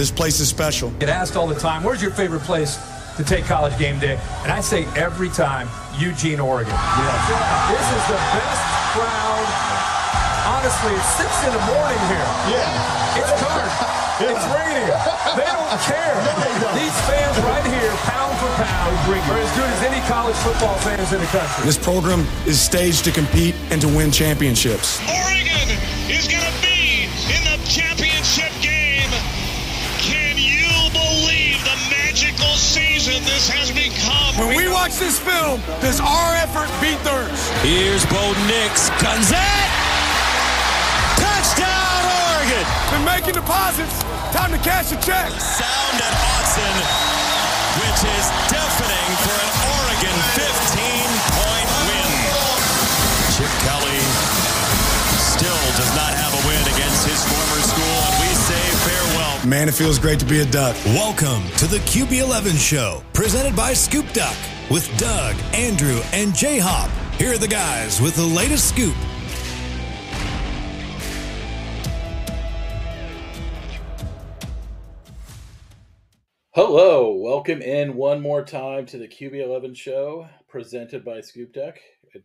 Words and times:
This 0.00 0.10
place 0.10 0.40
is 0.40 0.48
special. 0.48 0.88
Get 0.96 1.10
asked 1.10 1.36
all 1.36 1.46
the 1.46 1.60
time, 1.60 1.84
where's 1.84 2.00
your 2.00 2.10
favorite 2.10 2.40
place 2.40 2.80
to 3.18 3.22
take 3.22 3.44
college 3.44 3.76
game 3.78 3.98
day? 3.98 4.18
And 4.40 4.50
I 4.50 4.62
say 4.62 4.88
every 4.96 5.28
time, 5.28 5.68
Eugene, 6.00 6.40
Oregon. 6.40 6.72
This 6.72 7.84
is 7.84 8.04
the 8.08 8.16
best 8.32 8.64
crowd. 8.96 9.44
Honestly, 10.56 10.96
it's 10.96 11.12
six 11.20 11.28
in 11.44 11.52
the 11.52 11.64
morning 11.68 12.00
here. 12.08 12.28
Yeah. 12.48 13.20
It's 13.20 13.28
dark. 13.44 13.68
It's 14.20 14.44
raining. 14.52 14.88
They 15.36 15.48
don't 15.48 15.80
care. 15.88 16.16
These 16.76 16.96
fans 17.08 17.38
right 17.40 17.64
here, 17.72 17.90
pound 18.04 18.36
for 18.36 18.52
pound, 18.62 18.96
are 19.08 19.38
as 19.38 19.56
good 19.56 19.64
as 19.64 19.82
any 19.82 20.06
college 20.06 20.36
football 20.36 20.76
fans 20.76 21.10
in 21.14 21.20
the 21.20 21.26
country. 21.26 21.64
This 21.64 21.78
program 21.78 22.26
is 22.46 22.60
staged 22.60 23.04
to 23.06 23.12
compete 23.12 23.54
and 23.70 23.80
to 23.80 23.88
win 23.88 24.10
championships. 24.10 25.00
Season 33.00 33.24
this 33.24 33.48
has 33.48 33.72
become? 33.72 34.36
When 34.36 34.52
we 34.56 34.68
watch 34.68 35.00
this 35.00 35.16
film, 35.16 35.64
does 35.80 36.00
our 36.04 36.36
effort 36.36 36.68
beat 36.84 37.00
theirs? 37.00 37.40
Here's 37.64 38.04
Bo 38.12 38.20
Nix. 38.44 38.92
Guns 39.00 39.32
it! 39.32 39.68
Touchdown, 41.16 42.02
Oregon! 42.28 42.64
Been 42.92 43.04
making 43.08 43.40
deposits. 43.40 44.04
Time 44.36 44.52
to 44.52 44.60
cash 44.60 44.92
a 44.92 45.00
check. 45.00 45.32
Sound 45.40 45.96
at 45.96 46.14
Autzen, 46.36 46.76
which 47.80 48.00
is 48.04 48.24
deafening 48.52 49.10
for 49.24 49.32
an 49.32 49.49
Man, 59.46 59.70
it 59.70 59.74
feels 59.74 59.98
great 59.98 60.20
to 60.20 60.26
be 60.26 60.40
a 60.40 60.44
Duck. 60.44 60.76
Welcome 60.84 61.48
to 61.56 61.66
the 61.66 61.78
QB11 61.78 62.58
show, 62.58 63.02
presented 63.14 63.56
by 63.56 63.72
Scoop 63.72 64.06
Duck 64.12 64.36
with 64.70 64.86
Doug, 64.98 65.34
Andrew, 65.54 66.02
and 66.12 66.34
J 66.34 66.58
Hop. 66.58 66.90
Here 67.14 67.32
are 67.32 67.38
the 67.38 67.48
guys 67.48 68.02
with 68.02 68.14
the 68.16 68.22
latest 68.22 68.68
scoop. 68.68 68.94
Hello, 76.50 77.14
welcome 77.14 77.62
in 77.62 77.96
one 77.96 78.20
more 78.20 78.44
time 78.44 78.84
to 78.86 78.98
the 78.98 79.08
QB11 79.08 79.74
show 79.74 80.28
presented 80.48 81.02
by 81.02 81.22
Scoop 81.22 81.54
Duck. 81.54 81.78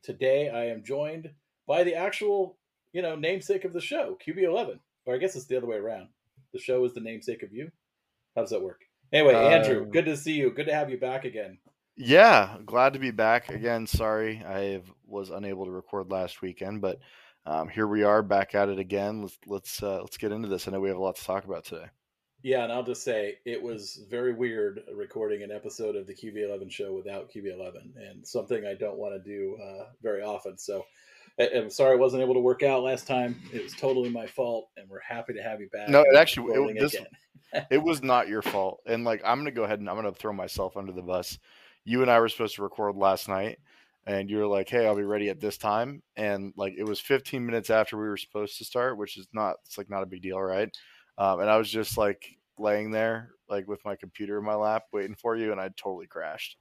Today 0.04 0.50
I 0.50 0.66
am 0.66 0.84
joined 0.84 1.32
by 1.66 1.86
the 1.86 1.96
actual, 1.96 2.58
you 2.92 3.02
know, 3.02 3.16
namesake 3.16 3.64
of 3.64 3.72
the 3.72 3.80
show, 3.80 4.18
QB11. 4.28 4.80
Or 5.06 5.16
I 5.16 5.18
guess 5.18 5.38
it's 5.38 5.46
the 5.46 5.56
other 5.56 5.68
way 5.68 5.78
around. 5.78 6.10
The 6.56 6.62
show 6.62 6.86
is 6.86 6.94
the 6.94 7.02
namesake 7.02 7.44
of 7.44 7.52
you. 7.52 7.70
How 8.34 8.42
does 8.42 8.52
that 8.52 8.62
work? 8.64 8.80
Anyway, 9.12 9.36
Andrew, 9.36 9.82
Um, 9.84 9.92
good 9.92 10.06
to 10.06 10.16
see 10.16 10.36
you. 10.36 10.52
Good 10.52 10.68
to 10.68 10.74
have 10.74 10.90
you 10.90 10.98
back 10.98 11.26
again. 11.26 11.58
Yeah, 11.98 12.56
glad 12.66 12.94
to 12.94 13.00
be 13.00 13.12
back 13.12 13.50
again. 13.50 13.86
Sorry, 13.86 14.42
I 14.42 14.82
was 15.06 15.32
unable 15.32 15.66
to 15.66 15.72
record 15.72 16.12
last 16.12 16.42
weekend, 16.42 16.80
but 16.80 17.00
um, 17.46 17.68
here 17.68 17.88
we 17.88 18.04
are 18.04 18.24
back 18.24 18.56
at 18.56 18.70
it 18.70 18.80
again. 18.80 19.22
Let's 19.22 19.38
let's 19.46 19.84
uh, 19.84 20.00
let's 20.00 20.16
get 20.16 20.32
into 20.32 20.48
this. 20.48 20.66
I 20.66 20.72
know 20.72 20.80
we 20.80 20.88
have 20.88 20.98
a 20.98 21.02
lot 21.02 21.18
to 21.18 21.26
talk 21.26 21.44
about 21.44 21.66
today. 21.66 21.88
Yeah, 22.42 22.64
and 22.64 22.72
I'll 22.72 22.84
just 22.84 23.04
say 23.04 23.40
it 23.44 23.62
was 23.62 24.06
very 24.10 24.34
weird 24.34 24.80
recording 24.96 25.44
an 25.44 25.52
episode 25.52 25.98
of 25.98 26.08
the 26.08 26.16
QB11 26.16 26.72
show 26.72 26.94
without 26.94 27.30
QB11 27.30 27.98
and 27.98 28.26
something 28.26 28.66
I 28.66 28.76
don't 28.76 28.98
want 28.98 29.14
to 29.14 29.30
do 29.30 29.58
uh, 29.62 29.88
very 30.02 30.22
often. 30.22 30.58
So 30.58 30.86
I'm 31.40 31.70
sorry 31.70 31.94
I 31.94 32.00
wasn't 32.00 32.24
able 32.24 32.34
to 32.36 32.40
work 32.40 32.64
out 32.64 32.84
last 32.84 33.08
time. 33.08 33.40
It 33.54 33.62
was 33.64 33.74
totally 33.74 34.10
my 34.10 34.26
fault, 34.28 34.70
and 34.78 34.90
we're 34.90 35.02
happy 35.02 35.34
to 35.34 35.42
have 35.44 35.60
you 35.60 35.70
back. 35.70 35.90
No, 35.90 36.02
it 36.02 36.16
actually- 36.16 36.54
it- 36.54 36.80
this- 36.80 36.96
It 37.72 37.78
was 37.82 38.04
not 38.04 38.28
your 38.28 38.42
fault, 38.42 38.82
and 38.86 39.06
like 39.06 39.22
I'm 39.24 39.38
gonna 39.40 39.52
go 39.52 39.64
ahead 39.64 39.80
and 39.80 39.90
I'm 39.90 39.96
gonna 39.96 40.12
throw 40.12 40.34
myself 40.34 40.76
under 40.76 40.92
the 40.92 41.02
bus. 41.02 41.40
You 41.86 42.02
and 42.02 42.12
I 42.12 42.20
were 42.20 42.28
supposed 42.28 42.56
to 42.56 42.64
record 42.64 42.96
last 42.98 43.30
night, 43.30 43.60
and 44.06 44.30
you 44.30 44.38
were 44.40 44.48
like, 44.48 44.68
"Hey, 44.68 44.86
I'll 44.86 44.96
be 44.96 45.04
ready 45.04 45.30
at 45.30 45.40
this 45.40 45.58
time," 45.58 46.02
and 46.18 46.54
like 46.58 46.74
it 46.78 46.84
was 46.84 47.00
15 47.00 47.46
minutes 47.46 47.70
after 47.70 47.96
we 47.98 48.10
were 48.10 48.18
supposed 48.18 48.58
to 48.58 48.66
start, 48.66 48.98
which 48.98 49.16
is 49.18 49.28
not 49.32 49.56
it's 49.66 49.78
like 49.78 49.90
not 49.90 50.04
a 50.04 50.06
big 50.06 50.22
deal, 50.22 50.42
right? 50.42 50.70
Um, 51.18 51.40
and 51.40 51.50
I 51.50 51.56
was 51.58 51.70
just 51.70 51.98
like 51.98 52.26
laying 52.58 52.92
there, 52.92 53.30
like 53.48 53.68
with 53.70 53.86
my 53.86 53.96
computer 53.96 54.38
in 54.38 54.44
my 54.44 54.56
lap, 54.56 54.84
waiting 54.92 55.16
for 55.16 55.38
you, 55.38 55.54
and 55.54 55.62
I 55.62 55.70
totally 55.78 56.08
crashed. 56.08 56.58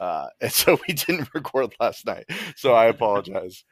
Uh, 0.00 0.28
and 0.40 0.52
so 0.52 0.78
we 0.88 0.94
didn't 0.94 1.28
record 1.34 1.74
last 1.78 2.06
night. 2.06 2.24
So 2.56 2.72
I 2.72 2.86
apologize. 2.86 3.64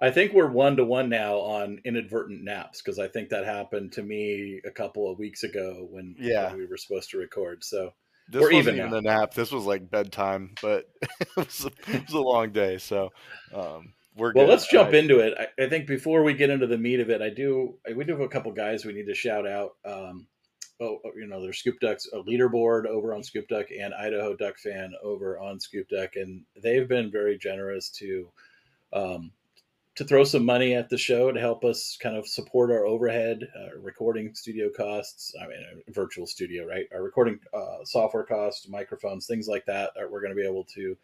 I 0.00 0.10
think 0.10 0.32
we're 0.32 0.50
one 0.50 0.76
to 0.76 0.84
one 0.84 1.08
now 1.10 1.36
on 1.38 1.80
inadvertent 1.84 2.42
naps 2.42 2.80
because 2.80 2.98
I 2.98 3.08
think 3.08 3.28
that 3.30 3.44
happened 3.44 3.92
to 3.92 4.02
me 4.02 4.60
a 4.64 4.70
couple 4.70 5.10
of 5.10 5.18
weeks 5.18 5.42
ago 5.42 5.86
when, 5.90 6.14
when 6.18 6.28
Yeah. 6.28 6.54
we 6.54 6.64
were 6.66 6.76
supposed 6.78 7.10
to 7.10 7.18
record. 7.18 7.62
So 7.62 7.92
This 8.28 8.40
We're 8.40 8.52
wasn't 8.54 8.76
even 8.78 8.86
even 8.88 8.98
a 8.98 9.02
nap. 9.02 9.34
This 9.34 9.52
was 9.52 9.64
like 9.64 9.90
bedtime, 9.90 10.54
but 10.62 10.88
it 11.20 11.28
was, 11.36 11.66
a, 11.66 11.70
it 11.94 12.06
was 12.06 12.14
a 12.14 12.18
long 12.20 12.50
day. 12.52 12.78
So 12.78 13.10
um, 13.54 13.92
we're 14.16 14.32
well, 14.34 14.46
good. 14.46 14.50
let's 14.52 14.68
jump 14.70 14.94
I- 14.94 14.96
into 14.98 15.18
it. 15.20 15.34
I, 15.38 15.64
I 15.64 15.68
think 15.68 15.86
before 15.86 16.22
we 16.22 16.32
get 16.34 16.48
into 16.50 16.66
the 16.66 16.78
meat 16.78 17.00
of 17.00 17.10
it, 17.10 17.20
I 17.20 17.28
do 17.30 17.74
we 17.94 18.04
do 18.04 18.12
have 18.12 18.20
a 18.22 18.28
couple 18.28 18.52
guys 18.52 18.84
we 18.84 18.92
need 18.94 19.06
to 19.06 19.14
shout 19.14 19.46
out. 19.46 19.72
Um, 19.84 20.26
oh, 20.80 20.98
you 21.14 21.26
know, 21.26 21.42
there's 21.42 21.58
Scoop 21.58 21.78
Duck's 21.78 22.08
a 22.12 22.18
leaderboard 22.22 22.86
over 22.86 23.12
on 23.14 23.22
Scoop 23.22 23.48
Duck 23.48 23.66
and 23.78 23.92
Idaho 23.92 24.34
Duck 24.34 24.58
fan 24.58 24.94
over 25.02 25.38
on 25.38 25.60
Scoop 25.60 25.88
Duck, 25.90 26.16
and 26.16 26.42
they've 26.62 26.88
been 26.88 27.10
very 27.10 27.36
generous 27.36 27.90
to 27.98 28.30
um, 28.94 29.30
to 30.00 30.06
throw 30.06 30.24
some 30.24 30.46
money 30.46 30.74
at 30.74 30.88
the 30.88 30.96
show 30.96 31.30
to 31.30 31.38
help 31.38 31.62
us 31.62 31.98
kind 32.00 32.16
of 32.16 32.26
support 32.26 32.70
our 32.70 32.86
overhead, 32.86 33.46
uh, 33.54 33.78
recording 33.78 34.34
studio 34.34 34.70
costs. 34.74 35.34
I 35.38 35.46
mean, 35.46 35.58
a 35.86 35.92
virtual 35.92 36.26
studio, 36.26 36.66
right? 36.66 36.86
Our 36.94 37.02
recording 37.02 37.38
uh, 37.52 37.84
software 37.84 38.24
costs, 38.24 38.66
microphones, 38.66 39.26
things 39.26 39.46
like 39.46 39.66
that. 39.66 39.90
That 39.94 40.10
we're 40.10 40.22
going 40.22 40.34
to 40.34 40.40
be 40.40 40.48
able 40.48 40.64
to 40.74 40.96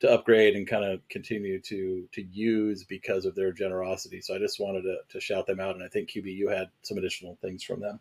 to 0.00 0.10
upgrade 0.10 0.56
and 0.56 0.66
kind 0.66 0.82
of 0.82 1.06
continue 1.10 1.60
to 1.60 2.08
to 2.10 2.22
use 2.22 2.84
because 2.84 3.26
of 3.26 3.34
their 3.34 3.52
generosity. 3.52 4.22
So 4.22 4.34
I 4.34 4.38
just 4.38 4.58
wanted 4.58 4.80
to, 4.80 4.96
to 5.10 5.20
shout 5.20 5.46
them 5.46 5.60
out, 5.60 5.74
and 5.74 5.84
I 5.84 5.88
think 5.88 6.08
QBU 6.08 6.50
had 6.50 6.68
some 6.80 6.96
additional 6.96 7.36
things 7.42 7.62
from 7.62 7.80
them. 7.80 8.00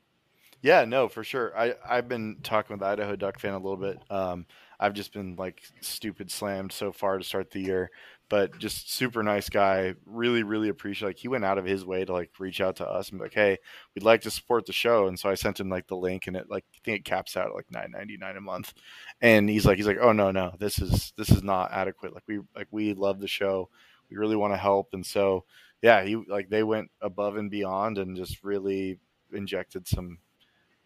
Yeah, 0.61 0.85
no, 0.85 1.09
for 1.09 1.25
sure. 1.25 1.51
I 1.57 1.75
I've 1.85 2.07
been 2.07 2.37
talking 2.41 2.73
with 2.73 2.83
Idaho 2.83 3.17
Duck 3.17 3.37
fan 3.37 3.53
a 3.53 3.59
little 3.59 3.75
bit. 3.75 3.99
Um, 4.09 4.45
I've 4.79 4.93
just 4.93 5.13
been 5.13 5.35
like 5.35 5.61
stupid 5.81 6.31
slammed 6.31 6.71
so 6.71 6.91
far 6.91 7.17
to 7.17 7.23
start 7.23 7.51
the 7.51 7.59
year, 7.59 7.91
but 8.29 8.57
just 8.59 8.93
super 8.93 9.23
nice 9.23 9.49
guy. 9.49 9.95
Really, 10.05 10.43
really 10.43 10.69
appreciate. 10.69 11.09
Like 11.09 11.17
he 11.17 11.27
went 11.27 11.45
out 11.45 11.57
of 11.57 11.65
his 11.65 11.85
way 11.85 12.05
to 12.05 12.11
like 12.13 12.31
reach 12.39 12.61
out 12.61 12.75
to 12.77 12.87
us 12.87 13.09
and 13.09 13.19
be 13.19 13.25
like, 13.25 13.33
"Hey, 13.33 13.57
we'd 13.95 14.03
like 14.03 14.21
to 14.21 14.31
support 14.31 14.65
the 14.65 14.73
show." 14.73 15.07
And 15.07 15.19
so 15.19 15.29
I 15.29 15.35
sent 15.35 15.59
him 15.59 15.69
like 15.69 15.87
the 15.87 15.95
link, 15.97 16.27
and 16.27 16.35
it 16.35 16.49
like 16.49 16.65
I 16.75 16.79
think 16.83 16.99
it 16.99 17.05
caps 17.05 17.37
out 17.37 17.47
at 17.47 17.55
like 17.55 17.71
nine 17.71 17.91
ninety 17.91 18.17
nine 18.17 18.37
a 18.37 18.41
month. 18.41 18.73
And 19.21 19.49
he's 19.49 19.65
like, 19.65 19.77
he's 19.77 19.87
like, 19.87 19.99
"Oh 20.01 20.11
no, 20.13 20.31
no, 20.31 20.53
this 20.59 20.79
is 20.79 21.13
this 21.17 21.29
is 21.29 21.43
not 21.43 21.71
adequate. 21.71 22.13
Like 22.13 22.23
we 22.27 22.39
like 22.55 22.67
we 22.71 22.93
love 22.93 23.19
the 23.19 23.27
show. 23.27 23.69
We 24.09 24.17
really 24.17 24.35
want 24.35 24.53
to 24.53 24.57
help." 24.57 24.89
And 24.93 25.05
so 25.05 25.45
yeah, 25.81 26.03
he 26.03 26.15
like 26.15 26.49
they 26.49 26.63
went 26.63 26.89
above 27.01 27.37
and 27.37 27.51
beyond 27.51 27.97
and 27.97 28.17
just 28.17 28.43
really 28.43 28.99
injected 29.31 29.87
some 29.87 30.19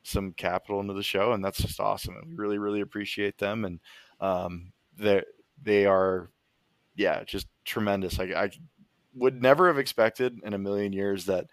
some 0.03 0.33
capital 0.33 0.79
into 0.79 0.93
the 0.93 1.03
show, 1.03 1.33
and 1.33 1.43
that's 1.43 1.61
just 1.61 1.79
awesome. 1.79 2.15
And 2.15 2.27
we 2.29 2.35
really, 2.35 2.57
really 2.57 2.81
appreciate 2.81 3.37
them, 3.37 3.65
and 3.65 3.79
um, 4.19 4.71
they 4.97 5.23
they 5.61 5.85
are, 5.85 6.29
yeah, 6.95 7.23
just 7.23 7.47
tremendous. 7.65 8.19
I, 8.19 8.25
I 8.35 8.49
would 9.15 9.41
never 9.41 9.67
have 9.67 9.77
expected 9.77 10.39
in 10.43 10.53
a 10.53 10.57
million 10.57 10.93
years 10.93 11.25
that 11.25 11.45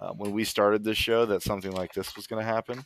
um, 0.00 0.18
when 0.18 0.32
we 0.32 0.44
started 0.44 0.84
this 0.84 0.98
show 0.98 1.26
that 1.26 1.42
something 1.42 1.72
like 1.72 1.92
this 1.94 2.16
was 2.16 2.26
going 2.26 2.44
to 2.44 2.50
happen, 2.50 2.84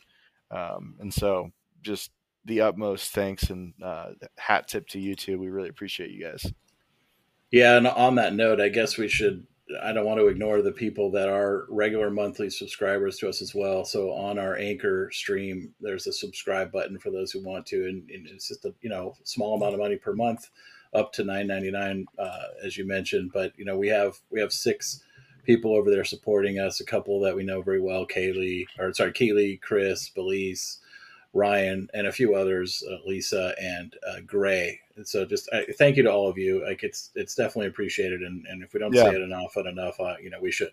um, 0.50 0.96
and 1.00 1.12
so 1.12 1.50
just 1.82 2.10
the 2.44 2.60
utmost 2.60 3.12
thanks 3.12 3.50
and 3.50 3.74
uh, 3.82 4.10
hat 4.38 4.68
tip 4.68 4.86
to 4.88 4.98
you 4.98 5.14
too. 5.14 5.38
We 5.38 5.48
really 5.48 5.68
appreciate 5.68 6.10
you 6.10 6.24
guys. 6.24 6.52
Yeah, 7.50 7.76
and 7.76 7.86
on 7.86 8.14
that 8.16 8.34
note, 8.34 8.60
I 8.60 8.68
guess 8.68 8.96
we 8.96 9.08
should. 9.08 9.46
I 9.82 9.92
don't 9.92 10.04
want 10.04 10.18
to 10.18 10.26
ignore 10.26 10.62
the 10.62 10.72
people 10.72 11.12
that 11.12 11.28
are 11.28 11.66
regular 11.68 12.10
monthly 12.10 12.50
subscribers 12.50 13.18
to 13.18 13.28
us 13.28 13.40
as 13.40 13.54
well. 13.54 13.84
So 13.84 14.12
on 14.12 14.36
our 14.36 14.56
Anchor 14.56 15.10
stream, 15.12 15.72
there's 15.80 16.08
a 16.08 16.12
subscribe 16.12 16.72
button 16.72 16.98
for 16.98 17.12
those 17.12 17.30
who 17.30 17.44
want 17.44 17.66
to, 17.66 17.86
and, 17.86 18.10
and 18.10 18.26
it's 18.26 18.48
just 18.48 18.64
a 18.64 18.74
you 18.80 18.90
know 18.90 19.14
small 19.24 19.56
amount 19.56 19.74
of 19.74 19.80
money 19.80 19.96
per 19.96 20.12
month, 20.12 20.50
up 20.94 21.12
to 21.14 21.24
nine 21.24 21.46
ninety 21.46 21.70
nine, 21.70 22.06
uh, 22.18 22.44
as 22.64 22.76
you 22.76 22.86
mentioned. 22.86 23.30
But 23.32 23.52
you 23.56 23.64
know 23.64 23.76
we 23.76 23.88
have 23.88 24.18
we 24.30 24.40
have 24.40 24.52
six 24.52 25.02
people 25.44 25.74
over 25.74 25.90
there 25.90 26.04
supporting 26.04 26.58
us. 26.58 26.80
A 26.80 26.84
couple 26.84 27.20
that 27.20 27.34
we 27.34 27.42
know 27.42 27.62
very 27.62 27.80
well, 27.80 28.06
Kaylee, 28.06 28.66
or 28.78 28.92
sorry, 28.92 29.12
Keely, 29.12 29.56
Chris, 29.56 30.08
Belize, 30.10 30.78
Ryan, 31.32 31.88
and 31.94 32.06
a 32.06 32.12
few 32.12 32.34
others, 32.34 32.82
uh, 32.90 32.96
Lisa 33.06 33.54
and 33.60 33.94
uh, 34.08 34.20
Gray. 34.26 34.78
And 34.96 35.06
so, 35.06 35.24
just 35.24 35.48
I, 35.52 35.66
thank 35.78 35.96
you 35.96 36.02
to 36.02 36.12
all 36.12 36.28
of 36.28 36.36
you. 36.38 36.64
Like 36.64 36.82
it's 36.82 37.10
it's 37.14 37.34
definitely 37.34 37.68
appreciated, 37.68 38.22
and, 38.22 38.46
and 38.46 38.62
if 38.62 38.74
we 38.74 38.80
don't 38.80 38.94
Yeah. 38.94 39.04
say 39.04 39.14
it 39.14 39.22
enough 39.22 39.56
and 39.56 39.66
enough, 39.68 39.98
uh, 40.00 40.16
you 40.22 40.30
know, 40.30 40.40
we 40.40 40.50
should. 40.50 40.72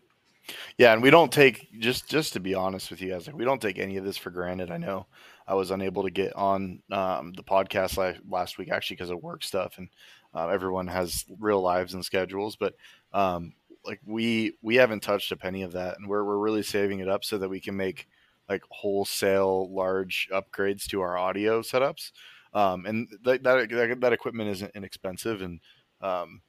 Yeah, 0.77 0.93
and 0.93 1.01
we 1.01 1.09
don't 1.09 1.31
take 1.31 1.67
just 1.79 2.07
just 2.07 2.33
to 2.33 2.39
be 2.39 2.55
honest 2.55 2.89
with 2.89 3.01
you 3.01 3.09
guys, 3.09 3.27
like 3.27 3.35
we 3.35 3.45
don't 3.45 3.61
take 3.61 3.79
any 3.79 3.97
of 3.97 4.05
this 4.05 4.17
for 4.17 4.29
granted. 4.29 4.71
I 4.71 4.77
know 4.77 5.05
I 5.47 5.55
was 5.55 5.71
unable 5.71 6.03
to 6.03 6.11
get 6.11 6.35
on 6.35 6.81
um, 6.91 7.33
the 7.33 7.43
podcast 7.43 7.97
last, 8.29 8.57
week 8.57 8.69
actually 8.69 8.97
because 8.97 9.09
of 9.09 9.23
work 9.23 9.43
stuff, 9.43 9.77
and 9.77 9.89
uh, 10.33 10.47
everyone 10.49 10.87
has 10.87 11.25
real 11.39 11.61
lives 11.61 11.93
and 11.93 12.03
schedules. 12.03 12.55
But 12.55 12.75
um, 13.13 13.53
like 13.85 14.01
we 14.05 14.57
we 14.61 14.75
haven't 14.75 15.03
touched 15.03 15.31
a 15.31 15.37
penny 15.37 15.63
of 15.63 15.71
that, 15.73 15.97
and 15.97 16.07
we're 16.07 16.23
we're 16.23 16.37
really 16.37 16.63
saving 16.63 16.99
it 16.99 17.07
up 17.07 17.23
so 17.23 17.37
that 17.37 17.49
we 17.49 17.61
can 17.61 17.77
make 17.77 18.07
like 18.49 18.63
wholesale 18.69 19.73
large 19.73 20.29
upgrades 20.33 20.85
to 20.87 21.01
our 21.01 21.17
audio 21.17 21.61
setups. 21.61 22.11
Um, 22.53 22.85
and 22.85 23.07
that, 23.23 23.43
that 23.43 23.69
that 23.69 24.01
that 24.01 24.13
equipment 24.13 24.49
isn't 24.49 24.75
inexpensive, 24.75 25.41
and 25.41 25.61
um, 26.01 26.41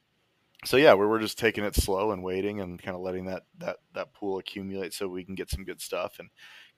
so 0.65 0.75
yeah, 0.77 0.93
we're, 0.93 1.07
we're 1.07 1.19
just 1.19 1.39
taking 1.39 1.63
it 1.63 1.75
slow 1.75 2.11
and 2.11 2.21
waiting 2.21 2.59
and 2.59 2.81
kind 2.81 2.95
of 2.95 3.01
letting 3.01 3.25
that 3.25 3.43
that 3.59 3.77
that 3.93 4.13
pool 4.13 4.39
accumulate 4.39 4.93
so 4.93 5.07
we 5.07 5.23
can 5.23 5.35
get 5.35 5.49
some 5.49 5.63
good 5.63 5.81
stuff 5.81 6.19
and 6.19 6.29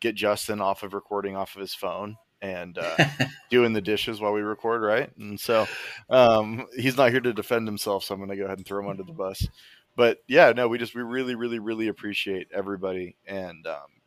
get 0.02 0.16
Justin 0.16 0.60
off 0.60 0.84
of 0.84 0.94
recording 0.94 1.36
off 1.38 1.56
of 1.56 1.62
his 1.62 1.74
phone 1.74 2.18
and 2.42 2.78
uh, 2.78 2.98
doing 3.50 3.72
the 3.72 3.82
dishes 3.82 4.20
while 4.20 4.34
we 4.34 4.42
record, 4.42 4.82
right? 4.82 5.10
And 5.18 5.40
so 5.40 5.68
um, 6.10 6.68
he's 6.76 6.98
not 6.98 7.12
here 7.12 7.22
to 7.22 7.34
defend 7.34 7.68
himself, 7.68 8.04
so 8.04 8.14
I'm 8.14 8.20
going 8.20 8.32
to 8.32 8.36
go 8.36 8.46
ahead 8.46 8.58
and 8.58 8.68
throw 8.68 8.80
him 8.80 8.90
under 8.90 9.04
the 9.04 9.14
bus. 9.14 9.48
But 9.96 10.20
yeah, 10.28 10.52
no, 10.52 10.68
we 10.68 10.78
just 10.78 10.96
we 10.96 11.02
really 11.02 11.36
really 11.36 11.60
really 11.60 11.88
appreciate 11.90 12.48
everybody 12.54 13.18
and 13.28 13.68
um, 13.68 14.02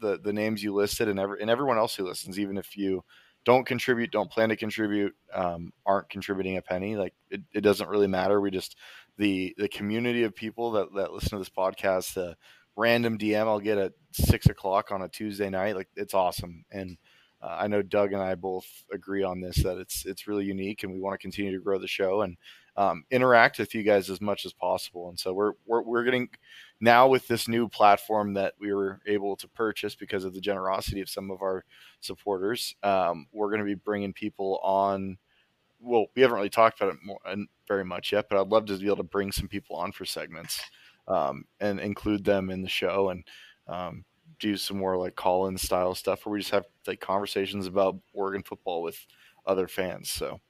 the 0.00 0.18
the 0.18 0.32
names 0.32 0.62
you 0.62 0.74
listed 0.74 1.08
and 1.08 1.18
every 1.20 1.40
and 1.40 1.50
everyone 1.50 1.78
else 1.78 1.94
who 1.94 2.06
listens, 2.06 2.38
even 2.38 2.56
if 2.56 2.76
you 2.76 3.04
don't 3.44 3.66
contribute, 3.66 4.10
don't 4.10 4.30
plan 4.30 4.48
to 4.50 4.56
contribute, 4.56 5.14
um, 5.34 5.72
aren't 5.84 6.08
contributing 6.08 6.56
a 6.56 6.62
penny. 6.62 6.96
Like 6.96 7.14
it, 7.30 7.42
it 7.52 7.60
doesn't 7.60 7.88
really 7.88 8.06
matter. 8.06 8.40
We 8.40 8.50
just 8.50 8.76
the 9.18 9.54
the 9.58 9.68
community 9.68 10.22
of 10.22 10.34
people 10.34 10.72
that, 10.72 10.94
that 10.94 11.12
listen 11.12 11.30
to 11.30 11.38
this 11.38 11.50
podcast, 11.50 12.14
the 12.14 12.36
random 12.76 13.18
DM 13.18 13.46
I'll 13.46 13.60
get 13.60 13.78
at 13.78 13.92
six 14.12 14.46
o'clock 14.46 14.90
on 14.90 15.02
a 15.02 15.08
Tuesday 15.08 15.50
night, 15.50 15.76
like 15.76 15.88
it's 15.96 16.14
awesome. 16.14 16.64
And 16.70 16.96
uh, 17.42 17.56
I 17.60 17.66
know 17.66 17.82
Doug 17.82 18.12
and 18.12 18.22
I 18.22 18.34
both 18.34 18.66
agree 18.92 19.24
on 19.24 19.40
this 19.40 19.56
that 19.62 19.78
it's 19.78 20.06
it's 20.06 20.28
really 20.28 20.44
unique, 20.44 20.82
and 20.82 20.92
we 20.92 21.00
want 21.00 21.14
to 21.14 21.22
continue 21.22 21.52
to 21.52 21.62
grow 21.62 21.78
the 21.78 21.88
show 21.88 22.22
and 22.22 22.36
um, 22.76 23.04
interact 23.10 23.58
with 23.58 23.74
you 23.74 23.82
guys 23.82 24.08
as 24.08 24.20
much 24.20 24.46
as 24.46 24.52
possible. 24.52 25.08
And 25.08 25.18
so 25.18 25.32
we're 25.32 25.52
we're 25.66 25.82
we're 25.82 26.04
getting 26.04 26.28
now 26.80 27.08
with 27.08 27.26
this 27.26 27.48
new 27.48 27.68
platform 27.68 28.34
that 28.34 28.54
we 28.60 28.72
were 28.72 29.00
able 29.06 29.36
to 29.36 29.48
purchase 29.48 29.94
because 29.94 30.24
of 30.24 30.34
the 30.34 30.40
generosity 30.40 31.00
of 31.00 31.10
some 31.10 31.30
of 31.30 31.42
our 31.42 31.64
supporters. 32.00 32.74
Um, 32.82 33.26
we're 33.32 33.48
going 33.48 33.60
to 33.60 33.66
be 33.66 33.74
bringing 33.74 34.12
people 34.12 34.60
on. 34.62 35.18
Well, 35.80 36.06
we 36.14 36.22
haven't 36.22 36.36
really 36.36 36.48
talked 36.48 36.80
about 36.80 36.94
it 36.94 37.00
more, 37.04 37.18
very 37.66 37.84
much 37.84 38.12
yet, 38.12 38.26
but 38.30 38.40
I'd 38.40 38.46
love 38.46 38.66
to 38.66 38.78
be 38.78 38.86
able 38.86 38.98
to 38.98 39.02
bring 39.02 39.32
some 39.32 39.48
people 39.48 39.74
on 39.74 39.90
for 39.90 40.04
segments 40.04 40.62
um, 41.08 41.44
and 41.60 41.80
include 41.80 42.24
them 42.24 42.50
in 42.50 42.62
the 42.62 42.68
show 42.68 43.10
and 43.10 43.24
um, 43.68 44.04
do 44.38 44.56
some 44.56 44.78
more 44.78 44.96
like 44.96 45.14
call-in 45.14 45.56
style 45.56 45.94
stuff 45.94 46.24
where 46.24 46.32
we 46.32 46.40
just 46.40 46.50
have 46.50 46.64
like 46.86 47.00
conversations 47.00 47.66
about 47.66 47.96
Oregon 48.12 48.42
football 48.42 48.82
with 48.82 48.98
other 49.46 49.68
fans. 49.68 50.10
So 50.10 50.40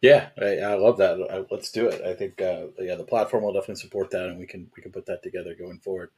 Yeah, 0.00 0.28
I, 0.40 0.58
I 0.58 0.74
love 0.74 0.98
that. 0.98 1.18
I, 1.30 1.44
let's 1.52 1.72
do 1.72 1.88
it. 1.88 2.02
I 2.02 2.14
think 2.14 2.40
uh, 2.40 2.66
yeah, 2.78 2.94
the 2.94 3.04
platform 3.04 3.42
will 3.42 3.52
definitely 3.52 3.76
support 3.76 4.10
that, 4.10 4.28
and 4.28 4.38
we 4.38 4.46
can 4.46 4.70
we 4.76 4.82
can 4.82 4.92
put 4.92 5.06
that 5.06 5.22
together 5.22 5.54
going 5.58 5.80
forward. 5.80 6.10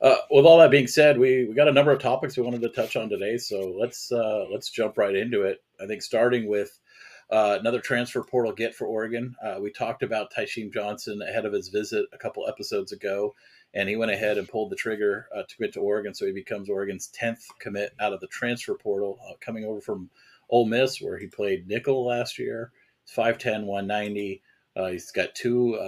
Uh, 0.00 0.16
with 0.30 0.44
all 0.44 0.58
that 0.58 0.70
being 0.70 0.86
said, 0.86 1.18
we, 1.18 1.46
we 1.46 1.54
got 1.54 1.68
a 1.68 1.72
number 1.72 1.92
of 1.92 2.00
topics 2.00 2.36
we 2.36 2.42
wanted 2.42 2.60
to 2.60 2.68
touch 2.68 2.96
on 2.96 3.08
today, 3.08 3.38
so 3.38 3.74
let's 3.78 4.12
uh, 4.12 4.44
let's 4.52 4.70
jump 4.70 4.98
right 4.98 5.14
into 5.14 5.42
it. 5.42 5.62
I 5.80 5.86
think 5.86 6.02
starting 6.02 6.48
with 6.48 6.78
uh, 7.30 7.56
another 7.58 7.80
transfer 7.80 8.22
portal 8.22 8.52
get 8.52 8.74
for 8.74 8.86
Oregon. 8.86 9.34
Uh, 9.42 9.58
we 9.60 9.70
talked 9.70 10.02
about 10.02 10.32
Tysheem 10.32 10.72
Johnson 10.72 11.22
ahead 11.22 11.44
of 11.44 11.52
his 11.52 11.68
visit 11.68 12.06
a 12.12 12.18
couple 12.18 12.46
episodes 12.48 12.92
ago, 12.92 13.34
and 13.72 13.88
he 13.88 13.96
went 13.96 14.12
ahead 14.12 14.38
and 14.38 14.48
pulled 14.48 14.70
the 14.70 14.76
trigger 14.76 15.26
uh, 15.34 15.42
to 15.42 15.56
commit 15.56 15.72
to 15.74 15.80
Oregon, 15.80 16.14
so 16.14 16.26
he 16.26 16.32
becomes 16.32 16.68
Oregon's 16.68 17.08
tenth 17.08 17.44
commit 17.58 17.94
out 18.00 18.12
of 18.12 18.20
the 18.20 18.28
transfer 18.28 18.74
portal, 18.74 19.18
uh, 19.28 19.34
coming 19.40 19.64
over 19.64 19.80
from 19.80 20.10
Ole 20.50 20.66
Miss, 20.66 21.00
where 21.00 21.18
he 21.18 21.26
played 21.26 21.66
nickel 21.66 22.06
last 22.06 22.38
year. 22.38 22.72
5'10", 23.14 23.64
190. 23.64 24.42
Uh, 24.76 24.86
he's 24.88 25.10
got 25.10 25.34
two. 25.34 25.78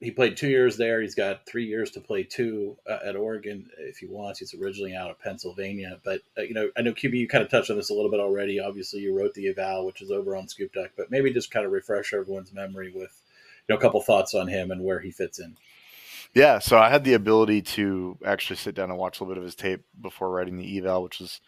He 0.00 0.10
played 0.10 0.36
two 0.36 0.48
years 0.48 0.76
there. 0.76 1.00
He's 1.00 1.14
got 1.14 1.46
three 1.46 1.64
years 1.64 1.90
to 1.92 2.00
play 2.00 2.22
two 2.22 2.76
uh, 2.88 2.98
at 3.04 3.16
Oregon 3.16 3.70
if 3.78 3.96
he 3.96 4.06
wants. 4.06 4.40
He's 4.40 4.54
originally 4.54 4.94
out 4.94 5.10
of 5.10 5.18
Pennsylvania, 5.18 5.98
but 6.04 6.20
uh, 6.36 6.42
you 6.42 6.52
know, 6.52 6.70
I 6.76 6.82
know 6.82 6.92
QB. 6.92 7.14
You 7.14 7.28
kind 7.28 7.42
of 7.42 7.50
touched 7.50 7.70
on 7.70 7.76
this 7.76 7.88
a 7.88 7.94
little 7.94 8.10
bit 8.10 8.20
already. 8.20 8.60
Obviously, 8.60 9.00
you 9.00 9.16
wrote 9.16 9.32
the 9.32 9.48
eval, 9.48 9.86
which 9.86 10.02
is 10.02 10.10
over 10.10 10.36
on 10.36 10.48
Scoop 10.48 10.72
Duck, 10.74 10.90
but 10.96 11.10
maybe 11.10 11.32
just 11.32 11.50
kind 11.50 11.64
of 11.64 11.72
refresh 11.72 12.12
everyone's 12.12 12.52
memory 12.52 12.92
with 12.94 13.22
you 13.66 13.74
know 13.74 13.78
a 13.78 13.80
couple 13.80 14.02
thoughts 14.02 14.34
on 14.34 14.48
him 14.48 14.70
and 14.70 14.84
where 14.84 15.00
he 15.00 15.10
fits 15.10 15.38
in. 15.38 15.56
Yeah, 16.34 16.58
so 16.58 16.76
I 16.76 16.90
had 16.90 17.04
the 17.04 17.14
ability 17.14 17.62
to 17.62 18.18
actually 18.22 18.56
sit 18.56 18.74
down 18.74 18.90
and 18.90 18.98
watch 18.98 19.18
a 19.18 19.22
little 19.22 19.34
bit 19.34 19.38
of 19.38 19.44
his 19.44 19.54
tape 19.54 19.84
before 19.98 20.30
writing 20.30 20.58
the 20.58 20.78
eval, 20.78 21.04
which 21.04 21.20
was 21.20 21.40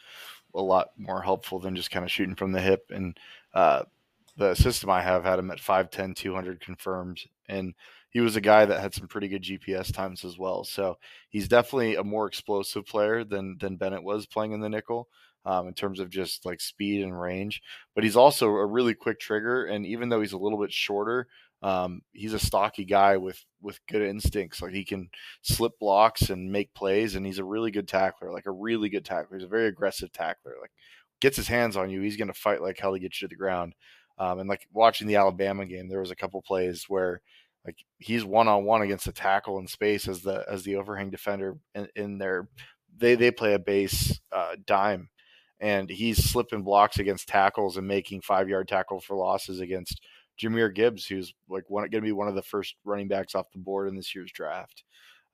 a 0.55 0.63
lot 0.63 0.93
more 0.97 1.21
helpful 1.21 1.59
than 1.59 1.77
just 1.77 1.91
kind 1.91 2.07
of 2.07 2.11
shooting 2.11 2.35
from 2.35 2.53
the 2.53 2.63
hip. 2.63 2.87
And 2.89 3.19
uh, 3.53 3.83
the 4.39 4.55
system 4.55 4.89
I 4.89 5.03
have 5.03 5.25
had 5.25 5.39
him 5.39 5.51
at 5.51 5.59
5'10, 5.59 6.17
200 6.17 6.61
confirmed. 6.61 7.21
And 7.49 7.75
he 8.11 8.21
was 8.21 8.37
a 8.37 8.41
guy 8.41 8.65
that 8.65 8.81
had 8.81 8.95
some 8.95 9.09
pretty 9.09 9.29
good 9.29 9.43
GPS 9.43 9.93
times 9.93 10.25
as 10.25 10.39
well. 10.39 10.65
So 10.65 10.99
he's 11.29 11.49
definitely 11.49 11.97
a 11.97 12.05
more 12.05 12.27
explosive 12.27 12.87
player 12.87 13.25
than 13.25 13.57
than 13.59 13.77
Bennett 13.77 14.03
was 14.03 14.27
playing 14.27 14.53
in 14.53 14.61
the 14.61 14.69
nickel. 14.69 15.09
Um, 15.45 15.69
in 15.69 15.73
terms 15.73 15.99
of 15.99 16.11
just 16.11 16.45
like 16.45 16.61
speed 16.61 17.03
and 17.03 17.19
range, 17.19 17.63
but 17.95 18.05
he's 18.05 18.17
also 18.17 18.49
a 18.49 18.67
really 18.67 18.93
quick 18.93 19.19
trigger. 19.19 19.65
And 19.65 19.87
even 19.87 20.11
though 20.11 20.21
he's 20.21 20.35
a 20.35 20.39
little 20.39 20.61
bit 20.61 20.73
shorter, 20.73 21.27
um, 21.63 22.03
he's 22.13 22.35
a 22.35 22.39
stocky 22.39 22.85
guy 22.85 23.17
with 23.17 23.43
with 23.63 23.81
good 23.87 24.03
instincts. 24.03 24.61
Like 24.61 24.73
he 24.73 24.85
can 24.85 25.09
slip 25.43 25.79
blocks 25.79 26.31
and 26.31 26.53
make 26.53 26.75
plays, 26.75 27.15
and 27.15 27.25
he's 27.25 27.39
a 27.39 27.45
really 27.45 27.71
good 27.71 27.89
tackler. 27.89 28.33
Like 28.33 28.47
a 28.47 28.53
really 28.53 28.89
good 28.89 29.05
tackler. 29.05 29.39
He's 29.39 29.47
a 29.47 29.49
very 29.49 29.69
aggressive 29.69 30.13
tackler. 30.13 30.55
Like 30.61 30.73
gets 31.21 31.37
his 31.37 31.49
hands 31.49 31.77
on 31.77 31.91
you, 31.91 32.01
he's 32.01 32.17
going 32.17 32.29
to 32.29 32.35
fight 32.35 32.63
like 32.63 32.79
hell 32.79 32.93
to 32.93 32.99
get 32.99 33.21
you 33.21 33.27
to 33.27 33.33
the 33.33 33.37
ground. 33.39 33.75
Um, 34.19 34.41
and 34.41 34.49
like 34.49 34.67
watching 34.73 35.07
the 35.07 35.17
Alabama 35.17 35.65
game, 35.67 35.89
there 35.89 36.01
was 36.01 36.11
a 36.11 36.17
couple 36.17 36.43
plays 36.43 36.85
where 36.89 37.21
like 37.65 37.85
he's 37.99 38.25
one 38.25 38.49
on 38.49 38.65
one 38.65 38.83
against 38.83 39.05
the 39.05 39.13
tackle 39.13 39.59
in 39.59 39.67
space 39.67 40.09
as 40.09 40.23
the 40.23 40.45
as 40.49 40.63
the 40.63 40.77
overhang 40.77 41.11
defender 41.11 41.57
in, 41.75 41.89
in 41.97 42.19
their 42.19 42.49
they 42.97 43.15
they 43.15 43.31
play 43.31 43.55
a 43.55 43.59
base 43.59 44.21
uh, 44.33 44.57
dime, 44.67 45.09
and 45.61 45.91
he's 45.91 46.23
slipping 46.31 46.63
blocks 46.63 46.99
against 46.99 47.29
tackles 47.29 47.77
and 47.77 47.87
making 47.87 48.21
five 48.21 48.49
yard 48.49 48.69
tackle 48.69 49.01
for 49.01 49.17
losses 49.17 49.61
against 49.61 50.01
Jahmyr 50.41 50.75
Gibbs, 50.75 51.07
who's 51.07 51.35
like 51.49 51.65
going 51.69 51.91
to 51.91 52.01
be 52.01 52.13
one 52.13 52.29
of 52.29 52.35
the 52.35 52.43
first 52.43 52.77
running 52.85 53.09
backs 53.09 53.35
off 53.35 53.51
the 53.53 53.59
board 53.59 53.89
in 53.89 53.97
this 53.97 54.15
year's 54.15 54.33
draft. 54.33 54.85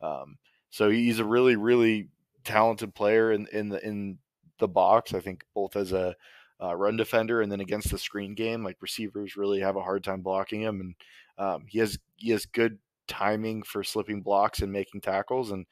Um, 0.00 0.36
so 0.70 0.90
he's 0.90 1.18
a 1.18 1.24
really 1.24 1.56
really 1.56 2.08
talented 2.44 2.94
player 2.94 3.32
in 3.32 3.46
in 3.52 3.68
the 3.68 3.86
in 3.86 4.18
the 4.58 4.68
box. 4.68 5.14
I 5.14 5.20
think 5.20 5.44
both 5.54 5.76
as 5.76 5.92
a 5.92 6.14
uh, 6.62 6.74
run 6.74 6.96
defender 6.96 7.42
and 7.42 7.50
then 7.50 7.60
against 7.60 7.90
the 7.90 7.98
screen 7.98 8.34
game, 8.34 8.64
like 8.64 8.76
receivers 8.80 9.36
really 9.36 9.60
have 9.60 9.76
a 9.76 9.82
hard 9.82 10.04
time 10.04 10.22
blocking 10.22 10.60
him, 10.62 10.80
and 10.80 10.94
um, 11.38 11.64
he 11.68 11.78
has 11.78 11.98
he 12.16 12.30
has 12.30 12.46
good 12.46 12.78
timing 13.08 13.62
for 13.62 13.84
slipping 13.84 14.22
blocks 14.22 14.60
and 14.60 14.72
making 14.72 15.00
tackles. 15.00 15.50
And 15.50 15.66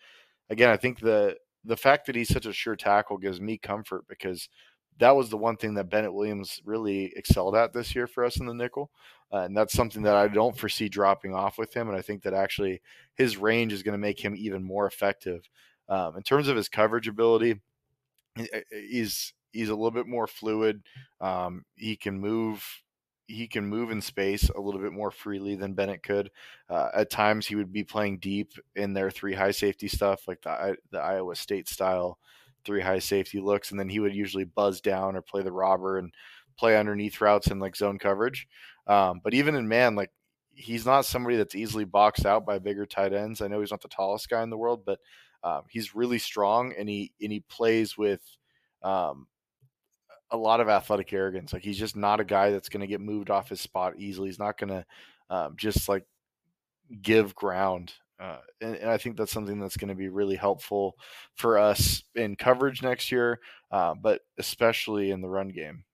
again, 0.50 0.70
I 0.70 0.76
think 0.76 1.00
the 1.00 1.36
the 1.64 1.76
fact 1.76 2.06
that 2.06 2.16
he's 2.16 2.28
such 2.28 2.46
a 2.46 2.52
sure 2.52 2.76
tackle 2.76 3.18
gives 3.18 3.40
me 3.40 3.56
comfort 3.56 4.04
because 4.08 4.48
that 4.98 5.16
was 5.16 5.30
the 5.30 5.36
one 5.36 5.56
thing 5.56 5.74
that 5.74 5.88
Bennett 5.88 6.12
Williams 6.12 6.60
really 6.64 7.12
excelled 7.16 7.56
at 7.56 7.72
this 7.72 7.94
year 7.94 8.06
for 8.06 8.24
us 8.24 8.38
in 8.38 8.46
the 8.46 8.54
nickel. 8.54 8.90
Uh, 9.32 9.38
and 9.38 9.56
that's 9.56 9.72
something 9.72 10.02
that 10.02 10.16
I 10.16 10.28
don't 10.28 10.56
foresee 10.56 10.88
dropping 10.88 11.34
off 11.34 11.56
with 11.56 11.74
him. 11.74 11.88
And 11.88 11.96
I 11.96 12.02
think 12.02 12.22
that 12.22 12.34
actually 12.34 12.82
his 13.14 13.38
range 13.38 13.72
is 13.72 13.82
going 13.82 13.94
to 13.94 13.98
make 13.98 14.22
him 14.22 14.34
even 14.36 14.62
more 14.62 14.86
effective. 14.86 15.48
Um, 15.88 16.16
in 16.16 16.22
terms 16.22 16.48
of 16.48 16.56
his 16.56 16.68
coverage 16.68 17.08
ability, 17.08 17.60
he's 18.70 19.32
he's 19.52 19.68
a 19.68 19.74
little 19.74 19.90
bit 19.90 20.06
more 20.06 20.26
fluid. 20.26 20.82
Um, 21.20 21.64
he 21.76 21.96
can 21.96 22.20
move 22.20 22.64
he 23.26 23.46
can 23.46 23.66
move 23.66 23.90
in 23.90 24.00
space 24.00 24.48
a 24.50 24.60
little 24.60 24.80
bit 24.80 24.92
more 24.92 25.10
freely 25.10 25.54
than 25.54 25.74
Bennett 25.74 26.02
could. 26.02 26.30
Uh, 26.68 26.88
at 26.94 27.10
times, 27.10 27.46
he 27.46 27.54
would 27.54 27.72
be 27.72 27.84
playing 27.84 28.18
deep 28.18 28.52
in 28.76 28.92
their 28.92 29.10
three 29.10 29.34
high 29.34 29.50
safety 29.50 29.88
stuff, 29.88 30.26
like 30.28 30.42
the 30.42 30.76
the 30.90 30.98
Iowa 30.98 31.34
State 31.36 31.68
style 31.68 32.18
three 32.64 32.80
high 32.80 32.98
safety 32.98 33.40
looks, 33.40 33.70
and 33.70 33.80
then 33.80 33.88
he 33.88 34.00
would 34.00 34.14
usually 34.14 34.44
buzz 34.44 34.80
down 34.80 35.16
or 35.16 35.22
play 35.22 35.42
the 35.42 35.52
robber 35.52 35.98
and 35.98 36.12
play 36.56 36.76
underneath 36.76 37.20
routes 37.20 37.48
and 37.48 37.60
like 37.60 37.76
zone 37.76 37.98
coverage. 37.98 38.46
Um, 38.86 39.20
but 39.22 39.34
even 39.34 39.54
in 39.54 39.68
man, 39.68 39.94
like 39.94 40.10
he's 40.54 40.86
not 40.86 41.04
somebody 41.04 41.36
that's 41.36 41.54
easily 41.54 41.84
boxed 41.84 42.26
out 42.26 42.44
by 42.46 42.58
bigger 42.58 42.86
tight 42.86 43.12
ends. 43.12 43.40
I 43.40 43.48
know 43.48 43.60
he's 43.60 43.70
not 43.70 43.80
the 43.80 43.88
tallest 43.88 44.28
guy 44.28 44.42
in 44.42 44.50
the 44.50 44.56
world, 44.56 44.84
but 44.84 44.98
um, 45.44 45.62
he's 45.68 45.94
really 45.94 46.18
strong 46.18 46.72
and 46.78 46.88
he 46.88 47.12
and 47.20 47.32
he 47.32 47.40
plays 47.40 47.96
with 47.96 48.20
um, 48.82 49.26
a 50.32 50.36
lot 50.36 50.60
of 50.60 50.68
athletic 50.68 51.12
arrogance. 51.12 51.52
Like 51.52 51.62
he's 51.62 51.78
just 51.78 51.96
not 51.96 52.20
a 52.20 52.24
guy 52.24 52.50
that's 52.50 52.68
going 52.68 52.80
to 52.80 52.86
get 52.86 53.00
moved 53.00 53.30
off 53.30 53.50
his 53.50 53.60
spot 53.60 53.94
easily. 53.98 54.28
He's 54.28 54.38
not 54.38 54.58
going 54.58 54.70
to 54.70 54.84
um, 55.30 55.54
just 55.56 55.88
like 55.88 56.04
give 57.00 57.34
ground. 57.34 57.92
Uh, 58.18 58.38
and, 58.60 58.76
and, 58.76 58.90
I 58.90 58.98
think 58.98 59.16
that's 59.16 59.32
something 59.32 59.58
that's 59.58 59.76
going 59.76 59.88
to 59.88 59.94
be 59.94 60.08
really 60.08 60.36
helpful 60.36 60.96
for 61.34 61.58
us 61.58 62.04
in 62.14 62.36
coverage 62.36 62.82
next 62.82 63.10
year, 63.10 63.40
uh, 63.72 63.94
but 63.94 64.20
especially 64.38 65.10
in 65.10 65.20
the 65.20 65.28
run 65.28 65.48
game. 65.48 65.84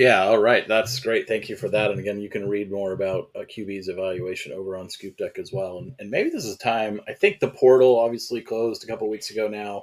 Yeah, 0.00 0.22
all 0.22 0.38
right. 0.38 0.66
That's 0.66 0.98
great. 0.98 1.28
Thank 1.28 1.50
you 1.50 1.56
for 1.56 1.68
that. 1.68 1.90
And 1.90 2.00
again, 2.00 2.22
you 2.22 2.30
can 2.30 2.48
read 2.48 2.72
more 2.72 2.92
about 2.92 3.28
uh, 3.36 3.40
QB's 3.40 3.88
evaluation 3.88 4.50
over 4.50 4.74
on 4.74 4.88
Scoop 4.88 5.18
Duck 5.18 5.38
as 5.38 5.52
well. 5.52 5.76
And, 5.76 5.94
and 5.98 6.10
maybe 6.10 6.30
this 6.30 6.46
is 6.46 6.56
time. 6.56 7.02
I 7.06 7.12
think 7.12 7.38
the 7.38 7.50
portal 7.50 7.98
obviously 7.98 8.40
closed 8.40 8.82
a 8.82 8.86
couple 8.86 9.10
weeks 9.10 9.30
ago 9.30 9.46
now. 9.46 9.82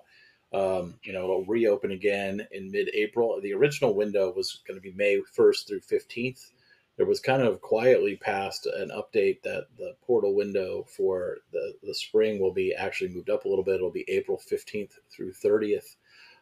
Um, 0.52 0.96
you 1.04 1.14
know, 1.14 1.26
it'll 1.26 1.46
reopen 1.46 1.92
again 1.92 2.48
in 2.52 2.72
mid 2.72 2.90
April. 2.96 3.40
The 3.40 3.54
original 3.54 3.94
window 3.94 4.34
was 4.36 4.64
going 4.68 4.80
to 4.80 4.82
be 4.82 4.92
May 4.92 5.22
1st 5.38 5.68
through 5.68 5.82
15th. 5.82 6.50
There 6.98 7.06
was 7.06 7.20
kind 7.20 7.44
of 7.44 7.62
quietly 7.62 8.16
passed 8.16 8.66
an 8.66 8.90
update 8.90 9.44
that 9.44 9.68
the 9.78 9.94
portal 10.02 10.34
window 10.34 10.88
for 10.98 11.38
the, 11.54 11.74
the 11.84 11.94
spring 11.94 12.42
will 12.42 12.54
be 12.54 12.74
actually 12.74 13.14
moved 13.14 13.30
up 13.30 13.46
a 13.46 13.50
little 13.50 13.64
bit. 13.64 13.76
It'll 13.76 13.92
be 13.92 14.06
April 14.08 14.42
15th 14.52 14.94
through 15.12 15.34
30th 15.34 15.96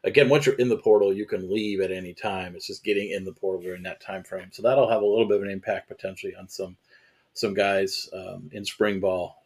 again, 0.06 0.30
once 0.30 0.46
you're 0.46 0.56
in 0.56 0.70
the 0.70 0.78
portal, 0.78 1.12
you 1.12 1.26
can 1.26 1.52
leave 1.52 1.82
at 1.82 1.92
any 1.92 2.14
time. 2.14 2.56
It's 2.56 2.68
just 2.68 2.84
getting 2.84 3.12
in 3.12 3.26
the 3.26 3.34
portal 3.34 3.62
during 3.62 3.84
that 3.84 4.00
time 4.00 4.24
frame. 4.24 4.50
So 4.52 4.62
that'll 4.62 4.90
have 4.90 5.02
a 5.02 5.06
little 5.06 5.28
bit 5.28 5.38
of 5.38 5.44
an 5.44 5.50
impact 5.50 5.90
potentially 5.90 6.36
on 6.36 6.48
some 6.48 6.78
some 7.34 7.54
guys 7.54 8.10
um, 8.14 8.50
in 8.54 8.64
spring 8.64 9.02
ball. 9.02 9.44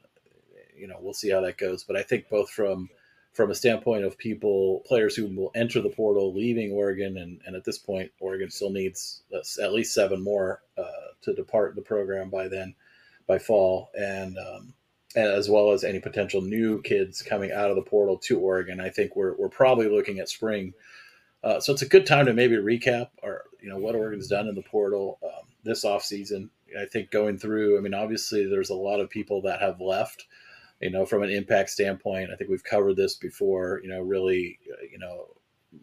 You 0.78 0.88
know, 0.88 0.98
we'll 1.00 1.14
see 1.14 1.32
how 1.32 1.42
that 1.42 1.58
goes. 1.58 1.84
But 1.84 1.96
I 1.96 2.04
think 2.04 2.30
both 2.30 2.52
from 2.52 2.90
from 3.34 3.52
a 3.52 3.56
standpoint 3.56 4.04
of 4.04 4.18
people, 4.18 4.84
players 4.86 5.16
who 5.16 5.28
will 5.28 5.52
enter 5.56 5.82
the 5.82 5.90
portal, 5.90 6.34
leaving 6.34 6.72
Oregon, 6.72 7.18
and, 7.18 7.40
and 7.46 7.56
at 7.56 7.64
this 7.64 7.78
point, 7.78 8.12
Oregon 8.20 8.50
still 8.50 8.72
needs 8.72 9.22
at 9.62 9.74
least 9.74 9.94
seven 9.94 10.22
more 10.22 10.62
uh, 10.78 11.14
to 11.22 11.34
depart 11.34 11.76
the 11.76 11.82
program 11.82 12.30
by 12.30 12.48
then, 12.48 12.76
by 13.28 13.38
fall, 13.38 13.90
and 13.98 14.38
um, 14.38 14.74
as 15.16 15.50
well 15.50 15.72
as 15.72 15.84
any 15.84 16.00
potential 16.00 16.42
new 16.42 16.82
kids 16.82 17.22
coming 17.22 17.52
out 17.52 17.70
of 17.70 17.76
the 17.76 17.82
portal 17.82 18.18
to 18.18 18.40
Oregon. 18.40 18.80
I 18.80 18.90
think 18.90 19.16
we're, 19.16 19.36
we're 19.38 19.50
probably 19.50 19.90
looking 19.90 20.20
at 20.20 20.30
spring. 20.30 20.74
Uh, 21.44 21.60
so 21.60 21.74
it's 21.74 21.82
a 21.82 21.88
good 21.88 22.06
time 22.06 22.26
to 22.26 22.34
maybe 22.34 22.56
recap 22.58 23.10
or, 23.24 23.46
you 23.62 23.70
know, 23.70 23.78
what 23.78 23.96
Oregon's 23.96 24.28
done 24.28 24.48
in 24.48 24.56
the 24.56 24.62
portal 24.62 25.20
um, 25.24 25.48
this 25.64 25.84
offseason. 25.84 26.50
I 26.80 26.86
think 26.86 27.10
going 27.10 27.38
through, 27.38 27.78
I 27.78 27.82
mean, 27.82 27.94
obviously 27.94 28.48
there's 28.48 28.70
a 28.70 28.76
lot 28.76 29.00
of 29.00 29.10
people 29.10 29.42
that 29.44 29.62
have 29.62 29.82
left, 29.82 30.26
you 30.80 30.92
know, 30.92 31.06
from 31.06 31.24
an 31.24 31.30
impact 31.30 31.72
standpoint. 31.72 32.30
I 32.32 32.36
think 32.36 32.50
we've 32.50 32.64
covered 32.64 32.96
this 32.96 33.16
before, 33.16 33.80
you 33.84 33.90
know, 33.90 34.02
really, 34.02 34.60
uh, 34.72 34.84
you 34.92 35.00
know, 35.00 35.28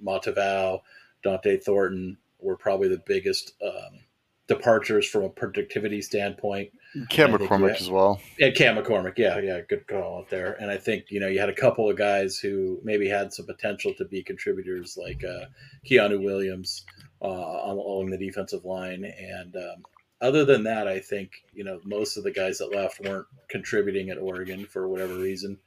Matavao, 0.04 0.80
Dont'e 1.24 1.62
Thornton 1.62 2.18
were 2.38 2.56
probably 2.56 2.88
the 2.88 3.02
biggest 3.04 3.54
um, 3.64 4.00
departures 4.48 5.08
from 5.08 5.24
a 5.24 5.28
productivity 5.28 6.00
standpoint. 6.00 6.70
Cam 7.10 7.32
McCormick 7.32 7.80
as 7.80 7.90
well. 7.90 8.20
Yeah, 8.38 8.50
Cam 8.50 8.76
McCormick. 8.76 9.18
Yeah, 9.18 9.38
yeah, 9.38 9.60
good 9.68 9.86
call 9.86 10.18
out 10.18 10.30
there. 10.30 10.52
And 10.60 10.70
I 10.70 10.76
think 10.76 11.04
you 11.10 11.20
know 11.20 11.28
you 11.28 11.40
had 11.40 11.48
a 11.48 11.54
couple 11.54 11.90
of 11.90 11.96
guys 11.96 12.38
who 12.38 12.80
maybe 12.84 13.08
had 13.08 13.32
some 13.32 13.46
potential 13.46 13.92
to 13.98 14.04
be 14.04 14.22
contributors, 14.22 14.96
like 14.96 15.22
uh, 15.24 15.46
Keanu 15.88 16.22
Williams 16.22 16.84
uh, 17.22 17.26
along 17.26 18.10
the 18.10 18.18
defensive 18.18 18.64
line. 18.64 19.04
And 19.04 19.56
um, 19.56 19.82
other 20.20 20.44
than 20.44 20.64
that, 20.64 20.88
I 20.88 21.00
think 21.00 21.32
you 21.52 21.64
know 21.64 21.80
most 21.84 22.16
of 22.16 22.24
the 22.24 22.32
guys 22.32 22.58
that 22.58 22.74
left 22.74 23.00
weren't 23.00 23.26
contributing 23.48 24.10
at 24.10 24.18
Oregon 24.18 24.64
for 24.64 24.88
whatever 24.88 25.14
reason. 25.14 25.58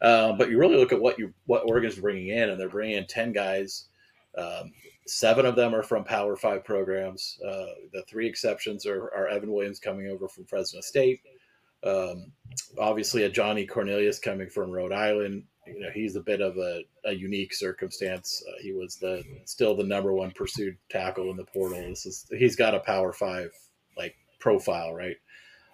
Uh, 0.00 0.32
but 0.32 0.50
you 0.50 0.58
really 0.58 0.76
look 0.76 0.92
at 0.92 1.00
what 1.00 1.18
you 1.18 1.32
what 1.46 1.68
Oregon's 1.68 1.98
bringing 1.98 2.28
in, 2.28 2.50
and 2.50 2.58
they're 2.58 2.68
bringing 2.68 2.96
in 2.96 3.06
ten 3.06 3.32
guys. 3.32 3.86
Um, 4.36 4.72
Seven 5.06 5.44
of 5.44 5.54
them 5.54 5.74
are 5.74 5.82
from 5.82 6.04
Power 6.04 6.34
Five 6.34 6.64
programs. 6.64 7.38
Uh, 7.46 7.66
the 7.92 8.02
three 8.08 8.26
exceptions 8.26 8.86
are, 8.86 9.12
are, 9.14 9.28
Evan 9.28 9.52
Williams 9.52 9.78
coming 9.78 10.08
over 10.08 10.28
from 10.28 10.46
Fresno 10.46 10.80
State. 10.80 11.20
Um, 11.84 12.32
obviously, 12.78 13.28
Ajani 13.28 13.68
Cornelius 13.68 14.18
coming 14.18 14.48
from 14.48 14.70
Rhode 14.70 14.92
Island. 14.92 15.44
You 15.66 15.80
know, 15.80 15.90
he's 15.92 16.16
a 16.16 16.22
bit 16.22 16.40
of 16.40 16.56
a, 16.56 16.84
a 17.04 17.12
unique 17.12 17.52
circumstance. 17.52 18.42
Uh, 18.48 18.62
he 18.62 18.72
was 18.72 18.96
the 18.96 19.22
still 19.44 19.76
the 19.76 19.84
number 19.84 20.14
one 20.14 20.30
pursued 20.30 20.78
tackle 20.88 21.30
in 21.30 21.36
the 21.36 21.44
portal. 21.44 21.82
This 21.86 22.06
is 22.06 22.26
he's 22.30 22.56
got 22.56 22.74
a 22.74 22.80
Power 22.80 23.12
Five 23.12 23.50
like 23.98 24.16
profile, 24.40 24.94
right? 24.94 25.16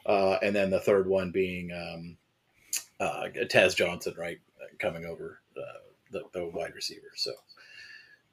Uh, 0.07 0.39
and 0.43 0.57
then 0.57 0.71
the 0.71 0.81
third 0.81 1.07
one 1.07 1.31
being 1.31 1.71
um, 1.73 2.17
uh, 2.99 3.29
Tez 3.49 3.77
Johnson, 3.77 4.15
right, 4.19 4.41
coming 4.81 5.05
over 5.05 5.41
uh, 5.57 5.93
the, 6.11 6.23
the 6.33 6.47
wide 6.47 6.75
receiver. 6.75 7.13
So 7.15 7.33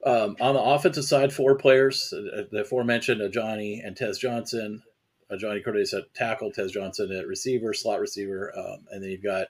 um, 0.06 0.36
on 0.40 0.54
the 0.54 0.62
offensive 0.62 1.06
side, 1.06 1.34
four 1.34 1.56
players, 1.56 2.14
uh, 2.14 2.44
the 2.52 2.62
aforementioned 2.62 3.22
uh, 3.22 3.30
Johnny 3.30 3.82
and 3.84 3.96
Tez 3.96 4.18
Johnson. 4.18 4.82
Uh, 5.30 5.36
Johnny 5.36 5.60
Cordes 5.60 5.94
at 5.94 6.14
tackle, 6.14 6.52
Tez 6.52 6.72
Johnson 6.72 7.12
at 7.12 7.28
receiver, 7.28 7.74
slot 7.74 8.00
receiver, 8.00 8.54
um, 8.58 8.86
and 8.92 9.04
then 9.04 9.10
you've 9.10 9.24
got 9.24 9.48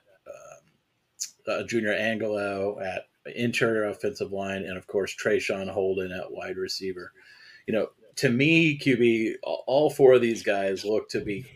uh, 1.48 1.62
Junior 1.64 1.94
Angilau 1.94 2.84
at 2.84 3.04
interior 3.34 3.84
offensive 3.84 4.32
line, 4.32 4.62
and 4.62 4.76
of 4.76 4.86
course 4.86 5.14
Traeshon 5.14 5.68
Holden 5.68 6.12
at 6.12 6.30
wide 6.30 6.56
receiver. 6.56 7.12
You 7.66 7.74
know, 7.74 7.88
to 8.16 8.30
me, 8.30 8.78
QB, 8.78 9.34
all 9.42 9.90
four 9.90 10.14
of 10.14 10.20
these 10.20 10.42
guys 10.42 10.84
look 10.84 11.08
to 11.10 11.20
be, 11.20 11.46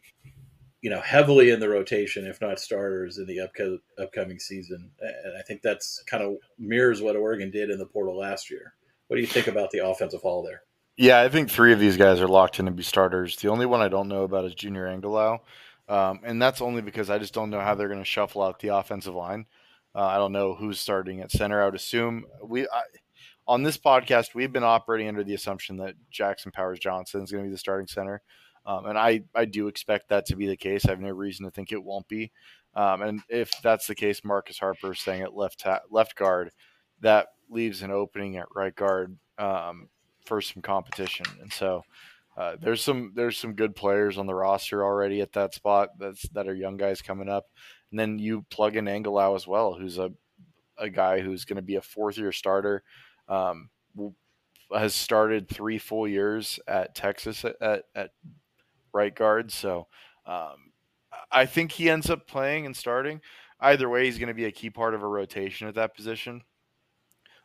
you 0.81 0.91
know, 0.91 1.01
heavily 1.01 1.51
in 1.51 1.61
the 1.61 1.69
rotation, 1.69 2.27
if 2.27 2.41
not 2.41 2.61
starters, 2.61 3.19
in 3.19 3.27
the 3.27 3.39
upco- 3.39 3.79
upcoming 3.99 4.39
season. 4.39 4.91
And 5.01 5.37
I 5.39 5.43
think 5.43 5.63
that's 5.63 6.03
kind 6.07 6.23
of 6.23 6.37
mirrors 6.59 7.03
what 7.03 7.17
Oregon 7.17 7.51
did 7.51 7.71
in 7.71 7.79
the 7.79 7.87
portal 7.87 8.17
last 8.17 8.51
year. 8.51 8.75
What 9.13 9.17
do 9.17 9.21
you 9.21 9.29
think 9.29 9.47
about 9.47 9.71
the 9.71 9.87
offensive 9.87 10.23
haul 10.23 10.43
there? 10.43 10.63
Yeah, 10.97 11.21
I 11.21 11.29
think 11.29 11.51
three 11.51 11.75
of 11.75 11.79
these 11.79 11.99
guys 11.99 12.23
are 12.23 12.27
locked 12.27 12.59
in 12.59 12.65
to 12.65 12.73
be 12.73 12.83
starters. 12.83 13.37
The 13.37 13.49
only 13.49 13.67
one 13.67 13.83
I 13.83 13.89
don't 13.89 14.09
know 14.09 14.23
about 14.23 14.47
is 14.47 14.55
Junior 14.55 14.87
Angilau, 14.87 15.41
um, 15.87 16.21
and 16.25 16.41
that's 16.41 16.63
only 16.63 16.81
because 16.81 17.11
I 17.11 17.19
just 17.19 17.35
don't 17.35 17.51
know 17.51 17.61
how 17.61 17.75
they're 17.75 17.89
going 17.89 18.01
to 18.01 18.07
shuffle 18.07 18.41
out 18.41 18.59
the 18.59 18.69
offensive 18.69 19.15
line. 19.15 19.45
Uh, 19.95 20.07
I 20.07 20.17
don't 20.17 20.33
know 20.33 20.55
who's 20.55 20.81
starting 20.81 21.21
at 21.21 21.31
center. 21.31 21.61
I 21.61 21.67
would 21.67 21.75
assume 21.75 22.25
we 22.43 22.63
I, 22.63 22.85
on 23.47 23.63
this 23.63 23.77
podcast 23.77 24.35
we've 24.35 24.51
been 24.51 24.65
operating 24.65 25.09
under 25.09 25.25
the 25.25 25.35
assumption 25.35 25.77
that 25.77 25.95
Jackson 26.11 26.51
Powers 26.51 26.79
Johnson 26.79 27.23
is 27.23 27.31
going 27.31 27.45
to 27.45 27.49
be 27.49 27.53
the 27.53 27.59
starting 27.59 27.89
center, 27.89 28.23
um, 28.65 28.87
and 28.87 28.97
I 28.97 29.25
I 29.35 29.45
do 29.45 29.69
expect 29.69 30.09
that 30.09 30.25
to 30.29 30.37
be 30.37 30.47
the 30.47 30.57
case. 30.57 30.87
I 30.87 30.93
have 30.93 31.01
no 31.01 31.11
reason 31.11 31.45
to 31.45 31.51
think 31.51 31.71
it 31.71 31.85
won't 31.85 32.09
be. 32.09 32.33
Um, 32.75 33.03
and 33.03 33.21
if 33.29 33.53
that's 33.63 33.87
the 33.87 33.95
case, 33.95 34.25
Marcus 34.25 34.59
Harper 34.59 34.95
staying 34.95 35.21
at 35.21 35.37
left 35.37 35.61
ta- 35.61 35.83
left 35.91 36.17
guard, 36.17 36.51
that 37.03 37.27
leaves 37.53 37.83
an 37.83 37.91
opening 37.91 38.37
at 38.37 38.47
right 38.55 38.75
guard 38.75 39.17
um, 39.39 39.89
for 40.25 40.41
some 40.41 40.63
competition. 40.63 41.27
And 41.41 41.53
so 41.53 41.83
uh, 42.37 42.57
there's 42.61 42.83
some 42.83 43.13
there's 43.15 43.37
some 43.37 43.55
good 43.55 43.77
players 43.77 44.19
on 44.19 44.27
the 44.27 44.35
roster 44.35 44.85
already 44.85 45.21
at 45.21 45.33
that 45.35 45.55
spot 45.55 45.91
that's 45.99 46.29
that 46.31 46.49
are 46.49 46.55
young 46.55 46.77
guys 46.77 47.03
coming 47.03 47.29
up. 47.29 47.47
And 47.91 47.99
then 47.99 48.19
you 48.19 48.45
plug 48.51 48.77
in 48.77 48.87
Angilau 48.87 49.37
as 49.37 49.47
well, 49.47 49.75
who's 49.75 49.99
a 49.99 50.13
a 50.79 50.89
guy 50.89 51.21
who's 51.21 51.45
going 51.45 51.57
to 51.57 51.63
be 51.63 51.77
a 51.77 51.83
fourth 51.83 52.19
year 52.19 52.33
starter. 52.33 52.83
Um, 53.29 53.69
has 54.75 54.95
started 54.95 55.49
three 55.49 55.77
full 55.79 56.09
years 56.09 56.59
at 56.67 56.95
Texas 56.95 57.45
at, 57.45 57.61
at, 57.61 57.85
at 57.95 58.11
right 58.95 59.15
guard. 59.15 59.53
So 59.53 59.87
um, 60.25 60.73
I 61.31 61.45
think 61.45 61.73
he 61.73 61.91
ends 61.91 62.09
up 62.09 62.27
playing 62.27 62.65
and 62.65 62.75
starting. 62.75 63.21
Either 63.61 63.89
way, 63.89 64.07
he's 64.07 64.19
going 64.19 64.29
to 64.29 64.35
be 64.35 64.47
a 64.47 64.53
key 64.53 64.71
part 64.71 64.95
of 64.95 65.03
a 65.03 65.07
rotation 65.07 65.69
at 65.69 65.75
that 65.75 65.95
position 65.95 66.43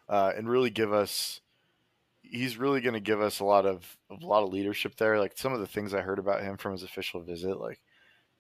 uh, 0.10 0.32
and 0.36 0.50
really 0.50 0.70
give 0.70 0.94
us. 0.94 1.42
He's 2.22 2.58
really 2.58 2.82
going 2.82 2.94
to 2.94 3.00
give 3.00 3.22
us 3.22 3.40
a 3.40 3.46
lot 3.46 3.66
of 3.66 3.98
a 4.12 4.26
lot 4.26 4.44
of 4.44 4.52
leadership 4.52 4.96
there. 4.98 5.20
Like 5.20 5.38
some 5.38 5.54
of 5.54 5.60
the 5.60 5.68
things 5.68 5.94
I 5.94 6.02
heard 6.02 6.20
about 6.20 6.44
him 6.44 6.58
from 6.58 6.74
his 6.74 6.84
official 6.84 7.22
visit, 7.22 7.60
like 7.60 7.80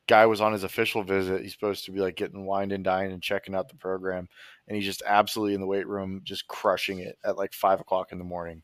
guy 0.07 0.25
was 0.25 0.41
on 0.41 0.53
his 0.53 0.63
official 0.63 1.03
visit. 1.03 1.41
He's 1.41 1.53
supposed 1.53 1.85
to 1.85 1.91
be 1.91 1.99
like 1.99 2.15
getting 2.15 2.45
wined 2.45 2.71
and 2.71 2.83
dined 2.83 3.13
and 3.13 3.21
checking 3.21 3.55
out 3.55 3.69
the 3.69 3.75
program, 3.75 4.27
and 4.67 4.75
he's 4.75 4.85
just 4.85 5.03
absolutely 5.05 5.53
in 5.53 5.61
the 5.61 5.67
weight 5.67 5.87
room, 5.87 6.21
just 6.23 6.47
crushing 6.47 6.99
it 6.99 7.17
at 7.23 7.37
like 7.37 7.53
five 7.53 7.79
o'clock 7.79 8.11
in 8.11 8.17
the 8.17 8.23
morning, 8.23 8.61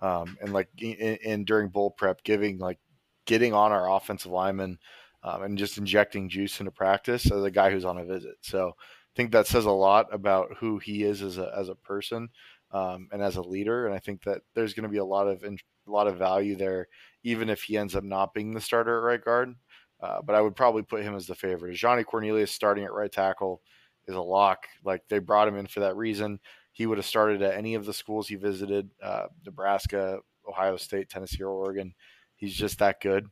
um, 0.00 0.36
and 0.40 0.52
like 0.52 0.68
in, 0.80 1.44
during 1.44 1.68
bull 1.68 1.90
prep, 1.90 2.22
giving 2.24 2.58
like 2.58 2.78
getting 3.26 3.52
on 3.52 3.72
our 3.72 3.90
offensive 3.90 4.32
lineman 4.32 4.78
um, 5.22 5.42
and 5.42 5.58
just 5.58 5.78
injecting 5.78 6.28
juice 6.28 6.60
into 6.60 6.72
practice 6.72 7.30
as 7.30 7.44
a 7.44 7.50
guy 7.50 7.70
who's 7.70 7.84
on 7.84 7.98
a 7.98 8.04
visit. 8.04 8.36
So 8.40 8.72
think 9.18 9.32
that 9.32 9.48
says 9.48 9.64
a 9.64 9.70
lot 9.70 10.06
about 10.12 10.54
who 10.60 10.78
he 10.78 11.02
is 11.02 11.22
as 11.22 11.38
a 11.38 11.52
as 11.58 11.68
a 11.68 11.74
person 11.74 12.28
um, 12.70 13.08
and 13.10 13.20
as 13.20 13.34
a 13.34 13.42
leader. 13.42 13.84
And 13.84 13.94
I 13.94 13.98
think 13.98 14.22
that 14.22 14.42
there's 14.54 14.74
going 14.74 14.84
to 14.84 14.88
be 14.88 14.98
a 14.98 15.04
lot 15.04 15.26
of 15.26 15.42
a 15.42 15.56
lot 15.90 16.06
of 16.06 16.16
value 16.16 16.54
there, 16.54 16.86
even 17.24 17.50
if 17.50 17.62
he 17.62 17.76
ends 17.76 17.96
up 17.96 18.04
not 18.04 18.32
being 18.32 18.54
the 18.54 18.60
starter 18.60 18.96
at 18.96 19.02
right 19.02 19.24
guard. 19.24 19.54
Uh, 20.00 20.22
but 20.22 20.36
I 20.36 20.40
would 20.40 20.54
probably 20.54 20.82
put 20.82 21.02
him 21.02 21.16
as 21.16 21.26
the 21.26 21.34
favorite. 21.34 21.74
Ajani 21.74 22.04
Cornelius 22.04 22.52
starting 22.52 22.84
at 22.84 22.92
right 22.92 23.10
tackle 23.10 23.60
is 24.06 24.14
a 24.14 24.20
lock. 24.20 24.68
Like 24.84 25.02
they 25.08 25.18
brought 25.18 25.48
him 25.48 25.56
in 25.56 25.66
for 25.66 25.80
that 25.80 25.96
reason. 25.96 26.38
He 26.70 26.86
would 26.86 26.98
have 26.98 27.04
started 27.04 27.42
at 27.42 27.56
any 27.56 27.74
of 27.74 27.86
the 27.86 27.92
schools 27.92 28.28
he 28.28 28.36
visited: 28.36 28.88
uh, 29.02 29.26
Nebraska, 29.44 30.20
Ohio 30.48 30.76
State, 30.76 31.10
Tennessee, 31.10 31.42
or 31.42 31.50
Oregon. 31.50 31.92
He's 32.36 32.54
just 32.54 32.78
that 32.78 33.00
good. 33.00 33.26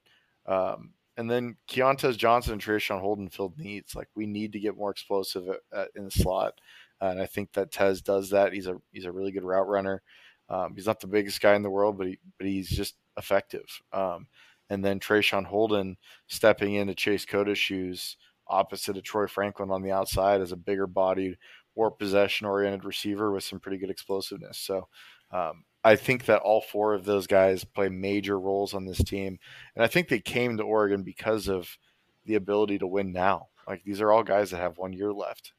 Um, 0.46 0.94
and 1.16 1.30
then 1.30 1.56
Keontez 1.68 2.16
Johnson 2.16 2.54
and 2.54 2.62
Traeshon 2.62 3.00
Holden 3.00 3.28
filled 3.28 3.58
needs. 3.58 3.94
Like 3.94 4.08
we 4.14 4.26
need 4.26 4.52
to 4.52 4.60
get 4.60 4.76
more 4.76 4.90
explosive 4.90 5.48
at, 5.48 5.78
at, 5.78 5.88
in 5.96 6.04
the 6.04 6.10
slot, 6.10 6.60
uh, 7.00 7.06
and 7.06 7.20
I 7.20 7.26
think 7.26 7.52
that 7.52 7.72
Tez 7.72 8.02
does 8.02 8.30
that. 8.30 8.52
He's 8.52 8.66
a 8.66 8.76
he's 8.92 9.06
a 9.06 9.12
really 9.12 9.32
good 9.32 9.44
route 9.44 9.68
runner. 9.68 10.02
Um, 10.48 10.74
he's 10.74 10.86
not 10.86 11.00
the 11.00 11.06
biggest 11.06 11.40
guy 11.40 11.54
in 11.54 11.62
the 11.62 11.70
world, 11.70 11.98
but 11.98 12.06
he 12.06 12.18
but 12.38 12.46
he's 12.46 12.68
just 12.68 12.96
effective. 13.16 13.66
Um, 13.92 14.26
and 14.68 14.84
then 14.84 15.00
Traeshon 15.00 15.44
Holden 15.44 15.96
stepping 16.26 16.74
into 16.74 16.94
Chase 16.94 17.24
Cota's 17.24 17.58
shoes 17.58 18.16
opposite 18.48 18.96
of 18.96 19.02
Troy 19.02 19.26
Franklin 19.26 19.70
on 19.70 19.82
the 19.82 19.90
outside 19.90 20.40
as 20.40 20.52
a 20.52 20.56
bigger 20.56 20.86
bodied, 20.86 21.36
more 21.76 21.90
possession 21.90 22.46
oriented 22.46 22.84
receiver 22.84 23.32
with 23.32 23.44
some 23.44 23.60
pretty 23.60 23.78
good 23.78 23.90
explosiveness. 23.90 24.58
So 24.58 24.88
um, 25.32 25.64
I 25.86 25.94
think 25.94 26.24
that 26.24 26.42
all 26.42 26.62
four 26.62 26.94
of 26.94 27.04
those 27.04 27.28
guys 27.28 27.62
play 27.62 27.88
major 27.88 28.40
roles 28.40 28.74
on 28.74 28.86
this 28.86 28.98
team. 29.04 29.38
And 29.76 29.84
I 29.84 29.86
think 29.86 30.08
they 30.08 30.18
came 30.18 30.56
to 30.56 30.64
Oregon 30.64 31.04
because 31.04 31.46
of 31.46 31.78
the 32.24 32.34
ability 32.34 32.78
to 32.78 32.88
win 32.88 33.12
now. 33.12 33.50
Like 33.68 33.84
these 33.84 34.00
are 34.00 34.10
all 34.10 34.24
guys 34.24 34.50
that 34.50 34.56
have 34.56 34.78
one 34.78 34.92
year 34.92 35.12
left, 35.12 35.52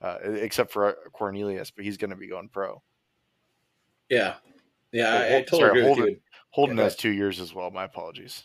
uh, 0.00 0.16
except 0.22 0.72
for 0.72 0.86
uh, 0.86 0.92
Cornelius, 1.12 1.70
but 1.70 1.84
he's 1.84 1.98
going 1.98 2.08
to 2.08 2.16
be 2.16 2.28
going 2.28 2.48
pro. 2.48 2.82
Yeah. 4.08 4.36
Yeah. 4.90 5.12
I, 5.12 5.36
I 5.36 5.42
totally 5.42 5.60
Sorry, 5.60 5.70
agree 5.72 5.82
Holden, 5.82 6.04
with 6.04 6.12
you. 6.12 6.20
Holden 6.48 6.76
Yeah, 6.78 6.84
has 6.84 6.96
two 6.96 7.10
years 7.10 7.38
as 7.38 7.54
well. 7.54 7.70
My 7.70 7.84
apologies. 7.84 8.44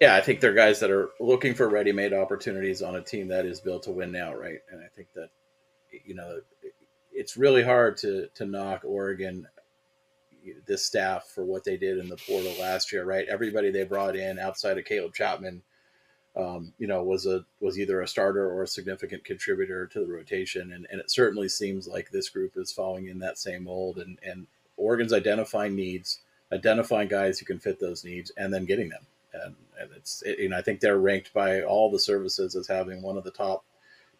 Yeah, 0.00 0.14
I 0.14 0.22
think 0.22 0.40
they're 0.40 0.54
guys 0.54 0.80
that 0.80 0.90
are 0.90 1.10
looking 1.20 1.54
for 1.54 1.68
ready-made 1.68 2.14
opportunities 2.14 2.80
on 2.80 2.96
a 2.96 3.02
team 3.02 3.28
that 3.28 3.44
is 3.44 3.60
built 3.60 3.82
to 3.82 3.90
win 3.90 4.10
now, 4.10 4.34
right? 4.34 4.60
And 4.72 4.80
I 4.80 4.88
think 4.96 5.08
that 5.14 5.28
you 6.06 6.14
know 6.14 6.40
it's 7.12 7.36
really 7.36 7.62
hard 7.62 7.98
to 7.98 8.28
to 8.34 8.46
knock 8.46 8.82
Oregon 8.84 9.46
this 10.66 10.84
staff 10.84 11.24
for 11.34 11.44
what 11.44 11.64
they 11.64 11.76
did 11.76 11.98
in 11.98 12.08
the 12.08 12.16
portal 12.16 12.54
last 12.60 12.92
year, 12.92 13.04
right? 13.04 13.26
Everybody 13.28 13.70
they 13.70 13.84
brought 13.84 14.16
in 14.16 14.38
outside 14.38 14.78
of 14.78 14.84
Caleb 14.84 15.14
Chapman, 15.14 15.62
um, 16.36 16.72
you 16.78 16.86
know, 16.86 17.02
was 17.02 17.26
a 17.26 17.44
was 17.60 17.78
either 17.78 18.00
a 18.00 18.08
starter 18.08 18.50
or 18.50 18.62
a 18.62 18.68
significant 18.68 19.24
contributor 19.24 19.86
to 19.86 20.00
the 20.00 20.12
rotation, 20.12 20.72
and, 20.72 20.86
and 20.90 21.00
it 21.00 21.10
certainly 21.10 21.48
seems 21.48 21.86
like 21.86 22.10
this 22.10 22.28
group 22.28 22.56
is 22.56 22.72
falling 22.72 23.08
in 23.08 23.20
that 23.20 23.38
same 23.38 23.64
mold. 23.64 23.98
And 23.98 24.18
and 24.24 24.46
Oregon's 24.76 25.12
identifying 25.12 25.76
needs, 25.76 26.20
identifying 26.52 27.08
guys 27.08 27.38
who 27.38 27.46
can 27.46 27.60
fit 27.60 27.78
those 27.78 28.04
needs, 28.04 28.32
and 28.36 28.52
then 28.52 28.64
getting 28.64 28.88
them. 28.88 29.06
And, 29.32 29.54
and 29.80 29.90
it's 29.96 30.22
it, 30.22 30.38
you 30.38 30.48
know 30.48 30.58
I 30.58 30.62
think 30.62 30.80
they're 30.80 30.98
ranked 30.98 31.32
by 31.32 31.62
all 31.62 31.90
the 31.90 31.98
services 31.98 32.56
as 32.56 32.66
having 32.66 33.02
one 33.02 33.16
of 33.16 33.24
the 33.24 33.30
top 33.30 33.64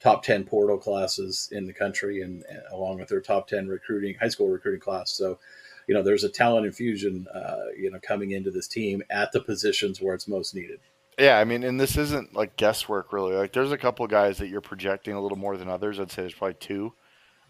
top 0.00 0.22
10 0.22 0.44
portal 0.44 0.76
classes 0.76 1.48
in 1.52 1.66
the 1.66 1.72
country 1.72 2.20
and, 2.20 2.44
and 2.50 2.60
along 2.72 2.98
with 2.98 3.08
their 3.08 3.20
top 3.20 3.46
10 3.48 3.68
recruiting 3.68 4.16
high 4.16 4.28
school 4.28 4.48
recruiting 4.48 4.80
class 4.80 5.12
so 5.12 5.38
you 5.86 5.94
know 5.94 6.02
there's 6.02 6.24
a 6.24 6.28
talent 6.28 6.66
infusion 6.66 7.26
uh, 7.34 7.66
you 7.76 7.90
know 7.90 7.98
coming 8.02 8.32
into 8.32 8.50
this 8.50 8.66
team 8.66 9.02
at 9.10 9.32
the 9.32 9.40
positions 9.40 10.00
where 10.00 10.14
it's 10.14 10.28
most 10.28 10.54
needed 10.54 10.80
Yeah, 11.18 11.38
I 11.38 11.44
mean, 11.44 11.62
and 11.62 11.78
this 11.80 11.96
isn't 11.96 12.34
like 12.34 12.56
guesswork 12.56 13.12
really. 13.12 13.34
Like, 13.34 13.52
there's 13.52 13.72
a 13.72 13.78
couple 13.78 14.06
guys 14.06 14.38
that 14.38 14.48
you're 14.48 14.60
projecting 14.60 15.14
a 15.14 15.20
little 15.20 15.38
more 15.38 15.56
than 15.56 15.68
others. 15.68 16.00
I'd 16.00 16.10
say 16.10 16.22
there's 16.22 16.34
probably 16.34 16.54
two, 16.54 16.92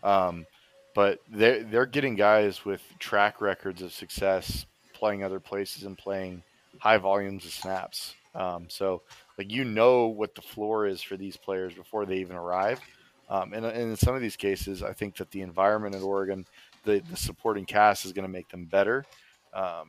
um, 0.03 0.47
but 0.95 1.21
they're, 1.31 1.63
they're 1.65 1.87
getting 1.87 2.15
guys 2.15 2.65
with 2.65 2.83
track 2.99 3.41
records 3.41 3.83
of 3.83 3.93
success 3.93 4.67
playing 4.93 5.25
other 5.25 5.41
places 5.41 5.85
and 5.85 5.99
playing 5.99 6.43
high 6.79 6.99
volumes 6.99 7.45
of 7.45 7.53
snaps. 7.53 8.15
Um, 8.35 8.67
so, 8.69 9.03
like 9.39 9.51
you 9.51 9.65
know 9.65 10.07
what 10.07 10.35
the 10.35 10.43
floor 10.43 10.87
is 10.87 11.03
for 11.03 11.17
these 11.17 11.37
players 11.37 11.75
before 11.75 12.07
they 12.07 12.17
even 12.17 12.37
arrive. 12.37 12.81
Um, 13.29 13.53
and, 13.53 13.65
and 13.65 13.91
in 13.91 13.97
some 13.97 14.15
of 14.15 14.21
these 14.21 14.37
cases, 14.37 14.83
I 14.83 14.93
think 14.93 15.17
that 15.17 15.31
the 15.31 15.43
environment 15.43 15.95
at 15.95 16.03
Oregon, 16.03 16.47
the, 16.85 17.03
the 17.11 17.17
supporting 17.17 17.65
cast 17.65 18.05
is 18.05 18.13
going 18.13 18.27
to 18.27 18.33
make 18.33 18.49
them 18.49 18.67
better. 18.67 19.05
Um, 19.53 19.89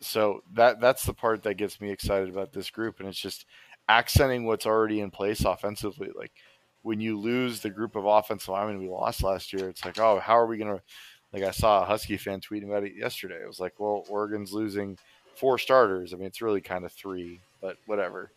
so 0.00 0.42
that 0.54 0.80
that's 0.80 1.04
the 1.04 1.12
part 1.12 1.42
that 1.42 1.54
gets 1.54 1.80
me 1.80 1.90
excited 1.90 2.28
about 2.28 2.52
this 2.52 2.70
group 2.70 3.00
and 3.00 3.08
it's 3.08 3.20
just 3.20 3.46
accenting 3.88 4.46
what's 4.46 4.66
already 4.66 5.00
in 5.00 5.10
place 5.10 5.44
offensively. 5.44 6.10
Like 6.16 6.32
when 6.82 7.00
you 7.00 7.18
lose 7.18 7.60
the 7.60 7.70
group 7.70 7.96
of 7.96 8.06
offensive 8.06 8.48
linemen 8.48 8.80
we 8.80 8.88
lost 8.88 9.22
last 9.22 9.52
year 9.52 9.68
it's 9.68 9.84
like 9.84 9.98
oh 9.98 10.18
how 10.18 10.38
are 10.38 10.46
we 10.46 10.56
going 10.56 10.74
to 10.74 10.82
like 11.32 11.42
i 11.42 11.50
saw 11.50 11.82
a 11.82 11.84
husky 11.84 12.16
fan 12.16 12.40
tweeting 12.40 12.68
about 12.68 12.84
it 12.84 12.96
yesterday. 12.96 13.40
It 13.42 13.46
was 13.46 13.60
like 13.60 13.74
well 13.78 14.04
oregon's 14.08 14.52
losing 14.52 14.98
four 15.34 15.58
starters. 15.58 16.14
I 16.14 16.16
mean 16.16 16.26
it's 16.26 16.42
really 16.42 16.60
kind 16.62 16.84
of 16.84 16.92
three 16.92 17.40
but 17.60 17.76
whatever. 17.86 18.30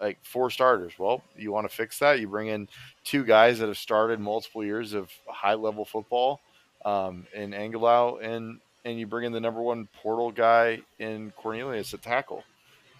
Like 0.00 0.18
four 0.22 0.48
starters. 0.48 0.94
Well 0.98 1.22
you 1.36 1.52
want 1.52 1.68
to 1.68 1.76
fix 1.76 1.98
that? 1.98 2.20
You 2.20 2.28
bring 2.28 2.48
in 2.48 2.66
two 3.04 3.24
guys 3.24 3.58
that 3.58 3.68
have 3.68 3.76
started 3.76 4.20
multiple 4.20 4.64
years 4.64 4.94
of 4.94 5.10
high 5.26 5.54
level 5.54 5.84
football 5.84 6.40
um, 6.84 7.26
in 7.34 7.52
Angilau 7.52 8.22
and 8.22 8.60
and 8.84 8.98
you 8.98 9.06
bring 9.06 9.26
in 9.26 9.32
the 9.32 9.40
number 9.40 9.60
one 9.60 9.88
portal 10.02 10.30
guy 10.32 10.80
in 10.98 11.32
Cornelius 11.36 11.92
at 11.92 12.00
tackle, 12.00 12.44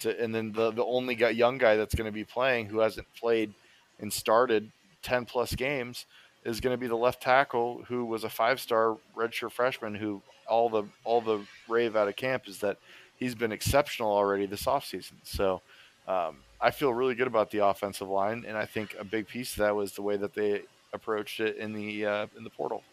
to, 0.01 0.21
and 0.21 0.33
then 0.33 0.51
the 0.51 0.71
the 0.71 0.85
only 0.85 1.15
guy, 1.15 1.29
young 1.29 1.57
guy 1.57 1.75
that's 1.75 1.95
going 1.95 2.05
to 2.05 2.11
be 2.11 2.23
playing 2.23 2.67
who 2.67 2.79
hasn't 2.79 3.07
played 3.19 3.53
and 3.99 4.11
started 4.11 4.71
ten 5.01 5.25
plus 5.25 5.55
games 5.55 6.05
is 6.43 6.59
going 6.59 6.73
to 6.73 6.79
be 6.79 6.87
the 6.87 6.95
left 6.95 7.21
tackle 7.21 7.83
who 7.87 8.05
was 8.05 8.23
a 8.23 8.29
five 8.29 8.59
star 8.59 8.97
redshirt 9.15 9.51
freshman 9.51 9.95
who 9.95 10.21
all 10.47 10.69
the 10.69 10.83
all 11.03 11.21
the 11.21 11.39
rave 11.67 11.95
out 11.95 12.07
of 12.07 12.15
camp 12.15 12.47
is 12.47 12.59
that 12.59 12.77
he's 13.17 13.35
been 13.35 13.51
exceptional 13.51 14.11
already 14.11 14.45
this 14.45 14.65
offseason. 14.65 15.13
So 15.23 15.61
um, 16.07 16.37
I 16.59 16.71
feel 16.71 16.93
really 16.93 17.15
good 17.15 17.27
about 17.27 17.51
the 17.51 17.65
offensive 17.65 18.09
line, 18.09 18.45
and 18.47 18.57
I 18.57 18.65
think 18.65 18.95
a 18.99 19.03
big 19.03 19.27
piece 19.27 19.51
of 19.53 19.59
that 19.59 19.75
was 19.75 19.93
the 19.93 20.01
way 20.01 20.17
that 20.17 20.33
they 20.33 20.63
approached 20.93 21.39
it 21.39 21.57
in 21.57 21.73
the 21.73 22.05
uh, 22.05 22.27
in 22.37 22.43
the 22.43 22.49
portal. 22.49 22.83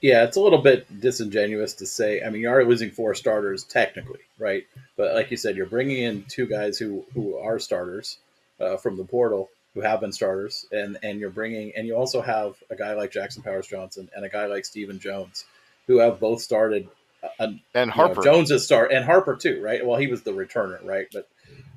Yeah 0.00 0.24
it's 0.24 0.36
a 0.36 0.40
little 0.40 0.60
bit 0.60 1.00
disingenuous 1.00 1.74
to 1.74 1.86
say 1.86 2.22
i 2.22 2.30
mean 2.30 2.42
you 2.42 2.50
are 2.50 2.64
losing 2.64 2.90
four 2.90 3.14
starters 3.14 3.64
technically 3.64 4.20
right 4.38 4.64
but 4.96 5.14
like 5.14 5.30
you 5.30 5.36
said 5.36 5.56
you're 5.56 5.66
bringing 5.66 6.02
in 6.02 6.24
two 6.28 6.46
guys 6.46 6.78
who 6.78 7.04
who 7.14 7.36
are 7.36 7.58
starters 7.58 8.18
uh, 8.60 8.76
from 8.76 8.96
the 8.96 9.04
portal 9.04 9.48
who 9.74 9.80
have 9.80 10.00
been 10.00 10.12
starters 10.12 10.66
and 10.72 10.98
and 11.02 11.20
you're 11.20 11.30
bringing 11.30 11.72
and 11.76 11.86
you 11.86 11.94
also 11.94 12.20
have 12.20 12.54
a 12.70 12.76
guy 12.76 12.94
like 12.94 13.10
jackson 13.10 13.42
powers 13.42 13.66
johnson 13.66 14.08
and 14.14 14.24
a 14.24 14.28
guy 14.28 14.46
like 14.46 14.64
Stephen 14.64 14.98
jones 14.98 15.44
who 15.86 15.98
have 15.98 16.18
both 16.20 16.40
started 16.40 16.88
uh, 17.22 17.28
And 17.38 17.60
you 17.74 17.86
know, 17.86 17.92
Harper, 17.92 18.22
Jones 18.22 18.50
is 18.50 18.64
start 18.64 18.92
and 18.92 19.04
Harper 19.04 19.36
too, 19.36 19.60
right? 19.62 19.84
Well, 19.84 19.98
he 19.98 20.06
was 20.06 20.22
the 20.22 20.32
returner, 20.32 20.84
right? 20.84 21.06
But 21.12 21.28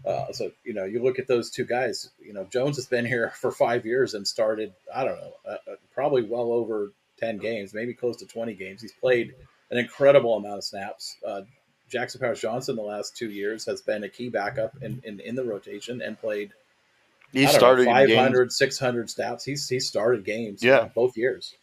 uh, 0.05 0.31
so 0.31 0.51
you 0.63 0.73
know, 0.73 0.85
you 0.85 1.01
look 1.03 1.19
at 1.19 1.27
those 1.27 1.49
two 1.49 1.65
guys. 1.65 2.09
You 2.19 2.33
know, 2.33 2.45
Jones 2.45 2.75
has 2.77 2.85
been 2.85 3.05
here 3.05 3.29
for 3.35 3.51
five 3.51 3.85
years 3.85 4.13
and 4.13 4.27
started. 4.27 4.73
I 4.93 5.05
don't 5.05 5.17
know, 5.17 5.33
uh, 5.47 5.71
uh, 5.71 5.75
probably 5.93 6.23
well 6.23 6.51
over 6.51 6.91
ten 7.19 7.37
games, 7.37 7.73
maybe 7.73 7.93
close 7.93 8.17
to 8.17 8.25
twenty 8.25 8.53
games. 8.53 8.81
He's 8.81 8.93
played 8.93 9.33
an 9.71 9.77
incredible 9.77 10.35
amount 10.35 10.57
of 10.57 10.63
snaps. 10.63 11.17
Uh, 11.25 11.41
Jackson 11.89 12.21
Powers 12.21 12.39
Johnson 12.41 12.75
the 12.75 12.81
last 12.81 13.17
two 13.17 13.29
years 13.29 13.65
has 13.65 13.81
been 13.81 14.03
a 14.03 14.09
key 14.09 14.29
backup 14.29 14.73
in, 14.81 15.01
in, 15.03 15.19
in 15.19 15.35
the 15.35 15.43
rotation 15.43 16.01
and 16.01 16.19
played 16.19 16.51
he 17.31 17.45
started 17.47 17.85
know, 17.85 17.95
in 17.95 18.07
games 18.07 18.17
500, 18.17 18.51
600 18.51 19.09
snaps. 19.09 19.43
He's 19.45 19.67
he 19.67 19.79
started 19.79 20.25
games, 20.25 20.63
Yeah. 20.63 20.89
both 20.93 21.17
years. 21.17 21.55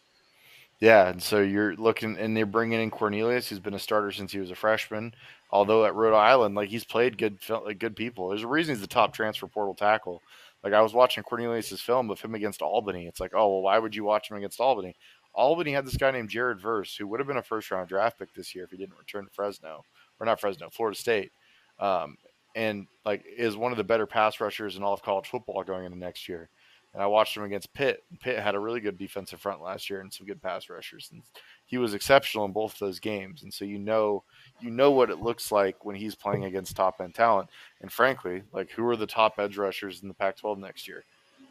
Yeah, 0.79 1.09
and 1.09 1.21
so 1.21 1.41
you're 1.41 1.75
looking, 1.75 2.17
and 2.17 2.37
they're 2.37 2.45
bringing 2.45 2.79
in 2.79 2.91
Cornelius, 2.91 3.49
who's 3.49 3.59
been 3.59 3.73
a 3.73 3.79
starter 3.79 4.11
since 4.11 4.31
he 4.31 4.39
was 4.39 4.51
a 4.51 4.55
freshman. 4.55 5.13
Although 5.49 5.85
at 5.85 5.95
Rhode 5.95 6.15
Island, 6.15 6.55
like 6.55 6.69
he's 6.69 6.83
played 6.83 7.17
good, 7.17 7.39
like 7.49 7.79
good 7.79 7.95
people. 7.95 8.29
There's 8.29 8.43
a 8.43 8.47
reason 8.47 8.75
he's 8.75 8.81
the 8.81 8.87
top 8.87 9.13
transfer 9.13 9.47
portal 9.47 9.73
tackle. 9.73 10.21
Like 10.63 10.73
I 10.73 10.81
was 10.81 10.93
watching 10.93 11.23
Cornelius's 11.23 11.81
film 11.81 12.11
of 12.11 12.21
him 12.21 12.35
against 12.35 12.61
Albany. 12.61 13.07
It's 13.07 13.19
like, 13.19 13.31
oh 13.33 13.47
well, 13.47 13.61
why 13.61 13.79
would 13.79 13.95
you 13.95 14.03
watch 14.03 14.29
him 14.29 14.37
against 14.37 14.59
Albany? 14.59 14.95
Albany 15.37 15.71
had 15.71 15.85
this 15.85 15.97
guy 15.97 16.09
named 16.09 16.29
Jared 16.29 16.59
Verse, 16.59 16.95
who 16.95 17.07
would 17.07 17.19
have 17.19 17.27
been 17.27 17.37
a 17.37 17.43
first 17.43 17.69
round 17.69 17.87
draft 17.87 18.17
pick 18.17 18.33
this 18.33 18.55
year 18.55 18.65
if 18.65 18.71
he 18.71 18.77
didn't 18.77 18.97
return 18.97 19.23
to 19.23 19.31
Fresno, 19.31 19.85
or 20.19 20.25
not 20.25 20.41
Fresno, 20.41 20.69
Florida 20.71 20.97
State, 20.97 21.31
um, 21.79 22.17
and 22.55 22.87
like 23.05 23.23
is 23.37 23.55
one 23.55 23.71
of 23.71 23.77
the 23.77 23.83
better 23.83 24.07
pass 24.07 24.41
rushers 24.41 24.75
in 24.75 24.83
all 24.83 24.93
of 24.93 25.03
college 25.03 25.27
football 25.27 25.63
going 25.63 25.85
into 25.85 25.97
next 25.97 26.27
year. 26.27 26.49
And 26.93 27.03
I 27.03 27.05
watched 27.05 27.37
him 27.37 27.43
against 27.43 27.71
Pitt. 27.73 28.03
Pitt 28.19 28.39
had 28.39 28.55
a 28.55 28.59
really 28.59 28.79
good 28.79 28.97
defensive 28.97 29.39
front 29.39 29.61
last 29.61 29.87
year 29.87 30.01
and 30.01 30.11
some 30.11 30.25
good 30.25 30.41
pass 30.41 30.67
rushers, 30.67 31.09
and 31.11 31.21
he 31.67 31.77
was 31.77 31.93
exceptional 31.93 32.45
in 32.45 32.51
both 32.51 32.73
of 32.73 32.79
those 32.79 32.99
games. 32.99 33.43
And 33.43 33.53
so 33.53 33.63
you 33.63 33.77
know, 33.77 34.23
you 34.59 34.71
know 34.71 34.89
what 34.89 35.11
it 35.11 35.21
looks 35.21 35.51
like 35.51 35.85
when 35.85 35.95
he's 35.95 36.15
playing 36.15 36.45
against 36.45 36.75
top 36.75 36.99
end 36.99 37.13
talent. 37.13 37.49
And 37.81 37.91
frankly, 37.91 38.41
like 38.53 38.71
who 38.71 38.87
are 38.87 38.95
the 38.95 39.05
top 39.05 39.37
edge 39.37 39.57
rushers 39.57 40.01
in 40.01 40.07
the 40.07 40.15
Pac-12 40.15 40.57
next 40.57 40.87
year? 40.87 41.03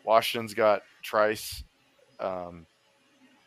Washington's 0.05 0.55
got 0.55 0.83
Trice, 1.03 1.63
um, 2.19 2.67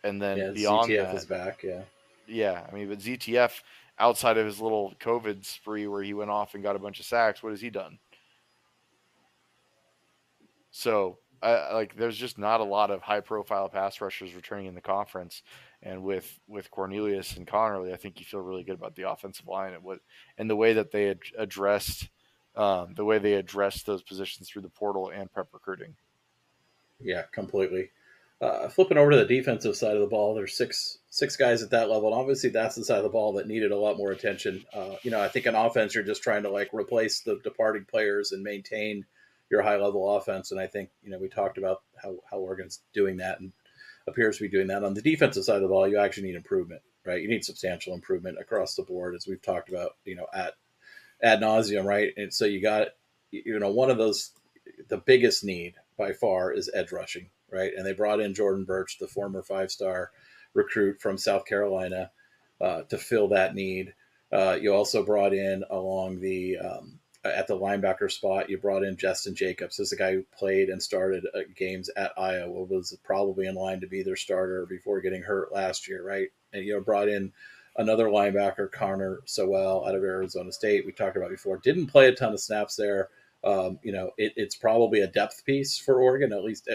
and 0.03 0.21
then 0.21 0.37
Yeah, 0.37 0.51
beyond 0.51 0.89
ZTF 0.89 1.05
that, 1.05 1.15
is 1.15 1.25
back. 1.25 1.63
Yeah. 1.63 1.81
yeah, 2.27 2.65
I 2.69 2.73
mean, 2.73 2.89
but 2.89 2.99
ZTF 2.99 3.61
outside 3.97 4.37
of 4.37 4.45
his 4.45 4.59
little 4.61 4.93
COVID 4.99 5.45
spree 5.45 5.87
where 5.87 6.01
he 6.03 6.13
went 6.13 6.31
off 6.31 6.53
and 6.53 6.63
got 6.63 6.75
a 6.75 6.79
bunch 6.79 6.99
of 6.99 7.05
sacks, 7.05 7.43
what 7.43 7.51
has 7.51 7.61
he 7.61 7.69
done? 7.69 7.99
So, 10.71 11.17
I 11.41 11.73
like, 11.73 11.95
there's 11.95 12.17
just 12.17 12.37
not 12.37 12.59
a 12.59 12.65
lot 12.65 12.91
of 12.91 13.01
high-profile 13.01 13.69
pass 13.69 14.01
rushers 14.01 14.35
returning 14.35 14.67
in 14.67 14.75
the 14.75 14.81
conference, 14.81 15.41
and 15.81 16.03
with 16.03 16.39
with 16.47 16.69
Cornelius 16.69 17.37
and 17.37 17.47
Conerly, 17.47 17.93
I 17.93 17.95
think 17.95 18.19
you 18.19 18.25
feel 18.25 18.41
really 18.41 18.63
good 18.63 18.75
about 18.75 18.95
the 18.95 19.09
offensive 19.09 19.47
line 19.47 19.73
and 19.73 19.83
what 19.83 19.99
and 20.37 20.49
the 20.49 20.55
way 20.55 20.73
that 20.73 20.91
they 20.91 21.09
ad- 21.09 21.19
addressed 21.37 22.09
um, 22.55 22.93
the 22.95 23.05
way 23.05 23.19
they 23.19 23.33
addressed 23.35 23.85
those 23.85 24.03
positions 24.03 24.49
through 24.49 24.63
the 24.63 24.69
portal 24.69 25.11
and 25.15 25.31
prep 25.31 25.47
recruiting. 25.53 25.95
Yeah, 26.99 27.23
completely. 27.31 27.91
Uh, 28.41 28.69
flipping 28.69 28.97
over 28.97 29.11
to 29.11 29.17
the 29.17 29.25
defensive 29.25 29.75
side 29.75 29.95
of 29.95 30.01
the 30.01 30.07
ball, 30.07 30.33
there's 30.33 30.55
six 30.55 30.99
six 31.09 31.35
guys 31.35 31.61
at 31.61 31.71
that 31.71 31.89
level, 31.89 32.09
and 32.09 32.19
obviously 32.19 32.49
that's 32.49 32.75
the 32.75 32.85
side 32.85 32.97
of 32.97 33.03
the 33.03 33.09
ball 33.09 33.33
that 33.33 33.47
needed 33.47 33.71
a 33.71 33.77
lot 33.77 33.97
more 33.97 34.11
attention. 34.11 34.63
Uh, 34.73 34.95
you 35.03 35.11
know, 35.11 35.21
I 35.21 35.27
think 35.27 35.45
in 35.45 35.55
offense 35.55 35.93
you're 35.93 36.05
just 36.05 36.23
trying 36.23 36.43
to 36.43 36.49
like 36.49 36.73
replace 36.73 37.19
the 37.19 37.39
departing 37.43 37.85
players 37.85 38.31
and 38.31 38.41
maintain 38.41 39.05
your 39.49 39.61
high 39.61 39.75
level 39.75 40.15
offense, 40.15 40.51
and 40.51 40.59
I 40.59 40.67
think 40.67 40.89
you 41.03 41.09
know 41.09 41.17
we 41.17 41.27
talked 41.27 41.57
about 41.57 41.81
how 42.01 42.15
how 42.29 42.37
Oregon's 42.37 42.81
doing 42.93 43.17
that 43.17 43.41
and 43.41 43.51
appears 44.07 44.37
to 44.37 44.43
be 44.43 44.49
doing 44.49 44.67
that. 44.67 44.85
On 44.85 44.93
the 44.93 45.01
defensive 45.01 45.43
side 45.43 45.57
of 45.57 45.63
the 45.63 45.67
ball, 45.67 45.87
you 45.87 45.97
actually 45.97 46.27
need 46.27 46.35
improvement, 46.35 46.81
right? 47.05 47.21
You 47.21 47.27
need 47.27 47.43
substantial 47.43 47.93
improvement 47.93 48.37
across 48.39 48.75
the 48.75 48.83
board, 48.83 49.15
as 49.15 49.27
we've 49.27 49.41
talked 49.41 49.69
about. 49.69 49.97
You 50.05 50.15
know, 50.15 50.27
at 50.33 50.53
ad 51.21 51.41
nauseum, 51.41 51.85
right? 51.85 52.13
And 52.17 52.33
so 52.33 52.45
you 52.45 52.61
got, 52.61 52.89
you 53.31 53.59
know, 53.59 53.71
one 53.71 53.89
of 53.89 53.97
those, 53.97 54.31
the 54.87 54.97
biggest 54.97 55.43
need 55.43 55.75
by 55.97 56.13
far 56.13 56.51
is 56.53 56.69
edge 56.73 56.91
rushing, 56.91 57.29
right? 57.51 57.71
And 57.75 57.85
they 57.85 57.93
brought 57.93 58.19
in 58.19 58.33
Jordan 58.33 58.65
Burch, 58.65 58.97
the 58.99 59.07
former 59.07 59.43
five 59.43 59.71
star 59.71 60.11
recruit 60.53 61.01
from 61.01 61.17
South 61.17 61.45
Carolina, 61.45 62.11
uh, 62.61 62.83
to 62.83 62.97
fill 62.97 63.29
that 63.29 63.55
need. 63.55 63.93
Uh, 64.31 64.57
you 64.61 64.73
also 64.73 65.03
brought 65.03 65.33
in 65.33 65.63
along 65.69 66.19
the 66.19 66.57
um, 66.57 66.99
at 67.25 67.47
the 67.47 67.57
linebacker 67.57 68.11
spot. 68.11 68.49
You 68.49 68.57
brought 68.57 68.83
in 68.83 68.95
Jestin 68.95 69.33
Jacobs. 69.33 69.79
Is 69.79 69.91
a 69.91 69.97
guy 69.97 70.13
who 70.13 70.23
played 70.37 70.69
and 70.69 70.81
started 70.81 71.25
uh, 71.33 71.39
games 71.55 71.89
at 71.95 72.11
Iowa. 72.17 72.63
Was 72.63 72.97
probably 73.03 73.47
in 73.47 73.55
line 73.55 73.81
to 73.81 73.87
be 73.87 74.03
their 74.03 74.15
starter 74.15 74.65
before 74.65 75.01
getting 75.01 75.23
hurt 75.23 75.53
last 75.53 75.87
year, 75.87 76.05
right? 76.05 76.29
And 76.53 76.63
you 76.65 76.73
know 76.73 76.81
brought 76.81 77.09
in 77.09 77.31
another 77.77 78.07
linebacker, 78.07 78.71
Connor 78.71 79.19
Soelle 79.25 79.87
out 79.87 79.95
of 79.95 80.03
Arizona 80.03 80.51
State. 80.51 80.85
We 80.85 80.91
talked 80.91 81.17
about 81.17 81.29
before. 81.29 81.57
Didn't 81.57 81.87
play 81.87 82.07
a 82.07 82.15
ton 82.15 82.33
of 82.33 82.39
snaps 82.39 82.75
there. 82.75 83.09
Um, 83.43 83.79
you 83.83 83.93
know, 83.93 84.11
it, 84.17 84.33
it's 84.35 84.55
probably 84.55 84.99
a 84.99 85.07
depth 85.07 85.45
piece 85.45 85.77
for 85.77 86.01
Oregon, 86.01 86.33
at 86.33 86.43
least 86.43 86.67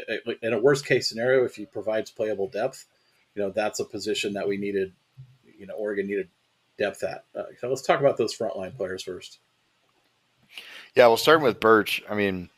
in 0.43 0.53
a 0.53 0.59
worst 0.59 0.87
case 0.87 1.09
scenario. 1.09 1.45
If 1.45 1.57
he 1.57 1.67
provides 1.67 2.11
playable 2.11 2.49
depth, 2.49 2.87
you 3.35 3.43
know, 3.43 3.51
that's 3.51 3.81
a 3.81 3.85
position 3.85 4.33
that 4.33 4.49
we 4.49 4.57
needed. 4.57 4.93
You 5.59 5.67
know, 5.67 5.75
Oregon 5.75 6.07
needed 6.07 6.29
depth 6.79 7.03
at. 7.05 7.25
Uh, 7.37 7.45
so 7.61 7.69
let's 7.69 7.83
talk 7.83 8.01
about 8.01 8.17
those 8.17 8.37
frontline 8.37 8.75
players 8.77 9.03
first. 9.03 9.41
Yeah, 10.95 11.09
well, 11.09 11.17
starting 11.17 11.45
with 11.45 11.61
Burch. 11.61 12.03
I 12.09 12.15
mean, 12.15 12.49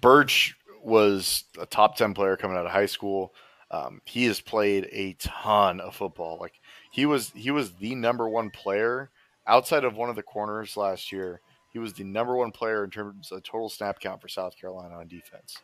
Burch 0.00 0.56
was 0.82 1.44
a 1.60 1.66
top 1.66 1.96
ten 1.96 2.14
player 2.14 2.36
coming 2.36 2.56
out 2.56 2.66
of 2.66 2.72
high 2.72 2.86
school. 2.86 3.34
Um, 3.70 4.00
he 4.04 4.24
has 4.26 4.40
played 4.40 4.88
a 4.92 5.14
ton 5.14 5.80
of 5.80 5.96
football. 5.96 6.38
Like 6.40 6.60
he 6.90 7.06
was, 7.06 7.30
he 7.34 7.50
was 7.50 7.72
the 7.72 7.94
number 7.94 8.28
one 8.28 8.50
player 8.50 9.10
outside 9.46 9.84
of 9.84 9.96
one 9.96 10.08
of 10.08 10.16
the 10.16 10.22
corners 10.22 10.76
last 10.76 11.12
year. 11.12 11.40
He 11.74 11.80
was 11.80 11.92
the 11.92 12.04
number 12.04 12.36
one 12.36 12.52
player 12.52 12.84
in 12.84 12.90
terms 12.90 13.32
of 13.32 13.42
total 13.42 13.68
snap 13.68 13.98
count 13.98 14.22
for 14.22 14.28
South 14.28 14.56
Carolina 14.56 14.94
on 14.94 15.08
defense. 15.08 15.58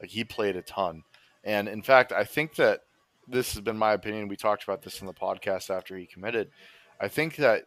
Like 0.00 0.10
he 0.10 0.22
played 0.22 0.54
a 0.54 0.62
ton, 0.62 1.02
and 1.44 1.66
in 1.66 1.82
fact, 1.82 2.12
I 2.12 2.24
think 2.24 2.54
that 2.56 2.82
this 3.26 3.54
has 3.54 3.62
been 3.62 3.78
my 3.78 3.94
opinion. 3.94 4.28
We 4.28 4.36
talked 4.36 4.64
about 4.64 4.82
this 4.82 5.00
in 5.00 5.06
the 5.06 5.14
podcast 5.14 5.74
after 5.74 5.96
he 5.96 6.04
committed. 6.04 6.50
I 7.00 7.08
think 7.08 7.36
that 7.36 7.64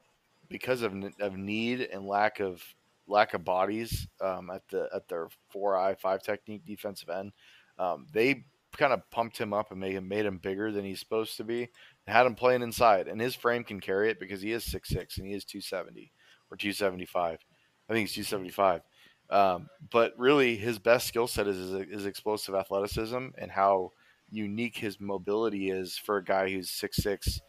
because 0.50 0.84
of 0.84 0.94
of 1.20 1.36
need 1.36 1.82
and 1.82 2.06
lack 2.06 2.40
of 2.40 2.64
lack 3.08 3.34
of 3.34 3.44
bodies 3.44 4.08
um, 4.22 4.52
at 4.52 4.62
the 4.70 4.88
at 4.94 5.08
their 5.08 5.28
four 5.50 5.76
eye 5.76 5.96
five 5.96 6.22
technique 6.22 6.66
defensive 6.68 7.10
end, 7.10 7.32
um, 7.80 8.06
they 8.14 8.46
kind 8.78 8.94
of 8.94 9.02
pumped 9.10 9.38
him 9.40 9.52
up 9.52 9.72
and 9.72 9.80
made 9.80 9.96
him 9.96 10.08
made 10.08 10.28
him 10.28 10.38
bigger 10.38 10.72
than 10.72 10.86
he's 10.86 11.00
supposed 11.00 11.38
to 11.38 11.44
be, 11.44 11.62
and 11.64 12.16
had 12.16 12.28
him 12.28 12.36
playing 12.36 12.62
inside. 12.62 13.08
And 13.08 13.20
his 13.20 13.34
frame 13.34 13.64
can 13.64 13.80
carry 13.80 14.12
it 14.12 14.20
because 14.20 14.44
he 14.44 14.52
is 14.52 14.64
six 14.64 14.90
six 14.90 15.18
and 15.18 15.26
he 15.26 15.34
is 15.34 15.44
two 15.44 15.62
seventy 15.62 16.12
or 16.52 16.58
two 16.58 16.74
seventy 16.74 17.06
five. 17.06 17.40
I 17.90 17.94
think 17.94 18.08
he's 18.08 18.16
two 18.16 18.24
seventy 18.24 18.50
five. 18.50 18.82
Um, 19.30 19.70
but 19.92 20.14
really, 20.18 20.56
his 20.56 20.80
best 20.80 21.08
skill 21.08 21.28
set 21.28 21.48
is 21.48 21.72
his 21.92 22.06
explosive 22.06 22.56
athleticism 22.56 23.28
and 23.38 23.52
how 23.52 23.92
unique 24.32 24.78
his 24.78 25.00
mobility 25.00 25.70
is 25.70 25.98
for 25.98 26.18
a 26.18 26.24
guy 26.24 26.50
who's 26.50 26.70
6'6, 26.70 27.40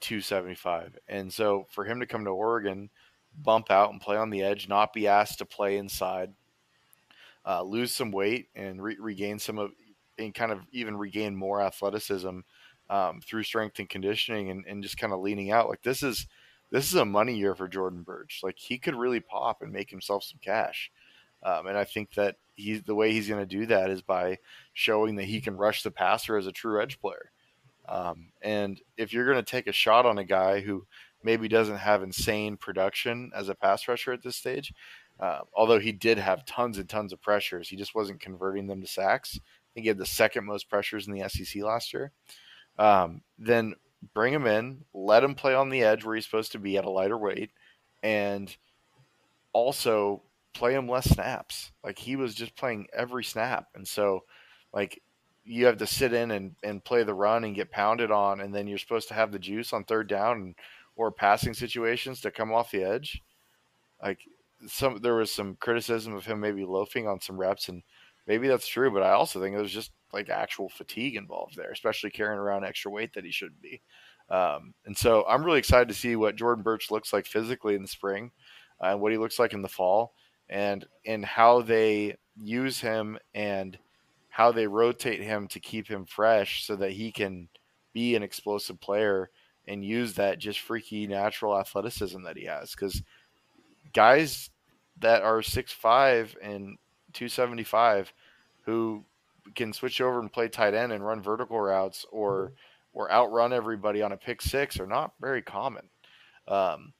275. 0.00 0.98
And 1.08 1.32
so 1.32 1.66
for 1.70 1.84
him 1.84 2.00
to 2.00 2.06
come 2.06 2.24
to 2.24 2.30
Oregon, 2.30 2.90
bump 3.36 3.70
out 3.70 3.90
and 3.90 4.00
play 4.00 4.16
on 4.16 4.30
the 4.30 4.42
edge, 4.42 4.68
not 4.68 4.92
be 4.92 5.08
asked 5.08 5.38
to 5.38 5.44
play 5.44 5.76
inside, 5.76 6.32
uh, 7.46 7.62
lose 7.62 7.92
some 7.92 8.10
weight 8.10 8.48
and 8.54 8.82
re- 8.82 8.96
regain 9.00 9.38
some 9.38 9.58
of, 9.58 9.70
and 10.18 10.34
kind 10.34 10.52
of 10.52 10.60
even 10.72 10.96
regain 10.96 11.34
more 11.34 11.62
athleticism 11.62 12.40
um, 12.90 13.20
through 13.20 13.42
strength 13.42 13.78
and 13.78 13.88
conditioning 13.88 14.50
and, 14.50 14.64
and 14.66 14.82
just 14.82 14.98
kind 14.98 15.12
of 15.12 15.20
leaning 15.20 15.50
out. 15.50 15.68
Like 15.68 15.82
this 15.82 16.02
is, 16.02 16.26
this 16.70 16.88
is 16.88 16.94
a 16.94 17.04
money 17.04 17.36
year 17.36 17.54
for 17.54 17.68
Jordan 17.68 18.02
Burch. 18.02 18.40
Like 18.42 18.58
he 18.58 18.78
could 18.78 18.94
really 18.94 19.20
pop 19.20 19.62
and 19.62 19.72
make 19.72 19.90
himself 19.90 20.24
some 20.24 20.38
cash. 20.42 20.90
Um, 21.42 21.66
and 21.66 21.78
I 21.78 21.84
think 21.84 22.14
that 22.14 22.36
he's 22.56 22.82
the 22.82 22.94
way 22.94 23.12
he's 23.12 23.28
going 23.28 23.46
to 23.46 23.56
do 23.56 23.66
that 23.66 23.90
is 23.90 24.02
by 24.02 24.38
showing 24.74 25.16
that 25.16 25.24
he 25.24 25.40
can 25.40 25.56
rush 25.56 25.82
the 25.82 25.90
passer 25.90 26.36
as 26.36 26.46
a 26.46 26.52
true 26.52 26.82
edge 26.82 27.00
player. 27.00 27.30
Um, 27.88 28.32
and 28.42 28.80
if 28.96 29.12
you're 29.12 29.24
going 29.24 29.42
to 29.42 29.50
take 29.50 29.66
a 29.66 29.72
shot 29.72 30.04
on 30.04 30.18
a 30.18 30.24
guy 30.24 30.60
who 30.60 30.84
maybe 31.22 31.48
doesn't 31.48 31.78
have 31.78 32.02
insane 32.02 32.56
production 32.56 33.30
as 33.34 33.48
a 33.48 33.54
pass 33.54 33.88
rusher 33.88 34.12
at 34.12 34.22
this 34.22 34.36
stage, 34.36 34.74
uh, 35.20 35.40
although 35.54 35.78
he 35.78 35.92
did 35.92 36.18
have 36.18 36.44
tons 36.44 36.78
and 36.78 36.88
tons 36.88 37.12
of 37.12 37.20
pressures, 37.22 37.68
he 37.68 37.76
just 37.76 37.94
wasn't 37.94 38.20
converting 38.20 38.66
them 38.66 38.80
to 38.80 38.86
sacks. 38.86 39.38
I 39.38 39.68
think 39.74 39.84
he 39.84 39.88
had 39.88 39.98
the 39.98 40.06
second 40.06 40.44
most 40.44 40.68
pressures 40.68 41.06
in 41.06 41.14
the 41.14 41.28
SEC 41.28 41.62
last 41.62 41.92
year. 41.92 42.12
Um, 42.78 43.22
then 43.38 43.74
bring 44.14 44.32
him 44.32 44.46
in, 44.46 44.84
let 44.94 45.24
him 45.24 45.34
play 45.34 45.54
on 45.54 45.70
the 45.70 45.82
edge 45.82 46.04
where 46.04 46.14
he's 46.14 46.24
supposed 46.24 46.52
to 46.52 46.58
be 46.58 46.76
at 46.76 46.84
a 46.84 46.90
lighter 46.90 47.18
weight, 47.18 47.50
and 48.02 48.56
also 49.52 50.22
play 50.54 50.74
him 50.74 50.88
less 50.88 51.08
snaps. 51.08 51.72
Like 51.84 51.98
he 51.98 52.16
was 52.16 52.34
just 52.34 52.56
playing 52.56 52.86
every 52.92 53.24
snap. 53.24 53.68
And 53.74 53.86
so 53.86 54.24
like 54.72 55.00
you 55.44 55.66
have 55.66 55.78
to 55.78 55.86
sit 55.86 56.12
in 56.12 56.30
and, 56.32 56.54
and 56.62 56.84
play 56.84 57.04
the 57.04 57.14
run 57.14 57.44
and 57.44 57.54
get 57.54 57.70
pounded 57.70 58.10
on 58.10 58.40
and 58.40 58.54
then 58.54 58.66
you're 58.66 58.78
supposed 58.78 59.08
to 59.08 59.14
have 59.14 59.32
the 59.32 59.38
juice 59.38 59.72
on 59.72 59.84
third 59.84 60.08
down 60.08 60.36
and, 60.36 60.54
or 60.96 61.10
passing 61.12 61.54
situations 61.54 62.20
to 62.20 62.30
come 62.30 62.52
off 62.52 62.70
the 62.70 62.82
edge. 62.82 63.22
Like 64.02 64.20
some 64.66 64.98
there 65.00 65.14
was 65.14 65.30
some 65.30 65.56
criticism 65.60 66.14
of 66.14 66.26
him 66.26 66.40
maybe 66.40 66.64
loafing 66.64 67.06
on 67.06 67.20
some 67.20 67.38
reps 67.38 67.68
and 67.68 67.82
maybe 68.28 68.46
that's 68.46 68.68
true, 68.68 68.90
but 68.90 69.02
I 69.02 69.12
also 69.12 69.40
think 69.40 69.56
there's 69.56 69.72
just 69.72 69.90
like 70.12 70.28
actual 70.28 70.68
fatigue 70.68 71.16
involved 71.16 71.56
there, 71.56 71.72
especially 71.72 72.10
carrying 72.10 72.38
around 72.38 72.64
extra 72.64 72.90
weight 72.90 73.14
that 73.14 73.24
he 73.24 73.32
shouldn't 73.32 73.62
be. 73.62 73.80
Um, 74.30 74.74
and 74.84 74.96
so 74.96 75.24
I'm 75.26 75.42
really 75.42 75.58
excited 75.58 75.88
to 75.88 75.94
see 75.94 76.14
what 76.14 76.36
Jordan 76.36 76.62
Burch 76.62 76.90
looks 76.90 77.12
like 77.12 77.26
physically 77.26 77.74
in 77.74 77.82
the 77.82 77.88
spring 77.88 78.30
uh, 78.80 78.88
and 78.88 79.00
what 79.00 79.10
he 79.10 79.18
looks 79.18 79.38
like 79.38 79.54
in 79.54 79.62
the 79.62 79.68
fall 79.68 80.12
and 80.50 80.84
and 81.06 81.24
how 81.24 81.62
they 81.62 82.16
use 82.36 82.78
him 82.78 83.18
and 83.34 83.78
how 84.28 84.52
they 84.52 84.66
rotate 84.66 85.22
him 85.22 85.48
to 85.48 85.60
keep 85.60 85.88
him 85.88 86.04
fresh 86.04 86.64
so 86.64 86.76
that 86.76 86.92
he 86.92 87.10
can 87.10 87.48
be 87.94 88.14
an 88.14 88.22
explosive 88.22 88.80
player 88.80 89.30
and 89.66 89.84
use 89.84 90.14
that 90.14 90.38
just 90.38 90.60
freaky 90.60 91.06
natural 91.06 91.58
athleticism 91.58 92.22
that 92.22 92.36
he 92.36 92.44
has 92.44 92.70
because 92.70 93.02
guys 93.92 94.50
that 95.00 95.22
are 95.22 95.40
6'5 95.40 96.36
and 96.42 96.76
275 97.18 98.12
who 98.62 99.04
can 99.54 99.72
switch 99.72 100.00
over 100.00 100.20
and 100.20 100.32
play 100.32 100.48
tight 100.48 100.74
end 100.74 100.92
and 100.92 101.04
run 101.04 101.20
vertical 101.20 101.60
routes 101.60 102.06
or 102.12 102.52
or 102.92 103.10
outrun 103.12 103.52
everybody 103.52 104.02
on 104.02 104.12
a 104.12 104.16
pick 104.16 104.40
six 104.40 104.78
are 104.78 104.86
not 104.86 105.12
very 105.20 105.42
common 105.42 105.88
um, 106.48 106.92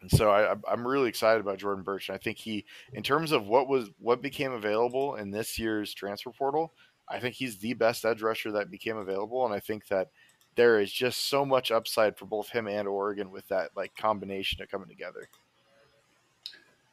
and 0.00 0.10
so 0.10 0.30
I, 0.30 0.54
I'm 0.70 0.86
really 0.86 1.08
excited 1.08 1.40
about 1.40 1.58
Jordan 1.58 1.82
Burch. 1.82 2.08
And 2.08 2.14
I 2.14 2.18
think 2.18 2.38
he, 2.38 2.64
in 2.92 3.02
terms 3.02 3.32
of 3.32 3.48
what 3.48 3.68
was 3.68 3.90
what 3.98 4.22
became 4.22 4.52
available 4.52 5.16
in 5.16 5.30
this 5.30 5.58
year's 5.58 5.92
transfer 5.92 6.30
portal, 6.30 6.72
I 7.08 7.18
think 7.18 7.34
he's 7.34 7.58
the 7.58 7.74
best 7.74 8.04
edge 8.04 8.22
rusher 8.22 8.52
that 8.52 8.70
became 8.70 8.96
available. 8.96 9.44
And 9.44 9.54
I 9.54 9.58
think 9.58 9.88
that 9.88 10.08
there 10.54 10.80
is 10.80 10.92
just 10.92 11.28
so 11.28 11.44
much 11.44 11.70
upside 11.70 12.16
for 12.16 12.26
both 12.26 12.48
him 12.50 12.68
and 12.68 12.86
Oregon 12.86 13.30
with 13.30 13.46
that 13.48 13.70
like 13.76 13.94
combination 13.96 14.62
of 14.62 14.68
coming 14.68 14.88
together. 14.88 15.28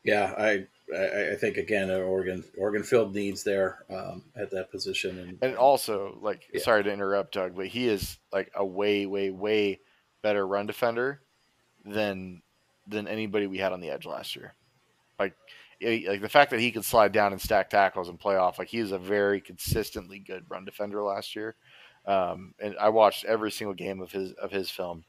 Yeah, 0.06 0.34
I 0.38 0.68
I, 0.96 1.36
think 1.36 1.58
again 1.58 1.90
Oregon 1.90 2.44
Oregon 2.58 2.84
filled 2.84 3.16
needs 3.16 3.44
there 3.44 3.84
um, 3.90 4.24
at 4.36 4.52
that 4.52 4.70
position, 4.70 5.18
and, 5.18 5.38
and 5.42 5.58
also 5.58 6.18
like 6.22 6.44
yeah. 6.54 6.62
sorry 6.62 6.84
to 6.84 6.94
interrupt, 6.94 7.34
Doug, 7.34 7.56
but 7.56 7.68
he 7.68 7.88
is 7.88 8.20
like 8.32 8.52
a 8.56 8.64
way 8.64 9.08
way 9.08 9.32
way 9.32 9.80
better 10.22 10.46
run 10.46 10.68
defender 10.68 11.22
than 11.84 12.44
than 12.88 13.08
anybody 13.08 13.48
we 13.48 13.58
had 13.58 13.74
on 13.74 13.82
the 13.82 13.90
edge 13.90 14.06
last 14.06 14.36
year. 14.36 14.54
Like, 15.18 15.34
like 15.82 16.22
the 16.22 16.30
fact 16.30 16.52
that 16.52 16.60
he 16.60 16.72
could 16.72 16.86
slide 16.86 17.12
down 17.12 17.32
and 17.32 17.42
stack 17.42 17.72
tackles 17.72 18.10
and 18.10 18.20
play 18.20 18.36
off, 18.36 18.60
like 18.60 18.68
he 18.68 18.82
was 18.82 18.92
a 18.92 19.00
very 19.00 19.42
consistently 19.42 20.20
good 20.20 20.46
run 20.50 20.66
defender 20.66 21.02
last 21.02 21.36
year. 21.36 21.56
Um, 22.06 22.54
and 22.60 22.76
I 22.80 22.90
watched 22.90 23.26
every 23.26 23.52
single 23.52 23.74
game 23.74 24.02
of 24.02 24.12
his 24.12 24.34
of 24.34 24.52
his 24.52 24.70
film, 24.70 25.04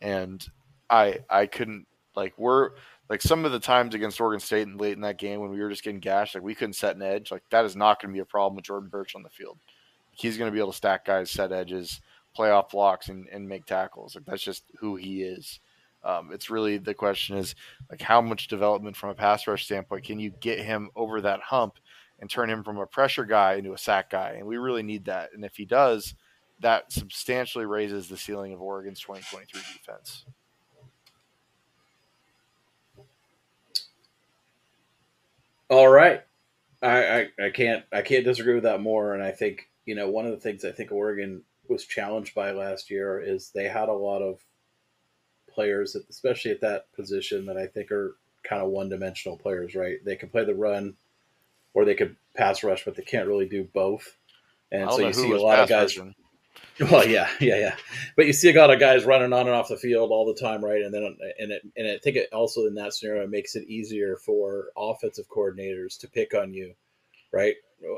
and 0.00 0.42
I 0.88 1.18
I 1.28 1.44
couldn't 1.44 1.86
like 2.18 2.34
we're 2.36 2.70
like 3.08 3.22
some 3.22 3.44
of 3.44 3.52
the 3.52 3.60
times 3.60 3.94
against 3.94 4.20
Oregon 4.20 4.40
State 4.40 4.66
and 4.66 4.80
late 4.80 4.94
in 4.94 5.02
that 5.02 5.18
game 5.18 5.40
when 5.40 5.50
we 5.50 5.60
were 5.60 5.70
just 5.70 5.84
getting 5.84 6.00
gashed, 6.00 6.34
like 6.34 6.42
we 6.42 6.54
couldn't 6.54 6.74
set 6.74 6.96
an 6.96 7.02
edge. 7.02 7.30
Like 7.30 7.44
that 7.50 7.64
is 7.64 7.76
not 7.76 8.02
going 8.02 8.12
to 8.12 8.16
be 8.16 8.20
a 8.20 8.24
problem 8.24 8.56
with 8.56 8.64
Jordan 8.64 8.88
Burch 8.88 9.14
on 9.14 9.22
the 9.22 9.30
field. 9.30 9.58
He's 10.10 10.36
going 10.36 10.50
to 10.50 10.52
be 10.52 10.58
able 10.58 10.72
to 10.72 10.76
stack 10.76 11.04
guys, 11.04 11.30
set 11.30 11.52
edges, 11.52 12.00
play 12.34 12.50
off 12.50 12.72
blocks, 12.72 13.08
and, 13.08 13.28
and 13.28 13.48
make 13.48 13.66
tackles. 13.66 14.16
Like 14.16 14.24
that's 14.24 14.42
just 14.42 14.64
who 14.78 14.96
he 14.96 15.22
is. 15.22 15.60
Um, 16.04 16.30
it's 16.32 16.50
really 16.50 16.78
the 16.78 16.94
question 16.94 17.36
is 17.36 17.54
like 17.90 18.02
how 18.02 18.20
much 18.20 18.48
development 18.48 18.96
from 18.96 19.10
a 19.10 19.14
pass 19.14 19.46
rush 19.46 19.64
standpoint 19.64 20.04
can 20.04 20.18
you 20.18 20.30
get 20.40 20.58
him 20.58 20.90
over 20.96 21.20
that 21.20 21.40
hump 21.40 21.78
and 22.20 22.28
turn 22.28 22.50
him 22.50 22.64
from 22.64 22.78
a 22.78 22.86
pressure 22.86 23.24
guy 23.24 23.54
into 23.54 23.74
a 23.74 23.78
sack 23.78 24.10
guy, 24.10 24.34
and 24.38 24.46
we 24.46 24.56
really 24.56 24.82
need 24.82 25.04
that. 25.04 25.30
And 25.34 25.44
if 25.44 25.56
he 25.56 25.64
does, 25.64 26.14
that 26.60 26.92
substantially 26.92 27.64
raises 27.64 28.08
the 28.08 28.16
ceiling 28.16 28.52
of 28.52 28.60
Oregon's 28.60 29.00
2023 29.00 29.60
defense. 29.72 30.24
All 35.70 35.88
right, 35.88 36.22
I, 36.82 37.20
I, 37.20 37.28
I 37.46 37.50
can't 37.50 37.84
I 37.92 38.02
can't 38.02 38.24
disagree 38.24 38.54
with 38.54 38.64
that 38.64 38.80
more. 38.80 39.14
And 39.14 39.22
I 39.22 39.32
think 39.32 39.68
you 39.84 39.94
know 39.94 40.08
one 40.08 40.24
of 40.24 40.32
the 40.32 40.38
things 40.38 40.64
I 40.64 40.72
think 40.72 40.92
Oregon 40.92 41.42
was 41.68 41.84
challenged 41.84 42.34
by 42.34 42.52
last 42.52 42.90
year 42.90 43.20
is 43.20 43.50
they 43.50 43.64
had 43.64 43.88
a 43.88 43.92
lot 43.92 44.22
of 44.22 44.40
players, 45.52 45.96
especially 46.08 46.50
at 46.50 46.60
that 46.62 46.90
position, 46.94 47.46
that 47.46 47.56
I 47.56 47.66
think 47.66 47.92
are 47.92 48.16
kind 48.42 48.62
of 48.62 48.68
one 48.70 48.88
dimensional 48.88 49.36
players, 49.36 49.74
right? 49.74 49.98
They 50.04 50.16
can 50.16 50.28
play 50.30 50.44
the 50.44 50.54
run 50.54 50.94
or 51.74 51.84
they 51.84 51.94
could 51.94 52.16
pass 52.36 52.64
rush, 52.64 52.84
but 52.84 52.94
they 52.96 53.02
can't 53.02 53.28
really 53.28 53.48
do 53.48 53.64
both. 53.64 54.16
And 54.70 54.90
so 54.90 55.00
you 55.00 55.12
see 55.12 55.30
a 55.30 55.40
lot 55.40 55.60
of 55.60 55.68
guys. 55.68 55.98
Rushing. 55.98 56.14
Well, 56.92 57.08
yeah, 57.08 57.28
yeah, 57.40 57.56
yeah. 57.56 57.76
But 58.14 58.26
you 58.26 58.32
see 58.32 58.54
a 58.54 58.56
lot 58.56 58.72
of 58.72 58.78
guys 58.78 59.04
running 59.04 59.32
on 59.32 59.48
and 59.48 59.50
off 59.50 59.68
the 59.68 59.76
field 59.76 60.12
all 60.12 60.32
the 60.32 60.40
time, 60.40 60.64
right? 60.64 60.82
And 60.82 60.94
then, 60.94 61.16
and 61.40 61.50
it, 61.50 61.62
and 61.76 61.88
I 61.88 61.98
think 61.98 62.16
it 62.16 62.32
also 62.32 62.66
in 62.66 62.74
that 62.76 62.94
scenario 62.94 63.24
it 63.24 63.30
makes 63.30 63.56
it 63.56 63.68
easier 63.68 64.16
for 64.16 64.66
offensive 64.76 65.28
coordinators 65.28 65.98
to 65.98 66.08
pick 66.08 66.34
on 66.34 66.54
you, 66.54 66.74
right? 67.32 67.56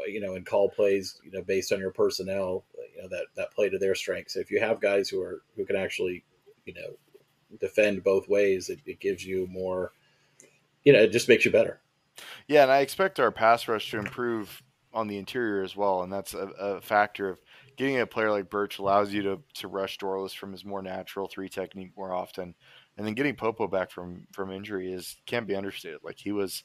You 0.08 0.20
know, 0.20 0.34
and 0.34 0.46
call 0.46 0.70
plays, 0.70 1.20
you 1.22 1.30
know, 1.30 1.42
based 1.42 1.72
on 1.72 1.78
your 1.78 1.90
personnel, 1.90 2.64
you 2.96 3.02
know, 3.02 3.08
that 3.08 3.26
that 3.36 3.52
play 3.52 3.68
to 3.68 3.78
their 3.78 3.94
strengths. 3.94 4.36
If 4.36 4.50
you 4.50 4.60
have 4.60 4.80
guys 4.80 5.10
who 5.10 5.20
are 5.20 5.42
who 5.56 5.66
can 5.66 5.76
actually, 5.76 6.24
you 6.64 6.72
know, 6.72 6.96
defend 7.60 8.02
both 8.02 8.30
ways, 8.30 8.70
it, 8.70 8.80
it 8.86 8.98
gives 8.98 9.24
you 9.24 9.46
more. 9.48 9.92
You 10.84 10.94
know, 10.94 11.00
it 11.00 11.12
just 11.12 11.28
makes 11.28 11.44
you 11.44 11.50
better. 11.50 11.80
Yeah, 12.48 12.62
and 12.62 12.72
I 12.72 12.80
expect 12.80 13.20
our 13.20 13.30
pass 13.30 13.68
rush 13.68 13.90
to 13.90 13.98
improve 13.98 14.62
on 14.92 15.06
the 15.06 15.18
interior 15.18 15.62
as 15.62 15.76
well, 15.76 16.02
and 16.02 16.12
that's 16.12 16.34
a, 16.34 16.46
a 16.58 16.80
factor 16.80 17.28
of 17.28 17.40
getting 17.80 17.98
a 17.98 18.06
player 18.06 18.30
like 18.30 18.50
Burch 18.50 18.78
allows 18.78 19.10
you 19.10 19.22
to 19.22 19.40
to 19.54 19.66
rush 19.66 19.96
Dorlus 19.96 20.36
from 20.36 20.52
his 20.52 20.66
more 20.66 20.82
natural 20.82 21.26
three 21.26 21.48
technique 21.48 21.92
more 21.96 22.12
often, 22.12 22.54
and 22.98 23.06
then 23.06 23.14
getting 23.14 23.34
Popo 23.34 23.66
back 23.66 23.90
from 23.90 24.26
from 24.32 24.52
injury 24.52 24.92
is 24.92 25.16
can't 25.24 25.46
be 25.46 25.56
understated. 25.56 26.00
Like 26.04 26.18
he 26.18 26.30
was 26.30 26.62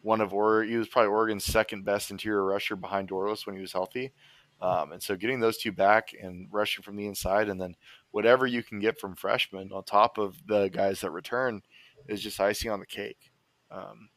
one 0.00 0.22
of 0.22 0.32
or 0.32 0.62
he 0.62 0.76
was 0.76 0.88
probably 0.88 1.10
Oregon's 1.10 1.44
second 1.44 1.84
best 1.84 2.10
interior 2.10 2.46
rusher 2.46 2.76
behind 2.76 3.10
Dorlus 3.10 3.44
when 3.44 3.54
he 3.54 3.60
was 3.60 3.74
healthy. 3.74 4.14
Um, 4.62 4.92
and 4.92 5.02
so 5.02 5.16
getting 5.16 5.38
those 5.38 5.58
two 5.58 5.72
back 5.72 6.14
and 6.18 6.48
rushing 6.50 6.82
from 6.82 6.96
the 6.96 7.06
inside, 7.06 7.50
and 7.50 7.60
then 7.60 7.76
whatever 8.12 8.46
you 8.46 8.62
can 8.62 8.80
get 8.80 8.98
from 8.98 9.16
freshmen 9.16 9.70
on 9.70 9.84
top 9.84 10.16
of 10.16 10.34
the 10.46 10.68
guys 10.68 11.02
that 11.02 11.10
return 11.10 11.60
is 12.08 12.22
just 12.22 12.40
icing 12.40 12.70
on 12.70 12.80
the 12.80 12.86
cake. 12.86 13.30
Um, 13.70 14.08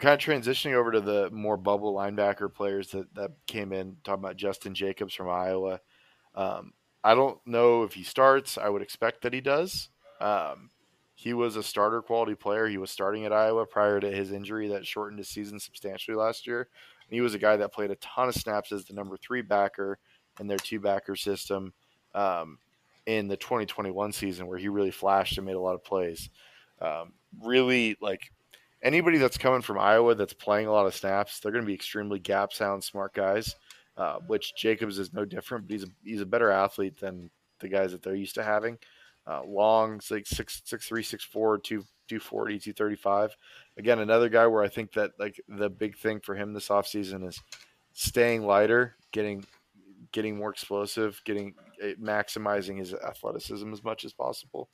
but 0.00 0.06
kind 0.06 0.14
of 0.14 0.44
transitioning 0.44 0.74
over 0.74 0.92
to 0.92 1.00
the 1.00 1.30
more 1.30 1.56
bubble 1.56 1.94
linebacker 1.94 2.52
players 2.52 2.88
that, 2.90 3.14
that 3.14 3.32
came 3.46 3.72
in, 3.72 3.96
talking 4.04 4.24
about 4.24 4.36
Jestin 4.36 4.72
Jacobs 4.72 5.14
from 5.14 5.28
Iowa. 5.28 5.80
Um, 6.34 6.72
I 7.04 7.14
don't 7.14 7.38
know 7.46 7.82
if 7.82 7.92
he 7.92 8.02
starts. 8.02 8.58
I 8.58 8.68
would 8.68 8.82
expect 8.82 9.22
that 9.22 9.32
he 9.32 9.40
does. 9.40 9.88
Um, 10.20 10.70
he 11.14 11.34
was 11.34 11.56
a 11.56 11.62
starter 11.62 12.02
quality 12.02 12.34
player. 12.34 12.66
He 12.66 12.78
was 12.78 12.90
starting 12.90 13.24
at 13.24 13.32
Iowa 13.32 13.66
prior 13.66 14.00
to 14.00 14.10
his 14.10 14.32
injury 14.32 14.68
that 14.68 14.86
shortened 14.86 15.18
his 15.18 15.28
season 15.28 15.58
substantially 15.60 16.16
last 16.16 16.46
year. 16.46 16.60
And 16.60 17.14
he 17.14 17.20
was 17.20 17.34
a 17.34 17.38
guy 17.38 17.56
that 17.56 17.72
played 17.72 17.90
a 17.90 17.96
ton 17.96 18.28
of 18.28 18.34
snaps 18.34 18.72
as 18.72 18.84
the 18.84 18.94
number 18.94 19.16
three 19.16 19.42
backer 19.42 19.98
in 20.38 20.46
their 20.46 20.58
two 20.58 20.80
backer 20.80 21.16
system 21.16 21.72
um, 22.14 22.58
in 23.06 23.28
the 23.28 23.36
2021 23.36 24.12
season, 24.12 24.46
where 24.46 24.58
he 24.58 24.68
really 24.68 24.90
flashed 24.90 25.36
and 25.36 25.46
made 25.46 25.56
a 25.56 25.60
lot 25.60 25.74
of 25.74 25.84
plays. 25.84 26.30
Um, 26.80 27.12
really, 27.42 27.96
like 28.00 28.32
anybody 28.82 29.18
that's 29.18 29.38
coming 29.38 29.62
from 29.62 29.78
Iowa 29.78 30.14
that's 30.14 30.32
playing 30.32 30.66
a 30.66 30.72
lot 30.72 30.86
of 30.86 30.94
snaps, 30.94 31.40
they're 31.40 31.52
going 31.52 31.64
to 31.64 31.68
be 31.68 31.74
extremely 31.74 32.18
gap 32.18 32.52
sound 32.52 32.82
smart 32.82 33.14
guys. 33.14 33.56
Uh, 33.96 34.18
which 34.28 34.54
Jacobs 34.56 34.98
is 34.98 35.12
no 35.12 35.26
different, 35.26 35.66
but 35.66 35.72
he's 35.72 35.82
a, 35.82 35.88
he's 36.02 36.20
a 36.22 36.26
better 36.26 36.50
athlete 36.50 36.98
than 36.98 37.28
the 37.58 37.68
guys 37.68 37.92
that 37.92 38.02
they're 38.02 38.14
used 38.14 38.34
to 38.36 38.42
having. 38.42 38.78
Uh, 39.26 39.42
long, 39.44 40.00
like 40.10 40.26
six 40.26 40.62
six 40.64 40.88
three 40.88 41.02
six 41.02 41.22
four 41.22 41.58
two 41.58 41.84
two 42.08 42.18
forty 42.18 42.58
two 42.58 42.72
thirty 42.72 42.96
five. 42.96 43.36
Again, 43.76 43.98
another 43.98 44.30
guy 44.30 44.46
where 44.46 44.62
I 44.62 44.68
think 44.68 44.92
that 44.94 45.10
like 45.18 45.38
the 45.48 45.68
big 45.68 45.98
thing 45.98 46.18
for 46.20 46.34
him 46.34 46.54
this 46.54 46.68
offseason 46.68 47.28
is 47.28 47.42
staying 47.92 48.46
lighter, 48.46 48.96
getting 49.12 49.44
getting 50.12 50.36
more 50.36 50.50
explosive, 50.50 51.20
getting 51.26 51.54
eh, 51.82 51.92
maximizing 52.00 52.78
his 52.78 52.94
athleticism 52.94 53.70
as 53.70 53.84
much 53.84 54.06
as 54.06 54.14
possible. 54.14 54.70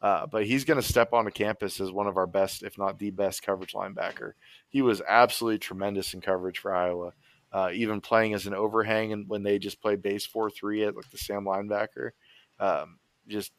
Uh, 0.00 0.26
but 0.26 0.46
he's 0.46 0.64
going 0.64 0.80
to 0.80 0.86
step 0.86 1.12
onto 1.12 1.30
campus 1.30 1.80
as 1.80 1.90
one 1.90 2.06
of 2.06 2.16
our 2.16 2.26
best, 2.26 2.62
if 2.62 2.78
not 2.78 2.98
the 2.98 3.10
best, 3.10 3.42
coverage 3.42 3.72
linebacker. 3.72 4.32
He 4.68 4.80
was 4.80 5.02
absolutely 5.08 5.58
tremendous 5.58 6.14
in 6.14 6.20
coverage 6.20 6.60
for 6.60 6.74
Iowa, 6.74 7.12
uh, 7.52 7.70
even 7.72 8.00
playing 8.00 8.34
as 8.34 8.46
an 8.46 8.54
overhang 8.54 9.12
and 9.12 9.28
when 9.28 9.42
they 9.42 9.58
just 9.58 9.80
play 9.80 9.96
base 9.96 10.24
four 10.24 10.50
three 10.50 10.84
at 10.84 10.94
like 10.94 11.10
the 11.10 11.18
Sam 11.18 11.44
linebacker. 11.44 12.10
Um, 12.60 12.98
just 13.26 13.52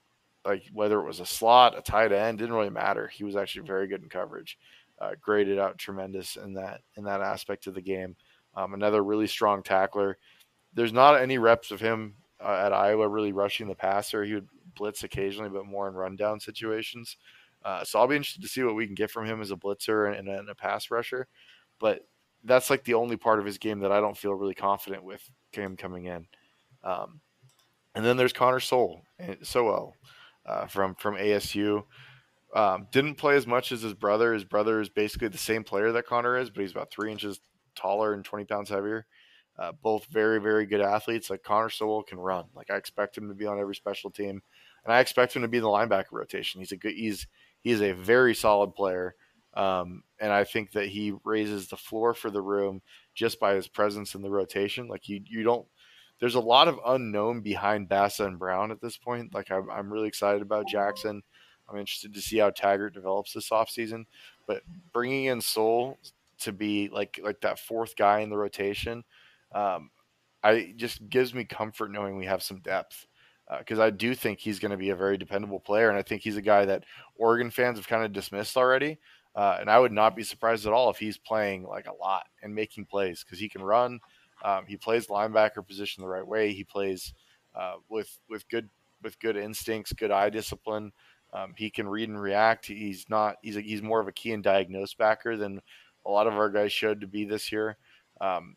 like 0.45 0.63
whether 0.71 0.99
it 0.99 1.06
was 1.06 1.19
a 1.19 1.25
slot, 1.25 1.78
a 1.78 1.82
tight 1.82 2.12
end, 2.12 2.38
didn't 2.38 2.56
really 2.56 2.69
matter. 2.69 3.08
He 3.08 3.23
was 3.23 3.36
actually 3.36 3.67
very 3.67 3.88
good 3.88 4.02
in 4.02 4.10
coverage, 4.10 4.58
uh, 4.99 5.12
graded 5.21 5.60
out 5.60 5.78
tremendous 5.78 6.38
in 6.38 6.54
that 6.54 6.82
in 6.95 7.04
that 7.04 7.21
aspect 7.21 7.67
of 7.67 7.75
the 7.75 7.82
game. 7.82 8.15
Um, 8.56 8.73
another 8.73 9.04
really 9.04 9.28
strong 9.28 9.62
tackler. 9.62 10.17
There's 10.73 10.93
not 10.93 11.21
any 11.21 11.38
reps 11.38 11.71
of 11.71 11.82
him 11.82 12.15
uh, 12.43 12.62
at 12.65 12.73
Iowa 12.73 13.08
really 13.08 13.34
rushing 13.34 13.67
the 13.67 13.75
passer. 13.75 14.23
He 14.23 14.36
would 14.36 14.47
blitz 14.80 15.04
occasionally, 15.04 15.50
but 15.50 15.65
more 15.65 15.88
in 15.88 15.94
rundown 15.94 16.39
situations. 16.39 17.18
Uh, 17.63 17.84
so 17.84 18.00
I'll 18.00 18.08
be 18.08 18.15
interested 18.15 18.42
to 18.42 18.48
see 18.48 18.63
what 18.63 18.76
we 18.76 18.86
can 18.86 18.96
get 18.96 19.12
from 19.12 19.26
him 19.26 19.42
as 19.42 19.52
a 19.52 19.56
blitzer 19.56 20.18
and, 20.18 20.28
and, 20.28 20.50
a 20.50 20.56
pass 20.56 20.89
rusher. 20.89 21.28
But 21.78 22.08
that's 22.44 22.70
like 22.70 22.86
the 22.86 22.94
only 22.94 23.18
part 23.18 23.39
of 23.39 23.46
his 23.46 23.58
game 23.58 23.80
that 23.80 23.92
I 23.92 24.00
don't 24.00 24.18
feel 24.18 24.34
really 24.34 24.56
confident 24.56 25.04
with 25.04 25.22
him 25.52 25.76
coming 25.76 26.06
in. 26.06 26.26
Um, 26.84 27.20
and 27.96 28.06
then 28.06 28.15
there's 28.15 28.34
Connor 28.34 28.62
Soelle, 28.62 29.02
eh, 29.20 29.36
Soelle 29.44 29.94
uh, 30.46 30.68
from 30.68 30.96
from 30.96 31.15
ASU. 31.15 31.84
Um, 32.56 32.88
didn't 32.92 33.15
play 33.15 33.36
as 33.36 33.46
much 33.46 33.72
as 33.72 33.82
his 33.82 33.94
brother. 33.94 34.34
His 34.34 34.46
brother 34.46 34.80
is 34.80 34.89
basically 34.89 35.28
the 35.28 35.38
same 35.38 35.63
player 35.63 35.92
that 35.92 36.08
Connor 36.08 36.38
is, 36.38 36.50
but 36.50 36.62
he's 36.62 36.72
about 36.72 36.92
three 36.92 37.12
inches 37.12 37.42
taller 37.76 38.13
and 38.13 38.24
20 38.24 38.46
pounds 38.46 38.70
heavier. 38.70 39.06
Uh, 39.58 39.74
both 39.84 40.06
very, 40.06 40.39
very 40.39 40.65
good 40.65 40.80
athletes. 40.80 41.30
Like 41.30 41.44
Connor 41.44 41.70
Soelle 41.70 42.04
can 42.04 42.18
run. 42.18 42.46
Like 42.56 42.72
I 42.72 42.78
expect 42.78 43.18
him 43.18 43.28
to 43.28 43.36
be 43.36 43.46
on 43.46 43.60
every 43.60 43.76
special 43.76 44.10
team 44.10 44.42
and 44.86 44.94
I 44.94 45.00
expect 45.00 45.36
him 45.36 45.42
to 45.42 45.48
be 45.48 45.58
in 45.58 45.63
the 45.63 45.70
linebacker 45.70 46.12
rotation. 46.12 46.62
He's 46.62 46.72
a 46.72 46.78
good 46.78 46.94
he's 46.94 47.28
he's 47.62 47.82
a 47.82 47.94
very 47.94 48.36
solid 48.36 48.74
player. 48.74 49.15
Um, 49.54 50.04
and 50.20 50.32
I 50.32 50.44
think 50.44 50.72
that 50.74 50.88
he 50.88 51.13
raises 51.24 51.68
the 51.68 51.78
floor 51.78 52.13
for 52.13 52.30
the 52.30 52.42
room 52.42 52.82
just 53.15 53.39
by 53.39 53.56
his 53.56 53.68
presence 53.68 54.15
in 54.15 54.22
the 54.22 54.30
rotation. 54.30 54.88
Like 54.88 55.10
you, 55.10 55.22
you 55.26 55.44
don't. 55.44 55.68
There's 56.20 56.36
a 56.36 56.39
lot 56.39 56.68
of 56.68 56.80
unknown 56.86 57.42
behind 57.42 57.89
Bassa 57.89 58.26
and 58.26 58.38
Brown 58.38 58.72
at 58.72 58.82
this 58.82 58.98
point. 58.98 59.34
Like 59.34 59.52
I'm, 59.52 59.70
I'm 59.70 59.92
really 59.92 60.08
excited 60.08 60.42
about 60.42 60.68
Jackson. 60.68 61.24
I'm 61.70 61.78
interested 61.78 62.13
to 62.13 62.22
see 62.22 62.38
how 62.38 62.50
Taggart 62.50 62.94
develops 62.94 63.34
this 63.34 63.50
offseason. 63.50 64.06
But 64.48 64.63
bringing 64.92 65.26
in 65.26 65.39
Soelle 65.39 65.98
to 66.39 66.52
be 66.52 66.89
like 66.89 67.20
like 67.24 67.42
that 67.42 67.60
fourth 67.60 67.96
guy 67.96 68.20
in 68.20 68.30
the 68.30 68.38
rotation, 68.38 69.04
um, 69.54 69.89
I 70.44 70.74
just 70.76 71.10
gives 71.10 71.34
me 71.34 71.46
comfort 71.46 71.92
knowing 71.92 72.18
we 72.18 72.26
have 72.26 72.44
some 72.44 72.60
depth 72.60 73.06
because 73.58 73.80
uh, 73.80 73.84
I 73.84 73.90
do 73.90 74.14
think 74.14 74.40
he's 74.40 74.60
going 74.60 74.72
to 74.72 74.78
be 74.78 74.92
a 74.92 74.96
very 74.96 75.18
dependable 75.18 75.60
player, 75.60 75.90
and 75.90 75.98
I 75.98 76.04
think 76.04 76.22
he's 76.22 76.38
a 76.38 76.42
guy 76.42 76.66
that 76.66 76.84
Oregon 77.16 77.50
fans 77.50 77.78
have 77.78 77.88
kind 77.88 78.04
of 78.04 78.14
dismissed 78.14 78.56
already. 78.56 79.00
Uh, 79.36 79.58
and 79.60 79.70
I 79.70 79.80
would 79.80 79.92
not 79.92 80.16
be 80.16 80.24
surprised 80.24 80.66
at 80.66 80.74
all 80.74 80.90
if 80.90 80.98
he's 80.98 81.18
playing 81.18 81.64
like 81.64 81.88
a 81.88 81.94
lot 81.94 82.26
and 82.42 82.54
making 82.54 82.86
plays 82.86 83.24
because 83.24 83.40
he 83.40 83.50
can 83.50 83.62
run. 83.62 84.00
Um, 84.44 84.66
he 84.68 84.76
plays 84.76 85.08
linebacker 85.08 85.66
position 85.66 86.02
the 86.02 86.10
right 86.10 86.26
way. 86.26 86.52
He 86.54 86.64
plays 86.64 87.14
uh, 87.56 87.76
with 87.90 88.18
with 88.30 88.48
good 88.50 88.70
with 89.04 89.20
good 89.20 89.38
instincts, 89.38 89.94
good 89.94 90.12
eye 90.12 90.30
discipline. 90.30 90.92
Um, 91.32 91.54
he 91.56 91.70
can 91.70 91.88
read 91.88 92.10
and 92.10 92.20
react. 92.20 92.66
He's 92.66 93.06
not. 93.10 93.38
He's 93.42 93.58
a, 93.58 93.62
he's 93.62 93.82
more 93.82 94.00
of 94.00 94.08
a 94.08 94.14
key 94.14 94.32
and 94.32 94.44
diagnose 94.44 94.94
backer 94.94 95.38
than 95.38 95.62
a 96.06 96.10
lot 96.10 96.28
of 96.28 96.34
our 96.34 96.50
guys 96.50 96.72
showed 96.72 97.02
to 97.02 97.08
be 97.08 97.26
this 97.26 97.52
year. 97.52 97.78
Um, 98.20 98.56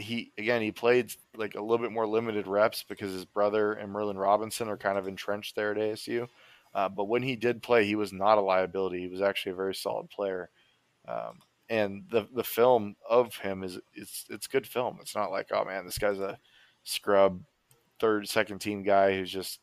he 0.00 0.32
again 0.38 0.62
he 0.62 0.72
played 0.72 1.12
like 1.36 1.54
a 1.54 1.60
little 1.60 1.78
bit 1.78 1.92
more 1.92 2.06
limited 2.06 2.46
reps 2.46 2.84
because 2.88 3.12
his 3.12 3.24
brother 3.24 3.74
and 3.74 3.92
Merlin 3.92 4.18
Robinson 4.18 4.68
are 4.68 4.76
kind 4.76 4.98
of 4.98 5.06
entrenched 5.06 5.54
there 5.54 5.72
at 5.72 5.76
ASU. 5.76 6.28
Uh, 6.74 6.88
but 6.88 7.04
when 7.08 7.22
he 7.22 7.36
did 7.36 7.62
play, 7.62 7.84
he 7.84 7.96
was 7.96 8.12
not 8.12 8.38
a 8.38 8.40
liability. 8.40 9.00
He 9.00 9.08
was 9.08 9.22
actually 9.22 9.52
a 9.52 9.56
very 9.56 9.74
solid 9.74 10.08
player. 10.08 10.50
Um, 11.08 11.40
and 11.68 12.04
the 12.10 12.26
the 12.34 12.44
film 12.44 12.96
of 13.08 13.34
him 13.36 13.62
is 13.62 13.78
it's 13.94 14.26
it's 14.28 14.46
good 14.46 14.66
film. 14.66 14.98
It's 15.00 15.14
not 15.14 15.30
like 15.30 15.48
oh 15.52 15.64
man, 15.64 15.84
this 15.84 15.98
guy's 15.98 16.18
a 16.18 16.38
scrub 16.84 17.40
third 18.00 18.28
second 18.28 18.60
team 18.60 18.82
guy 18.82 19.16
who's 19.16 19.30
just 19.30 19.60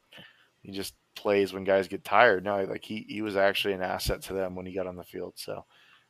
he 0.62 0.72
just 0.72 0.94
plays 1.16 1.52
when 1.52 1.64
guys 1.64 1.88
get 1.88 2.04
tired. 2.04 2.44
No, 2.44 2.64
like 2.64 2.84
he 2.84 3.06
he 3.10 3.22
was 3.22 3.36
actually 3.36 3.74
an 3.74 3.82
asset 3.82 4.22
to 4.24 4.34
them 4.34 4.56
when 4.56 4.66
he 4.66 4.74
got 4.74 4.88
on 4.88 4.96
the 4.96 5.04
field. 5.04 5.34
So 5.36 5.66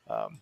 um, 0.07 0.41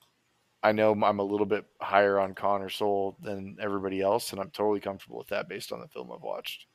I 0.65 0.71
know 0.71 0.93
I'm 0.93 1.19
a 1.19 1.23
little 1.23 1.45
bit 1.45 1.63
higher 1.80 2.19
on 2.19 2.34
Connor 2.34 2.69
Soelle 2.69 3.15
than 3.21 3.58
everybody 3.62 4.01
else, 4.01 4.32
and 4.32 4.41
I'm 4.41 4.49
totally 4.49 4.80
comfortable 4.80 5.19
with 5.19 5.28
that 5.28 5.47
based 5.47 5.71
on 5.71 5.80
the 5.80 5.88
film 5.88 6.12
I've 6.12 6.23
watched. 6.23 6.65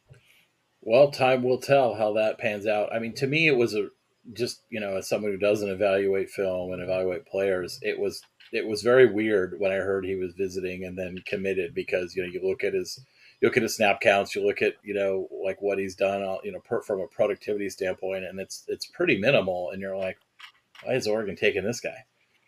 Well, 0.81 1.11
time 1.11 1.42
will 1.42 1.59
tell 1.59 1.96
how 1.96 2.12
that 2.12 2.38
pans 2.38 2.68
out. 2.68 2.94
I 2.94 3.00
mean, 3.00 3.14
to 3.14 3.26
me, 3.26 3.48
it 3.48 3.57
was 3.57 3.74
a 3.74 3.88
just 4.33 4.62
you 4.70 4.79
know, 4.79 4.98
as 4.98 5.09
someone 5.09 5.33
who 5.33 5.38
doesn't 5.38 5.68
evaluate 5.68 6.31
film 6.31 6.72
and 6.72 6.81
evaluate 6.81 7.26
players, 7.26 7.81
it 7.83 7.98
was 7.98 8.22
it 8.53 8.64
was 8.64 8.83
very 8.83 9.12
weird 9.12 9.57
when 9.59 9.72
I 9.72 9.76
heard 9.76 10.05
he 10.05 10.14
was 10.14 10.35
visiting 10.35 10.85
and 10.85 10.96
then 10.96 11.16
committed 11.26 11.74
because 11.74 12.14
you 12.14 12.22
know 12.22 12.29
you 12.33 12.40
look 12.44 12.62
at 12.62 12.74
his 12.74 13.05
you 13.40 13.48
look 13.48 13.57
at 13.57 13.64
his 13.64 13.74
snap 13.74 14.00
counts, 14.00 14.37
you 14.37 14.46
look 14.46 14.62
at 14.62 14.74
you 14.85 14.94
know 14.94 15.26
like 15.44 15.61
what 15.61 15.81
he's 15.81 15.96
done, 15.96 16.20
you 16.44 16.53
know, 16.53 16.61
per, 16.61 16.81
from 16.83 17.00
a 17.00 17.09
productivity 17.09 17.68
standpoint, 17.68 18.22
and 18.22 18.38
it's 18.38 18.62
it's 18.68 18.87
pretty 18.87 19.18
minimal, 19.18 19.70
and 19.70 19.83
you're 19.83 19.96
like, 19.96 20.18
why 20.85 20.94
is 20.94 21.09
Oregon 21.09 21.35
taking 21.35 21.64
this 21.64 21.81
guy? 21.81 22.05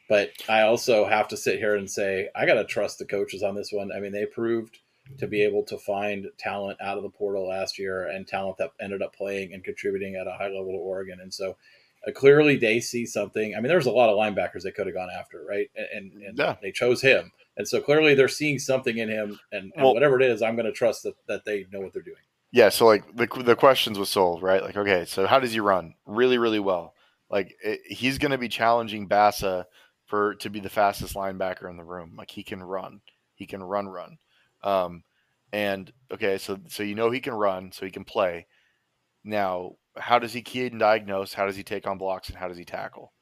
But 0.09 0.31
I 0.49 0.63
also 0.63 1.05
have 1.07 1.29
to 1.29 1.37
sit 1.37 1.59
here 1.59 1.77
and 1.77 1.91
say 1.91 2.29
I 2.35 2.45
got 2.47 2.55
to 2.55 2.65
trust 2.65 2.99
the 2.99 3.05
coaches 3.07 3.43
on 3.43 3.55
this 3.55 3.73
one. 3.73 3.91
I 3.93 4.01
mean, 4.01 4.13
they 4.13 4.27
proved 4.27 4.79
to 5.19 5.27
be 5.27 5.43
able 5.43 5.65
to 5.65 5.79
find 5.79 6.27
talent 6.39 6.79
out 6.81 6.97
of 6.97 7.03
the 7.03 7.11
portal 7.11 7.49
last 7.49 7.79
year 7.79 8.07
and 8.07 8.27
talent 8.27 8.57
that 8.59 8.71
ended 8.81 9.03
up 9.03 9.15
playing 9.15 9.53
and 9.53 9.65
contributing 9.65 10.15
at 10.17 10.27
a 10.27 10.33
high 10.33 10.49
level 10.49 10.73
to 10.73 10.79
Oregon. 10.79 11.21
And 11.21 11.33
so 11.33 11.57
Uh, 12.05 12.11
clearly, 12.11 12.57
they 12.57 12.81
see 12.81 13.07
something. 13.07 13.55
I 13.55 13.61
mean, 13.61 13.69
there's 13.69 13.87
a 13.87 13.93
lot 13.93 14.09
of 14.11 14.17
linebackers 14.17 14.63
they 14.65 14.73
could 14.73 14.87
have 14.89 14.95
gone 14.97 15.09
after, 15.17 15.45
right? 15.49 15.71
And, 15.77 15.87
and, 15.95 16.23
and 16.25 16.37
Yeah. 16.39 16.57
they 16.61 16.73
chose 16.73 17.01
him. 17.01 17.31
And 17.57 17.69
so 17.69 17.81
clearly, 17.81 18.15
they're 18.17 18.27
seeing 18.27 18.59
something 18.59 18.99
in 18.99 19.09
him. 19.09 19.39
And, 19.53 19.73
and 19.77 19.85
Well- 19.85 19.95
whatever 19.95 20.21
it 20.21 20.27
is, 20.27 20.43
I'm 20.43 20.57
going 20.57 20.67
to 20.67 20.73
trust 20.73 21.05
that, 21.05 21.15
that 21.29 21.45
they 21.45 21.65
know 21.71 21.79
what 21.81 21.93
they're 21.93 22.03
doing. 22.03 22.17
Yeah, 22.51 22.71
so 22.71 22.87
like 22.87 23.05
the 23.15 23.29
the 23.45 23.55
questions 23.55 24.01
with 24.01 24.09
Soelle, 24.09 24.41
right? 24.41 24.63
Like, 24.65 24.77
okay, 24.77 25.05
so 25.05 25.27
how 25.29 25.39
does 25.39 25.53
he 25.53 25.61
run? 25.61 25.95
Really, 26.05 26.39
really 26.39 26.59
well. 26.59 26.93
Like 27.31 27.57
it, 27.63 27.81
he's 27.87 28.19
going 28.19 28.33
to 28.33 28.37
be 28.39 28.49
challenging 28.49 29.09
Bassa 29.09 29.67
for 30.13 30.35
to 30.35 30.51
be 30.51 30.61
the 30.61 30.69
fastest 30.69 31.15
linebacker 31.15 31.71
in 31.71 31.79
the 31.79 31.83
room. 31.83 32.13
Like 32.19 32.31
he 32.31 32.43
can 32.43 32.63
run, 32.63 33.01
he 33.35 33.47
can 33.47 33.63
run, 33.63 33.89
run. 33.89 34.19
Um, 34.63 35.05
and 35.55 35.91
okay, 36.13 36.37
so 36.37 36.59
so 36.69 36.83
you 36.83 36.95
know 36.95 37.11
he 37.11 37.19
can 37.19 37.33
run, 37.33 37.73
so 37.73 37.87
he 37.87 37.91
can 37.91 38.05
play. 38.05 38.47
Now, 39.25 39.77
how 39.97 40.19
does 40.19 40.35
he 40.35 40.43
key 40.43 40.67
and 40.67 40.79
diagnose? 40.79 41.33
How 41.33 41.47
does 41.47 41.57
he 41.57 41.63
take 41.63 41.87
on 41.87 41.97
blocks, 41.97 42.29
and 42.29 42.37
how 42.37 42.47
does 42.47 42.59
he 42.59 42.65
tackle? 42.67 43.15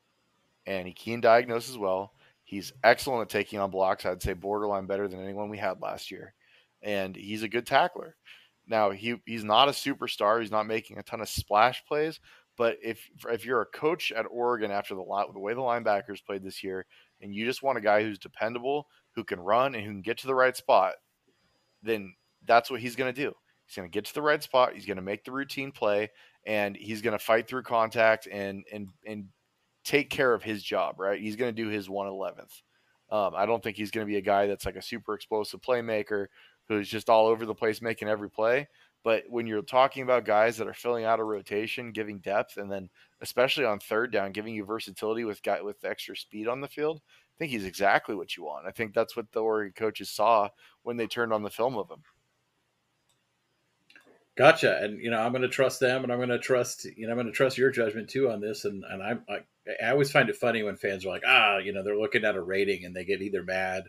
And 0.67 0.85
he 0.85 0.93
key 0.93 1.13
and 1.13 1.23
diagnose 1.23 1.71
as 1.71 1.79
well. 1.79 2.13
He's 2.43 2.73
excellent 2.83 3.23
at 3.23 3.29
taking 3.29 3.61
on 3.61 3.71
blocks. 3.71 4.05
I'd 4.05 4.21
say 4.21 4.33
borderline 4.33 4.87
better 4.87 5.07
than 5.07 5.23
anyone 5.23 5.49
we 5.49 5.59
had 5.59 5.81
last 5.81 6.11
year, 6.11 6.35
and 6.83 7.15
he's 7.15 7.45
a 7.45 7.49
good 7.49 7.69
tackler. 7.69 8.17
Now 8.67 8.91
he 8.91 9.15
he's 9.27 9.45
not 9.45 9.69
a 9.69 9.73
superstar. 9.73 10.41
He's 10.41 10.51
not 10.51 10.67
making 10.67 10.99
a 10.99 11.05
ton 11.05 11.21
of 11.21 11.29
splash 11.29 11.85
plays. 11.87 12.19
But 12.61 12.77
if 12.83 13.09
if 13.27 13.47
you're 13.47 13.63
a 13.63 13.67
coach 13.67 14.13
at 14.13 14.27
Oregon 14.31 14.71
after 14.71 14.95
the 14.95 15.01
lot 15.01 15.33
the 15.33 15.41
way 15.41 15.55
the 15.55 15.61
linebackers 15.63 16.23
played 16.23 16.43
this 16.43 16.63
year, 16.63 16.85
and 17.23 17.35
you 17.35 17.47
just 17.47 17.63
want 17.63 17.79
a 17.79 17.81
guy 17.81 18.03
who's 18.03 18.19
dependable, 18.19 18.87
who 19.13 19.25
can 19.25 19.41
run 19.41 19.75
and 19.75 19.83
who 19.83 19.91
can 19.91 20.03
get 20.03 20.19
to 20.19 20.27
the 20.27 20.35
right 20.35 20.55
spot, 20.55 20.93
then 21.83 22.15
that's 22.45 22.71
what 22.71 22.81
he's 22.81 22.97
going 22.97 23.15
to 23.15 23.19
do. 23.19 23.33
He's 23.65 23.77
going 23.77 23.89
to 23.89 23.91
get 23.91 24.05
to 24.05 24.13
the 24.13 24.21
right 24.21 24.43
spot. 24.43 24.75
He's 24.75 24.85
going 24.85 24.99
to 24.99 25.03
make 25.03 25.25
the 25.25 25.33
routine 25.33 25.73
play, 25.73 26.11
and 26.45 26.77
he's 26.77 27.01
going 27.01 27.19
to 27.19 27.25
fight 27.25 27.49
through 27.49 27.63
contact 27.63 28.29
and 28.31 28.63
and 28.71 28.91
and 29.07 29.29
take 29.83 30.11
care 30.11 30.35
of 30.35 30.43
his 30.43 30.63
job. 30.63 31.01
Right? 31.01 31.19
He's 31.19 31.37
going 31.37 31.57
to 31.57 31.63
do 31.63 31.71
his 31.71 31.89
one 31.89 32.09
eleventh. 32.09 32.61
Um, 33.11 33.33
I 33.35 33.47
don't 33.47 33.63
think 33.63 33.79
he's 33.79 33.91
going 33.91 34.07
to 34.07 34.11
be 34.11 34.19
a 34.19 34.21
guy 34.21 34.47
that's 34.47 34.67
like 34.67 34.77
a 34.77 34.83
super 34.83 35.15
explosive 35.15 35.63
playmaker 35.63 36.27
who's 36.69 36.91
just 36.91 37.09
all 37.09 37.27
over 37.27 37.47
the 37.47 37.55
place 37.55 37.81
making 37.81 38.09
every 38.09 38.29
play. 38.29 38.69
But 39.03 39.25
when 39.29 39.47
you're 39.47 39.63
talking 39.63 40.03
about 40.03 40.25
guys 40.25 40.59
that 40.59 40.69
are 40.69 40.75
filling 40.75 41.05
out 41.05 41.21
a 41.21 41.25
rotation, 41.25 41.93
giving 41.93 42.19
depth, 42.19 42.59
and 42.59 42.71
then 42.71 42.91
especially 43.21 43.65
on 43.65 43.79
third 43.79 44.13
down, 44.13 44.33
giving 44.33 44.55
you 44.55 44.65
versatility 44.65 45.25
with 45.25 45.43
guy 45.43 45.63
with 45.63 45.85
extra 45.85 46.17
speed 46.17 46.49
on 46.49 46.61
the 46.61 46.69
field, 46.69 47.01
I 47.05 47.37
think 47.39 47.51
he's 47.51 47.65
exactly 47.65 48.15
what 48.15 48.37
you 48.37 48.45
want. 48.45 48.67
I 48.67 48.71
think 48.71 48.93
that's 48.93 49.17
what 49.17 49.33
the 49.33 49.41
Oregon 49.41 49.73
coaches 49.75 50.11
saw 50.11 50.51
when 50.83 50.97
they 50.99 51.07
turned 51.07 51.33
on 51.33 51.43
the 51.43 51.51
film 51.51 51.77
of 51.77 51.91
him. 51.91 52.03
Gotcha. 54.37 54.79
And 54.83 55.03
you 55.03 55.11
know, 55.11 55.21
I'm 55.21 55.33
going 55.33 55.43
to 55.43 55.49
trust 55.49 55.81
them, 55.81 56.03
and 56.03 56.13
I'm 56.13 56.19
going 56.19 56.31
to 56.31 56.39
trust 56.39 56.87
you 56.97 57.07
know, 57.07 57.13
I'm 57.13 57.17
going 57.17 57.27
to 57.27 57.33
trust 57.33 57.59
your 57.59 57.71
judgment 57.71 58.09
too 58.09 58.31
on 58.31 58.41
this. 58.41 58.65
And 58.65 58.85
and 58.89 59.03
I'm 59.03 59.23
I, 59.29 59.41
I 59.85 59.91
always 59.91 60.11
find 60.11 60.29
it 60.29 60.37
funny 60.37 60.63
when 60.63 60.77
fans 60.77 61.05
are 61.05 61.11
like, 61.11 61.25
ah, 61.27 61.59
you 61.59 61.73
know, 61.73 61.83
they're 61.83 61.99
looking 61.99 62.25
at 62.25 62.37
a 62.37 62.43
rating 62.43 62.85
and 62.85 62.95
they 62.95 63.05
get 63.05 63.23
either 63.23 63.43
mad, 63.43 63.85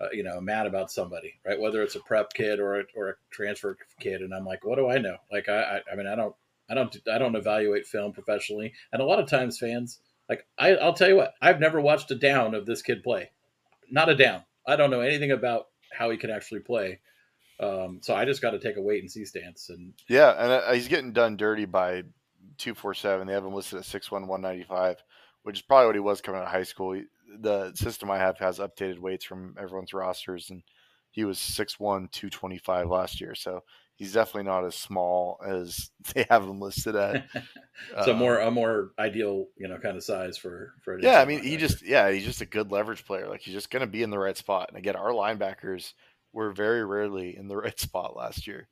uh, 0.00 0.08
you 0.12 0.22
know, 0.22 0.40
mad 0.40 0.66
about 0.66 0.90
somebody, 0.90 1.34
right? 1.44 1.58
Whether 1.58 1.82
it's 1.82 1.94
a 1.94 2.00
prep 2.00 2.32
kid 2.34 2.60
or 2.60 2.80
a, 2.80 2.84
or 2.94 3.08
a 3.10 3.14
transfer 3.30 3.78
kid, 4.00 4.20
and 4.20 4.34
I'm 4.34 4.44
like, 4.44 4.64
what 4.64 4.76
do 4.76 4.88
I 4.88 4.98
know? 4.98 5.16
Like, 5.32 5.48
I 5.48 5.78
I, 5.88 5.92
I 5.92 5.96
mean, 5.96 6.06
I 6.06 6.14
don't. 6.14 6.34
I 6.68 6.74
don't. 6.74 6.96
I 7.10 7.18
don't 7.18 7.36
evaluate 7.36 7.86
film 7.86 8.12
professionally, 8.12 8.72
and 8.92 9.00
a 9.00 9.04
lot 9.04 9.20
of 9.20 9.28
times 9.28 9.58
fans, 9.58 10.00
like 10.28 10.46
I, 10.58 10.74
I'll 10.74 10.94
tell 10.94 11.08
you 11.08 11.16
what, 11.16 11.34
I've 11.40 11.60
never 11.60 11.80
watched 11.80 12.10
a 12.10 12.16
down 12.16 12.54
of 12.54 12.66
this 12.66 12.82
kid 12.82 13.02
play, 13.02 13.30
not 13.90 14.08
a 14.08 14.16
down. 14.16 14.42
I 14.66 14.76
don't 14.76 14.90
know 14.90 15.00
anything 15.00 15.30
about 15.30 15.66
how 15.92 16.10
he 16.10 16.16
can 16.16 16.30
actually 16.30 16.60
play, 16.60 16.98
um, 17.60 18.00
so 18.02 18.14
I 18.14 18.24
just 18.24 18.42
got 18.42 18.50
to 18.50 18.58
take 18.58 18.76
a 18.76 18.82
wait 18.82 19.00
and 19.00 19.10
see 19.10 19.24
stance. 19.24 19.70
And 19.70 19.94
Yeah, 20.08 20.30
and 20.32 20.52
uh, 20.52 20.72
he's 20.72 20.88
getting 20.88 21.12
done 21.12 21.36
dirty 21.36 21.66
by 21.66 22.02
two 22.58 22.74
four 22.74 22.94
seven. 22.94 23.28
They 23.28 23.32
have 23.32 23.44
him 23.44 23.54
listed 23.54 23.78
at 23.78 23.84
six 23.84 24.10
one 24.10 24.26
one 24.26 24.42
ninety 24.42 24.64
five, 24.64 24.96
which 25.44 25.58
is 25.58 25.62
probably 25.62 25.86
what 25.86 25.94
he 25.94 26.00
was 26.00 26.20
coming 26.20 26.40
out 26.40 26.46
of 26.46 26.52
high 26.52 26.64
school. 26.64 26.92
He, 26.92 27.04
the 27.40 27.72
system 27.74 28.10
I 28.10 28.18
have 28.18 28.38
has 28.38 28.58
updated 28.58 28.98
weights 28.98 29.24
from 29.24 29.54
everyone's 29.58 29.94
rosters, 29.94 30.50
and 30.50 30.62
he 31.10 31.24
was 31.24 31.38
6'1", 31.38 32.10
225 32.10 32.88
last 32.88 33.20
year. 33.20 33.34
So 33.34 33.62
he's 33.96 34.12
definitely 34.12 34.44
not 34.44 34.64
as 34.64 34.74
small 34.74 35.40
as 35.44 35.90
they 36.14 36.26
have 36.30 36.42
him 36.44 36.60
listed 36.60 36.94
at. 36.94 37.26
so 38.04 38.12
Uh, 38.12 38.16
more 38.16 38.38
a 38.38 38.50
more 38.50 38.92
ideal, 38.98 39.46
you 39.56 39.68
know, 39.68 39.78
kind 39.78 39.96
of 39.96 40.04
size 40.04 40.38
for 40.38 40.74
for. 40.82 41.00
Yeah, 41.00 41.20
I 41.20 41.24
mean, 41.24 41.42
he 41.42 41.56
just 41.56 41.82
yeah, 41.82 42.10
he's 42.10 42.24
just 42.24 42.40
a 42.40 42.46
good 42.46 42.70
leverage 42.70 43.04
player. 43.04 43.28
Like 43.28 43.40
he's 43.40 43.54
just 43.54 43.70
going 43.70 43.80
to 43.80 43.86
be 43.86 44.02
in 44.02 44.10
the 44.10 44.18
right 44.18 44.36
spot. 44.36 44.68
And 44.68 44.78
again, 44.78 44.96
our 44.96 45.10
linebackers 45.10 45.94
were 46.32 46.52
very 46.52 46.84
rarely 46.84 47.36
in 47.36 47.48
the 47.48 47.56
right 47.64 47.78
spot 47.78 48.16
last 48.16 48.46
year. 48.46 48.68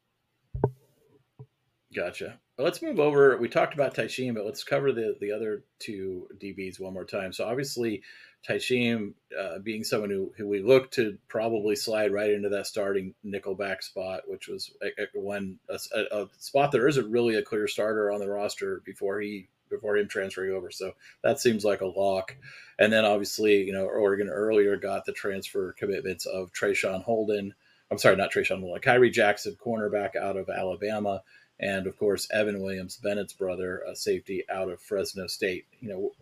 Gotcha. 1.94 2.40
Well, 2.56 2.64
let's 2.64 2.82
move 2.82 2.98
over. 2.98 3.36
We 3.36 3.48
talked 3.48 3.74
about 3.74 3.94
Tysheem, 3.94 4.34
but 4.34 4.44
let's 4.44 4.64
cover 4.64 4.92
the 4.92 5.16
the 5.20 5.32
other 5.32 5.64
two 5.78 6.28
DBs 6.38 6.80
one 6.80 6.92
more 6.92 7.04
time. 7.04 7.32
So 7.32 7.44
obviously, 7.44 8.02
Tysheem 8.48 9.14
uh, 9.38 9.58
being 9.60 9.84
someone 9.84 10.10
who, 10.10 10.32
who 10.36 10.46
we 10.46 10.60
look 10.60 10.90
to 10.92 11.16
probably 11.28 11.76
slide 11.76 12.12
right 12.12 12.30
into 12.30 12.48
that 12.50 12.66
starting 12.66 13.14
nickelback 13.24 13.82
spot, 13.82 14.22
which 14.26 14.48
was 14.48 14.72
a, 14.82 15.02
a, 15.02 15.20
one 15.20 15.58
a, 15.68 15.78
a 16.12 16.28
spot 16.38 16.70
there 16.70 16.88
isn't 16.88 17.10
really 17.10 17.36
a 17.36 17.42
clear 17.42 17.66
starter 17.66 18.10
on 18.10 18.20
the 18.20 18.28
roster 18.28 18.82
before 18.84 19.20
he 19.20 19.48
before 19.70 19.96
him 19.96 20.06
transferring 20.06 20.52
over. 20.52 20.70
So 20.70 20.92
that 21.22 21.40
seems 21.40 21.64
like 21.64 21.80
a 21.80 21.86
lock. 21.86 22.36
And 22.78 22.92
then 22.92 23.04
obviously, 23.04 23.64
you 23.64 23.72
know, 23.72 23.86
Oregon 23.86 24.28
earlier 24.28 24.76
got 24.76 25.04
the 25.04 25.12
transfer 25.12 25.72
commitments 25.72 26.26
of 26.26 26.52
Traeshon 26.52 27.02
Holden. 27.02 27.54
I'm 27.90 27.98
sorry, 27.98 28.16
not 28.16 28.30
Traeshon 28.30 28.60
Holden, 28.60 28.82
Khyree 28.82 29.12
Jackson, 29.12 29.56
cornerback 29.64 30.16
out 30.16 30.36
of 30.36 30.50
Alabama 30.50 31.22
and 31.60 31.86
of 31.86 31.96
course 31.96 32.28
Evan 32.32 32.60
Williams, 32.60 32.96
Bennett's 32.96 33.32
brother, 33.32 33.82
a 33.88 33.94
safety 33.94 34.44
out 34.50 34.68
of 34.68 34.80
Fresno 34.80 35.26
State. 35.26 35.66
You 35.80 35.88
know, 35.88 36.12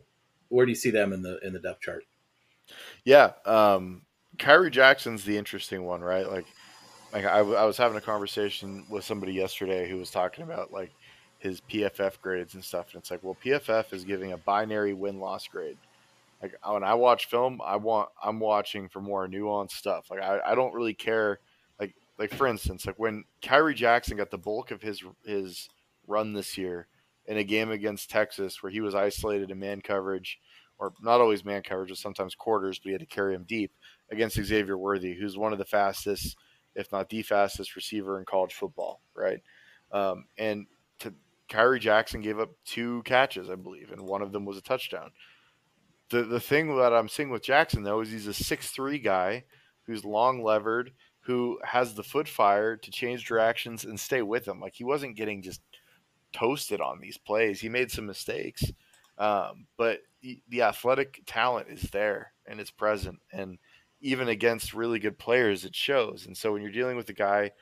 where 0.48 0.66
do 0.66 0.70
you 0.70 0.76
see 0.76 0.90
them 0.90 1.12
in 1.12 1.22
the 1.22 1.38
in 1.40 1.52
the 1.52 1.58
depth 1.58 1.80
chart? 1.80 2.04
Yeah, 3.04 3.32
um, 3.44 4.02
Khyree 4.38 4.70
Jackson's 4.70 5.24
the 5.24 5.36
interesting 5.36 5.84
one, 5.84 6.00
right? 6.00 6.30
Like, 6.30 6.46
like 7.12 7.24
I, 7.24 7.38
w- 7.38 7.56
I 7.56 7.64
was 7.64 7.76
having 7.76 7.98
a 7.98 8.02
conversation 8.02 8.84
with 8.88 9.04
somebody 9.04 9.32
yesterday 9.32 9.88
who 9.88 9.98
was 9.98 10.10
talking 10.10 10.44
about 10.44 10.72
like 10.72 10.90
his 11.38 11.60
PFF 11.60 12.20
grades 12.20 12.54
and 12.54 12.64
stuff, 12.64 12.92
and 12.92 13.00
it's 13.00 13.10
like, 13.10 13.22
well, 13.22 13.36
PFF 13.44 13.92
is 13.92 14.04
giving 14.04 14.32
a 14.32 14.38
binary 14.38 14.94
win 14.94 15.18
loss 15.18 15.46
grade. 15.48 15.76
Like 16.40 16.54
when 16.66 16.82
I 16.82 16.94
watch 16.94 17.26
film, 17.26 17.60
I 17.64 17.76
want 17.76 18.08
I'm 18.22 18.40
watching 18.40 18.88
for 18.88 19.00
more 19.00 19.28
nuanced 19.28 19.72
stuff. 19.72 20.10
Like 20.10 20.20
I, 20.20 20.40
I 20.44 20.54
don't 20.54 20.74
really 20.74 20.94
care. 20.94 21.38
Like 21.78 21.94
like 22.18 22.34
for 22.34 22.48
instance, 22.48 22.86
like 22.86 22.98
when 22.98 23.24
Khyree 23.42 23.76
Jackson 23.76 24.16
got 24.16 24.30
the 24.30 24.38
bulk 24.38 24.72
of 24.72 24.82
his 24.82 25.02
his 25.24 25.68
run 26.06 26.32
this 26.32 26.58
year 26.58 26.88
in 27.26 27.36
a 27.36 27.44
game 27.44 27.70
against 27.70 28.10
Texas 28.10 28.62
where 28.62 28.72
he 28.72 28.80
was 28.80 28.94
isolated 28.94 29.52
in 29.52 29.58
man 29.60 29.80
coverage 29.80 30.40
or 30.82 30.92
not 31.00 31.20
always 31.20 31.44
man 31.44 31.62
coverage, 31.62 31.90
but 31.90 31.98
sometimes 31.98 32.34
quarters, 32.34 32.80
but 32.80 32.88
he 32.88 32.92
had 32.92 33.00
to 33.00 33.06
carry 33.06 33.36
him 33.36 33.44
deep 33.44 33.70
against 34.10 34.42
Xavier 34.42 34.76
Worthy, 34.76 35.14
who's 35.14 35.38
one 35.38 35.52
of 35.52 35.60
the 35.60 35.64
fastest, 35.64 36.36
if 36.74 36.90
not 36.90 37.08
the 37.08 37.22
fastest 37.22 37.76
receiver 37.76 38.18
in 38.18 38.24
college 38.24 38.52
football, 38.52 39.00
right? 39.14 39.40
Um, 39.92 40.24
and 40.38 40.66
to, 40.98 41.14
Khyree 41.48 41.78
Jackson 41.78 42.20
gave 42.20 42.40
up 42.40 42.50
two 42.64 43.02
catches, 43.04 43.48
I 43.48 43.54
believe, 43.54 43.92
and 43.92 44.02
one 44.02 44.22
of 44.22 44.32
them 44.32 44.44
was 44.44 44.56
a 44.56 44.62
touchdown. 44.62 45.12
The 46.10 46.24
the 46.24 46.40
thing 46.40 46.76
that 46.76 46.92
I'm 46.92 47.08
seeing 47.08 47.30
with 47.30 47.44
Jackson 47.44 47.84
though 47.84 48.00
is 48.00 48.10
he's 48.10 48.26
a 48.26 48.34
six 48.34 48.70
three 48.70 48.98
guy 48.98 49.44
who's 49.86 50.04
long 50.04 50.42
levered, 50.42 50.90
who 51.20 51.60
has 51.62 51.94
the 51.94 52.02
foot 52.02 52.26
fire 52.26 52.76
to 52.76 52.90
change 52.90 53.24
directions 53.24 53.84
and 53.84 53.98
stay 54.00 54.22
with 54.22 54.48
him. 54.48 54.60
Like 54.60 54.74
he 54.74 54.82
wasn't 54.82 55.16
getting 55.16 55.42
just 55.42 55.60
toasted 56.32 56.80
on 56.80 56.98
these 56.98 57.18
plays. 57.18 57.60
He 57.60 57.68
made 57.68 57.92
some 57.92 58.06
mistakes, 58.06 58.64
um, 59.22 59.66
but 59.76 60.00
the 60.48 60.62
athletic 60.62 61.22
talent 61.26 61.68
is 61.68 61.82
there 61.90 62.32
and 62.46 62.60
it's 62.60 62.72
present. 62.72 63.20
And 63.32 63.56
even 64.00 64.28
against 64.28 64.74
really 64.74 64.98
good 64.98 65.16
players, 65.16 65.64
it 65.64 65.76
shows. 65.76 66.26
And 66.26 66.36
so 66.36 66.52
when 66.52 66.60
you're 66.60 66.72
dealing 66.72 66.96
with 66.96 67.08
a 67.08 67.14
guy 67.14 67.52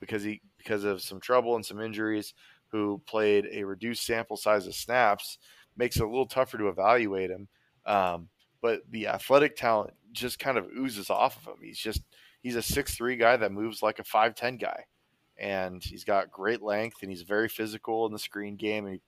because 0.00 0.24
he 0.24 0.42
because 0.58 0.82
of 0.82 1.00
some 1.00 1.20
trouble 1.20 1.54
and 1.54 1.64
some 1.64 1.80
injuries, 1.80 2.34
who 2.66 3.00
played 3.06 3.46
a 3.52 3.62
reduced 3.62 4.04
sample 4.04 4.36
size 4.36 4.66
of 4.66 4.74
snaps, 4.74 5.38
makes 5.76 5.96
it 5.96 6.02
a 6.02 6.08
little 6.08 6.26
tougher 6.26 6.58
to 6.58 6.66
evaluate 6.66 7.30
him. 7.30 7.46
Um, 7.86 8.28
but 8.60 8.80
the 8.90 9.06
athletic 9.06 9.54
talent 9.54 9.92
just 10.10 10.40
kind 10.40 10.58
of 10.58 10.66
oozes 10.76 11.10
off 11.10 11.36
of 11.36 11.44
him. 11.44 11.62
He's 11.62 11.78
just 11.78 12.02
he's 12.42 12.56
a 12.56 12.62
six 12.62 12.96
three 12.96 13.14
guy 13.14 13.36
that 13.36 13.52
moves 13.52 13.84
like 13.84 14.00
a 14.00 14.04
five 14.04 14.34
ten 14.34 14.56
guy, 14.56 14.82
and 15.38 15.80
he's 15.80 16.02
got 16.02 16.32
great 16.32 16.60
length 16.60 17.02
and 17.02 17.10
he's 17.10 17.22
very 17.22 17.48
physical 17.48 18.04
in 18.06 18.12
the 18.12 18.18
screen 18.18 18.56
game. 18.56 18.86
And 18.86 18.94
he 18.94 19.00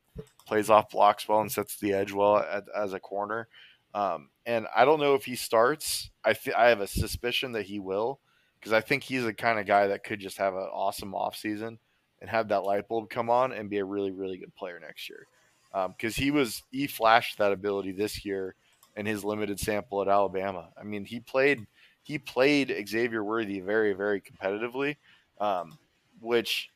plays 0.47 0.71
off 0.71 0.91
blocks 0.91 1.29
well 1.29 1.41
and 1.41 1.51
sets 1.51 1.77
the 1.77 1.93
edge 1.93 2.13
well 2.13 2.39
at, 2.39 2.65
as 2.75 2.93
a 2.93 3.01
corner. 3.01 3.49
Um, 3.95 4.29
and 4.45 4.67
I 4.75 4.85
don't 4.85 5.01
know 5.01 5.15
if 5.15 5.25
he 5.25 5.37
starts. 5.37 6.11
I 6.25 6.35
th- 6.35 6.57
I 6.57 6.69
have 6.69 6.81
a 6.81 6.87
suspicion 6.87 7.53
that 7.53 7.67
he 7.67 7.79
will 7.79 8.21
because 8.59 8.73
I 8.73 8.81
think 8.81 9.03
he's 9.03 9.25
the 9.25 9.33
kind 9.33 9.59
of 9.59 9.67
guy 9.67 9.87
that 9.87 10.05
could 10.05 10.21
just 10.21 10.39
have 10.39 10.55
an 10.55 10.69
awesome 10.73 11.13
offseason 11.13 11.79
and 12.21 12.31
have 12.31 12.49
that 12.49 12.65
light 12.65 12.89
bulb 12.89 13.11
come 13.11 13.31
on 13.31 13.53
and 13.53 13.71
be 13.71 13.79
a 13.79 13.85
really 13.85 14.11
really 14.11 14.39
good 14.39 14.55
player 14.55 14.79
next 14.79 15.09
year. 15.09 15.27
Because 15.73 16.19
um, 16.19 16.23
he 16.23 16.31
was 16.31 16.63
he 16.71 16.87
flashed 16.87 17.39
that 17.39 17.53
ability 17.53 17.93
this 17.93 18.25
year 18.25 18.55
in 18.97 19.07
his 19.07 19.25
limited 19.25 19.61
sample 19.61 20.03
at 20.03 20.09
Alabama. 20.09 20.69
I 20.79 20.85
mean, 20.85 21.05
he 21.05 21.21
played 21.21 21.67
he 22.03 22.19
played 22.19 22.75
Xavier 22.89 23.25
Worthy 23.25 23.61
very 23.61 23.93
very 23.93 24.21
competitively, 24.21 24.97
um, 25.41 25.79
which 26.21 26.71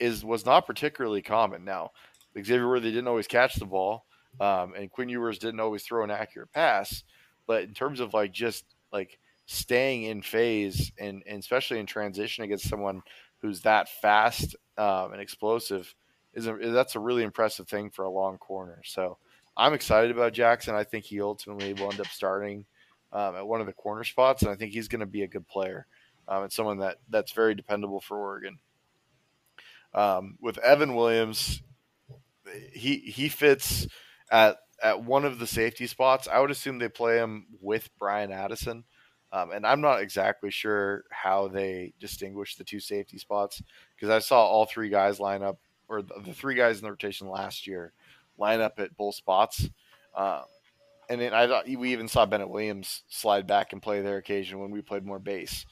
is 0.00 0.24
was 0.24 0.44
not 0.46 0.66
particularly 0.66 1.22
common. 1.22 1.64
Now, 1.64 1.92
Xavier 2.36 2.68
Worthy 2.68 2.90
didn't 2.90 3.08
always 3.08 3.26
catch 3.26 3.56
the 3.56 3.66
ball, 3.66 4.06
Um, 4.40 4.74
and 4.74 4.90
Quinn 4.90 5.08
Ewers 5.08 5.38
didn't 5.38 5.60
always 5.60 5.84
throw 5.84 6.02
an 6.02 6.10
accurate 6.10 6.52
pass, 6.52 7.04
but 7.46 7.62
in 7.62 7.74
terms 7.74 8.00
of 8.00 8.14
like 8.14 8.32
just 8.32 8.64
like 8.92 9.18
staying 9.46 10.04
in 10.04 10.22
phase 10.22 10.90
and, 10.98 11.22
and 11.26 11.38
especially 11.38 11.78
in 11.78 11.86
transition 11.86 12.44
against 12.44 12.68
someone 12.68 13.02
who's 13.38 13.60
that 13.60 13.88
fast 13.88 14.56
um, 14.78 15.12
and 15.12 15.20
explosive 15.20 15.94
is 16.32 16.46
a, 16.46 16.54
that's 16.54 16.96
a 16.96 17.00
really 17.00 17.22
impressive 17.22 17.68
thing 17.68 17.90
for 17.90 18.04
a 18.04 18.10
long 18.10 18.38
corner. 18.38 18.80
So 18.84 19.18
I'm 19.56 19.74
excited 19.74 20.10
about 20.10 20.32
Jackson. 20.32 20.74
I 20.74 20.82
think 20.82 21.04
he 21.04 21.20
ultimately 21.20 21.74
will 21.74 21.90
end 21.90 22.00
up 22.00 22.08
starting 22.08 22.64
um, 23.12 23.36
at 23.36 23.46
one 23.46 23.60
of 23.60 23.66
the 23.66 23.72
corner 23.72 24.02
spots, 24.02 24.42
and 24.42 24.50
I 24.50 24.56
think 24.56 24.72
he's 24.72 24.88
going 24.88 25.00
to 25.00 25.06
be 25.06 25.22
a 25.22 25.28
good 25.28 25.46
player 25.46 25.86
um, 26.26 26.42
and 26.42 26.52
someone 26.52 26.78
that 26.78 26.96
that's 27.08 27.32
very 27.32 27.54
dependable 27.54 28.00
for 28.00 28.18
Oregon. 28.18 28.58
Um, 29.92 30.36
with 30.40 30.58
Evan 30.58 30.96
Williams, 30.96 31.62
he 32.72 32.98
he 32.98 33.28
fits 33.28 33.86
at 34.30 34.56
at 34.82 35.02
one 35.02 35.24
of 35.24 35.38
the 35.38 35.46
safety 35.46 35.86
spots. 35.86 36.28
I 36.30 36.40
would 36.40 36.50
assume 36.50 36.78
they 36.78 36.88
play 36.88 37.16
him 37.16 37.46
with 37.60 37.88
Bryan 37.98 38.32
Addison. 38.32 38.84
Um, 39.32 39.50
and 39.50 39.66
I'm 39.66 39.80
not 39.80 40.00
exactly 40.00 40.50
sure 40.50 41.02
how 41.10 41.48
they 41.48 41.92
distinguish 41.98 42.54
the 42.54 42.62
two 42.62 42.78
safety 42.78 43.18
spots 43.18 43.60
because 43.96 44.08
I 44.08 44.20
saw 44.20 44.44
all 44.44 44.64
three 44.64 44.88
guys 44.88 45.18
line 45.18 45.42
up, 45.42 45.58
or 45.88 46.02
the, 46.02 46.32
three 46.32 46.54
guys 46.54 46.78
in 46.78 46.84
the 46.84 46.90
rotation 46.90 47.28
last 47.28 47.66
year 47.66 47.92
line 48.38 48.60
up 48.60 48.78
at 48.78 48.96
both 48.96 49.16
spots. 49.16 49.68
Um, 50.14 50.42
and 51.10 51.20
then 51.20 51.34
I 51.34 51.48
thought 51.48 51.66
we 51.66 51.92
even 51.92 52.06
saw 52.06 52.26
Bennett 52.26 52.48
Williams 52.48 53.02
slide 53.08 53.46
back 53.46 53.72
and 53.72 53.82
play 53.82 54.00
their 54.00 54.18
occasion 54.18 54.60
when 54.60 54.70
we 54.70 54.82
played 54.82 55.04
more 55.04 55.18
base. 55.18 55.66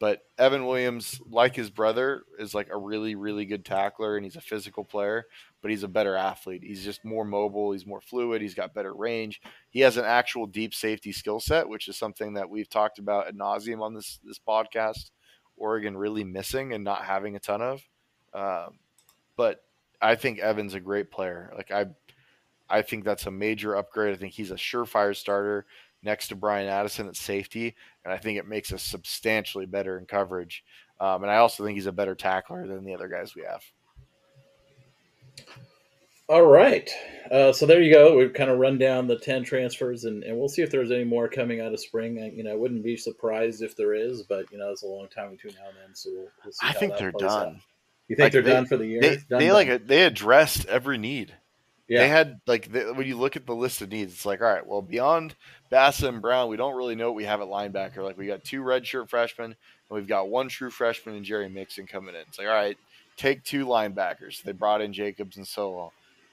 But 0.00 0.22
Evan 0.38 0.64
Williams, 0.64 1.20
like 1.30 1.54
his 1.54 1.68
brother, 1.68 2.22
is 2.38 2.54
like 2.54 2.70
a 2.70 2.78
really, 2.78 3.14
really 3.14 3.44
good 3.44 3.66
tackler 3.66 4.16
and 4.16 4.24
he's 4.24 4.34
a 4.34 4.40
physical 4.40 4.82
player, 4.82 5.26
but 5.60 5.70
he's 5.70 5.82
a 5.82 5.88
better 5.88 6.16
athlete. 6.16 6.62
He's 6.64 6.82
just 6.82 7.04
more 7.04 7.24
mobile, 7.24 7.72
he's 7.72 7.86
more 7.86 8.00
fluid, 8.00 8.40
he's 8.40 8.54
got 8.54 8.72
better 8.72 8.94
range. 8.94 9.42
He 9.68 9.80
has 9.80 9.98
an 9.98 10.06
actual 10.06 10.46
deep 10.46 10.72
safety 10.72 11.12
skill 11.12 11.38
set, 11.38 11.68
which 11.68 11.86
is 11.86 11.98
something 11.98 12.32
that 12.32 12.48
we've 12.48 12.68
talked 12.68 12.98
about 12.98 13.28
ad 13.28 13.36
nauseum 13.36 13.82
on 13.82 13.92
this 13.92 14.18
this 14.24 14.40
podcast. 14.40 15.10
Oregon 15.58 15.94
really 15.94 16.24
missing 16.24 16.72
and 16.72 16.82
not 16.82 17.04
having 17.04 17.36
a 17.36 17.40
ton 17.40 17.60
of. 17.60 17.82
Um, 18.32 18.78
but 19.36 19.62
I 20.00 20.14
think 20.14 20.38
Evan's 20.38 20.72
a 20.72 20.80
great 20.80 21.10
player. 21.10 21.52
Like 21.54 21.70
I 21.70 21.86
I 22.70 22.80
think 22.80 23.04
that's 23.04 23.26
a 23.26 23.30
major 23.30 23.76
upgrade. 23.76 24.14
I 24.14 24.16
think 24.16 24.32
he's 24.32 24.50
a 24.50 24.54
surefire 24.54 25.14
starter 25.14 25.66
next 26.02 26.28
to 26.28 26.36
Bryan 26.36 26.68
Addison 26.68 27.08
at 27.08 27.16
safety, 27.16 27.74
and 28.04 28.12
I 28.12 28.18
think 28.18 28.38
it 28.38 28.46
makes 28.46 28.72
us 28.72 28.82
substantially 28.82 29.66
better 29.66 29.98
in 29.98 30.06
coverage. 30.06 30.64
Um, 31.00 31.22
and 31.22 31.30
I 31.30 31.36
also 31.36 31.64
think 31.64 31.76
he's 31.76 31.86
a 31.86 31.92
better 31.92 32.14
tackler 32.14 32.66
than 32.66 32.84
the 32.84 32.94
other 32.94 33.08
guys 33.08 33.34
we 33.34 33.42
have. 33.42 33.62
All 36.28 36.46
right. 36.46 36.88
Uh, 37.30 37.52
so 37.52 37.66
there 37.66 37.82
you 37.82 37.92
go. 37.92 38.16
We've 38.16 38.32
kind 38.32 38.50
of 38.50 38.58
run 38.58 38.78
down 38.78 39.08
the 39.08 39.18
10 39.18 39.42
transfers, 39.42 40.04
and, 40.04 40.22
and 40.22 40.38
we'll 40.38 40.48
see 40.48 40.62
if 40.62 40.70
there's 40.70 40.92
any 40.92 41.02
more 41.02 41.28
coming 41.28 41.60
out 41.60 41.72
of 41.72 41.80
spring. 41.80 42.22
I, 42.22 42.30
you 42.30 42.44
know, 42.44 42.52
I 42.52 42.54
wouldn't 42.54 42.84
be 42.84 42.96
surprised 42.96 43.62
if 43.62 43.76
there 43.76 43.94
is, 43.94 44.22
but, 44.22 44.50
you 44.52 44.58
know, 44.58 44.70
it's 44.70 44.84
a 44.84 44.86
long 44.86 45.08
time 45.08 45.32
between 45.32 45.54
now 45.54 45.68
and 45.68 45.76
then. 45.82 45.94
So 45.94 46.10
we'll, 46.12 46.28
we'll 46.44 46.52
see. 46.52 46.66
I 46.66 46.72
think 46.72 46.96
they're 46.98 47.10
done. 47.10 47.48
Out. 47.48 47.56
You 48.06 48.16
think 48.16 48.26
like 48.26 48.32
they're 48.32 48.42
they, 48.42 48.52
done 48.52 48.66
for 48.66 48.76
the 48.76 48.86
year? 48.86 49.00
They, 49.00 49.16
done, 49.16 49.24
they 49.30 49.46
done. 49.48 49.54
like 49.54 49.86
they 49.86 50.02
addressed 50.04 50.66
every 50.66 50.98
need. 50.98 51.34
Yeah. 51.90 52.02
They 52.02 52.08
had 52.08 52.40
like 52.46 52.70
the, 52.70 52.94
when 52.94 53.08
you 53.08 53.18
look 53.18 53.34
at 53.34 53.46
the 53.46 53.54
list 53.54 53.82
of 53.82 53.90
needs, 53.90 54.12
it's 54.12 54.24
like 54.24 54.40
all 54.40 54.46
right, 54.46 54.64
well 54.64 54.80
beyond 54.80 55.34
Bassa 55.72 56.08
and 56.08 56.22
Brown, 56.22 56.48
we 56.48 56.56
don't 56.56 56.76
really 56.76 56.94
know 56.94 57.08
what 57.08 57.16
we 57.16 57.24
have 57.24 57.40
at 57.40 57.48
linebacker. 57.48 58.04
Like 58.04 58.16
we 58.16 58.28
got 58.28 58.44
two 58.44 58.62
redshirt 58.62 59.08
freshmen, 59.08 59.46
and 59.46 59.56
we've 59.90 60.06
got 60.06 60.28
one 60.28 60.48
true 60.48 60.70
freshman 60.70 61.16
and 61.16 61.24
Jerry 61.24 61.48
Mixon 61.48 61.88
coming 61.88 62.14
in. 62.14 62.20
It's 62.28 62.38
like 62.38 62.46
all 62.46 62.54
right, 62.54 62.78
take 63.16 63.42
two 63.42 63.66
linebackers. 63.66 64.40
They 64.40 64.52
brought 64.52 64.82
in 64.82 64.92
Jacobs 64.92 65.36
and 65.36 65.46
so 65.46 65.78
on. 65.78 65.90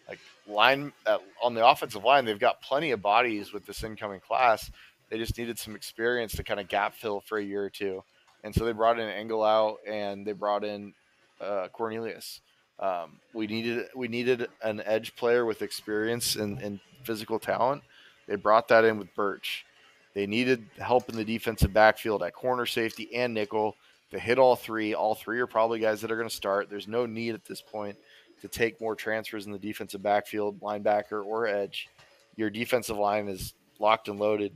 Like 0.08 0.20
line 0.48 0.94
uh, 1.08 1.18
on 1.42 1.56
the 1.56 1.66
offensive 1.68 2.04
line, 2.04 2.26
they've 2.26 2.38
got 2.38 2.62
plenty 2.62 2.92
of 2.92 3.02
bodies 3.02 3.52
with 3.52 3.66
this 3.66 3.84
incoming 3.84 4.20
class. 4.20 4.70
They 5.10 5.18
just 5.18 5.40
needed 5.40 5.58
some 5.58 5.76
experience 5.76 6.34
to 6.34 6.44
kind 6.44 6.60
of 6.60 6.68
gap 6.68 6.94
fill 6.94 7.22
for 7.22 7.40
a 7.40 7.44
year 7.44 7.64
or 7.64 7.72
two, 7.72 8.04
and 8.44 8.54
so 8.54 8.64
they 8.64 8.74
brought 8.74 9.00
in 9.00 9.10
Angilau 9.10 9.78
and 9.88 10.24
they 10.24 10.34
brought 10.34 10.64
in 10.64 10.94
uh, 11.42 11.68
Cornelius. 11.74 12.42
Um, 12.80 13.20
we 13.34 13.48
needed 13.48 13.88
we 13.96 14.08
needed 14.08 14.48
an 14.62 14.82
edge 14.86 15.16
player 15.16 15.46
with 15.46 15.62
experience 15.62 16.36
and, 16.36 16.62
and 16.62 16.80
physical 17.04 17.40
talent. 17.40 17.84
They 18.28 18.36
brought 18.36 18.68
that 18.68 18.86
in 18.86 19.00
with 19.00 19.14
Burch. 19.16 19.66
They 20.14 20.28
needed 20.28 20.66
help 20.80 21.10
in 21.10 21.16
the 21.16 21.26
defensive 21.26 21.74
backfield 21.74 22.24
at 22.24 22.34
corner 22.34 22.66
safety 22.66 23.14
and 23.16 23.34
nickel 23.34 23.76
to 24.12 24.20
hit 24.20 24.40
all 24.40 24.56
three. 24.56 24.94
All 24.94 25.16
three 25.16 25.40
are 25.40 25.48
probably 25.48 25.80
guys 25.80 26.02
that 26.02 26.12
are 26.12 26.18
going 26.18 26.30
to 26.30 26.36
start. 26.36 26.70
There's 26.70 26.88
no 26.88 27.06
need 27.06 27.34
at 27.34 27.46
this 27.46 27.62
point 27.62 27.98
to 28.42 28.48
take 28.48 28.80
more 28.80 28.96
transfers 28.96 29.46
in 29.46 29.52
the 29.52 29.60
defensive 29.60 30.04
backfield, 30.04 30.60
linebacker 30.60 31.26
or 31.26 31.48
edge. 31.48 31.88
Your 32.36 32.50
defensive 32.50 32.98
line 32.98 33.28
is 33.28 33.54
locked 33.80 34.08
and 34.08 34.20
loaded. 34.20 34.56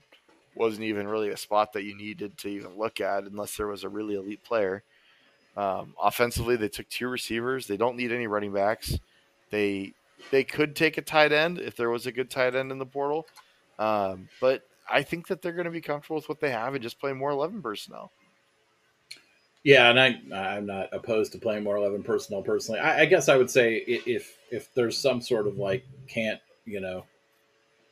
Wasn't 0.55 0.83
even 0.83 1.07
really 1.07 1.29
a 1.29 1.37
spot 1.37 1.73
that 1.73 1.83
you 1.83 1.95
needed 1.95 2.37
to 2.39 2.49
even 2.49 2.77
look 2.77 3.01
at 3.01 3.23
unless 3.23 3.55
there 3.57 3.67
was 3.67 3.83
a 3.83 3.89
really 3.89 4.15
elite 4.15 4.43
player. 4.43 4.83
Um, 5.57 5.95
offensively, 6.01 6.55
they 6.55 6.69
took 6.69 6.87
two 6.89 7.07
receivers. 7.07 7.67
They 7.67 7.77
don't 7.77 7.97
need 7.97 8.11
any 8.11 8.27
running 8.27 8.53
backs. 8.53 8.97
They 9.49 9.93
they 10.29 10.43
could 10.43 10.75
take 10.75 10.97
a 10.97 11.01
tight 11.01 11.31
end 11.31 11.59
if 11.59 11.75
there 11.75 11.89
was 11.89 12.05
a 12.05 12.11
good 12.11 12.29
tight 12.29 12.55
end 12.55 12.71
in 12.71 12.77
the 12.77 12.85
portal, 12.85 13.27
um, 13.79 14.29
but 14.39 14.63
I 14.89 15.01
think 15.03 15.27
that 15.27 15.41
they're 15.41 15.51
going 15.53 15.65
to 15.65 15.71
be 15.71 15.81
comfortable 15.81 16.17
with 16.17 16.29
what 16.29 16.39
they 16.39 16.51
have 16.51 16.73
and 16.73 16.83
just 16.83 16.99
play 16.99 17.13
more 17.13 17.31
eleven 17.31 17.61
personnel. 17.61 18.11
Yeah, 19.63 19.89
and 19.89 19.99
I 19.99 20.55
I'm 20.55 20.65
not 20.65 20.89
opposed 20.91 21.33
to 21.33 21.37
playing 21.37 21.63
more 21.63 21.77
eleven 21.77 22.01
personnel 22.01 22.41
personally. 22.41 22.79
I, 22.79 23.01
I 23.01 23.05
guess 23.05 23.29
I 23.29 23.37
would 23.37 23.49
say 23.49 23.75
if 23.75 24.37
if 24.51 24.73
there's 24.73 24.97
some 24.97 25.21
sort 25.21 25.47
of 25.47 25.57
like 25.57 25.85
can't 26.07 26.39
you 26.65 26.79
know 26.79 27.03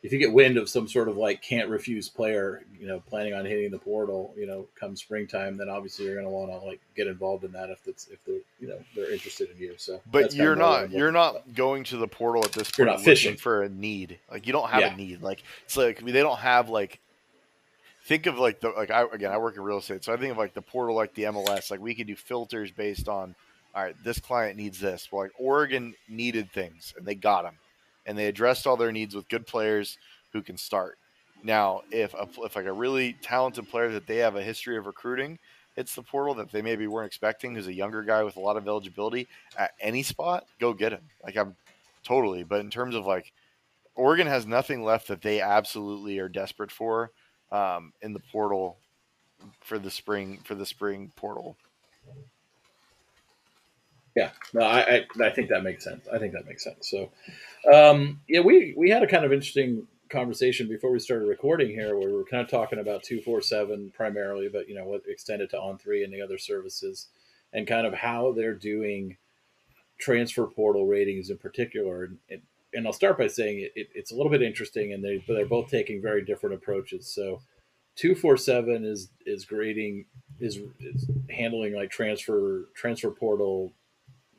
if 0.02 0.14
you 0.14 0.20
get 0.20 0.32
wind 0.32 0.58
of 0.58 0.70
some 0.70 0.88
sort 0.88 1.10
of 1.10 1.18
like 1.18 1.42
can't 1.42 1.68
refuse 1.68 2.08
player, 2.08 2.64
you 2.80 2.88
know, 2.88 3.02
planning 3.02 3.34
on 3.34 3.44
hitting 3.44 3.70
the 3.70 3.78
portal, 3.78 4.34
you 4.38 4.46
know, 4.46 4.66
come 4.80 4.96
springtime, 4.96 5.58
then 5.58 5.68
obviously 5.68 6.06
you're 6.06 6.16
going 6.16 6.26
to 6.26 6.32
want 6.32 6.50
to 6.50 6.58
like 6.66 6.80
get 6.96 7.08
involved 7.08 7.44
in 7.44 7.52
that 7.52 7.70
if 7.70 7.86
it's 7.86 8.08
if 8.08 8.24
they're 8.24 8.40
you 8.62 8.68
know 8.68 8.80
they're 8.96 9.12
interested 9.12 9.50
in 9.52 9.58
you. 9.58 9.74
So, 9.78 10.02
but 10.10 10.34
you're 10.34 10.56
not 10.56 10.92
you're 10.92 11.12
not 11.12 11.54
going 11.54 11.84
to 11.86 11.98
the 11.98 12.08
portal 12.08 12.44
at 12.46 12.54
this 12.54 12.72
point. 12.72 12.78
You're 12.78 12.88
not 12.88 13.02
fishing 13.02 13.36
for 13.36 13.64
a 13.64 13.70
need. 13.70 14.20
Like 14.32 14.48
you 14.48 14.54
don't 14.54 14.70
have 14.70 14.82
yeah. 14.82 14.94
a 14.94 14.98
need. 14.98 15.22
Like 15.22 15.44
it's 15.66 15.76
like 15.76 16.02
I 16.02 16.06
mean, 16.06 16.14
they 16.14 16.24
don't 16.24 16.40
have 16.40 16.70
like. 16.70 17.00
Think 18.06 18.26
of 18.26 18.40
like 18.40 18.60
the 18.60 18.70
like 18.70 18.90
I 18.90 19.04
again 19.12 19.32
I 19.32 19.38
work 19.38 19.56
in 19.56 19.62
real 19.62 19.78
estate, 19.78 20.04
so 20.04 20.12
I 20.12 20.18
think 20.18 20.32
of 20.32 20.38
like 20.38 20.56
the 20.56 20.64
portal 20.64 20.96
like 20.96 21.14
the 21.14 21.24
MLS. 21.24 21.70
Like 21.70 21.80
we 21.80 21.94
could 21.94 22.08
do 22.08 22.16
filters 22.16 22.72
based 22.72 23.08
on, 23.08 23.36
all 23.76 23.84
right, 23.84 23.96
this 24.04 24.20
client 24.20 24.58
needs 24.58 24.80
this. 24.80 25.10
Well, 25.12 25.24
like 25.24 25.34
Oregon 25.38 25.94
needed 26.08 26.52
things 26.52 26.96
and 26.98 27.06
they 27.06 27.14
got 27.14 27.44
them 27.44 27.56
and 28.06 28.18
they 28.18 28.28
addressed 28.28 28.68
all 28.68 28.78
their 28.78 28.92
needs 28.92 29.16
with 29.16 29.30
good 29.30 29.48
players 29.48 29.98
who 30.34 30.42
can 30.42 30.58
start. 30.58 30.98
Now, 31.44 31.82
if 31.92 32.14
a, 32.14 32.28
if 32.44 32.56
like 32.56 32.66
a 32.66 32.74
really 32.74 33.14
talented 33.22 33.70
player 33.70 33.90
that 33.92 34.08
they 34.08 34.18
have 34.18 34.36
a 34.36 34.44
history 34.44 34.78
of 34.78 34.86
recruiting 34.86 35.40
hits 35.76 35.96
the 35.96 36.04
portal 36.04 36.34
that 36.36 36.52
they 36.52 36.62
maybe 36.62 36.88
weren't 36.88 37.08
expecting, 37.08 37.56
who's 37.56 37.68
a 37.68 37.74
younger 37.74 38.04
guy 38.04 38.24
with 38.24 38.36
a 38.36 38.42
lot 38.42 38.58
of 38.58 38.68
eligibility 38.68 39.28
at 39.58 39.72
any 39.80 40.04
spot, 40.04 40.46
go 40.60 40.74
get 40.74 40.92
him. 40.92 41.04
Like 41.24 41.38
I'm 41.38 41.56
totally. 42.04 42.44
But 42.44 42.60
in 42.60 42.70
terms 42.70 42.96
of 42.96 43.06
like 43.06 43.32
Oregon 43.96 44.28
has 44.28 44.46
nothing 44.46 44.84
left 44.84 45.08
that 45.08 45.22
they 45.22 45.42
absolutely 45.42 46.20
are 46.20 46.30
desperate 46.30 46.72
for 46.72 47.12
um, 47.52 47.94
in 48.02 48.14
the 48.14 48.22
portal 48.32 48.78
for 49.62 49.80
the 49.80 49.92
spring 49.92 50.40
for 50.44 50.56
the 50.56 50.66
spring 50.66 51.12
portal. 51.16 51.56
Yeah, 54.16 54.32
no, 54.54 54.62
I, 54.62 54.80
I, 54.80 55.06
I 55.24 55.30
think 55.30 55.50
that 55.50 55.64
makes 55.64 55.84
sense. 55.84 56.08
I 56.12 56.18
think 56.18 56.34
that 56.34 56.46
makes 56.46 56.64
sense. 56.64 56.90
So, 56.90 57.10
um, 57.72 58.22
yeah, 58.28 58.42
we 58.42 58.74
we 58.78 58.90
had 58.90 59.04
a 59.04 59.08
kind 59.08 59.26
of 59.26 59.34
interesting 59.34 59.88
conversation 60.10 60.68
before 60.68 60.92
we 60.92 61.00
started 61.00 61.26
recording 61.26 61.70
here, 61.70 61.96
where 61.98 62.10
we 62.10 62.14
were 62.14 62.26
kind 62.26 62.44
of 62.44 62.50
talking 62.50 62.80
about 62.80 63.04
two 63.04 63.22
four 63.22 63.42
seven 63.42 63.92
primarily, 63.96 64.50
but 64.50 64.68
you 64.68 64.76
know 64.76 64.86
what 64.86 65.04
extended 65.08 65.50
to 65.52 65.60
on 65.60 65.78
three 65.78 66.04
and 66.04 66.14
the 66.14 66.22
other 66.22 66.38
services, 66.38 67.08
and 67.54 67.68
kind 67.68 67.86
of 67.86 67.94
how 67.94 68.32
they're 68.32 68.54
doing 68.54 69.18
transfer 70.00 70.46
portal 70.48 70.86
ratings 70.88 71.30
in 71.30 71.38
particular. 71.38 72.10
And, 72.30 72.42
and 72.74 72.88
I'll 72.88 72.94
start 72.94 73.18
by 73.18 73.28
saying 73.28 73.60
it, 73.60 73.72
it, 73.76 73.90
it's 73.94 74.12
a 74.12 74.16
little 74.16 74.32
bit 74.32 74.42
interesting, 74.42 74.94
and 74.94 75.04
they 75.04 75.24
they're 75.28 75.46
both 75.46 75.70
taking 75.70 76.02
very 76.02 76.24
different 76.24 76.56
approaches. 76.56 77.14
So, 77.14 77.42
two 77.96 78.16
four 78.16 78.38
seven 78.38 78.86
is 78.86 79.10
is 79.26 79.46
grading 79.46 80.06
is, 80.40 80.60
is 80.80 81.10
handling 81.30 81.74
like 81.76 81.92
transfer 81.92 82.70
transfer 82.74 83.12
portal 83.12 83.74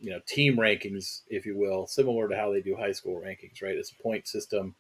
you 0.01 0.11
know 0.11 0.21
team 0.27 0.57
rankings, 0.57 1.23
if 1.29 1.47
you 1.47 1.57
will, 1.57 1.87
similar 1.87 2.29
to 2.29 2.37
how 2.37 2.53
they 2.53 2.61
do 2.61 2.77
high 2.77 2.93
school 2.93 3.21
rankings, 3.21 3.63
right? 3.63 3.77
It's 3.77 3.93
a 3.93 4.03
point 4.03 4.27
system. 4.27 4.75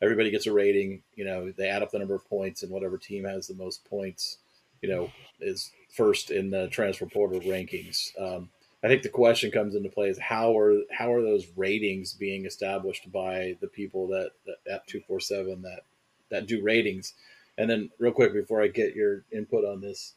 Everybody 0.00 0.30
gets 0.30 0.46
a 0.46 0.52
rating. 0.52 1.02
You 1.14 1.24
know, 1.24 1.52
they 1.52 1.68
add 1.68 1.82
up 1.82 1.90
the 1.90 1.98
number 1.98 2.14
of 2.14 2.28
points, 2.28 2.62
and 2.62 2.72
whatever 2.72 2.98
team 2.98 3.24
has 3.24 3.46
the 3.46 3.54
most 3.54 3.84
points, 3.84 4.38
you 4.80 4.88
know, 4.88 5.10
is 5.40 5.70
first 5.94 6.30
in 6.30 6.50
the 6.50 6.68
transfer 6.68 7.06
portal 7.06 7.40
rankings. 7.40 8.10
Um, 8.20 8.50
I 8.84 8.88
think 8.88 9.02
the 9.02 9.08
question 9.08 9.52
comes 9.52 9.76
into 9.76 9.90
play 9.90 10.08
is 10.08 10.18
how 10.18 10.58
are 10.58 10.80
how 10.90 11.12
are 11.12 11.22
those 11.22 11.46
ratings 11.56 12.14
being 12.14 12.46
established 12.46 13.12
by 13.12 13.56
the 13.60 13.68
people 13.68 14.08
that, 14.08 14.32
that 14.46 14.72
at 14.72 14.86
two 14.86 15.00
four 15.06 15.20
seven 15.20 15.62
that 15.62 15.82
that 16.30 16.46
do 16.46 16.62
ratings? 16.62 17.14
And 17.58 17.68
then, 17.68 17.90
real 17.98 18.12
quick 18.12 18.32
before 18.32 18.62
I 18.62 18.68
get 18.68 18.94
your 18.94 19.24
input 19.30 19.64
on 19.64 19.82
this, 19.82 20.14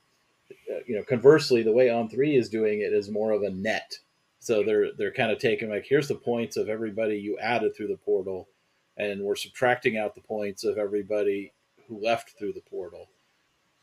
uh, 0.72 0.80
you 0.88 0.96
know, 0.96 1.04
conversely, 1.04 1.62
the 1.62 1.74
way 1.74 1.90
On 1.90 2.10
Three 2.10 2.36
is 2.36 2.50
doing 2.50 2.80
it 2.80 2.94
is 2.94 3.10
more 3.10 3.34
of 3.34 3.44
a 3.44 3.50
net 3.50 4.00
so 4.46 4.62
they're 4.62 4.94
they're 4.96 5.12
kind 5.12 5.32
of 5.32 5.40
taking 5.40 5.72
like 5.72 5.88
here's 5.90 6.08
the 6.08 6.14
points 6.14 6.56
of 6.56 6.70
everybody 6.70 7.18
you 7.18 7.36
added 7.40 7.76
through 7.76 7.88
the 7.88 7.98
portal, 7.98 8.48
and 8.96 9.24
we're 9.24 9.36
subtracting 9.36 9.98
out 9.98 10.14
the 10.14 10.22
points 10.22 10.64
of 10.64 10.78
everybody 10.78 11.52
who 11.88 12.00
left 12.00 12.38
through 12.38 12.54
the 12.54 12.62
portal. 12.62 13.10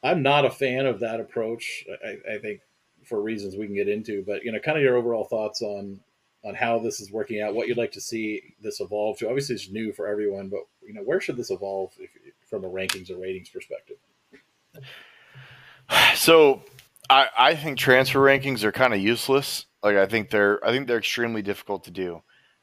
I'm 0.05 0.23
not 0.23 0.45
a 0.45 0.51
fan 0.51 0.87
of 0.87 1.01
that 1.01 1.19
approach. 1.19 1.85
I, 2.05 2.35
I 2.35 2.39
think 2.39 2.61
for 3.05 3.21
reasons 3.21 3.57
we 3.57 3.67
can 3.67 3.75
get 3.75 3.89
into, 3.89 4.23
but 4.25 4.45
you 4.45 4.53
know, 4.53 4.61
kind 4.61 4.79
of 4.79 4.85
your 4.85 4.97
overall 4.97 5.25
thoughts 5.25 5.63
on 5.63 5.99
on 6.45 6.55
how 6.55 6.79
this 6.79 7.01
is 7.01 7.11
working 7.11 7.41
out, 7.41 7.55
what 7.55 7.67
you'd 7.67 7.77
like 7.77 7.93
to 7.93 8.01
see 8.01 8.55
this 8.61 8.79
evolve 8.81 9.19
to. 9.19 9.27
Obviously, 9.29 9.57
it's 9.57 9.69
new 9.69 9.93
for 9.93 10.07
everyone, 10.07 10.49
but 10.49 10.61
you 10.81 10.95
know, 10.95 11.03
where 11.03 11.21
should 11.21 11.37
this 11.37 11.51
evolve 11.51 11.93
if, 11.99 12.11
from 12.49 12.65
a 12.65 12.69
rankings 12.69 13.11
or 13.11 13.17
ratings 13.17 13.49
perspective? 13.49 13.97
So, 16.15 16.63
I, 17.11 17.29
I 17.37 17.55
think 17.57 17.79
transfer 17.79 18.21
rankings 18.21 18.63
are 18.63 18.73
kind 18.73 18.95
of 18.95 19.01
useless. 19.01 19.67
Like, 19.83 19.97
I 19.97 20.07
think 20.07 20.31
they're 20.31 20.65
I 20.65 20.71
think 20.71 20.87
they're 20.87 20.99
extremely 20.99 21.43
difficult 21.43 21.85
to 21.85 21.91
do. 21.91 22.23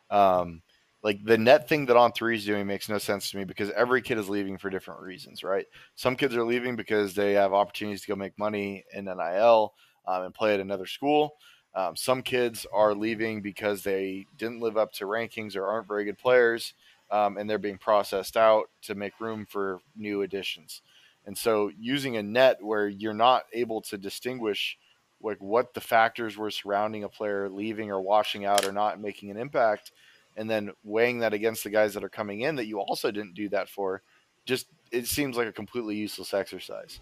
Um, 0.09 0.61
like 1.03 1.23
the 1.23 1.37
net 1.37 1.69
thing 1.69 1.85
that 1.85 1.95
on 1.97 2.11
three 2.11 2.35
is 2.35 2.45
doing 2.45 2.67
makes 2.67 2.89
no 2.89 2.97
sense 2.97 3.31
to 3.31 3.37
me 3.37 3.45
because 3.45 3.71
every 3.71 4.01
kid 4.01 4.17
is 4.17 4.29
leaving 4.29 4.57
for 4.57 4.69
different 4.69 5.01
reasons, 5.01 5.43
right? 5.43 5.65
Some 5.95 6.15
kids 6.15 6.35
are 6.35 6.43
leaving 6.43 6.75
because 6.75 7.13
they 7.15 7.33
have 7.33 7.53
opportunities 7.53 8.01
to 8.01 8.07
go 8.07 8.15
make 8.15 8.37
money 8.37 8.83
in 8.93 9.07
NIL 9.07 9.73
um, 10.07 10.23
and 10.23 10.33
play 10.33 10.53
at 10.53 10.59
another 10.59 10.85
school. 10.85 11.35
Um, 11.73 11.95
some 11.95 12.21
kids 12.21 12.65
are 12.73 12.93
leaving 12.93 13.41
because 13.41 13.81
they 13.83 14.25
didn't 14.37 14.59
live 14.59 14.75
up 14.75 14.91
to 14.93 15.05
rankings 15.05 15.55
or 15.55 15.65
aren't 15.67 15.87
very 15.87 16.03
good 16.03 16.17
players, 16.17 16.73
um, 17.11 17.37
and 17.37 17.49
they're 17.49 17.57
being 17.59 17.77
processed 17.77 18.35
out 18.35 18.65
to 18.81 18.95
make 18.95 19.19
room 19.21 19.45
for 19.45 19.79
new 19.95 20.23
additions. 20.23 20.81
And 21.25 21.37
so, 21.37 21.71
using 21.79 22.17
a 22.17 22.23
net 22.23 22.57
where 22.61 22.87
you're 22.87 23.13
not 23.13 23.43
able 23.53 23.81
to 23.83 23.97
distinguish 23.97 24.77
like 25.21 25.37
what 25.39 25.73
the 25.73 25.81
factors 25.81 26.37
were 26.37 26.51
surrounding 26.51 27.03
a 27.03 27.09
player 27.09 27.49
leaving 27.49 27.91
or 27.91 28.01
washing 28.01 28.45
out 28.45 28.65
or 28.65 28.71
not 28.71 28.99
making 28.99 29.31
an 29.31 29.37
impact, 29.37 29.91
and 30.37 30.49
then 30.49 30.71
weighing 30.83 31.19
that 31.19 31.33
against 31.33 31.63
the 31.63 31.69
guys 31.69 31.93
that 31.93 32.03
are 32.03 32.09
coming 32.09 32.41
in 32.41 32.55
that 32.55 32.67
you 32.67 32.79
also 32.79 33.11
didn't 33.11 33.33
do 33.33 33.49
that 33.49 33.69
for, 33.69 34.01
just 34.45 34.67
it 34.91 35.07
seems 35.07 35.37
like 35.37 35.47
a 35.47 35.51
completely 35.53 35.95
useless 35.95 36.33
exercise. 36.33 36.99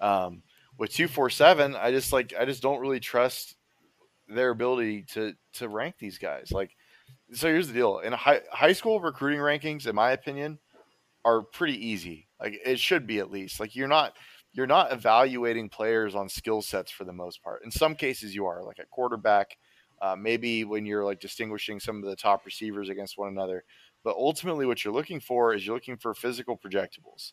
Um, 0.00 0.42
with 0.78 0.92
two 0.92 1.08
four 1.08 1.30
seven, 1.30 1.76
I 1.76 1.90
just 1.90 2.12
like 2.12 2.32
I 2.38 2.44
just 2.44 2.62
don't 2.62 2.80
really 2.80 3.00
trust 3.00 3.56
their 4.28 4.50
ability 4.50 5.02
to 5.12 5.34
to 5.54 5.68
rank 5.68 5.96
these 5.98 6.18
guys. 6.18 6.52
Like, 6.52 6.70
so 7.32 7.48
here's 7.48 7.68
the 7.68 7.74
deal: 7.74 7.98
in 7.98 8.12
high 8.12 8.40
high 8.50 8.72
school 8.72 9.00
recruiting 9.00 9.40
rankings, 9.40 9.86
in 9.86 9.94
my 9.94 10.12
opinion, 10.12 10.58
are 11.24 11.42
pretty 11.42 11.86
easy. 11.86 12.28
Like 12.40 12.58
it 12.64 12.80
should 12.80 13.06
be 13.06 13.18
at 13.18 13.30
least. 13.30 13.60
Like 13.60 13.76
you're 13.76 13.88
not 13.88 14.14
you're 14.52 14.66
not 14.66 14.92
evaluating 14.92 15.68
players 15.68 16.14
on 16.14 16.28
skill 16.28 16.62
sets 16.62 16.90
for 16.90 17.04
the 17.04 17.12
most 17.12 17.42
part. 17.42 17.64
In 17.64 17.70
some 17.70 17.94
cases, 17.94 18.34
you 18.34 18.46
are 18.46 18.62
like 18.62 18.78
at 18.78 18.90
quarterback. 18.90 19.56
Uh, 20.02 20.16
maybe 20.16 20.64
when 20.64 20.86
you're 20.86 21.04
like 21.04 21.20
distinguishing 21.20 21.78
some 21.78 22.02
of 22.02 22.08
the 22.08 22.16
top 22.16 22.46
receivers 22.46 22.88
against 22.88 23.18
one 23.18 23.28
another, 23.28 23.62
but 24.02 24.16
ultimately, 24.16 24.64
what 24.64 24.82
you're 24.82 24.94
looking 24.94 25.20
for 25.20 25.52
is 25.52 25.66
you're 25.66 25.76
looking 25.76 25.98
for 25.98 26.14
physical 26.14 26.56
projectables. 26.56 27.32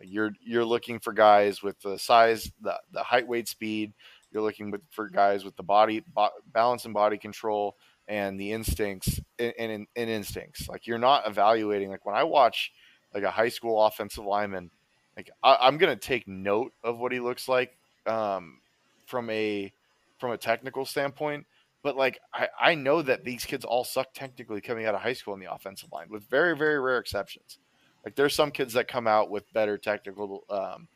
You're 0.00 0.30
you're 0.40 0.64
looking 0.64 1.00
for 1.00 1.12
guys 1.12 1.62
with 1.62 1.80
the 1.80 1.98
size, 1.98 2.50
the 2.60 2.78
the 2.92 3.02
height, 3.02 3.26
weight, 3.26 3.48
speed, 3.48 3.92
you're 4.34 4.42
looking 4.42 4.74
for 4.90 5.08
guys 5.08 5.44
with 5.44 5.56
the 5.56 5.62
body 5.62 6.04
bo- 6.12 6.30
balance 6.52 6.84
and 6.84 6.92
body 6.92 7.16
control 7.16 7.76
and 8.08 8.38
the 8.38 8.52
instincts 8.52 9.20
and, 9.38 9.54
and, 9.58 9.86
and 9.94 10.10
instincts. 10.10 10.68
Like 10.68 10.86
you're 10.86 10.98
not 10.98 11.26
evaluating. 11.26 11.90
Like 11.90 12.04
when 12.04 12.16
I 12.16 12.24
watch 12.24 12.72
like 13.14 13.22
a 13.22 13.30
high 13.30 13.48
school 13.48 13.80
offensive 13.86 14.24
lineman, 14.24 14.70
like 15.16 15.30
I, 15.42 15.68
am 15.68 15.78
gonna 15.78 15.96
take 15.96 16.26
note 16.26 16.72
of 16.82 16.98
what 16.98 17.12
he 17.12 17.20
looks 17.20 17.48
like 17.48 17.76
um, 18.06 18.60
from 19.06 19.30
a 19.30 19.72
from 20.18 20.32
a 20.32 20.38
technical 20.38 20.84
standpoint. 20.84 21.46
But 21.82 21.96
like 21.96 22.18
I, 22.32 22.48
I 22.60 22.74
know 22.74 23.02
that 23.02 23.24
these 23.24 23.44
kids 23.44 23.64
all 23.64 23.84
suck 23.84 24.08
technically 24.14 24.60
coming 24.60 24.86
out 24.86 24.94
of 24.94 25.00
high 25.00 25.12
school 25.12 25.34
in 25.34 25.40
the 25.40 25.52
offensive 25.52 25.92
line, 25.92 26.08
with 26.08 26.24
very 26.28 26.56
very 26.56 26.80
rare 26.80 26.98
exceptions. 26.98 27.58
Like 28.04 28.14
there's 28.16 28.34
some 28.34 28.50
kids 28.50 28.74
that 28.74 28.88
come 28.88 29.06
out 29.06 29.30
with 29.30 29.50
better 29.52 29.78
technical 29.78 30.44
um, 30.50 30.88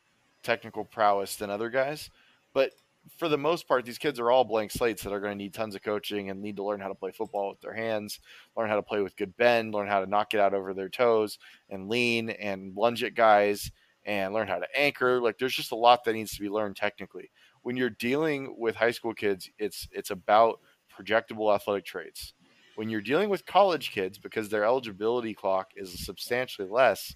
technical 0.43 0.85
prowess 0.85 1.35
than 1.35 1.49
other 1.49 1.69
guys, 1.69 2.09
but 2.53 2.73
for 3.17 3.27
the 3.29 3.37
most 3.37 3.67
part, 3.67 3.85
these 3.85 3.97
kids 3.97 4.19
are 4.19 4.29
all 4.29 4.43
blank 4.43 4.71
slates 4.71 5.03
that 5.03 5.13
are 5.13 5.19
going 5.19 5.31
to 5.31 5.43
need 5.43 5.53
tons 5.53 5.73
of 5.73 5.81
coaching 5.81 6.29
and 6.29 6.41
need 6.41 6.57
to 6.57 6.63
learn 6.63 6.79
how 6.79 6.89
to 6.89 6.95
play 6.95 7.11
football 7.11 7.49
with 7.49 7.61
their 7.61 7.73
hands, 7.73 8.19
learn 8.55 8.69
how 8.69 8.75
to 8.75 8.83
play 8.83 9.01
with 9.01 9.15
good 9.15 9.35
bend, 9.37 9.73
learn 9.73 9.87
how 9.87 9.99
to 9.99 10.09
knock 10.09 10.33
it 10.33 10.39
out 10.39 10.53
over 10.53 10.73
their 10.73 10.89
toes 10.89 11.39
and 11.69 11.89
lean 11.89 12.29
and 12.29 12.75
lunge 12.75 13.03
at 13.03 13.15
guys 13.15 13.71
and 14.05 14.33
learn 14.33 14.47
how 14.47 14.59
to 14.59 14.67
anchor. 14.75 15.19
Like 15.19 15.37
there's 15.37 15.55
just 15.55 15.71
a 15.71 15.75
lot 15.75 16.03
that 16.03 16.13
needs 16.13 16.33
to 16.35 16.41
be 16.41 16.49
learned 16.49 16.75
technically. 16.75 17.31
When 17.63 17.75
you're 17.75 17.89
dealing 17.89 18.55
with 18.57 18.75
high 18.75 18.91
school 18.91 19.13
kids, 19.13 19.49
it's 19.57 19.87
it's 19.91 20.11
about 20.11 20.59
projectable 20.97 21.53
athletic 21.53 21.85
traits. 21.85 22.33
When 22.75 22.89
you're 22.89 23.01
dealing 23.01 23.29
with 23.29 23.45
college 23.45 23.91
kids, 23.91 24.17
because 24.17 24.49
their 24.49 24.63
eligibility 24.63 25.33
clock 25.33 25.71
is 25.75 26.05
substantially 26.05 26.67
less, 26.69 27.13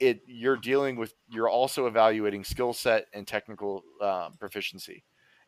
it 0.00 0.20
you're 0.26 0.56
dealing 0.56 0.96
with 0.96 1.14
you're 1.28 1.48
also 1.48 1.86
evaluating 1.86 2.44
skill 2.44 2.72
set 2.72 3.06
and 3.12 3.26
technical 3.26 3.82
um, 4.02 4.34
proficiency 4.38 5.02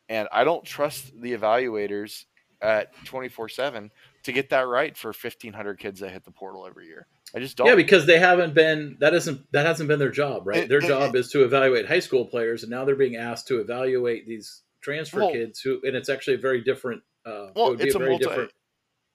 and 0.09 0.27
i 0.31 0.43
don't 0.43 0.65
trust 0.65 1.11
the 1.21 1.35
evaluators 1.35 2.25
at 2.61 2.93
24-7 3.05 3.89
to 4.23 4.31
get 4.31 4.49
that 4.49 4.67
right 4.67 4.97
for 4.97 5.09
1500 5.09 5.79
kids 5.79 5.99
that 5.99 6.09
hit 6.11 6.23
the 6.23 6.31
portal 6.31 6.65
every 6.65 6.87
year 6.87 7.07
i 7.35 7.39
just 7.39 7.57
don't. 7.57 7.67
yeah 7.67 7.75
because 7.75 8.05
they 8.05 8.19
haven't 8.19 8.53
been 8.53 8.97
that 8.99 9.13
isn't 9.13 9.41
that 9.51 9.65
hasn't 9.65 9.87
been 9.87 9.99
their 9.99 10.11
job 10.11 10.47
right? 10.47 10.63
It, 10.63 10.69
their 10.69 10.79
it, 10.79 10.87
job 10.87 11.15
it, 11.15 11.19
is 11.19 11.31
to 11.31 11.43
evaluate 11.43 11.87
high 11.87 11.99
school 11.99 12.25
players 12.25 12.63
and 12.63 12.69
now 12.69 12.85
they're 12.85 12.95
being 12.95 13.15
asked 13.15 13.47
to 13.47 13.59
evaluate 13.59 14.27
these 14.27 14.63
transfer 14.81 15.19
well, 15.19 15.31
kids 15.31 15.59
who 15.59 15.79
and 15.83 15.95
it's 15.95 16.09
actually 16.09 16.35
a 16.35 16.39
very 16.39 16.61
different 16.61 17.01
uh, 17.25 17.47
well, 17.55 17.73
it 17.73 17.81
it's 17.81 17.95
a, 17.95 17.97
a 17.97 17.99
very 17.99 18.11
multi, 18.11 18.25
different 18.25 18.51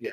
yeah. 0.01 0.11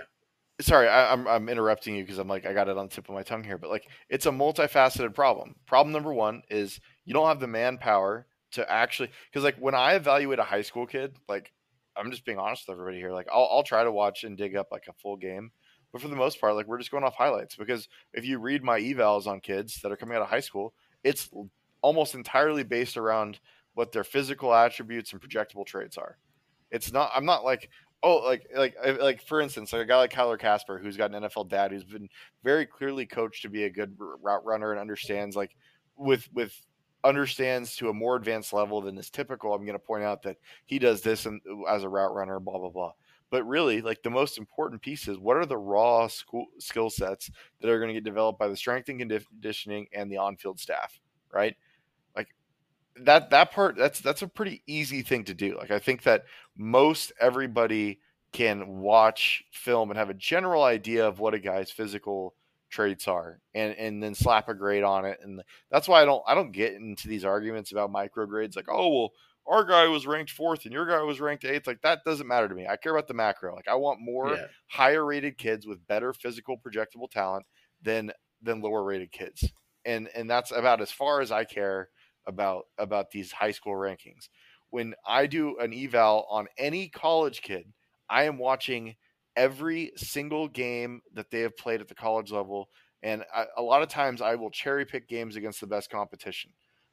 Sorry, 0.59 0.87
I, 0.87 1.13
am 1.13 1.21
I'm, 1.21 1.27
I'm 1.27 1.49
interrupting 1.49 1.95
you 1.95 2.03
because 2.03 2.17
I'm 2.17 2.27
like 2.27 2.45
I 2.45 2.53
got 2.53 2.69
it 2.69 2.77
on 2.77 2.87
the 2.87 2.95
tip 2.95 3.09
of 3.09 3.15
my 3.15 3.23
tongue 3.23 3.43
here, 3.43 3.57
but 3.57 3.69
like 3.69 3.87
it's 4.09 4.25
a 4.25 4.31
multifaceted 4.31 5.13
problem. 5.13 5.55
Problem 5.65 5.91
number 5.91 6.13
one 6.13 6.43
is 6.49 6.79
you 7.05 7.13
don't 7.13 7.27
have 7.27 7.39
the 7.39 7.47
manpower 7.47 8.27
to 8.53 8.69
actually 8.69 9.09
because 9.31 9.43
like 9.43 9.57
when 9.57 9.75
I 9.75 9.93
evaluate 9.93 10.39
a 10.39 10.43
high 10.43 10.61
school 10.61 10.85
kid, 10.85 11.15
like 11.27 11.51
I'm 11.97 12.11
just 12.11 12.25
being 12.25 12.37
honest 12.37 12.67
with 12.67 12.75
everybody 12.75 12.97
here, 12.97 13.11
like 13.11 13.27
I'll 13.31 13.49
I'll 13.51 13.63
try 13.63 13.83
to 13.83 13.91
watch 13.91 14.23
and 14.23 14.37
dig 14.37 14.55
up 14.55 14.67
like 14.71 14.85
a 14.87 14.93
full 14.93 15.17
game, 15.17 15.51
but 15.91 16.01
for 16.01 16.07
the 16.07 16.15
most 16.15 16.39
part, 16.39 16.55
like 16.55 16.67
we're 16.67 16.77
just 16.77 16.91
going 16.91 17.03
off 17.03 17.15
highlights 17.15 17.55
because 17.55 17.87
if 18.13 18.25
you 18.25 18.39
read 18.39 18.63
my 18.63 18.79
evals 18.79 19.27
on 19.27 19.39
kids 19.39 19.79
that 19.81 19.91
are 19.91 19.97
coming 19.97 20.15
out 20.15 20.21
of 20.23 20.29
high 20.29 20.39
school, 20.39 20.73
it's 21.03 21.29
almost 21.81 22.15
entirely 22.15 22.63
based 22.63 22.97
around 22.97 23.39
what 23.73 23.91
their 23.91 24.03
physical 24.03 24.53
attributes 24.53 25.13
and 25.13 25.21
projectable 25.21 25.65
traits 25.65 25.97
are. 25.97 26.17
It's 26.71 26.91
not. 26.91 27.11
I'm 27.15 27.25
not 27.25 27.43
like, 27.43 27.69
Oh, 28.03 28.17
like 28.17 28.47
like 28.55 28.75
like 28.99 29.21
for 29.21 29.41
instance, 29.41 29.71
like 29.71 29.83
a 29.83 29.85
guy 29.85 29.97
like 29.97 30.11
Kyler 30.11 30.39
Kasper, 30.39 30.79
who's 30.79 30.97
got 30.97 31.13
an 31.13 31.21
NFL 31.23 31.49
dad, 31.49 31.71
who's 31.71 31.83
been 31.83 32.09
very 32.43 32.65
clearly 32.65 33.05
coached 33.05 33.43
to 33.43 33.49
be 33.49 33.65
a 33.65 33.69
good 33.69 33.95
route 33.99 34.43
runner 34.43 34.71
and 34.71 34.79
understands 34.79 35.35
like 35.35 35.55
with 35.97 36.27
with 36.33 36.51
understands 37.03 37.75
to 37.75 37.89
a 37.89 37.93
more 37.93 38.15
advanced 38.15 38.53
level 38.53 38.81
than 38.81 38.97
is 38.97 39.11
typical. 39.11 39.53
I'm 39.53 39.65
going 39.65 39.73
to 39.73 39.79
point 39.79 40.03
out 40.03 40.23
that 40.23 40.37
he 40.65 40.79
does 40.79 41.01
this 41.01 41.27
and 41.27 41.39
as 41.69 41.83
a 41.83 41.89
route 41.89 42.13
runner, 42.15 42.39
blah 42.39 42.57
blah 42.57 42.69
blah. 42.69 42.93
But 43.31 43.47
really, 43.47 43.81
like 43.81 44.03
the 44.03 44.09
most 44.11 44.37
important 44.37 44.81
piece 44.81 45.07
is 45.07 45.17
what 45.17 45.37
are 45.37 45.45
the 45.45 45.57
raw 45.57 46.07
school 46.07 46.47
skill 46.59 46.89
sets 46.91 47.31
that 47.61 47.69
are 47.69 47.79
going 47.79 47.87
to 47.89 47.93
get 47.93 48.03
developed 48.03 48.37
by 48.37 48.49
the 48.49 48.57
strength 48.57 48.89
and 48.89 48.99
conditioning 48.99 49.87
and 49.93 50.11
the 50.11 50.17
on-field 50.17 50.59
staff, 50.59 50.99
right? 51.33 51.55
Like 52.15 52.27
that 52.97 53.29
that 53.31 53.51
part 53.51 53.77
that's 53.77 54.01
that's 54.01 54.21
a 54.21 54.27
pretty 54.27 54.63
easy 54.67 55.01
thing 55.01 55.23
to 55.25 55.33
do. 55.33 55.57
Like 55.57 55.71
I 55.71 55.79
think 55.79 56.03
that 56.03 56.25
most 56.57 57.13
everybody 57.19 57.99
can 58.33 58.79
watch 58.79 59.43
film 59.51 59.89
and 59.89 59.97
have 59.97 60.09
a 60.09 60.15
general 60.15 60.63
idea 60.63 61.07
of 61.07 61.19
what 61.19 61.33
a 61.33 61.39
guy's 61.39 61.71
physical 61.71 62.35
traits 62.69 63.07
are 63.07 63.39
and 63.53 63.75
and 63.75 64.01
then 64.01 64.15
slap 64.15 64.47
a 64.47 64.53
grade 64.53 64.83
on 64.83 65.03
it 65.03 65.19
and 65.23 65.41
that's 65.69 65.89
why 65.89 66.01
I 66.01 66.05
don't 66.05 66.23
I 66.25 66.33
don't 66.33 66.53
get 66.53 66.73
into 66.73 67.09
these 67.09 67.25
arguments 67.25 67.73
about 67.73 67.91
micro 67.91 68.25
grades 68.25 68.55
like 68.55 68.69
oh 68.69 68.87
well 68.87 69.11
our 69.47 69.63
guy 69.63 69.87
was 69.87 70.05
ranked 70.05 70.31
fourth 70.31 70.65
and 70.65 70.73
your 70.73 70.85
guy 70.85 71.01
was 71.01 71.19
ranked 71.19 71.45
eighth 71.45 71.67
like 71.67 71.81
that 71.81 72.03
doesn't 72.05 72.27
matter 72.27 72.47
to 72.47 72.55
me 72.55 72.67
I 72.67 72.75
care 72.77 72.93
about 72.93 73.07
the 73.07 73.13
macro 73.13 73.55
like 73.55 73.67
I 73.67 73.75
want 73.75 73.99
more 73.99 74.29
yeah. 74.35 74.45
higher 74.67 75.05
rated 75.05 75.37
kids 75.37 75.65
with 75.65 75.85
better 75.87 76.13
physical 76.13 76.57
projectable 76.57 77.09
talent 77.09 77.45
than 77.81 78.11
than 78.41 78.61
lower 78.61 78.83
rated 78.83 79.11
kids 79.11 79.51
and 79.85 80.09
and 80.15 80.29
that's 80.29 80.51
about 80.51 80.81
as 80.81 80.91
far 80.91 81.21
as 81.21 81.31
I 81.31 81.43
care 81.43 81.89
about 82.27 82.65
about 82.77 83.11
these 83.11 83.31
high 83.31 83.51
school 83.51 83.73
rankings. 83.73 84.29
When 84.69 84.93
I 85.05 85.27
do 85.27 85.57
an 85.59 85.73
eval 85.73 86.25
on 86.29 86.47
any 86.57 86.87
college 86.87 87.41
kid, 87.41 87.71
I 88.09 88.23
am 88.23 88.37
watching 88.37 88.95
every 89.35 89.91
single 89.97 90.47
game 90.47 91.01
that 91.13 91.29
they 91.29 91.41
have 91.41 91.57
played 91.57 91.81
at 91.81 91.87
the 91.87 91.95
college 91.95 92.31
level, 92.31 92.69
and 93.03 93.23
I, 93.35 93.45
a 93.57 93.61
lot 93.61 93.81
of 93.81 93.89
times 93.89 94.21
I 94.21 94.35
will 94.35 94.51
cherry 94.51 94.85
pick 94.85 95.07
games 95.07 95.35
against 95.35 95.59
the 95.59 95.67
best 95.67 95.89
competition. 95.89 96.51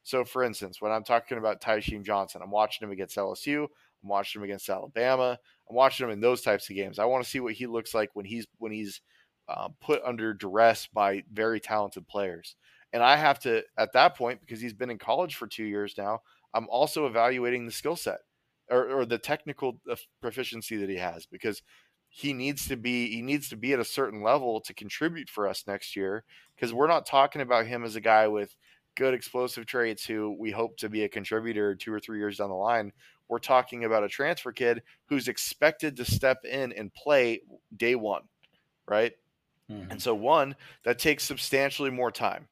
So, 0.08 0.24
for 0.24 0.42
instance, 0.42 0.80
when 0.80 0.90
I'm 0.90 1.04
talking 1.04 1.36
about 1.36 1.60
Tysheem 1.60 2.02
Johnson, 2.02 2.40
I'm 2.42 2.50
watching 2.50 2.86
him 2.86 2.92
against 2.92 3.18
LSU. 3.18 3.64
I'm 3.64 4.08
watching 4.08 4.40
him 4.40 4.44
against 4.44 4.70
Alabama. 4.70 5.38
I'm 5.68 5.76
watching 5.76 6.06
him 6.06 6.10
in 6.10 6.22
those 6.22 6.40
types 6.40 6.70
of 6.70 6.76
games. 6.76 6.98
I 6.98 7.04
want 7.04 7.22
to 7.22 7.28
see 7.28 7.40
what 7.40 7.52
he 7.52 7.66
looks 7.66 7.92
like 7.92 8.08
when 8.14 8.24
he's 8.24 8.46
when 8.56 8.72
he's 8.72 9.02
uh, 9.50 9.68
put 9.82 10.00
under 10.02 10.32
duress 10.32 10.88
by 10.90 11.24
very 11.30 11.60
talented 11.60 12.08
players. 12.08 12.56
And 12.94 13.02
I 13.02 13.16
have 13.16 13.38
to, 13.40 13.62
at 13.76 13.92
that 13.92 14.16
point, 14.16 14.40
because 14.40 14.62
he's 14.62 14.72
been 14.72 14.88
in 14.88 14.96
college 14.96 15.34
for 15.34 15.46
two 15.46 15.64
years 15.64 15.92
now, 15.98 16.20
I'm 16.54 16.70
also 16.70 17.04
evaluating 17.04 17.66
the 17.66 17.72
skill 17.72 17.96
set 17.96 18.20
or, 18.70 18.88
or, 18.90 19.04
the 19.04 19.18
technical 19.18 19.78
uh, 19.90 19.96
proficiency 20.22 20.78
that 20.78 20.88
he 20.88 20.96
has. 20.96 21.26
Because 21.26 21.60
he 22.08 22.32
needs 22.32 22.66
to 22.68 22.78
be 22.78 23.10
he 23.10 23.20
needs 23.20 23.50
to 23.50 23.56
be 23.56 23.74
at 23.74 23.78
a 23.78 23.84
certain 23.84 24.22
level 24.22 24.62
to 24.62 24.72
contribute 24.72 25.28
for 25.28 25.46
us 25.46 25.64
next 25.66 25.94
year 25.94 26.24
because 26.56 26.72
we're 26.72 26.86
not 26.86 27.04
talking 27.04 27.42
about 27.42 27.66
him 27.66 27.84
as 27.84 27.94
a 27.94 28.00
guy 28.00 28.26
with 28.26 28.56
good 28.98 29.14
explosive 29.14 29.64
traits 29.64 30.04
who 30.04 30.36
we 30.40 30.50
hope 30.50 30.76
to 30.76 30.88
be 30.88 31.04
a 31.04 31.08
contributor 31.08 31.72
two 31.76 31.92
or 31.92 32.00
three 32.00 32.18
years 32.18 32.38
down 32.38 32.48
the 32.48 32.54
line. 32.54 32.92
We're 33.28 33.38
talking 33.38 33.84
about 33.84 34.02
a 34.02 34.08
transfer 34.08 34.50
kid 34.50 34.82
who's 35.06 35.28
expected 35.28 35.96
to 35.96 36.04
step 36.04 36.44
in 36.44 36.72
and 36.72 36.92
play 36.92 37.42
day 37.76 37.94
one, 37.94 38.22
right? 38.88 39.12
Mm-hmm. 39.70 39.92
And 39.92 40.02
so 40.02 40.16
one 40.16 40.56
that 40.82 40.98
takes 40.98 41.22
substantially 41.22 41.90
more 41.90 42.10
time. 42.10 42.48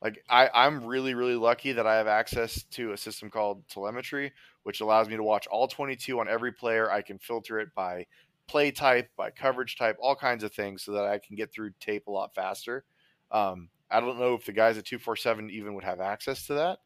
Like 0.00 0.24
I, 0.30 0.48
I'm 0.54 0.82
really, 0.82 1.12
really 1.12 1.34
lucky 1.34 1.72
that 1.72 1.86
I 1.86 1.96
have 1.96 2.06
access 2.06 2.62
to 2.70 2.92
a 2.92 2.96
system 2.96 3.28
called 3.28 3.62
telemetry, 3.68 4.32
which 4.62 4.80
allows 4.80 5.10
me 5.10 5.16
to 5.16 5.22
watch 5.22 5.46
all 5.48 5.68
22 5.68 6.18
on 6.18 6.26
every 6.26 6.52
player. 6.52 6.90
I 6.90 7.02
can 7.02 7.18
filter 7.18 7.60
it 7.60 7.68
by 7.74 8.06
play 8.48 8.70
type, 8.70 9.10
by 9.14 9.30
coverage 9.30 9.76
type, 9.76 9.98
all 10.00 10.16
kinds 10.16 10.42
of 10.42 10.54
things, 10.54 10.84
so 10.84 10.92
that 10.92 11.04
I 11.04 11.18
can 11.18 11.36
get 11.36 11.52
through 11.52 11.72
tape 11.80 12.06
a 12.06 12.10
lot 12.10 12.34
faster. 12.34 12.84
Um, 13.30 13.68
I 13.90 14.00
don't 14.00 14.18
know 14.18 14.34
if 14.34 14.44
the 14.44 14.52
guys 14.52 14.78
at 14.78 14.84
247 14.84 15.50
even 15.50 15.74
would 15.74 15.84
have 15.84 16.00
access 16.00 16.46
to 16.46 16.54
that, 16.54 16.78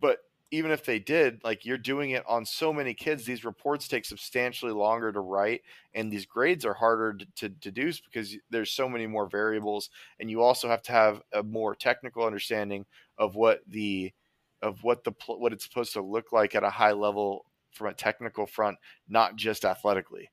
but 0.00 0.18
even 0.52 0.70
if 0.70 0.84
they 0.84 0.98
did, 0.98 1.42
like 1.42 1.64
you're 1.64 1.76
doing 1.76 2.10
it 2.10 2.24
on 2.28 2.44
so 2.44 2.72
many 2.72 2.94
kids, 2.94 3.24
these 3.24 3.44
reports 3.44 3.88
take 3.88 4.04
substantially 4.04 4.72
longer 4.72 5.12
to 5.12 5.20
write, 5.20 5.62
and 5.94 6.10
these 6.10 6.26
grades 6.26 6.64
are 6.64 6.74
harder 6.74 7.14
to, 7.14 7.26
to 7.36 7.48
deduce 7.48 8.00
because 8.00 8.36
there's 8.50 8.70
so 8.70 8.88
many 8.88 9.06
more 9.06 9.26
variables, 9.28 9.90
and 10.20 10.30
you 10.30 10.42
also 10.42 10.68
have 10.68 10.82
to 10.82 10.92
have 10.92 11.20
a 11.32 11.42
more 11.42 11.74
technical 11.74 12.24
understanding 12.24 12.86
of 13.18 13.34
what 13.34 13.60
the 13.66 14.12
of 14.62 14.82
what 14.84 15.04
the 15.04 15.12
what 15.26 15.52
it's 15.52 15.64
supposed 15.64 15.92
to 15.92 16.00
look 16.00 16.32
like 16.32 16.54
at 16.54 16.64
a 16.64 16.70
high 16.70 16.92
level 16.92 17.44
from 17.72 17.88
a 17.88 17.94
technical 17.94 18.46
front, 18.46 18.78
not 19.08 19.36
just 19.36 19.64
athletically. 19.64 20.30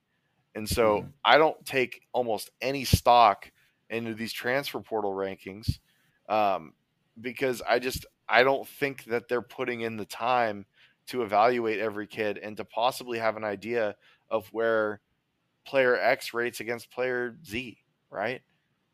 And 0.55 0.69
so 0.69 0.99
mm-hmm. 0.99 1.09
I 1.25 1.37
don't 1.37 1.63
take 1.65 2.01
almost 2.13 2.51
any 2.61 2.85
stock 2.85 3.51
into 3.89 4.13
these 4.13 4.33
transfer 4.33 4.79
portal 4.79 5.13
rankings 5.13 5.79
um, 6.29 6.73
because 7.19 7.61
I 7.67 7.79
just 7.79 8.05
I 8.27 8.43
don't 8.43 8.67
think 8.67 9.05
that 9.05 9.27
they're 9.27 9.41
putting 9.41 9.81
in 9.81 9.97
the 9.97 10.05
time 10.05 10.65
to 11.07 11.23
evaluate 11.23 11.79
every 11.79 12.07
kid 12.07 12.37
and 12.37 12.55
to 12.57 12.65
possibly 12.65 13.19
have 13.19 13.35
an 13.35 13.43
idea 13.43 13.95
of 14.29 14.47
where 14.47 15.01
player 15.65 15.97
X 15.97 16.33
rates 16.33 16.59
against 16.59 16.91
player 16.91 17.35
Z, 17.45 17.77
right? 18.09 18.41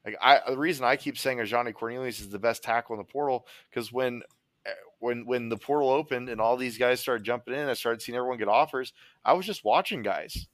Like 0.05 0.17
I 0.21 0.39
the 0.49 0.57
reason 0.57 0.85
I 0.85 0.95
keep 0.95 1.17
saying 1.17 1.37
Ajani 1.37 1.73
Cornelius 1.73 2.19
is 2.19 2.29
the 2.29 2.39
best 2.39 2.63
tackle 2.63 2.95
in 2.95 2.99
the 2.99 3.03
portal 3.03 3.45
because 3.69 3.91
when 3.91 4.21
eh, 4.65 4.71
when 4.99 5.25
when 5.25 5.49
the 5.49 5.57
portal 5.57 5.89
opened 5.89 6.29
and 6.29 6.41
all 6.41 6.57
these 6.57 6.77
guys 6.77 6.99
started 6.99 7.23
jumping 7.23 7.53
in, 7.53 7.67
I 7.67 7.73
started 7.73 8.01
seeing 8.01 8.17
everyone 8.17 8.39
get 8.39 8.47
offers. 8.47 8.93
I 9.23 9.33
was 9.33 9.45
just 9.45 9.63
watching 9.63 10.01
guys 10.01 10.47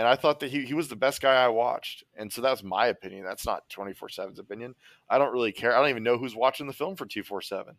and 0.00 0.08
I 0.08 0.16
thought 0.16 0.40
that 0.40 0.50
he, 0.50 0.64
he 0.64 0.72
was 0.72 0.88
the 0.88 0.96
best 0.96 1.20
guy 1.20 1.34
I 1.34 1.48
watched. 1.48 2.04
And 2.16 2.32
so 2.32 2.40
that's 2.40 2.62
my 2.62 2.86
opinion. 2.86 3.22
That's 3.22 3.44
not 3.44 3.68
24 3.68 4.08
7's 4.08 4.38
opinion. 4.38 4.74
I 5.10 5.18
don't 5.18 5.30
really 5.30 5.52
care. 5.52 5.76
I 5.76 5.78
don't 5.78 5.90
even 5.90 6.02
know 6.02 6.16
who's 6.16 6.34
watching 6.34 6.66
the 6.66 6.72
film 6.72 6.96
for 6.96 7.04
247. 7.04 7.74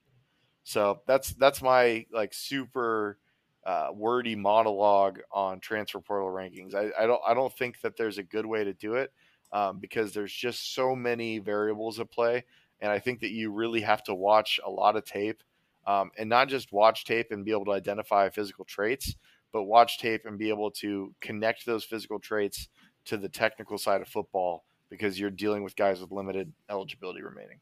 So 0.63 1.01
that's 1.07 1.33
that's 1.33 1.63
my 1.63 2.05
like 2.13 2.31
super 2.35 3.17
uh, 3.65 3.87
wordy 3.91 4.35
monologue 4.35 5.21
on 5.31 5.61
transfer 5.61 5.99
portal 5.99 6.29
rankings. 6.29 6.75
I, 6.75 6.91
I, 7.01 7.07
don't 7.07 7.21
I 7.27 7.33
don't 7.33 7.51
think 7.57 7.81
that 7.81 7.97
there's 7.97 8.19
a 8.19 8.23
good 8.23 8.45
way 8.45 8.65
to 8.65 8.73
do 8.73 8.93
it 8.93 9.11
um, 9.51 9.79
because 9.79 10.13
there's 10.13 10.31
just 10.31 10.75
so 10.75 10.95
many 10.95 11.39
variables 11.39 11.99
at 11.99 12.11
play, 12.11 12.43
and 12.81 12.91
I 12.91 12.99
think 12.99 13.21
that 13.21 13.31
you 13.31 13.51
really 13.51 13.81
have 13.81 14.03
to 14.03 14.13
watch 14.13 14.59
a 14.63 14.69
lot 14.69 14.95
of 14.95 15.05
tape 15.05 15.41
um, 15.87 16.11
and 16.19 16.29
not 16.29 16.49
just 16.49 16.71
watch 16.71 17.03
tape 17.03 17.31
and 17.31 17.43
be 17.43 17.49
able 17.49 17.65
to 17.65 17.71
identify 17.71 18.29
physical 18.29 18.63
traits, 18.63 19.15
but 19.51 19.63
watch 19.63 19.99
tape 19.99 20.25
and 20.25 20.37
be 20.37 20.49
able 20.49 20.71
to 20.71 21.13
connect 21.21 21.65
those 21.65 21.83
physical 21.83 22.19
traits 22.19 22.69
to 23.05 23.17
the 23.17 23.29
technical 23.29 23.77
side 23.77 24.01
of 24.01 24.07
football 24.07 24.63
because 24.89 25.19
you're 25.19 25.29
dealing 25.29 25.63
with 25.63 25.75
guys 25.75 26.01
with 26.01 26.11
limited 26.11 26.51
eligibility 26.69 27.21
remaining. 27.21 27.59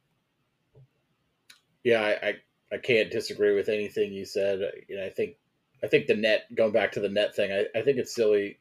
Yeah, 1.83 2.01
I, 2.01 2.27
I, 2.27 2.33
I 2.73 2.77
can't 2.77 3.11
disagree 3.11 3.55
with 3.55 3.69
anything 3.69 4.11
you 4.11 4.25
said. 4.25 4.59
You 4.87 4.97
know, 4.97 5.05
I 5.05 5.09
think 5.09 5.35
I 5.83 5.87
think 5.87 6.07
the 6.07 6.15
net 6.15 6.43
going 6.55 6.71
back 6.71 6.91
to 6.93 6.99
the 6.99 7.09
net 7.09 7.35
thing. 7.35 7.51
I, 7.51 7.65
I 7.77 7.81
think 7.81 7.97
it's 7.97 8.13
silly 8.13 8.59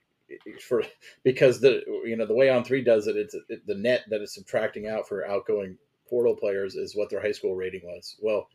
for 0.66 0.82
because 1.24 1.60
the 1.60 1.82
you 2.04 2.16
know 2.16 2.26
the 2.26 2.34
way 2.34 2.50
on 2.50 2.64
three 2.64 2.82
does 2.82 3.06
it. 3.06 3.16
It's 3.16 3.34
it, 3.48 3.66
the 3.66 3.74
net 3.74 4.04
that 4.10 4.22
is 4.22 4.34
subtracting 4.34 4.86
out 4.86 5.08
for 5.08 5.26
outgoing 5.26 5.76
portal 6.08 6.36
players 6.36 6.74
is 6.74 6.96
what 6.96 7.10
their 7.10 7.20
high 7.20 7.32
school 7.32 7.54
rating 7.54 7.82
was. 7.84 8.16
Well, 8.20 8.48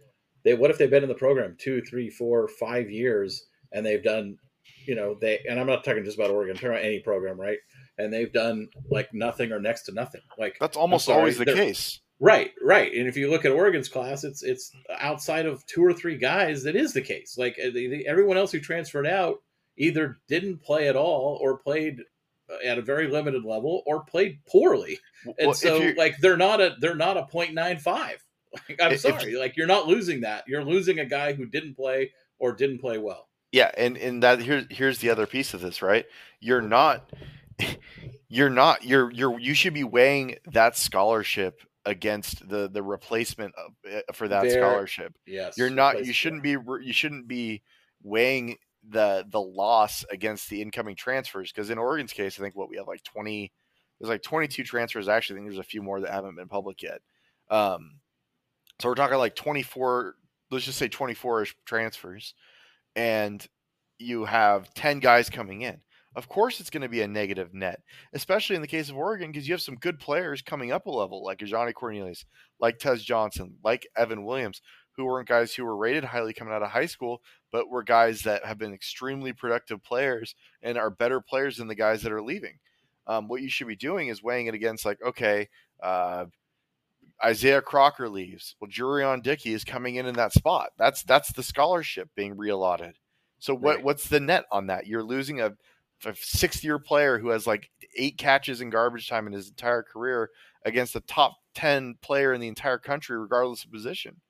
they 0.44 0.54
what 0.54 0.72
if 0.72 0.78
they've 0.78 0.90
been 0.90 1.04
in 1.04 1.10
the 1.10 1.16
program 1.16 1.56
two, 1.60 1.82
three, 1.82 2.10
four, 2.10 2.48
five 2.48 2.90
years 2.90 3.48
and 3.74 3.86
they've 3.86 4.04
done 4.04 4.38
you 4.86 4.96
know 4.96 5.16
they 5.20 5.40
and 5.50 5.60
i'm 5.60 5.68
not 5.68 5.84
talking 5.84 6.04
just 6.04 6.18
about 6.18 6.32
oregon 6.32 6.52
i'm 6.52 6.56
talking 6.56 6.70
about 6.70 6.84
any 6.84 7.00
program 7.00 7.40
right? 7.40 7.58
And 7.98 8.12
they've 8.12 8.32
done 8.32 8.70
like 8.90 9.14
nothing 9.14 9.52
or 9.52 9.60
next 9.60 9.84
to 9.84 9.92
nothing. 9.92 10.22
Like 10.38 10.58
that's 10.60 10.78
almost 10.78 11.06
sorry, 11.06 11.20
always 11.20 11.38
the 11.38 11.46
case. 11.46 12.00
Right 12.20 12.52
right. 12.62 12.92
And 12.94 13.08
if 13.08 13.18
you 13.18 13.30
look 13.30 13.46
at 13.46 13.52
oregon's 13.52 13.90
class 13.90 14.24
it's 14.24 14.44
it's 14.44 14.72
outside 15.00 15.46
of 15.46 15.66
two 15.68 15.84
or 15.84 15.94
three 15.94 16.18
guys 16.18 16.64
that 16.64 16.76
is 16.76 16.94
the 16.94 17.02
case. 17.02 17.38
Like 17.38 17.58
uh, 17.64 17.70
everyone 18.06 18.38
else 18.38 18.52
who 18.52 18.60
transferred 18.60 19.08
out 19.08 19.38
either 19.78 20.20
didn't 20.28 20.64
play 20.64 20.88
at 20.88 20.96
all 20.96 21.38
or 21.42 21.58
played 21.58 22.00
uh, 22.50 22.66
at 22.66 22.78
a 22.78 22.82
very 22.82 23.08
limited 23.08 23.44
level 23.44 23.84
or 23.86 24.04
played 24.06 24.40
poorly. 24.50 25.00
And 25.26 25.48
well, 25.48 25.54
so 25.54 25.94
like 25.98 26.18
they're 26.18 26.38
not 26.38 26.62
a 26.62 26.76
they're 26.80 26.96
not 26.96 27.18
a 27.18 27.24
0.95 27.24 28.18
like, 28.70 28.80
i'm 28.82 28.98
sorry 28.98 29.34
if, 29.34 29.40
like 29.40 29.58
you're 29.58 29.68
not 29.68 29.88
losing 29.88 30.22
that. 30.22 30.44
You're 30.48 30.64
losing 30.64 31.00
a 31.00 31.06
guy 31.06 31.34
who 31.34 31.46
didn't 31.46 31.76
play 31.76 32.12
or 32.40 32.54
didn't 32.54 32.80
play 32.80 32.98
well 32.98 33.28
yeah, 33.54 33.70
and 33.78 33.98
and 33.98 34.24
that 34.24 34.42
here's 34.42 34.66
here's 34.72 34.98
the 34.98 35.12
other 35.12 35.28
piece 35.28 35.54
of 35.54 35.62
this, 35.62 35.84
right? 35.84 36.06
You're 36.40 36.62
not 36.62 37.14
you're 38.28 38.50
not 38.50 38.84
you're 38.84 39.12
you're 39.12 39.40
you 39.40 39.54
should 39.54 39.76
be 39.76 39.84
weighing 39.84 40.38
that 40.52 40.76
scholarship 40.76 41.62
against 41.86 42.50
the 42.50 42.68
the 42.68 42.82
replacement 42.82 43.54
of, 43.56 43.74
eh, 43.88 44.02
for 44.12 44.28
that 44.28 44.42
there, 44.42 44.60
scholarship. 44.60 45.16
Yes. 45.28 45.56
You're 45.56 45.70
not 45.70 46.04
you 46.04 46.14
shouldn't 46.14 46.42
be 46.42 46.58
you 46.82 46.94
shouldn't 46.94 47.28
be 47.28 47.62
weighing 48.02 48.58
the 48.90 49.24
the 49.32 49.42
loss 49.42 50.04
against 50.10 50.50
the 50.50 50.60
incoming 50.60 50.96
transfers 50.96 51.52
because 51.52 51.70
in 51.70 51.78
Oregon's 51.78 52.12
case, 52.12 52.40
I 52.40 52.44
think 52.44 52.56
what 52.56 52.70
we 52.70 52.78
have 52.78 52.88
like 52.88 53.04
20 53.04 53.52
there's 54.00 54.10
like 54.10 54.24
22 54.24 54.64
transfers 54.64 55.08
actually. 55.08 55.36
I 55.36 55.38
think 55.42 55.52
there's 55.52 55.60
a 55.60 55.64
few 55.64 55.84
more 55.84 56.02
that 56.02 56.10
haven't 56.10 56.38
been 56.38 56.48
public 56.48 56.82
yet. 56.82 57.02
Um 57.52 58.00
so 58.82 58.90
we're 58.90 58.96
talking 58.96 59.18
like 59.20 59.36
24 59.36 60.16
let's 60.50 60.66
just 60.66 60.80
say 60.80 60.90
24ish 60.90 61.54
transfers 61.66 62.34
and 62.96 63.46
you 64.00 64.26
have 64.26 64.74
10 64.74 65.00
guys 65.00 65.30
coming 65.30 65.62
in. 65.62 65.80
Of 66.16 66.30
course, 66.30 66.60
it's 66.60 66.70
going 66.70 66.84
to 66.84 66.90
be 66.90 67.02
a 67.02 67.08
negative 67.08 67.54
net, 67.56 67.82
especially 68.14 68.56
in 68.56 68.62
the 68.62 68.68
case 68.68 68.90
of 68.90 68.98
Oregon, 68.98 69.32
because 69.32 69.48
you 69.48 69.54
have 69.54 69.62
some 69.62 69.76
good 69.76 70.00
players 70.00 70.44
coming 70.44 70.72
up 70.72 70.86
a 70.86 70.92
level, 70.92 71.24
like 71.24 71.40
Ajani 71.40 71.74
Cornelius, 71.74 72.26
like 72.60 72.78
Tez 72.78 73.04
Johnson, 73.04 73.56
like 73.64 73.88
Evan 73.98 74.24
Williams, 74.24 74.62
who 74.96 75.06
weren't 75.06 75.28
guys 75.28 75.56
who 75.56 75.66
were 75.66 75.76
rated 75.76 76.04
highly 76.04 76.34
coming 76.34 76.54
out 76.54 76.62
of 76.62 76.70
high 76.70 76.86
school, 76.86 77.22
but 77.52 77.70
were 77.70 77.82
guys 77.82 78.22
that 78.22 78.46
have 78.46 78.60
been 78.60 78.74
extremely 78.74 79.34
productive 79.34 79.84
players 79.84 80.36
and 80.62 80.78
are 80.78 80.92
better 80.92 81.20
players 81.20 81.58
than 81.58 81.68
the 81.68 81.74
guys 81.74 82.04
that 82.04 82.12
are 82.12 82.22
leaving. 82.22 82.60
Um, 83.08 83.28
what 83.28 83.42
you 83.42 83.50
should 83.50 83.68
be 83.68 83.76
doing 83.76 84.10
is 84.10 84.22
weighing 84.22 84.46
it 84.46 84.54
against, 84.54 84.86
like, 84.86 85.02
okay, 85.02 85.50
uh, 85.82 86.26
Isaiah 87.24 87.62
Crocker 87.62 88.10
leaves. 88.10 88.56
Well, 88.60 88.70
Jurrion 88.70 89.24
Dickey 89.24 89.54
is 89.54 89.64
coming 89.64 89.96
in 89.96 90.06
in 90.06 90.16
that 90.16 90.34
spot. 90.34 90.70
That's 90.78 91.04
that's 91.04 91.32
the 91.32 91.44
scholarship 91.44 92.10
being 92.16 92.36
reallotted. 92.36 92.94
So 93.40 93.54
what 93.54 93.78
right. 93.78 93.84
what's 93.84 94.08
the 94.08 94.20
net 94.20 94.46
on 94.52 94.68
that? 94.68 94.88
You're 94.88 95.04
losing 95.04 95.42
a, 95.42 95.54
a 96.06 96.16
sixth 96.16 96.64
year 96.64 96.80
player 96.80 97.20
who 97.20 97.30
has 97.30 97.46
like 97.46 97.70
eight 97.98 98.18
catches 98.18 98.62
in 98.62 98.70
garbage 98.70 99.08
time 99.08 99.28
in 99.28 99.34
his 99.34 99.50
entire 99.50 99.84
career 99.84 100.30
against 100.66 100.94
the 100.94 101.02
top 101.02 101.36
ten 101.54 101.96
player 102.02 102.34
in 102.34 102.42
the 102.42 102.48
entire 102.48 102.78
country, 102.78 103.18
regardless 103.18 103.64
of 103.64 103.72
position. 103.72 104.22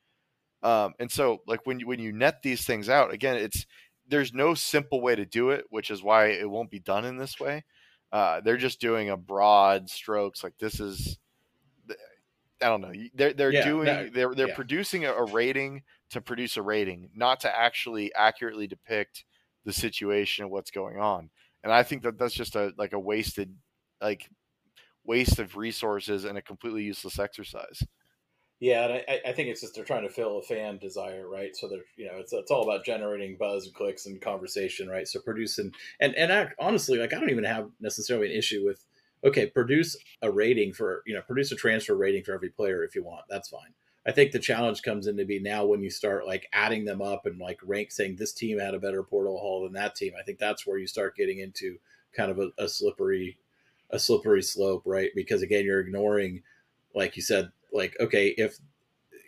Um, 0.64 0.94
and 1.00 1.12
so 1.12 1.42
like 1.46 1.66
when 1.66 1.80
you 1.80 1.88
when 1.88 2.00
you 2.00 2.12
net 2.12 2.42
these 2.42 2.66
things 2.66 2.90
out, 2.90 3.14
again, 3.14 3.36
it's 3.36 3.66
there's 4.08 4.34
no 4.34 4.54
simple 4.54 5.02
way 5.02 5.16
to 5.16 5.26
do 5.26 5.50
it, 5.50 5.66
which 5.70 5.92
is 5.92 6.04
why 6.04 6.28
it 6.28 6.50
won't 6.50 6.72
be 6.72 6.80
done 6.80 7.06
in 7.06 7.18
this 7.18 7.40
way. 7.40 7.64
Uh, 8.12 8.42
they're 8.42 8.58
just 8.58 8.80
doing 8.80 9.10
a 9.10 9.18
broad 9.18 9.90
strokes 9.90 10.44
like 10.44 10.54
this 10.60 10.80
is 10.80 11.18
I 12.64 12.70
don't 12.70 12.82
know. 12.82 12.94
They're 13.14 13.34
they're 13.34 13.52
yeah, 13.52 13.66
doing 13.66 13.86
they're 13.86 14.34
they're 14.34 14.48
yeah. 14.48 14.56
producing 14.56 15.06
a, 15.06 15.14
a, 15.14 15.26
rating 15.26 15.84
to 16.12 16.22
produce 16.22 16.58
a 16.58 16.62
rating, 16.62 17.10
not 17.16 17.42
to 17.42 17.56
actually 17.56 18.14
accurately 18.16 18.68
depict 18.68 19.26
the 19.66 19.74
situation 19.74 20.46
of 20.46 20.52
what's 20.52 20.72
going 20.72 21.00
on. 21.00 21.30
And 21.64 21.72
I 21.72 21.84
think 21.84 22.04
that 22.04 22.18
that's 22.18 22.34
just 22.34 22.56
a 22.56 22.74
like 22.78 22.94
a 22.94 23.00
wasted 23.00 23.56
like 24.02 24.30
waste 25.06 25.40
of 25.40 25.56
resources 25.58 26.24
and 26.24 26.38
a 26.38 26.42
completely 26.42 26.84
useless 26.84 27.20
exercise. 27.20 27.84
Yeah, 28.60 28.86
and 28.86 28.94
I, 28.94 29.22
I 29.28 29.34
think 29.34 29.50
it's 29.50 29.60
just 29.60 29.76
they're 29.76 29.84
trying 29.84 30.08
to 30.08 30.14
fill 30.14 30.38
a 30.38 30.42
fan 30.42 30.78
desire, 30.78 31.28
right? 31.28 31.54
So 31.54 31.68
they're 31.68 31.84
you 31.98 32.06
know 32.06 32.18
it's 32.18 32.32
it's 32.32 32.52
all 32.52 32.64
about 32.64 32.86
generating 32.86 33.36
buzz 33.38 33.66
and 33.66 33.76
clicks 33.76 34.06
and 34.06 34.22
conversation, 34.22 34.88
right? 34.88 35.08
So 35.08 35.20
producing 35.20 35.74
and 36.00 36.16
and 36.16 36.32
I, 36.32 36.48
honestly, 36.60 36.98
like 36.98 37.14
I 37.14 37.20
don't 37.20 37.30
even 37.30 37.44
have 37.44 37.70
necessarily 37.82 38.32
an 38.32 38.38
issue 38.38 38.64
with 38.66 38.86
okay, 39.24 39.48
produce 39.48 39.96
a 40.22 40.30
rating 40.30 40.74
for, 40.74 41.04
you 41.06 41.14
know, 41.14 41.22
produce 41.22 41.52
a 41.52 41.56
transfer 41.56 41.96
rating 41.96 42.24
for 42.24 42.34
every 42.34 42.50
player 42.50 42.84
if 42.84 42.96
you 42.96 43.04
want. 43.04 43.26
That's 43.30 43.50
fine. 43.50 43.74
I 44.06 44.12
think 44.12 44.32
the 44.32 44.40
challenge 44.40 44.82
comes 44.82 45.08
in 45.08 45.16
to 45.18 45.26
be 45.26 45.40
now 45.40 45.66
when 45.66 45.82
you 45.82 45.90
start 45.90 46.28
like 46.28 46.48
adding 46.52 46.84
them 46.84 47.02
up 47.02 47.26
and 47.26 47.40
like 47.40 47.60
rank 47.64 47.92
saying 47.92 48.18
this 48.18 48.34
team 48.34 48.60
had 48.60 48.74
a 48.74 48.80
better 48.80 49.02
portal 49.02 49.38
haul 49.38 49.64
than 49.64 49.74
that 49.74 49.96
team. 49.96 50.14
I 50.20 50.24
think 50.24 50.40
that's 50.40 50.68
where 50.68 50.78
you 50.78 50.88
start 50.88 51.16
getting 51.16 51.40
into 51.40 51.78
kind 52.16 52.30
of 52.30 52.40
a, 52.40 52.50
a 52.58 52.68
slippery 52.68 53.38
a 53.92 54.00
slippery 54.00 54.42
slope, 54.42 54.82
right? 54.86 55.12
Because 55.16 55.42
again, 55.42 55.64
you're 55.66 55.80
ignoring, 55.80 56.42
like 56.96 57.16
you 57.16 57.22
said, 57.22 57.52
like 57.72 57.96
okay, 58.02 58.30
if 58.38 58.58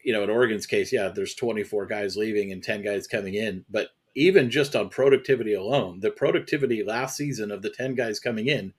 you 0.03 0.11
know 0.11 0.23
in 0.23 0.29
Oregon's 0.29 0.65
case, 0.65 0.91
yeah, 0.91 1.07
there's 1.07 1.35
24 1.35 1.85
guys 1.85 2.17
leaving 2.17 2.51
and 2.51 2.61
10 2.61 2.83
guys 2.83 3.07
coming 3.07 3.35
in, 3.35 3.63
but 3.69 3.89
even 4.15 4.49
just 4.49 4.75
on 4.75 4.89
productivity 4.89 5.53
alone, 5.53 5.99
the 5.99 6.09
productivity 6.09 6.83
last 6.83 7.17
season 7.17 7.51
of 7.51 7.61
the 7.61 7.69
10 7.69 7.95
guys 7.95 8.19
coming 8.19 8.47
in, 8.47 8.73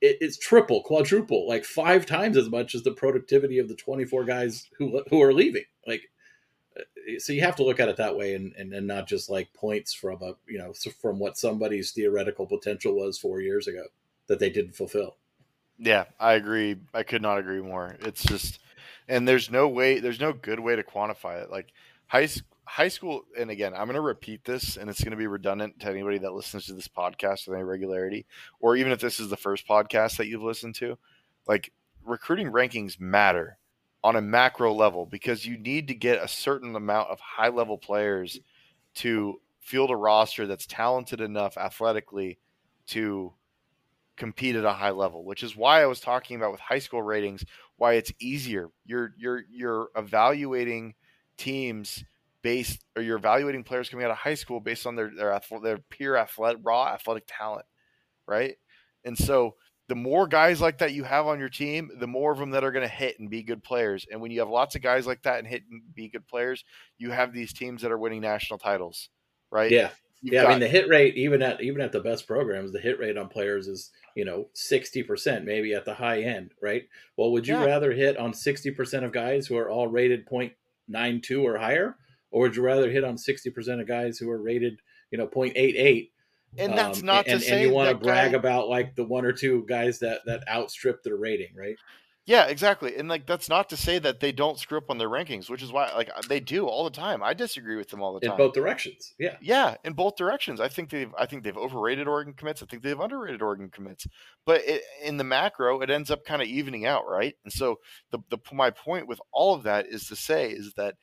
it, 0.00 0.18
it's 0.20 0.38
triple, 0.38 0.82
quadruple, 0.82 1.48
like 1.48 1.64
five 1.64 2.06
times 2.06 2.36
as 2.36 2.50
much 2.50 2.74
as 2.74 2.82
the 2.82 2.92
productivity 2.92 3.58
of 3.58 3.68
the 3.68 3.74
24 3.74 4.24
guys 4.24 4.68
who 4.76 5.02
who 5.10 5.22
are 5.22 5.32
leaving. 5.32 5.64
Like, 5.86 6.02
uh, 6.78 6.82
so 7.18 7.32
you 7.32 7.40
have 7.42 7.56
to 7.56 7.64
look 7.64 7.80
at 7.80 7.88
it 7.88 7.96
that 7.96 8.16
way 8.16 8.34
and, 8.34 8.54
and, 8.56 8.72
and 8.72 8.86
not 8.86 9.08
just 9.08 9.30
like 9.30 9.52
points 9.54 9.92
from 9.92 10.22
a, 10.22 10.34
you 10.46 10.58
know, 10.58 10.72
from 11.00 11.18
what 11.18 11.38
somebody's 11.38 11.92
theoretical 11.92 12.46
potential 12.46 12.94
was 12.94 13.18
four 13.18 13.40
years 13.40 13.66
ago 13.66 13.84
that 14.26 14.38
they 14.38 14.50
didn't 14.50 14.76
fulfill. 14.76 15.16
Yeah, 15.78 16.04
I 16.18 16.34
agree. 16.34 16.76
I 16.92 17.02
could 17.02 17.22
not 17.22 17.38
agree 17.38 17.62
more. 17.62 17.96
It's 18.00 18.24
just, 18.24 18.58
and 19.08 19.26
there's 19.26 19.50
no 19.50 19.68
way, 19.68 20.00
there's 20.00 20.20
no 20.20 20.32
good 20.32 20.60
way 20.60 20.76
to 20.76 20.82
quantify 20.82 21.42
it. 21.42 21.50
Like 21.50 21.72
high 22.08 22.28
high 22.68 22.88
school, 22.88 23.22
and 23.38 23.50
again, 23.50 23.72
I'm 23.72 23.86
going 23.86 23.94
to 23.94 24.00
repeat 24.00 24.44
this, 24.44 24.76
and 24.76 24.90
it's 24.90 25.02
going 25.02 25.12
to 25.12 25.16
be 25.16 25.26
redundant 25.26 25.80
to 25.80 25.88
anybody 25.88 26.18
that 26.18 26.34
listens 26.34 26.66
to 26.66 26.74
this 26.74 26.88
podcast 26.88 27.48
with 27.48 27.56
any 27.56 27.64
regularity, 27.64 28.26
or 28.60 28.76
even 28.76 28.92
if 28.92 29.00
this 29.00 29.18
is 29.18 29.30
the 29.30 29.36
first 29.36 29.66
podcast 29.66 30.18
that 30.18 30.26
you've 30.26 30.42
listened 30.42 30.74
to. 30.76 30.98
Like 31.46 31.72
recruiting 32.04 32.52
rankings 32.52 33.00
matter 33.00 33.58
on 34.04 34.16
a 34.16 34.20
macro 34.20 34.72
level 34.72 35.06
because 35.06 35.46
you 35.46 35.58
need 35.58 35.88
to 35.88 35.94
get 35.94 36.22
a 36.22 36.28
certain 36.28 36.76
amount 36.76 37.08
of 37.08 37.18
high 37.20 37.48
level 37.48 37.78
players 37.78 38.38
to 38.94 39.40
field 39.60 39.90
a 39.90 39.96
roster 39.96 40.46
that's 40.46 40.66
talented 40.66 41.20
enough 41.20 41.56
athletically 41.56 42.38
to 42.86 43.32
compete 44.16 44.56
at 44.56 44.64
a 44.64 44.72
high 44.72 44.90
level, 44.90 45.24
which 45.24 45.42
is 45.42 45.56
why 45.56 45.82
I 45.82 45.86
was 45.86 46.00
talking 46.00 46.36
about 46.36 46.52
with 46.52 46.60
high 46.60 46.78
school 46.78 47.02
ratings, 47.02 47.44
why 47.76 47.94
it's 47.94 48.12
easier. 48.20 48.68
You're 48.84 49.14
you're 49.16 49.44
you're 49.50 49.88
evaluating 49.96 50.94
teams 51.36 52.04
based 52.42 52.84
or 52.96 53.02
you're 53.02 53.16
evaluating 53.16 53.64
players 53.64 53.88
coming 53.88 54.04
out 54.04 54.10
of 54.10 54.16
high 54.16 54.34
school 54.34 54.60
based 54.60 54.86
on 54.86 54.96
their 54.96 55.10
their 55.14 55.40
their 55.62 55.78
pure 55.90 56.16
athletic 56.16 56.60
raw 56.62 56.86
athletic 56.88 57.24
talent, 57.26 57.66
right? 58.26 58.56
And 59.04 59.16
so 59.16 59.54
the 59.88 59.94
more 59.94 60.26
guys 60.26 60.60
like 60.60 60.78
that 60.78 60.92
you 60.92 61.02
have 61.04 61.26
on 61.26 61.38
your 61.38 61.48
team, 61.48 61.90
the 61.98 62.06
more 62.06 62.30
of 62.30 62.38
them 62.38 62.50
that 62.50 62.62
are 62.62 62.72
going 62.72 62.86
to 62.86 62.94
hit 62.94 63.18
and 63.18 63.30
be 63.30 63.42
good 63.42 63.64
players. 63.64 64.06
And 64.10 64.20
when 64.20 64.30
you 64.30 64.40
have 64.40 64.50
lots 64.50 64.76
of 64.76 64.82
guys 64.82 65.06
like 65.06 65.22
that 65.22 65.38
and 65.38 65.46
hit 65.48 65.62
and 65.70 65.82
be 65.94 66.08
good 66.08 66.26
players, 66.26 66.64
you 66.98 67.10
have 67.10 67.32
these 67.32 67.54
teams 67.54 67.82
that 67.82 67.90
are 67.90 67.98
winning 67.98 68.20
national 68.20 68.58
titles, 68.58 69.08
right? 69.50 69.70
Yeah. 69.70 69.90
You've 70.20 70.34
yeah, 70.34 70.42
got, 70.42 70.48
I 70.48 70.52
mean 70.54 70.60
the 70.60 70.68
hit 70.68 70.88
rate 70.88 71.14
even 71.14 71.42
at 71.42 71.60
even 71.62 71.80
at 71.80 71.92
the 71.92 72.00
best 72.00 72.26
programs, 72.26 72.72
the 72.72 72.80
hit 72.80 72.98
rate 72.98 73.16
on 73.16 73.28
players 73.28 73.68
is 73.68 73.92
you 74.16 74.24
know 74.24 74.48
sixty 74.52 75.04
percent, 75.04 75.44
maybe 75.44 75.74
at 75.74 75.84
the 75.84 75.94
high 75.94 76.22
end, 76.22 76.50
right? 76.60 76.88
Well, 77.16 77.30
would 77.30 77.46
you 77.46 77.54
yeah. 77.54 77.64
rather 77.64 77.92
hit 77.92 78.16
on 78.16 78.34
sixty 78.34 78.72
percent 78.72 79.04
of 79.04 79.12
guys 79.12 79.46
who 79.46 79.56
are 79.56 79.70
all 79.70 79.86
rated 79.86 80.26
0.92 80.26 81.44
or 81.44 81.56
higher, 81.56 81.96
or 82.30 82.42
would 82.42 82.56
you 82.56 82.62
rather 82.62 82.90
hit 82.90 83.04
on 83.04 83.18
sixty 83.18 83.50
percent 83.50 83.80
of 83.80 83.88
guys 83.88 84.18
who 84.18 84.30
are 84.30 84.40
rated 84.40 84.80
you 85.10 85.18
know 85.18 85.26
0.88? 85.26 86.10
And 86.56 86.76
that's 86.76 87.00
um, 87.00 87.06
not 87.06 87.26
and, 87.26 87.40
to 87.40 87.46
say 87.46 87.62
and 87.62 87.68
you 87.68 87.74
want 87.74 87.90
to 87.90 87.94
brag 87.94 88.32
guy... 88.32 88.38
about 88.38 88.68
like 88.68 88.94
the 88.94 89.04
one 89.04 89.24
or 89.24 89.32
two 89.32 89.64
guys 89.68 89.98
that 90.00 90.20
that 90.26 90.48
outstrip 90.48 91.02
their 91.02 91.16
rating, 91.16 91.54
right? 91.54 91.76
Yeah, 92.28 92.44
exactly. 92.44 92.94
And 92.96 93.08
like 93.08 93.26
that's 93.26 93.48
not 93.48 93.70
to 93.70 93.76
say 93.76 93.98
that 94.00 94.20
they 94.20 94.32
don't 94.32 94.58
screw 94.58 94.76
up 94.76 94.90
on 94.90 94.98
their 94.98 95.08
rankings, 95.08 95.48
which 95.48 95.62
is 95.62 95.72
why 95.72 95.90
like 95.94 96.10
they 96.28 96.40
do 96.40 96.66
all 96.66 96.84
the 96.84 96.90
time. 96.90 97.22
I 97.22 97.32
disagree 97.32 97.76
with 97.76 97.88
them 97.88 98.02
all 98.02 98.12
the 98.12 98.20
time. 98.20 98.32
In 98.32 98.36
both 98.36 98.52
directions. 98.52 99.14
Yeah. 99.18 99.36
Yeah, 99.40 99.76
in 99.82 99.94
both 99.94 100.16
directions. 100.16 100.60
I 100.60 100.68
think 100.68 100.90
they've 100.90 101.10
I 101.18 101.24
think 101.24 101.42
they've 101.42 101.56
overrated 101.56 102.06
Oregon 102.06 102.34
commits. 102.34 102.62
I 102.62 102.66
think 102.66 102.82
they've 102.82 103.00
underrated 103.00 103.40
Oregon 103.40 103.70
commits. 103.70 104.06
But 104.44 104.60
it, 104.66 104.82
in 105.02 105.16
the 105.16 105.24
macro, 105.24 105.80
it 105.80 105.88
ends 105.88 106.10
up 106.10 106.26
kind 106.26 106.42
of 106.42 106.48
evening 106.48 106.84
out, 106.84 107.08
right? 107.08 107.34
And 107.44 107.52
so 107.52 107.78
the 108.10 108.18
the 108.28 108.38
my 108.52 108.70
point 108.70 109.08
with 109.08 109.22
all 109.32 109.54
of 109.54 109.62
that 109.62 109.86
is 109.86 110.06
to 110.08 110.16
say 110.16 110.50
is 110.50 110.74
that 110.74 110.96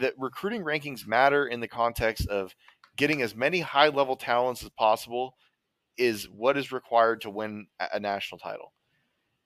that 0.00 0.14
recruiting 0.18 0.62
rankings 0.62 1.06
matter 1.06 1.46
in 1.46 1.60
the 1.60 1.68
context 1.68 2.28
of 2.28 2.54
getting 2.96 3.22
as 3.22 3.34
many 3.34 3.60
high 3.60 3.88
level 3.88 4.16
talents 4.16 4.62
as 4.62 4.70
possible 4.70 5.34
is 5.96 6.28
what 6.28 6.56
is 6.56 6.72
required 6.72 7.20
to 7.20 7.30
win 7.30 7.66
a 7.92 7.98
national 7.98 8.38
title 8.38 8.72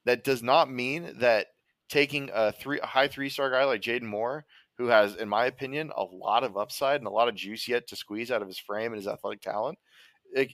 that 0.05 0.25
does 0.25 0.43
not 0.43 0.71
mean 0.71 1.15
that 1.19 1.49
taking 1.89 2.31
a 2.33 2.53
three 2.53 2.81
a 2.81 2.87
high 2.87 3.09
three 3.09 3.29
star 3.29 3.51
guy 3.51 3.65
like 3.65 3.81
Jaden 3.81 4.03
Moore, 4.03 4.45
who 4.79 4.87
has, 4.87 5.17
in 5.17 5.29
my 5.29 5.47
opinion, 5.47 5.93
a 5.97 6.05
lot 6.05 6.45
of 6.45 6.57
upside 6.57 7.01
and 7.01 7.07
a 7.07 7.11
lot 7.11 7.29
of 7.29 7.35
juice 7.35 7.69
yet 7.69 7.87
to 7.89 7.97
squeeze 7.97 8.31
out 8.31 8.43
of 8.43 8.49
his 8.49 8.59
frame 8.59 8.93
and 8.93 8.97
his 8.97 9.09
athletic 9.09 9.43
talent, 9.43 9.79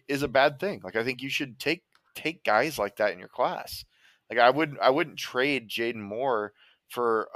is 0.08 0.22
a 0.22 0.28
bad 0.28 0.58
thing. 0.58 0.80
Like 0.82 0.96
I 0.96 1.04
think 1.04 1.22
you 1.22 1.30
should 1.30 1.58
take 1.58 1.82
take 2.14 2.44
guys 2.44 2.78
like 2.78 2.96
that 2.96 3.12
in 3.12 3.18
your 3.18 3.28
class. 3.28 3.84
Like 4.30 4.38
I 4.38 4.50
wouldn't 4.50 4.80
I 4.80 4.90
wouldn't 4.90 5.18
trade 5.18 5.68
Jaden 5.68 5.96
Moore 5.96 6.52
for 6.88 7.28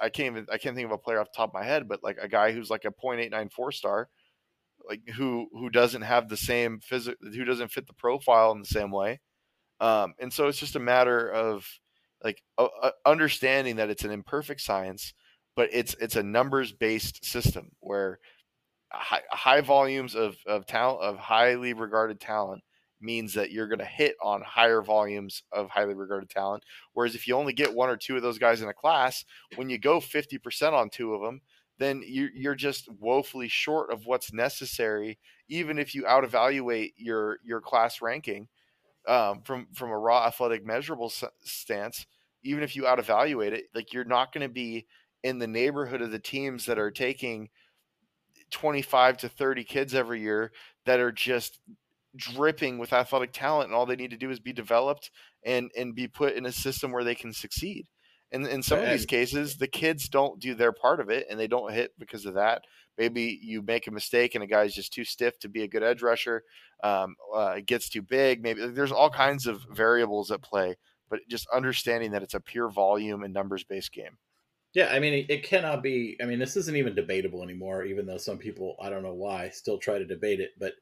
I 0.00 0.08
can't 0.08 0.32
even 0.32 0.46
I 0.52 0.58
can't 0.58 0.76
think 0.76 0.86
of 0.86 0.92
a 0.92 0.98
player 0.98 1.20
off 1.20 1.32
the 1.32 1.36
top 1.36 1.50
of 1.50 1.54
my 1.54 1.64
head, 1.64 1.88
but 1.88 2.02
like 2.02 2.18
a 2.20 2.28
guy 2.28 2.52
who's 2.52 2.70
like 2.70 2.84
a 2.84 2.90
0.894 2.90 3.72
star, 3.72 4.08
like 4.88 5.00
who 5.08 5.48
who 5.52 5.70
doesn't 5.70 6.02
have 6.02 6.28
the 6.28 6.36
same 6.36 6.80
physical 6.80 7.30
who 7.30 7.44
doesn't 7.44 7.72
fit 7.72 7.86
the 7.86 7.94
profile 7.94 8.52
in 8.52 8.60
the 8.60 8.66
same 8.66 8.90
way. 8.90 9.20
Um, 9.80 10.14
and 10.18 10.32
so 10.32 10.48
it's 10.48 10.58
just 10.58 10.76
a 10.76 10.80
matter 10.80 11.30
of 11.30 11.66
like 12.22 12.42
understanding 13.06 13.76
that 13.76 13.90
it's 13.90 14.04
an 14.04 14.10
imperfect 14.10 14.60
science, 14.60 15.14
but 15.56 15.68
it's 15.72 15.94
it's 16.00 16.16
a 16.16 16.22
numbers 16.22 16.72
based 16.72 17.24
system 17.24 17.70
where 17.80 18.18
high, 18.90 19.22
high 19.30 19.60
volumes 19.60 20.14
of 20.14 20.36
of 20.46 20.66
talent 20.66 21.02
of 21.02 21.18
highly 21.18 21.72
regarded 21.72 22.20
talent 22.20 22.62
means 23.00 23.34
that 23.34 23.50
you're 23.50 23.68
going 23.68 23.78
to 23.78 23.84
hit 23.84 24.16
on 24.22 24.42
higher 24.42 24.82
volumes 24.82 25.42
of 25.52 25.70
highly 25.70 25.94
regarded 25.94 26.30
talent. 26.30 26.64
Whereas 26.92 27.14
if 27.14 27.26
you 27.26 27.34
only 27.34 27.52
get 27.52 27.74
one 27.74 27.88
or 27.88 27.96
two 27.96 28.16
of 28.16 28.22
those 28.22 28.38
guys 28.38 28.62
in 28.62 28.68
a 28.68 28.74
class, 28.74 29.24
when 29.56 29.70
you 29.70 29.78
go 29.78 30.00
50% 30.00 30.72
on 30.72 30.90
two 30.90 31.14
of 31.14 31.22
them, 31.22 31.40
then 31.78 32.02
you're 32.04 32.56
just 32.56 32.88
woefully 32.98 33.48
short 33.48 33.92
of 33.92 34.04
what's 34.04 34.32
necessary, 34.32 35.18
even 35.48 35.78
if 35.78 35.94
you 35.94 36.06
out 36.06 36.24
evaluate 36.24 36.92
your 36.96 37.38
your 37.44 37.60
class 37.60 38.02
ranking 38.02 38.48
um, 39.06 39.42
from 39.42 39.68
from 39.72 39.90
a 39.90 39.98
raw 39.98 40.26
athletic 40.26 40.66
measurable 40.66 41.12
stance, 41.44 42.06
even 42.42 42.64
if 42.64 42.74
you 42.74 42.86
out 42.86 42.98
evaluate 42.98 43.52
it, 43.52 43.66
like 43.74 43.92
you're 43.92 44.04
not 44.04 44.32
going 44.32 44.46
to 44.46 44.52
be 44.52 44.86
in 45.22 45.38
the 45.38 45.46
neighborhood 45.46 46.02
of 46.02 46.10
the 46.10 46.18
teams 46.18 46.66
that 46.66 46.78
are 46.78 46.90
taking 46.90 47.48
25 48.50 49.18
to 49.18 49.28
30 49.28 49.64
kids 49.64 49.94
every 49.94 50.20
year 50.20 50.52
that 50.84 51.00
are 51.00 51.12
just 51.12 51.60
dripping 52.16 52.78
with 52.78 52.92
athletic 52.92 53.32
talent 53.32 53.68
and 53.68 53.74
all 53.74 53.86
they 53.86 53.96
need 53.96 54.10
to 54.10 54.16
do 54.16 54.30
is 54.30 54.40
be 54.40 54.52
developed 54.52 55.10
and 55.44 55.70
and 55.76 55.94
be 55.94 56.08
put 56.08 56.34
in 56.34 56.46
a 56.46 56.52
system 56.52 56.90
where 56.90 57.04
they 57.04 57.14
can 57.14 57.32
succeed 57.32 57.86
and 58.32 58.46
in 58.46 58.62
some 58.62 58.78
of 58.78 58.88
these 58.88 59.06
cases 59.06 59.56
the 59.56 59.66
kids 59.66 60.08
don't 60.08 60.40
do 60.40 60.54
their 60.54 60.72
part 60.72 61.00
of 61.00 61.10
it 61.10 61.26
and 61.30 61.38
they 61.38 61.46
don't 61.46 61.72
hit 61.72 61.92
because 61.98 62.24
of 62.24 62.34
that 62.34 62.62
maybe 62.98 63.38
you 63.42 63.62
make 63.62 63.86
a 63.86 63.92
mistake 63.92 64.34
and 64.34 64.44
a 64.44 64.46
guy's 64.46 64.74
just 64.74 64.92
too 64.92 65.04
stiff 65.04 65.38
to 65.38 65.48
be 65.48 65.62
a 65.62 65.68
good 65.68 65.82
edge 65.82 66.02
rusher, 66.02 66.42
um, 66.82 67.14
uh, 67.34 67.60
gets 67.64 67.88
too 67.88 68.02
big. 68.02 68.42
Maybe 68.42 68.66
there's 68.66 68.92
all 68.92 69.08
kinds 69.08 69.46
of 69.46 69.64
variables 69.70 70.30
at 70.30 70.42
play, 70.42 70.76
but 71.08 71.20
just 71.30 71.46
understanding 71.54 72.10
that 72.10 72.22
it's 72.22 72.34
a 72.34 72.40
pure 72.40 72.68
volume 72.68 73.22
and 73.22 73.32
numbers 73.32 73.64
based 73.64 73.92
game. 73.92 74.18
Yeah, 74.74 74.88
I 74.92 74.98
mean, 74.98 75.14
it, 75.14 75.30
it 75.30 75.42
cannot 75.44 75.82
be. 75.82 76.16
I 76.20 76.26
mean, 76.26 76.38
this 76.38 76.56
isn't 76.56 76.76
even 76.76 76.94
debatable 76.94 77.42
anymore, 77.42 77.84
even 77.84 78.04
though 78.04 78.18
some 78.18 78.36
people, 78.36 78.76
I 78.82 78.90
don't 78.90 79.02
know 79.02 79.14
why, 79.14 79.48
still 79.48 79.78
try 79.78 79.98
to 79.98 80.04
debate 80.04 80.40
it. 80.40 80.50
But 80.58 80.74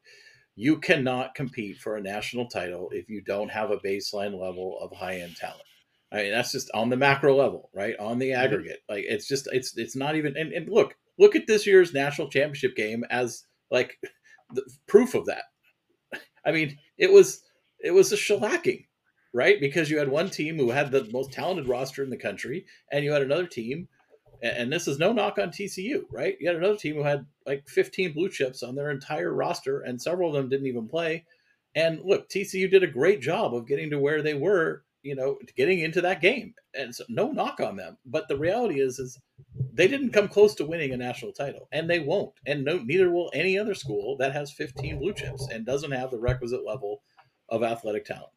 you 0.59 0.79
cannot 0.79 1.35
compete 1.35 1.77
for 1.77 1.95
a 1.95 2.01
national 2.01 2.47
title 2.47 2.89
if 2.91 3.07
you 3.09 3.21
don't 3.21 3.49
have 3.49 3.69
a 3.69 3.77
baseline 3.77 4.33
level 4.33 4.79
of 4.81 4.91
high 4.91 5.19
end 5.19 5.35
talent. 5.35 5.61
I 6.11 6.23
mean, 6.23 6.31
that's 6.31 6.51
just 6.51 6.71
on 6.73 6.89
the 6.89 6.97
macro 6.97 7.35
level, 7.35 7.69
right? 7.75 7.95
On 7.99 8.17
the 8.17 8.33
aggregate. 8.33 8.79
Like 8.89 9.05
it's 9.07 9.27
just 9.27 9.47
it's 9.51 9.77
it's 9.77 9.95
not 9.95 10.15
even 10.15 10.35
and, 10.35 10.51
and 10.51 10.67
look, 10.67 10.95
look 11.19 11.35
at 11.35 11.45
this 11.45 11.67
year's 11.67 11.93
national 11.93 12.29
championship 12.29 12.75
game 12.75 13.03
as 13.11 13.43
like 13.69 13.99
the 14.51 14.63
proof 14.87 15.13
of 15.13 15.27
that. 15.27 15.43
I 16.43 16.51
mean, 16.51 16.79
it 16.97 17.11
was 17.11 17.43
it 17.79 17.91
was 17.91 18.11
a 18.11 18.15
shellacking, 18.15 18.85
right? 19.35 19.61
Because 19.61 19.91
you 19.91 19.99
had 19.99 20.09
one 20.09 20.31
team 20.31 20.57
who 20.57 20.71
had 20.71 20.91
the 20.91 21.07
most 21.11 21.33
talented 21.33 21.67
roster 21.67 22.03
in 22.03 22.09
the 22.09 22.17
country, 22.17 22.65
and 22.91 23.05
you 23.05 23.11
had 23.11 23.21
another 23.21 23.45
team, 23.45 23.89
and 24.41 24.71
this 24.71 24.87
is 24.87 24.99
no 24.99 25.11
knock 25.13 25.37
on 25.39 25.49
TCU, 25.49 26.03
right? 26.11 26.35
You 26.39 26.47
had 26.47 26.57
another 26.57 26.77
team 26.77 26.95
who 26.95 27.03
had 27.03 27.25
like 27.45 27.67
15 27.67 28.13
blue 28.13 28.29
chips 28.29 28.63
on 28.63 28.75
their 28.75 28.91
entire 28.91 29.33
roster, 29.33 29.81
and 29.81 30.01
several 30.01 30.29
of 30.29 30.35
them 30.35 30.49
didn't 30.49 30.67
even 30.67 30.87
play. 30.87 31.25
And 31.75 32.01
look, 32.03 32.29
TCU 32.29 32.69
did 32.69 32.83
a 32.83 32.87
great 32.87 33.21
job 33.21 33.53
of 33.53 33.67
getting 33.67 33.89
to 33.91 33.99
where 33.99 34.21
they 34.21 34.33
were, 34.33 34.83
you 35.03 35.15
know, 35.15 35.37
getting 35.55 35.79
into 35.79 36.01
that 36.01 36.21
game. 36.21 36.53
And 36.73 36.93
so 36.93 37.03
no 37.09 37.31
knock 37.31 37.59
on 37.59 37.75
them. 37.75 37.97
But 38.05 38.27
the 38.27 38.37
reality 38.37 38.79
is, 38.79 38.99
is 38.99 39.19
they 39.73 39.87
didn't 39.87 40.11
come 40.11 40.27
close 40.27 40.55
to 40.55 40.65
winning 40.65 40.91
a 40.91 40.97
national 40.97 41.33
title, 41.33 41.67
and 41.71 41.89
they 41.89 41.99
won't. 41.99 42.33
And 42.45 42.65
no, 42.65 42.79
neither 42.79 43.11
will 43.11 43.31
any 43.33 43.57
other 43.57 43.75
school 43.75 44.17
that 44.17 44.33
has 44.33 44.51
15 44.51 44.99
blue 44.99 45.13
chips 45.13 45.47
and 45.51 45.65
doesn't 45.65 45.91
have 45.91 46.11
the 46.11 46.19
requisite 46.19 46.65
level 46.65 47.03
of 47.49 47.63
athletic 47.63 48.05
talent. 48.05 48.33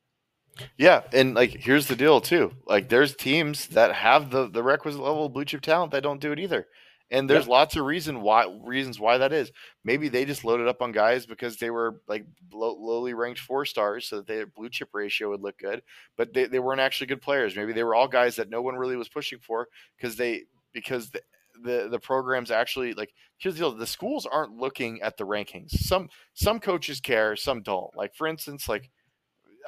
Yeah, 0.76 1.02
and 1.12 1.34
like 1.34 1.50
here's 1.50 1.86
the 1.86 1.96
deal 1.96 2.20
too. 2.20 2.52
Like 2.66 2.88
there's 2.88 3.14
teams 3.14 3.68
that 3.68 3.94
have 3.94 4.30
the 4.30 4.48
the 4.48 4.62
requisite 4.62 5.00
level 5.00 5.26
of 5.26 5.32
blue 5.32 5.44
chip 5.44 5.62
talent 5.62 5.92
that 5.92 6.02
don't 6.02 6.20
do 6.20 6.32
it 6.32 6.38
either. 6.38 6.66
And 7.12 7.28
there's 7.28 7.44
yep. 7.44 7.50
lots 7.50 7.76
of 7.76 7.84
reason 7.84 8.20
why 8.20 8.46
reasons 8.62 9.00
why 9.00 9.18
that 9.18 9.32
is. 9.32 9.50
Maybe 9.84 10.08
they 10.08 10.24
just 10.24 10.44
loaded 10.44 10.68
up 10.68 10.80
on 10.80 10.92
guys 10.92 11.26
because 11.26 11.56
they 11.56 11.70
were 11.70 12.00
like 12.06 12.24
low, 12.52 12.76
lowly 12.78 13.14
ranked 13.14 13.40
four 13.40 13.64
stars, 13.64 14.06
so 14.06 14.16
that 14.16 14.28
their 14.28 14.46
blue 14.46 14.68
chip 14.68 14.90
ratio 14.92 15.30
would 15.30 15.40
look 15.40 15.58
good. 15.58 15.82
But 16.16 16.32
they, 16.32 16.46
they 16.46 16.60
weren't 16.60 16.80
actually 16.80 17.08
good 17.08 17.22
players. 17.22 17.56
Maybe 17.56 17.72
they 17.72 17.82
were 17.82 17.96
all 17.96 18.06
guys 18.06 18.36
that 18.36 18.50
no 18.50 18.62
one 18.62 18.76
really 18.76 18.96
was 18.96 19.08
pushing 19.08 19.40
for 19.40 19.66
because 19.96 20.16
they 20.16 20.44
because 20.72 21.10
the, 21.10 21.20
the 21.62 21.88
the 21.90 21.98
programs 21.98 22.50
actually 22.50 22.94
like 22.94 23.12
here's 23.38 23.54
the 23.54 23.60
deal 23.60 23.72
the 23.72 23.86
schools 23.86 24.26
aren't 24.26 24.56
looking 24.56 25.02
at 25.02 25.16
the 25.16 25.26
rankings 25.26 25.70
some 25.70 26.08
some 26.34 26.60
coaches 26.60 27.00
care 27.00 27.36
some 27.36 27.62
don't 27.62 27.94
like 27.96 28.14
for 28.14 28.26
instance 28.26 28.68
like 28.68 28.90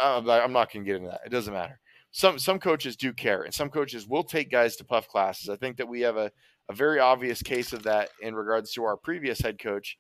i'm 0.01 0.53
not 0.53 0.73
going 0.73 0.85
to 0.85 0.89
get 0.89 0.97
into 0.97 1.09
that. 1.09 1.21
It 1.25 1.31
doesn't 1.31 1.53
matter. 1.53 1.79
Some 2.11 2.39
some 2.39 2.59
coaches 2.59 2.97
do 2.97 3.13
care 3.13 3.43
and 3.43 3.55
some 3.55 3.71
coaches 3.71 4.07
will 4.07 4.25
take 4.25 4.51
guys 4.51 4.77
to 4.77 4.85
puff 4.85 5.09
classes. 5.09 5.49
I 5.49 5.57
think 5.57 5.77
that 5.79 5.89
we 5.89 6.01
have 6.03 6.17
a 6.17 6.31
a 6.69 6.75
very 6.75 7.01
obvious 7.01 7.43
case 7.43 7.73
of 7.73 7.83
that 7.85 8.11
in 8.21 8.35
regards 8.35 8.73
to 8.73 8.85
our 8.85 8.97
previous 8.97 9.41
head 9.41 9.59
coach, 9.59 9.97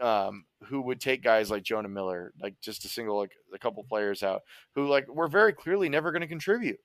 um, 0.00 0.44
who 0.64 0.80
would 0.82 1.00
take 1.00 1.22
guys 1.22 1.50
like 1.50 1.62
Jonah 1.62 1.88
Miller, 1.88 2.32
like 2.40 2.54
just 2.60 2.84
a 2.84 2.88
single 2.88 3.18
like 3.18 3.32
a 3.54 3.58
couple 3.58 3.84
players 3.84 4.22
out, 4.22 4.42
who 4.74 4.86
like 4.86 5.06
were 5.08 5.28
very 5.28 5.52
clearly 5.52 5.88
never 5.88 6.10
going 6.10 6.22
to 6.22 6.26
contribute. 6.26 6.80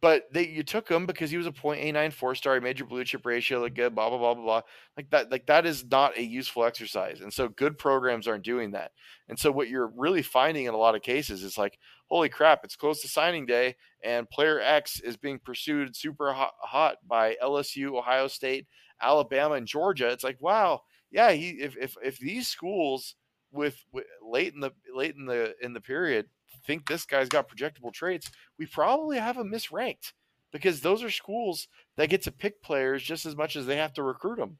But 0.00 0.24
they 0.32 0.48
you 0.48 0.64
took 0.64 0.88
him 0.88 1.06
because 1.06 1.30
he 1.30 1.36
was 1.36 1.46
a 1.46 1.52
.89 1.52 2.12
four 2.12 2.34
star, 2.34 2.58
your 2.58 2.86
blue 2.86 3.04
chip 3.04 3.24
ratio 3.24 3.60
look 3.60 3.74
good, 3.74 3.94
blah 3.94 4.08
blah 4.08 4.18
blah 4.18 4.34
blah 4.34 4.42
blah. 4.42 4.60
Like 4.96 5.10
that, 5.10 5.30
like 5.30 5.46
that 5.46 5.64
is 5.64 5.84
not 5.84 6.18
a 6.18 6.22
useful 6.24 6.64
exercise. 6.64 7.20
And 7.20 7.32
so 7.32 7.48
good 7.48 7.78
programs 7.78 8.26
aren't 8.26 8.44
doing 8.44 8.72
that. 8.72 8.90
And 9.28 9.38
so 9.38 9.52
what 9.52 9.68
you're 9.68 9.92
really 9.94 10.22
finding 10.22 10.64
in 10.64 10.74
a 10.74 10.78
lot 10.78 10.96
of 10.96 11.02
cases 11.02 11.44
is 11.44 11.56
like, 11.56 11.78
holy 12.06 12.28
crap, 12.28 12.64
it's 12.64 12.74
close 12.74 13.00
to 13.02 13.08
signing 13.08 13.46
day, 13.46 13.76
and 14.02 14.28
player 14.28 14.60
X 14.60 14.98
is 15.00 15.16
being 15.16 15.38
pursued 15.38 15.94
super 15.94 16.32
hot, 16.32 16.54
hot 16.60 16.96
by 17.06 17.36
LSU, 17.42 17.96
Ohio 17.96 18.26
State, 18.26 18.66
Alabama, 19.00 19.54
and 19.54 19.68
Georgia. 19.68 20.08
It's 20.08 20.24
like, 20.24 20.40
wow, 20.40 20.80
yeah, 21.12 21.30
he 21.30 21.50
if 21.50 21.76
if 21.76 21.96
if 22.02 22.18
these 22.18 22.48
schools 22.48 23.14
with, 23.52 23.84
with 23.92 24.06
late 24.20 24.52
in 24.52 24.60
the 24.60 24.72
late 24.92 25.14
in 25.14 25.26
the 25.26 25.54
in 25.62 25.72
the 25.72 25.80
period 25.80 26.26
think 26.66 26.86
this 26.86 27.04
guy's 27.04 27.28
got 27.28 27.48
projectable 27.48 27.92
traits, 27.92 28.30
we 28.58 28.66
probably 28.66 29.18
have 29.18 29.36
him 29.36 29.50
misranked 29.50 30.12
because 30.52 30.80
those 30.80 31.02
are 31.02 31.10
schools 31.10 31.68
that 31.96 32.08
get 32.08 32.22
to 32.22 32.32
pick 32.32 32.62
players 32.62 33.02
just 33.02 33.26
as 33.26 33.36
much 33.36 33.56
as 33.56 33.66
they 33.66 33.76
have 33.76 33.92
to 33.94 34.02
recruit 34.02 34.36
them. 34.36 34.58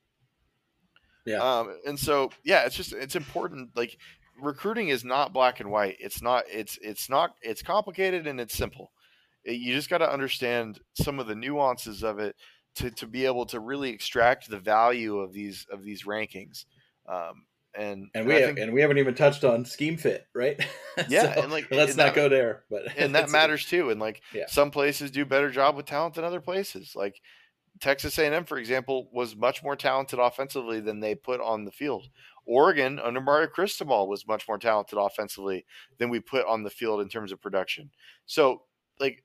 Yeah. 1.25 1.39
Um, 1.39 1.77
and 1.87 1.99
so, 1.99 2.31
yeah, 2.45 2.65
it's 2.65 2.77
just, 2.77 2.93
it's 2.93 3.17
important. 3.17 3.71
Like 3.75 3.99
recruiting 4.41 4.89
is 4.89 5.05
not 5.05 5.33
black 5.33 5.61
and 5.61 5.71
white. 5.71 5.97
It's 5.99 6.23
not, 6.23 6.45
it's, 6.49 6.79
it's 6.83 7.09
not, 7.11 7.35
it's 7.43 7.63
complicated 7.63 8.27
and 8.27 8.41
it's 8.41 8.55
simple. 8.55 8.93
You 9.45 9.75
just 9.75 9.91
got 9.91 9.99
to 9.99 10.13
understand 10.13 10.81
some 10.95 11.19
of 11.19 11.27
the 11.27 11.35
nuances 11.35 12.03
of 12.03 12.19
it 12.19 12.37
to, 12.77 12.91
to 12.91 13.07
be 13.07 13.25
able 13.25 13.47
to 13.47 13.61
really 13.61 13.91
extract 13.91 14.49
the 14.49 14.59
value 14.59 15.19
of 15.19 15.33
these, 15.33 15.67
of 15.73 15.83
these 15.83 16.05
rankings. 16.05 16.65
Um, 17.09 17.45
and 17.77 18.09
and 18.15 18.27
we 18.27 18.35
have, 18.35 18.45
think, 18.45 18.59
and 18.59 18.73
we 18.73 18.81
haven't 18.81 18.99
even 18.99 19.15
touched 19.15 19.45
on 19.45 19.65
scheme 19.65 19.97
fit, 19.97 20.27
right? 20.35 20.61
Yeah, 21.11 21.35
so 21.35 21.43
and 21.43 21.53
like 21.53 21.71
let's 21.71 21.91
and 21.91 21.99
not 21.99 22.05
that, 22.07 22.15
go 22.15 22.29
there, 22.31 22.65
but 22.71 22.85
and 22.97 23.15
that 23.15 23.25
uh, 23.25 23.31
matters 23.31 23.67
too. 23.67 23.91
And 23.91 24.01
like 24.01 24.23
yeah. 24.33 24.45
some 24.49 24.71
places 24.71 25.11
do 25.11 25.27
better 25.27 25.51
job 25.51 25.77
with 25.77 25.85
talent 25.85 26.15
than 26.15 26.25
other 26.25 26.41
places. 26.41 26.97
Like 26.97 27.21
Texas 27.81 28.19
A&M, 28.19 28.47
for 28.47 28.57
example, 28.57 29.11
was 29.13 29.37
much 29.37 29.63
more 29.63 29.77
talented 29.77 30.19
offensively 30.19 30.81
than 30.81 31.01
they 31.01 31.15
put 31.15 31.39
on 31.43 31.67
the 31.67 31.71
field. 31.71 32.09
Oregon 32.47 32.99
under 32.99 33.21
Mario 33.21 33.49
Cristobal 33.49 34.09
was 34.09 34.27
much 34.27 34.49
more 34.49 34.57
talented 34.57 34.99
offensively 34.99 35.67
than 35.99 36.09
we 36.09 36.19
put 36.19 36.47
on 36.47 36.63
the 36.63 36.71
field 36.71 37.03
in 37.03 37.11
terms 37.11 37.31
of 37.31 37.43
production. 37.43 37.91
So 38.25 38.63
like 38.99 39.23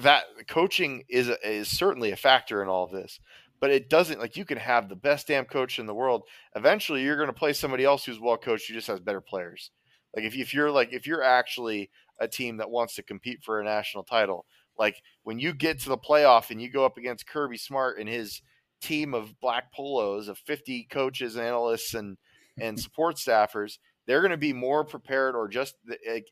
that 0.00 0.24
coaching 0.48 1.04
is 1.08 1.28
is 1.44 1.68
certainly 1.68 2.10
a 2.10 2.16
factor 2.16 2.62
in 2.62 2.68
all 2.68 2.84
of 2.84 2.90
this 2.90 3.20
but 3.60 3.70
it 3.70 3.88
doesn't 3.88 4.20
like 4.20 4.36
you 4.36 4.44
can 4.44 4.58
have 4.58 4.88
the 4.88 4.96
best 4.96 5.28
damn 5.28 5.44
coach 5.44 5.78
in 5.78 5.86
the 5.86 5.94
world. 5.94 6.22
Eventually, 6.54 7.02
you're 7.02 7.16
going 7.16 7.28
to 7.28 7.32
play 7.32 7.52
somebody 7.52 7.84
else 7.84 8.04
who's 8.04 8.20
well 8.20 8.36
coached 8.36 8.68
who 8.68 8.74
just 8.74 8.88
has 8.88 9.00
better 9.00 9.20
players. 9.20 9.70
Like 10.14 10.24
if, 10.24 10.34
if 10.34 10.54
you're 10.54 10.70
like 10.70 10.92
if 10.92 11.06
you're 11.06 11.22
actually 11.22 11.90
a 12.20 12.28
team 12.28 12.56
that 12.58 12.70
wants 12.70 12.94
to 12.96 13.02
compete 13.02 13.42
for 13.42 13.60
a 13.60 13.64
national 13.64 14.04
title, 14.04 14.46
like 14.78 14.96
when 15.22 15.38
you 15.38 15.52
get 15.52 15.80
to 15.80 15.88
the 15.88 15.98
playoff 15.98 16.50
and 16.50 16.60
you 16.60 16.70
go 16.70 16.84
up 16.84 16.96
against 16.96 17.26
Kirby 17.26 17.58
Smart 17.58 17.98
and 17.98 18.08
his 18.08 18.40
team 18.80 19.14
of 19.14 19.38
black 19.40 19.72
polos 19.72 20.28
of 20.28 20.38
50 20.38 20.86
coaches, 20.90 21.36
analysts, 21.36 21.94
and 21.94 22.16
and 22.58 22.78
support 22.80 23.16
staffers, 23.16 23.78
they're 24.06 24.20
going 24.20 24.30
to 24.30 24.36
be 24.36 24.52
more 24.52 24.84
prepared 24.84 25.34
or 25.34 25.48
just 25.48 25.74
like, 26.08 26.26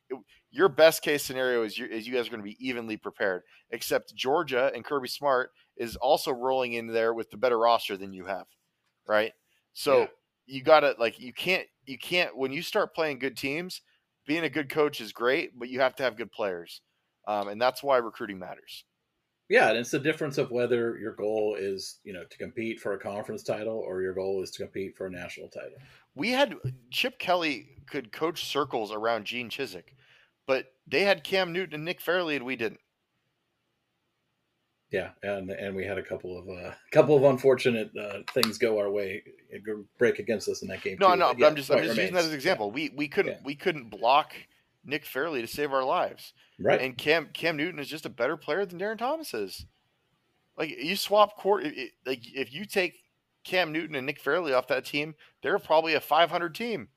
your 0.51 0.69
best 0.69 1.03
case 1.03 1.25
scenario 1.25 1.63
is 1.65 1.77
you, 1.77 1.87
is 1.87 2.07
you 2.07 2.15
guys 2.15 2.29
are 2.29 2.31
going 2.31 2.43
to 2.43 2.49
be 2.49 2.57
evenly 2.61 2.97
prepared. 2.97 3.43
Except 3.71 4.15
Georgia 4.15 4.71
and 4.75 4.85
Kirby 4.85 5.09
Smart 5.09 5.51
is 5.77 5.97
also 5.97 6.31
rolling 6.31 6.75
in 6.75 6.87
there 6.87 7.13
with 7.13 7.31
the 7.31 7.37
better 7.37 7.59
roster 7.59 7.97
than 7.97 8.13
you 8.13 8.27
have, 8.27 8.47
right? 9.09 9.33
So 9.73 10.01
yeah. 10.01 10.07
you 10.47 10.63
got 10.63 10.81
to 10.81 10.95
like 10.99 11.19
you 11.19 11.33
can't 11.33 11.67
you 11.85 11.99
can't 11.99 12.37
when 12.37 12.53
you 12.53 12.63
start 12.63 12.95
playing 12.95 13.19
good 13.19 13.37
teams, 13.37 13.83
being 14.27 14.45
a 14.45 14.49
good 14.49 14.71
coach 14.71 15.01
is 15.01 15.13
great, 15.13 15.59
but 15.59 15.69
you 15.69 15.81
have 15.81 15.97
to 15.97 16.05
have 16.05 16.17
good 16.17 16.31
players, 16.31 16.81
um, 17.27 17.49
and 17.49 17.61
that's 17.61 17.83
why 17.83 17.97
recruiting 17.97 18.39
matters. 18.39 18.85
Yeah, 19.49 19.69
and 19.69 19.79
it's 19.79 19.91
the 19.91 19.99
difference 19.99 20.39
of 20.39 20.51
whether 20.51 20.99
your 20.99 21.13
goal 21.13 21.57
is 21.59 21.99
you 22.05 22.13
know 22.13 22.25
to 22.25 22.39
compete 22.39 22.81
for 22.81 22.95
a 22.95 22.99
conference 22.99 23.43
title 23.43 23.77
or 23.77 24.03
your 24.03 24.15
goal 24.15 24.43
is 24.43 24.51
to 24.53 24.63
compete 24.63 24.97
for 24.97 25.07
a 25.07 25.11
national 25.11 25.49
title. 25.49 25.79
We 26.15 26.31
had 26.31 26.55
Chip 26.91 27.19
Kelly 27.19 27.69
could 27.87 28.13
coach 28.13 28.47
circles 28.47 28.93
around 28.93 29.27
Gene 29.27 29.51
Chizik, 29.51 29.95
but 30.47 30.73
they 30.87 31.03
had 31.03 31.25
Cam 31.25 31.53
Newton 31.53 31.75
and 31.75 31.85
Nick 31.85 32.01
Fairley, 32.01 32.37
and 32.37 32.45
we 32.47 32.57
didn't 32.57 32.81
yeah, 34.95 35.11
and 35.25 35.51
and 35.51 35.75
we 35.75 35.85
had 35.85 35.99
a 35.99 36.03
couple 36.03 36.39
of 36.39 36.49
uh, 36.49 36.71
couple 36.93 37.17
of 37.17 37.25
unfortunate 37.25 37.91
uh, 38.01 38.19
things 38.33 38.59
go 38.59 38.79
our 38.79 38.91
way, 38.91 39.25
break 39.99 40.21
against 40.21 40.49
us 40.49 40.63
in 40.63 40.69
that 40.69 40.83
game. 40.83 40.99
No, 41.01 41.11
too. 41.11 41.17
no, 41.17 41.29
but 41.29 41.39
yeah, 41.41 41.47
I'm 41.49 41.57
just 41.57 41.71
I'm 41.71 41.79
just 41.79 41.91
remains. 41.91 41.99
using 41.99 42.15
that 42.15 42.21
as 42.21 42.29
an 42.29 42.35
example. 42.35 42.69
Yeah. 42.69 42.75
We 42.75 42.93
we 42.97 43.09
couldn't 43.09 43.33
yeah. 43.33 43.39
we 43.45 43.57
couldn't 43.57 43.91
block 43.91 44.35
Nick 44.85 45.05
Fairley 45.05 45.41
to 45.41 45.47
save 45.47 45.73
our 45.73 45.85
lives. 45.85 46.33
Right. 46.59 46.81
And 46.81 46.97
Cam 46.97 47.29
Cam 47.33 47.57
Newton 47.57 47.81
is 47.81 47.89
just 47.89 48.07
a 48.07 48.11
better 48.11 48.37
player 48.37 48.65
than 48.67 48.79
Darron 48.79 48.99
Thomas 48.99 49.35
is. 49.35 49.67
Like 50.57 50.71
you 50.71 50.97
swap 50.97 51.37
court, 51.37 51.65
like 52.07 52.21
if 52.35 52.53
you 52.53 52.65
take 52.65 53.01
Cam 53.45 53.73
Newton 53.73 53.97
and 53.97 54.07
Nick 54.07 54.21
Fairley 54.21 54.53
off 54.53 54.69
that 54.69 54.85
team, 54.85 55.15
they're 55.43 55.59
probably 55.59 55.95
a 55.95 56.01
500 56.01 56.55
team. 56.55 56.89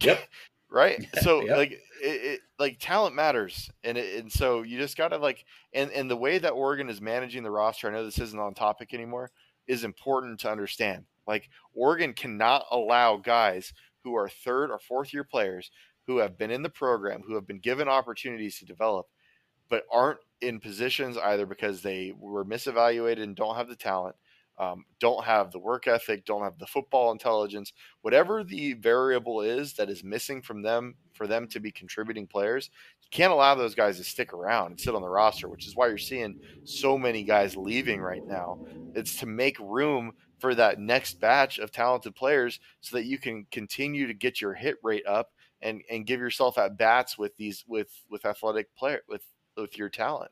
Yep. 0.00 0.20
right? 0.70 1.06
So 1.22 1.42
yep. 1.42 1.56
like 1.56 1.72
it, 1.72 1.80
it, 2.02 2.40
like 2.58 2.78
talent 2.80 3.14
matters, 3.14 3.70
and 3.84 3.98
it, 3.98 4.20
and 4.20 4.32
so 4.32 4.62
you 4.62 4.78
just 4.78 4.96
gotta 4.96 5.18
like 5.18 5.44
and 5.74 5.90
and 5.90 6.10
the 6.10 6.16
way 6.16 6.38
that 6.38 6.50
Oregon 6.50 6.88
is 6.88 7.00
managing 7.00 7.42
the 7.42 7.50
roster. 7.50 7.88
I 7.88 7.92
know 7.92 8.04
this 8.04 8.18
isn't 8.18 8.38
on 8.38 8.54
topic 8.54 8.94
anymore. 8.94 9.30
Is 9.66 9.84
important 9.84 10.40
to 10.40 10.50
understand. 10.50 11.04
Like 11.26 11.48
Oregon 11.74 12.12
cannot 12.14 12.64
allow 12.70 13.16
guys 13.16 13.72
who 14.02 14.14
are 14.14 14.28
third 14.28 14.70
or 14.70 14.78
fourth 14.78 15.12
year 15.12 15.24
players 15.24 15.70
who 16.10 16.18
have 16.18 16.36
been 16.36 16.50
in 16.50 16.62
the 16.62 16.68
program, 16.68 17.22
who 17.24 17.36
have 17.36 17.46
been 17.46 17.60
given 17.60 17.88
opportunities 17.88 18.58
to 18.58 18.64
develop, 18.64 19.06
but 19.68 19.84
aren't 19.92 20.18
in 20.40 20.58
positions 20.58 21.16
either 21.16 21.46
because 21.46 21.82
they 21.82 22.12
were 22.18 22.44
misevaluated 22.44 23.22
and 23.22 23.36
don't 23.36 23.54
have 23.54 23.68
the 23.68 23.76
talent 23.76 24.16
um, 24.60 24.84
don't 24.98 25.24
have 25.24 25.50
the 25.50 25.58
work 25.58 25.88
ethic, 25.88 26.26
don't 26.26 26.42
have 26.42 26.58
the 26.58 26.66
football 26.66 27.12
intelligence, 27.12 27.72
whatever 28.02 28.44
the 28.44 28.74
variable 28.74 29.40
is 29.40 29.72
that 29.72 29.88
is 29.88 30.04
missing 30.04 30.42
from 30.42 30.60
them 30.60 30.96
for 31.14 31.26
them 31.26 31.48
to 31.48 31.60
be 31.60 31.72
contributing 31.72 32.26
players, 32.26 32.68
you 33.00 33.08
can't 33.10 33.32
allow 33.32 33.54
those 33.54 33.74
guys 33.74 33.96
to 33.96 34.04
stick 34.04 34.34
around 34.34 34.72
and 34.72 34.78
sit 34.78 34.94
on 34.94 35.00
the 35.00 35.08
roster, 35.08 35.48
which 35.48 35.66
is 35.66 35.74
why 35.74 35.86
you're 35.88 35.96
seeing 35.96 36.38
so 36.64 36.98
many 36.98 37.22
guys 37.22 37.56
leaving 37.56 38.02
right 38.02 38.26
now. 38.26 38.58
It's 38.94 39.16
to 39.16 39.26
make 39.26 39.58
room 39.58 40.12
for 40.38 40.54
that 40.54 40.78
next 40.78 41.20
batch 41.20 41.58
of 41.58 41.72
talented 41.72 42.14
players 42.14 42.60
so 42.82 42.98
that 42.98 43.06
you 43.06 43.16
can 43.16 43.46
continue 43.50 44.06
to 44.06 44.14
get 44.14 44.42
your 44.42 44.52
hit 44.52 44.76
rate 44.82 45.06
up 45.06 45.30
and, 45.62 45.82
and 45.90 46.06
give 46.06 46.20
yourself 46.20 46.58
at 46.58 46.78
bats 46.78 47.18
with 47.18 47.36
these 47.36 47.64
with 47.66 47.90
with 48.08 48.24
athletic 48.24 48.74
player 48.76 49.02
with 49.08 49.22
with 49.56 49.76
your 49.76 49.88
talent. 49.88 50.30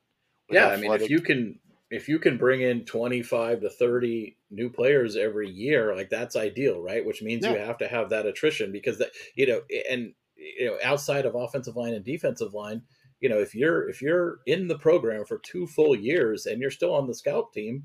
yeah, 0.50 0.66
athletic, 0.68 0.78
I 0.78 0.88
mean 0.88 1.02
if 1.02 1.10
you 1.10 1.20
can 1.20 1.58
if 1.90 2.08
you 2.08 2.18
can 2.18 2.36
bring 2.36 2.60
in 2.60 2.84
25 2.84 3.60
to 3.60 3.70
30 3.70 4.36
new 4.50 4.70
players 4.70 5.16
every 5.16 5.48
year 5.48 5.94
like 5.94 6.10
that's 6.10 6.36
ideal 6.36 6.80
right 6.82 7.04
which 7.04 7.22
means 7.22 7.44
yeah. 7.44 7.52
you 7.52 7.58
have 7.58 7.78
to 7.78 7.88
have 7.88 8.10
that 8.10 8.26
attrition 8.26 8.72
because 8.72 8.98
that 8.98 9.10
you 9.34 9.46
know 9.46 9.60
and 9.90 10.12
you 10.36 10.66
know 10.66 10.76
outside 10.84 11.26
of 11.26 11.34
offensive 11.34 11.76
line 11.76 11.94
and 11.94 12.04
defensive 12.04 12.54
line 12.54 12.82
you 13.20 13.28
know 13.28 13.38
if 13.38 13.54
you're 13.54 13.88
if 13.88 14.02
you're 14.02 14.38
in 14.46 14.68
the 14.68 14.78
program 14.78 15.24
for 15.24 15.38
two 15.38 15.66
full 15.66 15.94
years 15.94 16.46
and 16.46 16.60
you're 16.60 16.70
still 16.70 16.94
on 16.94 17.06
the 17.06 17.14
scout 17.14 17.52
team 17.52 17.84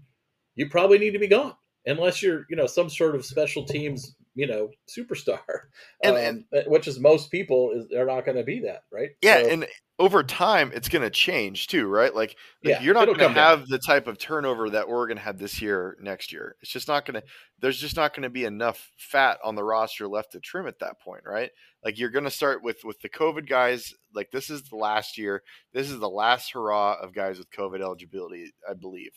you 0.55 0.69
probably 0.69 0.97
need 0.97 1.11
to 1.11 1.19
be 1.19 1.27
gone 1.27 1.55
unless 1.85 2.21
you're 2.21 2.45
you 2.49 2.55
know 2.55 2.67
some 2.67 2.89
sort 2.89 3.15
of 3.15 3.25
special 3.25 3.65
teams 3.65 4.15
you 4.35 4.47
know 4.47 4.69
superstar 4.87 5.39
and, 6.03 6.15
um, 6.15 6.45
and 6.51 6.63
which 6.67 6.87
is 6.87 6.99
most 6.99 7.31
people 7.31 7.71
is 7.71 7.87
they're 7.89 8.05
not 8.05 8.25
going 8.25 8.37
to 8.37 8.43
be 8.43 8.59
that 8.61 8.83
right? 8.91 9.11
Yeah 9.21 9.43
so, 9.43 9.49
and 9.49 9.67
over 9.99 10.23
time 10.23 10.71
it's 10.73 10.89
going 10.89 11.01
to 11.01 11.09
change 11.09 11.67
too 11.67 11.87
right? 11.87 12.13
Like, 12.13 12.35
like 12.63 12.75
yeah, 12.75 12.81
you're 12.81 12.93
not 12.93 13.05
going 13.05 13.19
to 13.19 13.29
have 13.29 13.59
down. 13.59 13.67
the 13.69 13.79
type 13.79 14.07
of 14.07 14.17
turnover 14.17 14.69
that 14.71 14.83
oregon 14.83 15.17
had 15.17 15.37
this 15.37 15.61
year 15.61 15.97
next 16.01 16.31
year. 16.31 16.55
It's 16.61 16.71
just 16.71 16.87
not 16.87 17.05
going 17.05 17.21
to 17.21 17.27
there's 17.59 17.79
just 17.79 17.95
not 17.95 18.13
going 18.13 18.23
to 18.23 18.29
be 18.29 18.45
enough 18.45 18.91
fat 18.97 19.37
on 19.43 19.55
the 19.55 19.63
roster 19.63 20.07
left 20.07 20.31
to 20.31 20.39
trim 20.39 20.67
at 20.67 20.79
that 20.79 20.99
point 20.99 21.23
right? 21.25 21.51
Like 21.83 21.99
you're 21.99 22.09
going 22.09 22.25
to 22.25 22.31
start 22.31 22.63
with 22.63 22.83
with 22.83 22.99
the 23.01 23.09
covid 23.09 23.47
guys 23.47 23.93
like 24.13 24.31
this 24.31 24.49
is 24.49 24.63
the 24.63 24.75
last 24.75 25.17
year 25.17 25.43
this 25.73 25.89
is 25.89 25.99
the 25.99 26.09
last 26.09 26.53
hurrah 26.53 26.97
of 27.01 27.13
guys 27.13 27.37
with 27.37 27.51
covid 27.51 27.81
eligibility 27.81 28.51
i 28.69 28.73
believe 28.73 29.11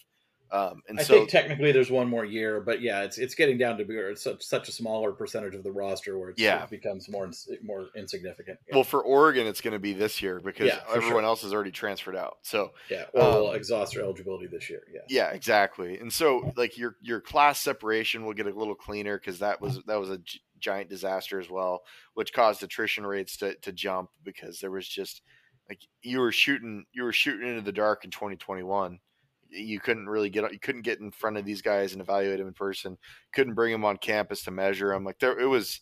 Um, 0.50 0.82
and 0.88 0.98
I 1.00 1.02
so 1.02 1.14
think 1.14 1.30
technically 1.30 1.72
there's 1.72 1.90
one 1.90 2.08
more 2.08 2.24
year, 2.24 2.60
but 2.60 2.80
yeah, 2.80 3.02
it's 3.02 3.18
it's 3.18 3.34
getting 3.34 3.58
down 3.58 3.78
to 3.78 3.84
be 3.84 3.94
it's 3.94 4.22
such 4.22 4.42
such 4.42 4.68
a 4.68 4.72
smaller 4.72 5.12
percentage 5.12 5.54
of 5.54 5.64
the 5.64 5.72
roster 5.72 6.18
where 6.18 6.30
it's, 6.30 6.40
Yeah. 6.40 6.62
it 6.64 6.70
becomes 6.70 7.08
more 7.08 7.30
more 7.62 7.88
insignificant. 7.96 8.58
Yeah. 8.68 8.76
well 8.76 8.84
for 8.84 9.02
Oregon 9.02 9.46
it's 9.46 9.60
going 9.60 9.72
to 9.72 9.78
be 9.80 9.92
this 9.92 10.22
year 10.22 10.40
because 10.40 10.68
Yeah, 10.68 10.80
everyone 10.88 11.22
sure. 11.22 11.24
else 11.24 11.42
has 11.42 11.52
already 11.52 11.72
transferred 11.72 12.16
out. 12.16 12.38
So 12.42 12.72
yeah, 12.88 13.04
or 13.12 13.22
will 13.22 13.50
um, 13.50 13.56
exhaust 13.56 13.94
their 13.94 14.04
eligibility 14.04 14.46
this 14.46 14.70
year. 14.70 14.82
Yeah, 14.92 15.00
Yeah, 15.08 15.30
exactly. 15.30 15.98
And 15.98 16.12
so 16.12 16.52
like 16.56 16.78
your 16.78 16.96
your 17.00 17.20
class 17.20 17.60
separation 17.60 18.24
will 18.24 18.34
get 18.34 18.46
a 18.46 18.50
little 18.50 18.74
cleaner 18.76 19.18
because 19.18 19.40
that 19.40 19.60
was 19.60 19.80
that 19.86 19.98
was 19.98 20.10
a 20.10 20.20
giant 20.58 20.88
disaster 20.88 21.40
as 21.40 21.50
well, 21.50 21.82
which 22.14 22.32
caused 22.32 22.62
attrition 22.62 23.04
rates 23.04 23.36
to 23.38 23.54
to 23.56 23.72
jump 23.72 24.10
because 24.24 24.60
there 24.60 24.70
was 24.70 24.86
just 24.88 25.22
like 25.68 25.80
you 26.02 26.20
were 26.20 26.32
shooting 26.32 26.84
you 26.92 27.02
were 27.02 27.12
shooting 27.12 27.48
into 27.48 27.62
the 27.62 27.72
dark 27.72 28.04
in 28.04 28.10
2021. 28.10 29.00
You 29.48 29.80
couldn't 29.80 30.08
really 30.08 30.30
get 30.30 30.52
you 30.52 30.58
couldn't 30.58 30.82
get 30.82 31.00
in 31.00 31.10
front 31.10 31.36
of 31.36 31.44
these 31.44 31.62
guys 31.62 31.92
and 31.92 32.00
evaluate 32.00 32.38
them 32.38 32.48
in 32.48 32.54
person. 32.54 32.98
Couldn't 33.32 33.54
bring 33.54 33.72
them 33.72 33.84
on 33.84 33.96
campus 33.96 34.42
to 34.44 34.50
measure 34.50 34.88
them. 34.88 35.04
Like 35.04 35.18
there, 35.18 35.38
it 35.38 35.46
was 35.46 35.80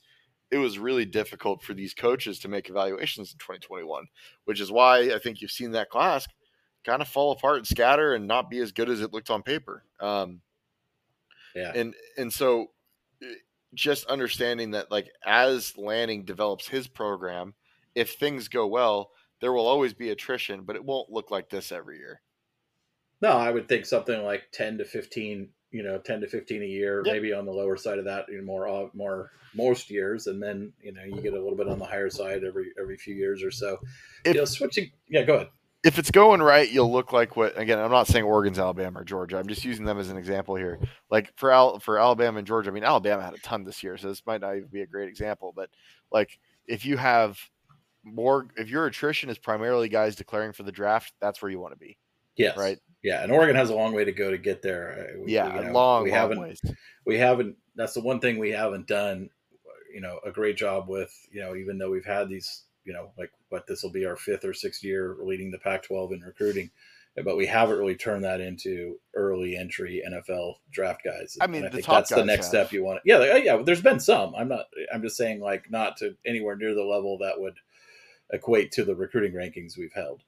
it 0.51 0.59
was 0.59 0.79
really 0.79 1.05
difficult 1.05 1.63
for 1.63 1.75
these 1.75 1.95
coaches 1.95 2.39
to 2.41 2.49
make 2.49 2.69
evaluations 2.69 3.33
in 3.33 3.39
2021, 3.39 4.07
which 4.45 4.61
is 4.61 4.71
why 4.71 5.13
I 5.13 5.19
think 5.19 5.41
you've 5.41 5.51
seen 5.51 5.73
that 5.73 5.91
class 5.91 6.27
kind 6.85 7.03
of 7.03 7.09
fall 7.09 7.33
apart 7.33 7.59
and 7.59 7.67
scatter 7.67 8.15
and 8.15 8.29
not 8.29 8.51
be 8.51 8.59
as 8.59 8.73
good 8.73 8.91
as 8.91 9.01
it 9.01 9.13
looked 9.13 9.31
on 9.31 9.43
paper. 9.43 9.85
Um, 10.01 10.41
yeah, 11.55 11.73
and 11.75 11.95
and 12.17 12.33
so 12.33 12.67
eh, 13.23 13.27
just 13.75 14.07
understanding 14.07 14.73
that 14.73 14.91
like 14.91 15.11
as 15.25 15.77
Lanning 15.77 16.25
develops 16.25 16.69
his 16.69 16.87
program, 16.87 17.55
if 17.95 18.15
things 18.15 18.49
go 18.49 18.67
well, 18.67 19.11
there 19.41 19.53
will 19.53 19.67
always 19.67 19.95
be 19.95 20.11
attrition, 20.11 20.63
but 20.65 20.77
it 20.77 20.85
won't 20.85 21.11
look 21.11 21.31
like 21.31 21.49
this 21.49 21.73
every 21.73 21.99
year. 21.99 22.21
No, 23.23 23.31
I 23.31 23.51
would 23.51 23.69
think 23.69 23.87
something 23.87 24.23
like 24.23 24.45
ten 24.53 24.79
to 24.79 24.85
fifteen. 24.85 25.49
You 25.71 25.83
know, 25.83 25.99
ten 25.99 26.21
to 26.21 26.29
fifteen 26.29 26.63
a 26.63 26.67
year, 26.67 27.03
Yeah. 27.05 27.13
maybe 27.15 27.33
on 27.33 27.47
the 27.47 27.53
lower 27.53 27.77
side 27.77 27.99
of 27.99 28.05
that, 28.05 28.27
you 28.29 28.39
know, 28.39 28.45
more 28.45 28.69
uh, 28.69 28.87
more 28.95 29.33
most 29.57 29.91
years, 29.91 30.29
and 30.29 30.41
then 30.43 30.73
you 30.81 30.93
know 30.93 31.03
you 31.03 31.21
get 31.21 31.33
a 31.33 31.41
little 31.41 31.57
bit 31.57 31.67
on 31.69 31.79
the 31.81 31.85
higher 31.85 32.11
side 32.11 32.45
every 32.45 32.67
every 32.81 32.97
few 32.97 33.15
years 33.15 33.43
or 33.43 33.51
so. 33.51 33.79
If- 34.25 34.35
you 34.35 34.41
know, 34.41 34.45
switching. 34.45 34.93
Yeah, 35.09 35.23
go 35.25 35.35
ahead. 35.35 35.49
If 35.83 35.99
it's 35.99 36.11
going 36.11 36.41
right, 36.41 36.71
you'll 36.71 36.91
look 36.91 37.13
like 37.13 37.37
what 37.37 37.59
again, 37.59 37.79
I'm 37.79 37.91
not 37.91 38.07
saying 38.07 38.25
Oregon's 38.25 38.59
Alabama 38.59 39.01
or 39.01 39.05
Georgia. 39.05 39.37
I'm 39.37 39.49
just 39.49 39.65
using 39.65 39.85
them 39.85 39.99
as 39.99 40.09
an 40.11 40.17
example 40.17 40.55
here. 40.55 40.79
Like 41.11 41.31
for 41.37 41.51
Al, 41.51 41.79
for 41.81 41.99
Alabama 41.99 42.39
and 42.39 42.47
Georgia, 42.47 42.71
I 42.71 42.73
mean 42.73 42.85
Alabama 42.85 43.23
had 43.23 43.35
a 43.35 43.39
ton 43.39 43.65
this 43.65 43.83
year, 43.83 43.99
so 43.99 44.09
this 44.09 44.23
might 44.25 44.41
not 44.41 44.57
even 44.57 44.69
be 44.69 44.81
a 44.81 44.87
great 44.87 45.09
example, 45.11 45.53
but 45.55 45.69
like 46.11 46.39
if 46.67 46.87
you 46.87 46.97
have 46.97 47.39
more 48.03 48.47
if 48.57 48.71
your 48.71 48.87
attrition 48.87 49.29
is 49.29 49.37
primarily 49.39 49.89
guys 49.91 50.17
declaring 50.17 50.53
for 50.53 50.63
the 50.63 50.73
draft, 50.73 51.13
that's 51.21 51.43
where 51.43 51.51
you 51.51 51.59
want 51.61 51.75
to 51.75 51.79
be. 51.79 51.99
Yes. 52.37 52.57
Right. 52.57 52.79
Yeah, 53.03 53.23
and 53.23 53.31
Oregon 53.31 53.55
has 53.57 53.69
a 53.71 53.75
long 53.75 53.93
way 53.95 54.05
to 54.05 54.13
go 54.13 54.31
to 54.31 54.39
get 54.39 54.63
there. 54.63 55.11
Uh, 55.17 55.21
we- 55.23 55.33
Yeah, 55.33 55.53
you 55.55 55.61
a 55.61 55.65
know, 55.67 55.73
long, 55.73 56.05
We 56.05 56.11
long 56.11 56.19
haven't. 56.19 56.41
ways. 56.41 56.61
We 57.05 57.19
haven't. 57.19 57.57
That's 57.77 57.93
the 57.95 58.01
one 58.01 58.19
thing 58.21 58.39
we 58.39 58.51
haven't 58.51 58.87
done. 58.87 59.29
You 59.93 60.01
know, 60.01 60.21
a 60.25 60.31
great 60.31 60.57
job 60.57 60.89
with. 60.89 61.13
You 61.31 61.41
know, 61.43 61.55
even 61.55 61.79
though 61.79 61.91
we've 61.91 62.05
had 62.05 62.29
these. 62.29 62.65
You 62.87 62.93
know, 62.93 63.13
like 63.17 63.31
what 63.49 63.67
this 63.67 63.83
will 63.83 63.91
be 63.93 64.05
our 64.05 64.17
fifth 64.17 64.45
or 64.45 64.53
sixth 64.53 64.85
year 64.85 65.17
leading 65.23 65.51
the 65.51 65.57
Pac-12 65.59 66.13
in 66.13 66.21
recruiting, 66.21 66.71
but 67.25 67.35
we 67.35 67.47
haven't 67.47 67.79
really 67.79 67.95
turned 67.95 68.25
that 68.25 68.43
into 68.43 69.01
early 69.15 69.57
entry 69.57 70.03
NFL 70.07 70.57
draft 70.71 71.01
guys. 71.03 71.39
I 71.41 71.47
mean, 71.47 71.65
And 71.65 71.69
I 71.69 71.71
think 71.77 71.87
that's 71.87 72.11
the 72.11 72.23
next 72.23 72.45
have. 72.47 72.51
step 72.69 72.73
you 72.73 72.85
want. 72.85 73.01
Yeah, 73.07 73.37
yeah. 73.37 73.57
There's 73.65 73.81
been 73.81 74.01
some. 74.01 74.35
I'm 74.35 74.49
not. 74.49 74.67
I'm 74.93 75.01
just 75.01 75.17
saying, 75.17 75.41
like, 75.41 75.71
not 75.71 75.97
to 75.99 76.15
anywhere 76.27 76.57
near 76.57 76.75
the 76.75 76.83
level 76.85 77.17
that 77.23 77.41
would 77.41 77.55
equate 78.31 78.71
to 78.73 78.85
the 78.85 78.95
recruiting 78.95 79.33
rankings 79.33 79.79
we've 79.79 79.93
held. 79.95 80.23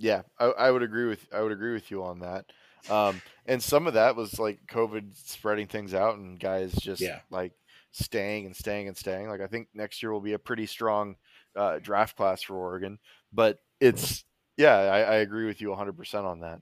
Yeah, 0.00 0.22
I, 0.38 0.46
I 0.46 0.70
would 0.70 0.82
agree 0.82 1.06
with 1.06 1.26
I 1.32 1.42
would 1.42 1.52
agree 1.52 1.74
with 1.74 1.90
you 1.90 2.02
on 2.04 2.20
that. 2.20 2.46
Um, 2.88 3.20
and 3.46 3.62
some 3.62 3.86
of 3.86 3.94
that 3.94 4.16
was 4.16 4.38
like 4.38 4.60
COVID 4.66 5.14
spreading 5.16 5.66
things 5.66 5.92
out 5.94 6.16
and 6.16 6.40
guys 6.40 6.72
just 6.72 7.02
Yeah. 7.02 7.20
like 7.30 7.52
staying 7.92 8.46
and 8.46 8.56
staying 8.56 8.88
and 8.88 8.96
staying. 8.96 9.28
Like 9.28 9.42
I 9.42 9.46
think 9.46 9.68
next 9.74 10.02
year 10.02 10.10
will 10.12 10.22
be 10.22 10.32
a 10.32 10.38
pretty 10.38 10.66
strong 10.66 11.16
uh, 11.54 11.78
draft 11.80 12.16
class 12.16 12.42
for 12.42 12.56
Oregon, 12.56 12.98
but 13.32 13.58
it's 13.78 14.24
yeah, 14.56 14.76
I, 14.76 15.00
I 15.00 15.14
agree 15.16 15.46
with 15.46 15.60
you 15.60 15.68
100 15.68 15.96
percent 15.98 16.24
on 16.26 16.40
that. 16.40 16.60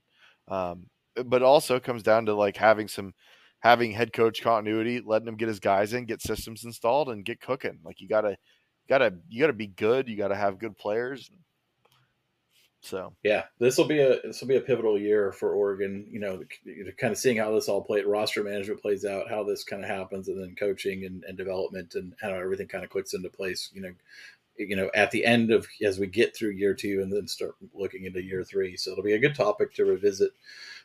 Um, 0.49 0.87
but 1.25 1.41
also 1.41 1.79
comes 1.79 2.03
down 2.03 2.25
to 2.25 2.33
like 2.33 2.57
having 2.57 2.87
some 2.89 3.13
having 3.61 3.91
head 3.91 4.11
coach 4.13 4.41
continuity, 4.41 5.01
letting 5.05 5.27
him 5.29 5.35
get 5.37 5.47
his 5.47 5.59
guys 5.61 5.93
in, 5.93 6.05
get 6.05 6.21
systems 6.21 6.65
installed, 6.65 7.09
and 7.09 7.25
get 7.25 7.39
cooking. 7.39 7.79
Like 7.85 8.01
you 8.01 8.09
gotta 8.09 8.37
gotta 8.89 9.13
you 9.29 9.39
gotta 9.39 9.53
be 9.53 9.67
good. 9.67 10.09
You 10.09 10.17
gotta 10.17 10.35
have 10.35 10.59
good 10.59 10.77
players. 10.77 11.29
So 12.81 13.13
Yeah, 13.23 13.43
this 13.59 13.77
will 13.77 13.87
be 13.87 13.99
a 13.99 14.21
this 14.21 14.39
will 14.39 14.47
be 14.47 14.55
a 14.55 14.61
pivotal 14.61 14.97
year 14.97 15.31
for 15.31 15.53
Oregon. 15.53 16.07
You 16.09 16.19
know, 16.19 16.41
kind 16.97 17.11
of 17.11 17.17
seeing 17.17 17.37
how 17.37 17.53
this 17.53 17.67
all 17.67 17.83
play 17.83 18.01
roster 18.01 18.43
management 18.43 18.81
plays 18.81 19.05
out, 19.05 19.29
how 19.29 19.43
this 19.43 19.63
kind 19.63 19.83
of 19.83 19.89
happens, 19.89 20.29
and 20.29 20.41
then 20.41 20.55
coaching 20.55 21.05
and, 21.05 21.23
and 21.25 21.37
development, 21.37 21.95
and 21.95 22.13
how 22.21 22.29
everything 22.29 22.67
kind 22.67 22.83
of 22.83 22.89
clicks 22.89 23.13
into 23.13 23.29
place. 23.29 23.69
You 23.73 23.81
know, 23.81 23.91
you 24.57 24.75
know, 24.75 24.89
at 24.93 25.11
the 25.11 25.25
end 25.25 25.51
of 25.51 25.67
as 25.83 25.99
we 25.99 26.07
get 26.07 26.35
through 26.35 26.51
year 26.51 26.73
two 26.73 27.01
and 27.01 27.11
then 27.11 27.27
start 27.27 27.55
looking 27.73 28.05
into 28.05 28.23
year 28.23 28.43
three, 28.43 28.77
so 28.77 28.91
it'll 28.91 29.03
be 29.03 29.13
a 29.13 29.19
good 29.19 29.35
topic 29.35 29.73
to 29.73 29.85
revisit 29.85 30.31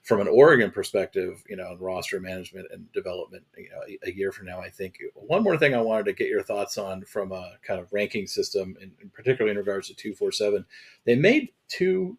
from 0.04 0.20
an 0.20 0.28
Oregon 0.28 0.70
perspective. 0.70 1.42
You 1.48 1.56
know, 1.56 1.64
on 1.64 1.78
roster 1.78 2.20
management 2.20 2.68
and 2.70 2.90
development. 2.92 3.44
You 3.58 3.70
know, 3.70 3.80
a, 3.88 4.10
a 4.10 4.12
year 4.12 4.30
from 4.30 4.46
now, 4.46 4.60
I 4.60 4.70
think. 4.70 4.98
One 5.14 5.42
more 5.42 5.58
thing 5.58 5.74
I 5.74 5.80
wanted 5.80 6.06
to 6.06 6.12
get 6.12 6.28
your 6.28 6.42
thoughts 6.42 6.78
on 6.78 7.04
from 7.04 7.32
a 7.32 7.54
kind 7.66 7.80
of 7.80 7.92
ranking 7.92 8.26
system, 8.26 8.76
and 8.80 8.92
particularly 9.12 9.50
in 9.50 9.58
regards 9.58 9.88
to 9.88 9.94
two 9.94 10.14
four 10.14 10.30
seven 10.30 10.64
they 11.04 11.16
made 11.16 11.50
two 11.68 12.16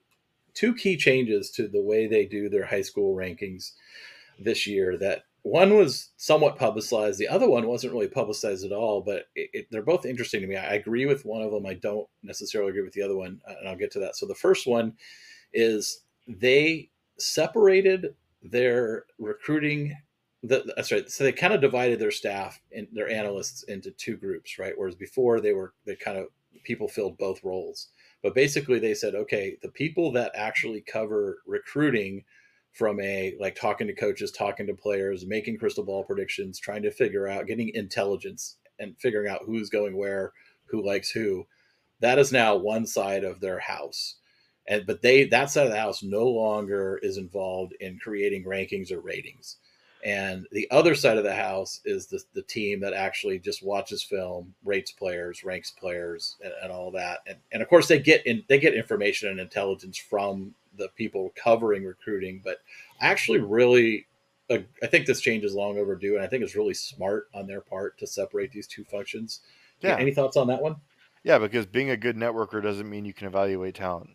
two 0.53 0.73
key 0.73 0.97
changes 0.97 1.51
to 1.51 1.67
the 1.67 1.81
way 1.81 2.07
they 2.07 2.25
do 2.25 2.49
their 2.49 2.65
high 2.65 2.81
school 2.81 3.15
rankings 3.15 3.71
this 4.39 4.65
year 4.65 4.97
that 4.97 5.23
one 5.43 5.75
was 5.75 6.11
somewhat 6.17 6.57
publicized 6.57 7.19
the 7.19 7.27
other 7.27 7.49
one 7.49 7.67
wasn't 7.67 7.91
really 7.93 8.07
publicized 8.07 8.65
at 8.65 8.71
all 8.71 9.01
but 9.01 9.25
it, 9.35 9.49
it, 9.53 9.67
they're 9.69 9.81
both 9.81 10.05
interesting 10.05 10.41
to 10.41 10.47
me 10.47 10.55
i 10.55 10.73
agree 10.73 11.05
with 11.05 11.25
one 11.25 11.41
of 11.41 11.51
them 11.51 11.65
i 11.65 11.73
don't 11.73 12.07
necessarily 12.23 12.69
agree 12.69 12.81
with 12.81 12.93
the 12.93 13.01
other 13.01 13.15
one 13.15 13.39
and 13.47 13.67
i'll 13.67 13.75
get 13.75 13.91
to 13.91 13.99
that 13.99 14.15
so 14.15 14.25
the 14.25 14.35
first 14.35 14.65
one 14.65 14.93
is 15.53 16.01
they 16.27 16.89
separated 17.17 18.15
their 18.43 19.05
recruiting 19.19 19.95
that's 20.43 20.91
uh, 20.91 20.95
right 20.95 21.09
so 21.09 21.23
they 21.23 21.31
kind 21.31 21.53
of 21.53 21.61
divided 21.61 21.99
their 21.99 22.11
staff 22.11 22.61
and 22.75 22.87
their 22.93 23.09
analysts 23.09 23.63
into 23.63 23.91
two 23.91 24.15
groups 24.17 24.59
right? 24.59 24.73
Whereas 24.75 24.95
before 24.95 25.39
they 25.39 25.53
were 25.53 25.73
they 25.85 25.95
kind 25.95 26.17
of 26.17 26.27
people 26.63 26.87
filled 26.87 27.17
both 27.17 27.43
roles. 27.43 27.89
But 28.21 28.35
basically 28.35 28.79
they 28.79 28.93
said 28.93 29.15
okay 29.15 29.57
the 29.61 29.69
people 29.69 30.11
that 30.13 30.31
actually 30.35 30.81
cover 30.81 31.39
recruiting 31.45 32.23
from 32.73 32.99
a 32.99 33.35
like 33.39 33.55
talking 33.55 33.87
to 33.87 33.93
coaches 33.93 34.31
talking 34.31 34.67
to 34.67 34.73
players 34.73 35.25
making 35.25 35.57
crystal 35.57 35.83
ball 35.83 36.03
predictions 36.03 36.59
trying 36.59 36.83
to 36.83 36.91
figure 36.91 37.27
out 37.27 37.47
getting 37.47 37.71
intelligence 37.73 38.57
and 38.79 38.97
figuring 38.99 39.31
out 39.31 39.41
who's 39.45 39.69
going 39.69 39.95
where 39.95 40.33
who 40.65 40.85
likes 40.85 41.09
who 41.09 41.45
that 42.01 42.19
is 42.19 42.33
now 42.33 42.55
one 42.55 42.85
side 42.85 43.23
of 43.23 43.39
their 43.39 43.59
house 43.59 44.17
and 44.67 44.85
but 44.85 45.01
they 45.01 45.25
that 45.25 45.49
side 45.49 45.65
of 45.65 45.71
the 45.71 45.79
house 45.79 46.03
no 46.03 46.25
longer 46.27 46.99
is 47.03 47.17
involved 47.17 47.73
in 47.79 47.99
creating 47.99 48.43
rankings 48.43 48.91
or 48.91 48.99
ratings 48.99 49.57
and 50.03 50.45
the 50.51 50.69
other 50.69 50.93
side 50.93 51.17
of 51.17 51.23
the 51.23 51.33
house 51.33 51.81
is 51.83 52.05
the, 52.05 52.21
the 52.35 52.41
team 52.43 52.79
that 52.79 52.93
actually 52.93 53.39
just 53.39 53.63
watches 53.63 54.03
film 54.03 54.53
rates 54.63 54.91
players 54.91 55.43
ranks 55.43 55.71
players 55.71 56.35
and, 56.43 56.53
and 56.63 56.71
all 56.71 56.91
that 56.91 57.19
and, 57.27 57.37
and 57.51 57.61
of 57.61 57.69
course 57.69 57.87
they 57.87 57.99
get 57.99 58.25
in 58.25 58.43
they 58.47 58.59
get 58.59 58.73
information 58.73 59.29
and 59.29 59.39
intelligence 59.39 59.97
from 59.97 60.53
the 60.77 60.89
people 60.95 61.31
covering 61.41 61.83
recruiting 61.83 62.41
but 62.43 62.57
actually 63.01 63.39
really 63.39 64.05
uh, 64.49 64.57
i 64.83 64.87
think 64.87 65.05
this 65.05 65.21
change 65.21 65.43
is 65.43 65.53
long 65.53 65.77
overdue 65.77 66.15
and 66.15 66.23
i 66.23 66.27
think 66.27 66.43
it's 66.43 66.55
really 66.55 66.73
smart 66.73 67.27
on 67.33 67.47
their 67.47 67.61
part 67.61 67.97
to 67.97 68.05
separate 68.05 68.51
these 68.51 68.67
two 68.67 68.83
functions 68.83 69.41
Yeah. 69.81 69.97
any 69.97 70.13
thoughts 70.13 70.37
on 70.37 70.47
that 70.47 70.61
one 70.61 70.75
Yeah, 71.23 71.39
because 71.39 71.65
being 71.65 71.89
a 71.89 71.97
good 71.97 72.15
networker 72.17 72.61
doesn't 72.61 72.89
mean 72.89 73.05
you 73.05 73.13
can 73.13 73.27
evaluate 73.27 73.75
talent. 73.75 74.09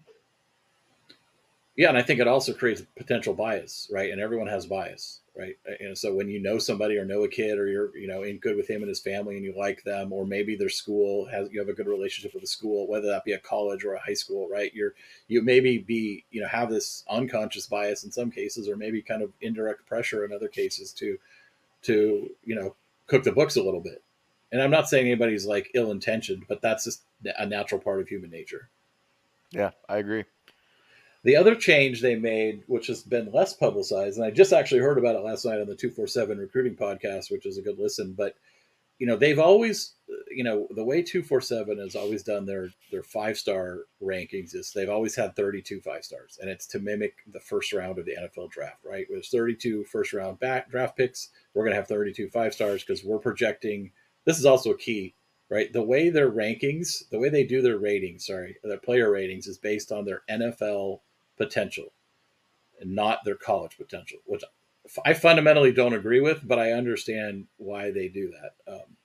Yeah, 1.81 1.89
and 1.89 1.97
I 1.97 2.03
think 2.03 2.20
it 2.20 2.28
also 2.28 2.53
creates 2.53 2.83
potential 2.95 3.33
bias, 3.33 3.89
right? 3.91 4.11
And 4.11 4.20
everyone 4.20 4.49
has 4.49 4.66
bias, 4.66 5.20
right? 5.35 5.57
And 5.81 5.97
so 5.97 6.12
when 6.12 6.28
you 6.28 6.39
know 6.39 6.59
somebody 6.59 6.99
or 6.99 7.07
know 7.07 7.24
a 7.24 7.28
kid 7.28 7.59
or 7.59 7.68
you're, 7.68 7.97
you 7.97 8.07
know, 8.07 8.22
in 8.22 8.37
good 8.37 8.55
with 8.55 8.68
him 8.68 8.83
and 8.83 8.89
his 8.91 9.01
family 9.01 9.37
and 9.37 9.45
you 9.47 9.55
like 9.57 9.83
them, 9.83 10.12
or 10.12 10.26
maybe 10.26 10.57
their 10.57 10.68
school 10.68 11.24
has 11.31 11.49
you 11.51 11.59
have 11.59 11.70
a 11.70 11.72
good 11.72 11.87
relationship 11.87 12.35
with 12.35 12.43
the 12.43 12.47
school, 12.47 12.87
whether 12.87 13.07
that 13.07 13.24
be 13.24 13.33
a 13.33 13.39
college 13.39 13.83
or 13.83 13.95
a 13.95 13.99
high 13.99 14.12
school, 14.12 14.47
right? 14.47 14.70
You're 14.74 14.93
you 15.28 15.41
maybe 15.41 15.78
be, 15.78 16.22
you 16.31 16.43
know, 16.43 16.49
have 16.49 16.68
this 16.68 17.03
unconscious 17.09 17.66
bias 17.66 18.05
in 18.05 18.12
some 18.12 18.31
cases, 18.31 18.68
or 18.68 18.76
maybe 18.76 19.01
kind 19.01 19.22
of 19.22 19.33
indirect 19.41 19.87
pressure 19.87 20.26
in 20.26 20.35
other 20.35 20.49
cases 20.49 20.93
to 20.99 21.16
to, 21.85 22.28
you 22.45 22.55
know, 22.57 22.76
cook 23.07 23.24
the 23.24 23.33
books 23.33 23.57
a 23.57 23.62
little 23.62 23.81
bit. 23.81 24.03
And 24.53 24.61
I'm 24.61 24.70
not 24.70 24.91
saying 24.91 25.07
anybody's 25.07 25.47
like 25.47 25.70
ill 25.72 25.93
intentioned, 25.93 26.45
but 26.47 26.61
that's 26.61 26.85
just 26.85 27.05
a 27.39 27.47
natural 27.47 27.81
part 27.81 28.03
of 28.03 28.09
human 28.09 28.28
nature. 28.28 28.68
Yeah, 29.51 29.70
I 29.89 29.97
agree. 29.97 30.24
The 31.23 31.37
other 31.37 31.55
change 31.55 32.01
they 32.01 32.16
made, 32.16 32.62
which 32.66 32.87
has 32.87 33.03
been 33.03 33.31
less 33.31 33.53
publicized, 33.53 34.16
and 34.16 34.25
I 34.25 34.31
just 34.31 34.53
actually 34.55 34.81
heard 34.81 34.99
about 34.99 35.16
it 35.16 35.23
last 35.23 35.45
night 35.45 35.61
on 35.61 35.66
the 35.66 35.77
247 35.77 36.39
recruiting 36.39 36.77
podcast, 36.77 37.31
which 37.31 37.45
is 37.45 37.59
a 37.59 37.62
good 37.62 37.79
listen, 37.79 38.14
but 38.16 38.37
you 39.01 39.07
know, 39.07 39.16
they've 39.16 39.39
always, 39.39 39.95
you 40.31 40.45
know, 40.45 40.68
the 40.77 40.85
way 40.85 41.03
247 41.03 41.79
has 41.79 41.97
always 41.97 42.23
done 42.23 42.45
their, 42.45 42.68
their 42.93 43.03
five 43.03 43.39
star 43.39 43.87
rankings 44.03 44.55
is 44.55 44.73
they've 44.73 44.91
always 44.91 45.16
had 45.16 45.35
32 45.35 45.81
five 45.81 46.05
stars, 46.05 46.39
and 46.41 46.51
it's 46.51 46.66
to 46.68 46.79
mimic 46.79 47.14
the 47.33 47.41
first 47.41 47.73
round 47.73 47.99
of 47.99 48.05
the 48.05 48.14
NFL 48.14 48.51
draft, 48.51 48.85
right? 48.85 49.07
There's 49.09 49.31
32 49.31 49.85
first 49.85 50.12
round 50.12 50.39
back 50.39 50.71
draft 50.71 50.99
picks. 50.99 51.31
We're 51.55 51.64
going 51.64 51.73
to 51.73 51.81
have 51.81 51.89
32 51.89 52.29
five 52.29 52.53
stars 52.53 52.85
because 52.85 53.03
we're 53.03 53.18
projecting. 53.18 53.91
This 54.27 54.39
is 54.39 54.45
also 54.45 54.73
a 54.73 54.77
key, 54.77 55.14
right? 55.51 55.73
The 55.73 55.83
way 55.83 56.11
their 56.11 56.31
rankings, 56.31 57.09
the 57.11 57.18
way 57.18 57.31
they 57.31 57.45
do 57.45 57.62
their 57.62 57.79
ratings, 57.79 58.27
sorry, 58.27 58.57
their 58.62 58.77
player 58.77 59.11
ratings 59.11 59.47
is 59.47 59.57
based 59.57 59.93
on 59.93 60.05
their 60.05 60.23
NFL 60.31 61.01
potential 61.41 61.93
and 62.80 62.95
not 62.95 63.24
their 63.24 63.34
college 63.34 63.78
potential, 63.78 64.18
which 64.26 64.43
I 65.05 65.14
fundamentally 65.14 65.72
don't 65.72 65.95
agree 65.95 66.20
with, 66.20 66.47
but 66.47 66.59
I 66.59 66.72
understand 66.72 67.47
why 67.57 67.91
they 67.91 68.09
do 68.09 68.30
that. 68.30 68.72
Um, 68.72 68.97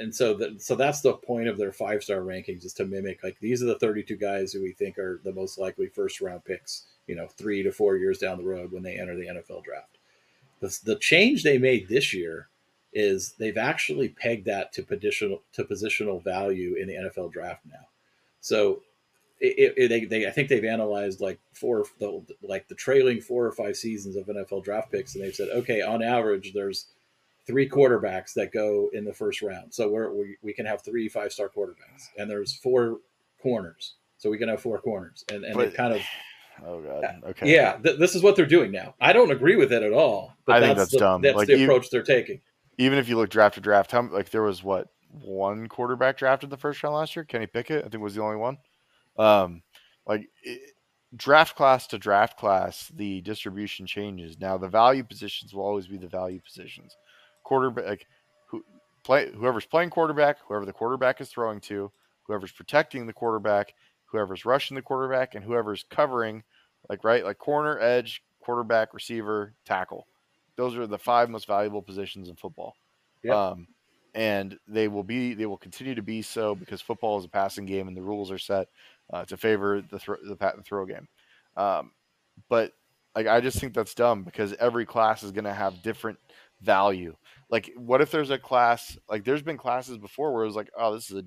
and 0.00 0.14
so, 0.14 0.34
that, 0.34 0.62
so 0.62 0.74
that's 0.74 1.00
the 1.00 1.14
point 1.14 1.48
of 1.48 1.58
their 1.58 1.72
five 1.72 2.02
star 2.02 2.20
rankings 2.20 2.64
is 2.64 2.72
to 2.74 2.86
mimic 2.86 3.22
like 3.22 3.38
these 3.40 3.62
are 3.62 3.66
the 3.66 3.78
32 3.78 4.16
guys 4.16 4.52
who 4.52 4.62
we 4.62 4.72
think 4.72 4.98
are 4.98 5.20
the 5.24 5.32
most 5.32 5.58
likely 5.58 5.88
first 5.88 6.20
round 6.20 6.44
picks. 6.44 6.86
You 7.06 7.16
know, 7.16 7.26
three 7.26 7.62
to 7.62 7.72
four 7.72 7.96
years 7.96 8.18
down 8.18 8.38
the 8.38 8.44
road 8.44 8.70
when 8.70 8.82
they 8.82 8.98
enter 8.98 9.16
the 9.16 9.26
NFL 9.26 9.64
draft. 9.64 9.98
The, 10.60 10.78
the 10.84 10.96
change 10.96 11.42
they 11.42 11.58
made 11.58 11.88
this 11.88 12.12
year 12.12 12.48
is 12.92 13.34
they've 13.38 13.56
actually 13.56 14.10
pegged 14.10 14.46
that 14.46 14.72
to 14.74 14.82
positional 14.82 15.40
to 15.54 15.64
positional 15.64 16.22
value 16.22 16.74
in 16.74 16.86
the 16.86 16.94
NFL 16.94 17.32
draft 17.32 17.64
now. 17.66 17.88
So 18.40 18.82
it, 19.40 19.74
it, 19.76 19.88
they, 19.88 20.04
they, 20.04 20.26
I 20.26 20.30
think 20.30 20.48
they've 20.48 20.64
analyzed 20.64 21.20
like 21.20 21.38
four, 21.54 21.84
the, 22.00 22.24
like 22.42 22.68
the 22.68 22.74
trailing 22.74 23.20
four 23.20 23.46
or 23.46 23.52
five 23.52 23.76
seasons 23.76 24.16
of 24.16 24.26
NFL 24.26 24.64
draft 24.64 24.90
picks, 24.90 25.14
and 25.14 25.22
they've 25.24 25.34
said, 25.34 25.48
okay, 25.50 25.80
on 25.80 26.02
average, 26.02 26.52
there's 26.52 26.86
three 27.46 27.68
quarterbacks 27.68 28.34
that 28.34 28.52
go 28.52 28.90
in 28.92 29.04
the 29.04 29.12
first 29.12 29.40
round, 29.42 29.72
so 29.72 29.88
we're, 29.88 30.12
we 30.12 30.36
we 30.42 30.52
can 30.52 30.66
have 30.66 30.82
three 30.82 31.08
five 31.08 31.32
star 31.32 31.48
quarterbacks, 31.48 32.08
and 32.18 32.28
there's 32.30 32.54
four 32.54 32.98
corners, 33.42 33.94
so 34.18 34.28
we 34.30 34.38
can 34.38 34.48
have 34.48 34.60
four 34.60 34.78
corners, 34.80 35.24
and 35.30 35.44
and 35.44 35.58
they 35.58 35.70
kind 35.70 35.94
of. 35.94 36.02
Oh 36.66 36.80
god. 36.80 37.22
Okay. 37.24 37.54
Yeah, 37.54 37.76
th- 37.76 38.00
this 38.00 38.16
is 38.16 38.22
what 38.24 38.34
they're 38.34 38.44
doing 38.44 38.72
now. 38.72 38.92
I 39.00 39.12
don't 39.12 39.30
agree 39.30 39.54
with 39.54 39.72
it 39.72 39.84
at 39.84 39.92
all. 39.92 40.34
But 40.44 40.56
I 40.56 40.58
that's 40.58 40.66
think 40.66 40.78
that's 40.78 40.90
the, 40.90 40.98
dumb. 40.98 41.22
That's 41.22 41.36
Like, 41.36 41.46
the 41.46 41.52
even- 41.52 41.66
approach 41.66 41.88
they're 41.88 42.02
taking. 42.02 42.40
Even 42.78 42.98
if 42.98 43.08
you 43.08 43.16
look 43.16 43.30
draft 43.30 43.54
to 43.54 43.60
draft, 43.60 43.92
how 43.92 44.02
like 44.08 44.30
there 44.30 44.42
was 44.42 44.64
what 44.64 44.88
one 45.12 45.68
quarterback 45.68 46.16
drafted 46.16 46.50
the 46.50 46.56
first 46.56 46.82
round 46.82 46.96
last 46.96 47.14
year? 47.14 47.24
Kenny 47.24 47.46
Pickett, 47.46 47.84
I 47.84 47.88
think 47.88 48.02
was 48.02 48.16
the 48.16 48.22
only 48.22 48.38
one. 48.38 48.58
Um, 49.18 49.62
like 50.06 50.28
it, 50.42 50.72
draft 51.16 51.56
class 51.56 51.86
to 51.88 51.98
draft 51.98 52.38
class, 52.38 52.90
the 52.94 53.20
distribution 53.22 53.86
changes. 53.86 54.38
Now 54.38 54.58
the 54.58 54.68
value 54.68 55.04
positions 55.04 55.54
will 55.54 55.64
always 55.64 55.86
be 55.86 55.96
the 55.96 56.08
value 56.08 56.40
positions. 56.40 56.96
Quarterback, 57.44 57.86
like 57.86 58.06
who 58.46 58.64
play 59.04 59.30
whoever's 59.32 59.66
playing 59.66 59.90
quarterback, 59.90 60.38
whoever 60.46 60.66
the 60.66 60.72
quarterback 60.72 61.20
is 61.20 61.28
throwing 61.28 61.60
to, 61.62 61.90
whoever's 62.24 62.52
protecting 62.52 63.06
the 63.06 63.12
quarterback, 63.12 63.74
whoever's 64.06 64.44
rushing 64.44 64.74
the 64.74 64.82
quarterback, 64.82 65.34
and 65.34 65.44
whoever's 65.44 65.84
covering, 65.90 66.42
like 66.88 67.04
right, 67.04 67.24
like 67.24 67.38
corner, 67.38 67.78
edge, 67.78 68.22
quarterback, 68.40 68.94
receiver, 68.94 69.54
tackle. 69.64 70.06
Those 70.56 70.76
are 70.76 70.86
the 70.86 70.98
five 70.98 71.30
most 71.30 71.46
valuable 71.46 71.82
positions 71.82 72.28
in 72.28 72.36
football. 72.36 72.74
Yep. 73.22 73.34
Um, 73.34 73.68
and 74.14 74.58
they 74.66 74.88
will 74.88 75.04
be 75.04 75.34
they 75.34 75.46
will 75.46 75.58
continue 75.58 75.94
to 75.94 76.02
be 76.02 76.22
so 76.22 76.54
because 76.54 76.80
football 76.80 77.18
is 77.18 77.24
a 77.24 77.28
passing 77.28 77.66
game 77.66 77.88
and 77.88 77.96
the 77.96 78.02
rules 78.02 78.30
are 78.30 78.38
set 78.38 78.68
uh, 79.12 79.24
to 79.24 79.36
favor 79.36 79.82
the 79.90 79.98
throw, 79.98 80.16
the 80.22 80.36
throw 80.64 80.86
game. 80.86 81.08
Um, 81.56 81.92
but 82.48 82.72
like 83.14 83.26
I 83.26 83.40
just 83.40 83.58
think 83.58 83.74
that's 83.74 83.94
dumb 83.94 84.22
because 84.22 84.54
every 84.54 84.86
class 84.86 85.22
is 85.22 85.32
going 85.32 85.44
to 85.44 85.52
have 85.52 85.82
different 85.82 86.18
value. 86.60 87.16
Like, 87.50 87.70
what 87.76 88.00
if 88.00 88.10
there's 88.10 88.30
a 88.30 88.38
class 88.38 88.98
like 89.08 89.24
there's 89.24 89.42
been 89.42 89.56
classes 89.56 89.98
before 89.98 90.32
where 90.32 90.44
it 90.44 90.46
was 90.46 90.56
like, 90.56 90.70
oh, 90.78 90.94
this 90.94 91.10
is 91.10 91.16
a 91.16 91.24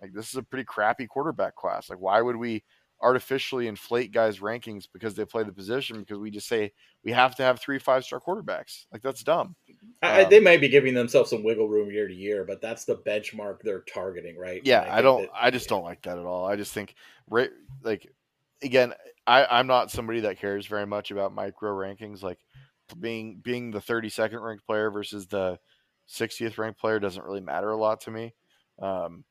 like 0.00 0.12
this 0.12 0.28
is 0.28 0.36
a 0.36 0.42
pretty 0.42 0.64
crappy 0.64 1.06
quarterback 1.06 1.56
class. 1.56 1.88
Like, 1.88 2.00
why 2.00 2.20
would 2.20 2.36
we 2.36 2.62
artificially 3.02 3.66
inflate 3.68 4.12
guys' 4.12 4.38
rankings 4.38 4.86
because 4.92 5.14
they 5.14 5.24
play 5.24 5.42
the 5.42 5.52
position? 5.52 6.00
Because 6.00 6.18
we 6.18 6.30
just 6.30 6.48
say 6.48 6.72
we 7.04 7.12
have 7.12 7.36
to 7.36 7.42
have 7.42 7.60
three 7.60 7.78
five 7.78 8.04
star 8.04 8.20
quarterbacks. 8.20 8.86
Like 8.92 9.02
that's 9.02 9.22
dumb. 9.22 9.54
I, 10.02 10.24
Um, 10.24 10.30
they 10.30 10.40
may 10.40 10.56
be 10.56 10.68
giving 10.68 10.94
themselves 10.94 11.30
some 11.30 11.42
wiggle 11.42 11.68
room 11.68 11.90
year 11.90 12.08
to 12.08 12.14
year, 12.14 12.44
but 12.44 12.60
that's 12.60 12.84
the 12.84 12.96
benchmark 12.96 13.60
they're 13.62 13.82
targeting, 13.82 14.36
right? 14.36 14.60
Yeah, 14.64 14.82
And 14.82 14.90
I, 14.90 14.94
think 14.96 15.04
don't. 15.04 15.20
that- 15.22 15.30
I 15.34 15.50
just 15.50 15.68
don't 15.68 15.84
like 15.84 16.02
that 16.02 16.18
at 16.18 16.24
all. 16.24 16.46
I 16.46 16.56
just 16.56 16.72
think, 16.72 16.94
like, 17.28 18.06
again, 18.62 18.92
I, 19.26 19.46
I'm 19.46 19.66
not 19.66 19.90
somebody 19.90 20.20
that 20.20 20.38
cares 20.38 20.66
very 20.66 20.86
much 20.86 21.10
about 21.10 21.34
micro 21.34 21.72
rankings. 21.72 22.22
Like, 22.22 22.38
being 23.00 23.40
being 23.42 23.70
the 23.70 23.80
32nd 23.80 24.40
ranked 24.40 24.64
player 24.66 24.90
versus 24.90 25.26
the 25.26 25.58
60th 26.08 26.56
ranked 26.58 26.78
player 26.80 27.00
doesn't 27.00 27.24
really 27.24 27.40
matter 27.40 27.70
a 27.70 27.76
lot 27.76 28.00
to 28.02 28.10
me. 28.10 28.32
Um, 28.80 29.24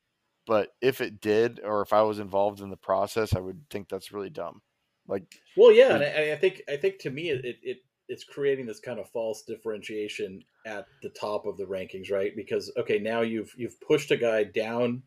but 0.45 0.69
if 0.81 1.01
it 1.01 1.21
did, 1.21 1.59
or 1.63 1.81
if 1.81 1.93
I 1.93 2.01
was 2.03 2.19
involved 2.19 2.61
in 2.61 2.69
the 2.69 2.77
process, 2.77 3.35
I 3.35 3.39
would 3.39 3.61
think 3.69 3.89
that's 3.89 4.11
really 4.11 4.29
dumb. 4.29 4.61
Like, 5.07 5.41
Well, 5.55 5.71
yeah, 5.71 5.95
and 5.95 6.03
I, 6.03 6.33
I 6.33 6.35
think 6.35 6.61
I 6.69 6.77
think 6.77 6.99
to 6.99 7.09
me 7.09 7.29
it, 7.29 7.45
it, 7.45 7.57
it 7.61 7.77
it's 8.07 8.23
creating 8.23 8.65
this 8.65 8.79
kind 8.79 8.99
of 8.99 9.09
false 9.09 9.43
differentiation 9.43 10.43
at 10.65 10.85
the 11.01 11.09
top 11.09 11.45
of 11.45 11.57
the 11.57 11.65
rankings, 11.65 12.11
right? 12.11 12.35
Because 12.35 12.71
okay, 12.77 12.99
now 12.99 13.21
you've 13.21 13.53
you've 13.57 13.79
pushed 13.81 14.11
a 14.11 14.17
guy 14.17 14.43
down 14.43 15.03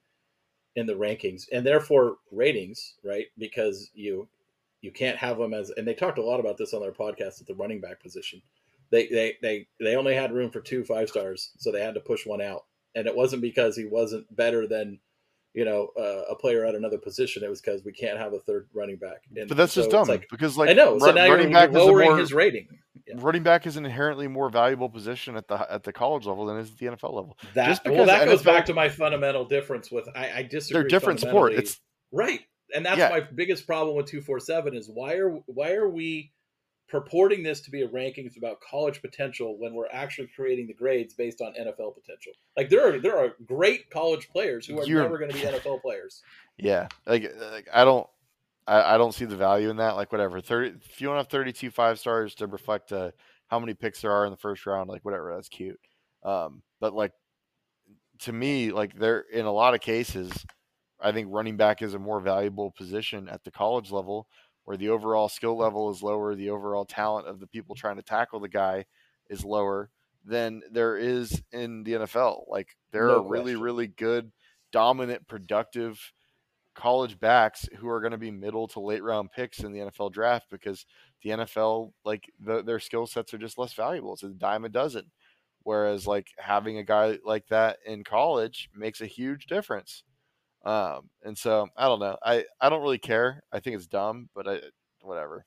in 0.76 0.86
the 0.86 0.94
rankings 0.94 1.44
and 1.52 1.66
therefore 1.66 2.16
ratings, 2.30 2.94
right? 3.04 3.26
Because 3.38 3.90
you 3.94 4.28
you 4.80 4.92
can't 4.92 5.18
have 5.18 5.38
them 5.38 5.54
as 5.54 5.70
and 5.70 5.86
they 5.86 5.94
talked 5.94 6.18
a 6.18 6.22
lot 6.22 6.40
about 6.40 6.56
this 6.56 6.74
on 6.74 6.80
their 6.80 6.92
podcast 6.92 7.40
at 7.40 7.46
the 7.46 7.54
running 7.54 7.80
back 7.80 8.00
position. 8.00 8.40
They 8.90 9.06
they 9.08 9.36
they 9.42 9.66
they 9.80 9.96
only 9.96 10.14
had 10.14 10.32
room 10.32 10.50
for 10.50 10.60
two 10.60 10.84
five 10.84 11.08
stars, 11.08 11.52
so 11.58 11.70
they 11.70 11.82
had 11.82 11.94
to 11.94 12.00
push 12.00 12.26
one 12.26 12.40
out. 12.40 12.64
And 12.94 13.06
it 13.06 13.14
wasn't 13.14 13.42
because 13.42 13.76
he 13.76 13.84
wasn't 13.84 14.34
better 14.34 14.66
than 14.66 14.98
you 15.58 15.64
know 15.64 15.88
uh, 15.98 16.22
a 16.30 16.36
player 16.36 16.64
at 16.64 16.76
another 16.76 16.98
position. 16.98 17.42
It 17.42 17.50
was 17.50 17.60
because 17.60 17.84
we 17.84 17.90
can't 17.92 18.16
have 18.16 18.32
a 18.32 18.38
third 18.38 18.68
running 18.72 18.96
back. 18.96 19.22
And 19.36 19.48
but 19.48 19.56
that's 19.56 19.72
so 19.72 19.80
just 19.80 19.90
dumb 19.90 20.06
Like, 20.06 20.28
because, 20.30 20.56
like, 20.56 20.70
I 20.70 20.72
know. 20.72 20.96
So 21.00 21.10
now 21.10 21.24
you're, 21.24 21.34
running 21.36 21.52
back 21.52 21.70
is 21.70 21.74
lowering 21.74 22.10
more- 22.10 22.18
his 22.18 22.32
rating. 22.32 22.68
Yeah. 23.08 23.14
running 23.18 23.42
back 23.42 23.66
is 23.66 23.76
an 23.76 23.84
inherently 23.86 24.28
more 24.28 24.50
valuable 24.50 24.88
position 24.88 25.34
at 25.36 25.48
the 25.48 25.72
at 25.72 25.82
the 25.82 25.92
college 25.92 26.26
level 26.26 26.46
than 26.46 26.58
it 26.58 26.60
is 26.60 26.70
at 26.70 26.78
the 26.78 26.86
NFL 26.86 27.12
level. 27.14 27.38
That 27.54 27.66
Just 27.68 27.84
well, 27.84 27.94
because 27.94 28.06
that 28.06 28.24
goes 28.26 28.42
back 28.42 28.66
to 28.66 28.74
my 28.74 28.88
fundamental 28.88 29.44
difference 29.46 29.90
with 29.90 30.08
I, 30.14 30.30
I 30.36 30.42
disagree. 30.44 30.82
They're 30.82 30.88
different 30.88 31.20
sport. 31.20 31.54
It's 31.54 31.80
right, 32.12 32.40
and 32.74 32.86
that's 32.86 32.98
Yeah. 32.98 33.08
my 33.08 33.20
biggest 33.20 33.66
problem 33.66 33.96
with 33.96 34.06
two 34.06 34.20
four 34.20 34.38
seven 34.38 34.76
is 34.76 34.88
why 34.92 35.14
are 35.14 35.30
why 35.46 35.72
are 35.72 35.88
we 35.88 36.32
purporting 36.88 37.42
this 37.42 37.60
to 37.60 37.70
be 37.70 37.82
a 37.82 37.88
rankings 37.88 38.36
about 38.36 38.60
college 38.60 39.00
potential 39.02 39.58
when 39.58 39.74
we're 39.74 39.88
actually 39.92 40.28
creating 40.34 40.66
the 40.66 40.74
grades 40.74 41.14
based 41.14 41.40
on 41.40 41.52
NFL 41.52 41.94
potential? 41.94 42.32
Like 42.56 42.68
there 42.68 42.88
are 42.88 42.98
there 42.98 43.18
are 43.18 43.34
great 43.46 43.90
college 43.90 44.28
players 44.30 44.66
who 44.66 44.78
are 44.80 44.84
You're- 44.86 45.02
never 45.02 45.18
going 45.18 45.30
to 45.30 45.36
be 45.36 45.42
NFL 45.44 45.82
players. 45.82 46.22
Yeah, 46.56 46.88
like, 47.06 47.32
like 47.52 47.68
I 47.72 47.84
don't, 47.84 48.06
I, 48.66 48.94
I 48.94 48.98
don't 48.98 49.14
see 49.14 49.24
the 49.24 49.36
value 49.36 49.70
in 49.70 49.76
that. 49.76 49.96
Like 49.96 50.10
whatever, 50.10 50.40
thirty. 50.40 50.76
If 50.84 51.00
you 51.00 51.06
don't 51.08 51.16
have 51.16 51.28
thirty-two 51.28 51.70
five 51.70 51.98
stars 51.98 52.34
to 52.36 52.46
reflect 52.46 52.92
uh, 52.92 53.12
how 53.48 53.58
many 53.60 53.74
picks 53.74 54.00
there 54.00 54.12
are 54.12 54.24
in 54.24 54.30
the 54.30 54.36
first 54.36 54.66
round, 54.66 54.88
like 54.88 55.04
whatever, 55.04 55.34
that's 55.34 55.48
cute. 55.48 55.78
Um, 56.24 56.62
but 56.80 56.94
like 56.94 57.12
to 58.20 58.32
me, 58.32 58.72
like 58.72 58.98
there 58.98 59.20
in 59.20 59.46
a 59.46 59.52
lot 59.52 59.74
of 59.74 59.80
cases, 59.80 60.32
I 61.00 61.12
think 61.12 61.28
running 61.30 61.56
back 61.56 61.82
is 61.82 61.94
a 61.94 61.98
more 61.98 62.20
valuable 62.20 62.72
position 62.72 63.28
at 63.28 63.44
the 63.44 63.50
college 63.50 63.90
level, 63.92 64.26
where 64.68 64.76
the 64.76 64.90
overall 64.90 65.30
skill 65.30 65.56
level 65.56 65.90
is 65.90 66.02
lower, 66.02 66.34
the 66.34 66.50
overall 66.50 66.84
talent 66.84 67.26
of 67.26 67.40
the 67.40 67.46
people 67.46 67.74
mm-hmm. 67.74 67.80
trying 67.80 67.96
to 67.96 68.02
tackle 68.02 68.38
the 68.38 68.50
guy 68.50 68.84
is 69.30 69.42
lower 69.42 69.88
than 70.26 70.60
there 70.70 70.98
is 70.98 71.42
in 71.52 71.82
the 71.84 71.92
NFL. 71.92 72.42
Like 72.48 72.76
there 72.92 73.06
No 73.06 73.14
are 73.14 73.22
really, 73.22 73.56
really 73.56 73.86
good, 73.86 74.30
dominant, 74.70 75.26
productive 75.26 75.98
college 76.74 77.18
backs 77.18 77.66
who 77.78 77.88
are 77.88 78.02
going 78.02 78.12
to 78.12 78.18
be 78.18 78.30
middle 78.30 78.68
to 78.68 78.80
late 78.80 79.02
round 79.02 79.32
picks 79.32 79.60
in 79.60 79.72
the 79.72 79.78
NFL 79.78 80.12
draft 80.12 80.50
because 80.50 80.84
the 81.22 81.30
NFL 81.30 81.92
like 82.04 82.30
the, 82.38 82.62
their 82.62 82.78
skill 82.78 83.06
sets 83.06 83.32
are 83.32 83.38
just 83.38 83.56
less 83.56 83.72
valuable. 83.72 84.12
It's 84.12 84.22
a 84.22 84.28
dime 84.28 84.66
a 84.66 84.68
dozen. 84.68 85.06
Whereas 85.62 86.06
like 86.06 86.26
having 86.36 86.76
a 86.76 86.84
guy 86.84 87.16
like 87.24 87.46
that 87.46 87.78
in 87.86 88.04
college 88.04 88.68
makes 88.76 89.00
a 89.00 89.06
huge 89.06 89.46
difference. 89.46 90.02
Um, 90.68 91.08
and 91.22 91.36
so 91.38 91.68
I 91.78 91.86
don't 91.86 91.98
know. 91.98 92.18
I, 92.22 92.44
I 92.60 92.68
don't 92.68 92.82
really 92.82 92.98
care. 92.98 93.42
I 93.50 93.58
think 93.58 93.76
it's 93.76 93.86
dumb, 93.86 94.28
but 94.34 94.46
I 94.46 94.60
whatever. 95.00 95.46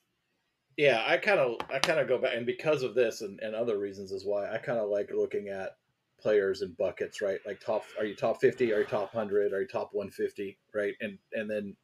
Yeah, 0.77 1.03
I 1.06 1.18
kind 1.18 1.39
of 1.39 1.57
I 1.72 1.77
kind 1.77 1.99
of 1.99 2.07
go 2.07 2.18
back, 2.18 2.35
and 2.35 2.43
because 2.43 2.81
of 2.81 2.95
this 2.95 3.22
and, 3.22 3.39
and 3.39 3.53
other 3.53 3.77
reasons 3.77 4.11
is 4.11 4.26
why 4.26 4.52
I 4.52 4.57
kind 4.57 4.80
of 4.80 4.89
like 4.89 5.11
looking 5.14 5.49
at 5.49 5.76
players 6.19 6.64
in 6.64 6.73
buckets, 6.73 7.22
right? 7.22 7.38
Like 7.45 7.60
top, 7.60 7.84
are 7.99 8.06
you 8.06 8.15
top 8.15 8.41
fifty? 8.41 8.73
Are 8.73 8.80
you 8.80 8.85
top 8.85 9.14
hundred? 9.14 9.53
Are 9.53 9.61
you 9.61 9.68
top 9.68 9.91
one 9.93 10.10
fifty? 10.10 10.57
Right, 10.73 10.95
and 11.02 11.19
and 11.34 11.48
then 11.48 11.76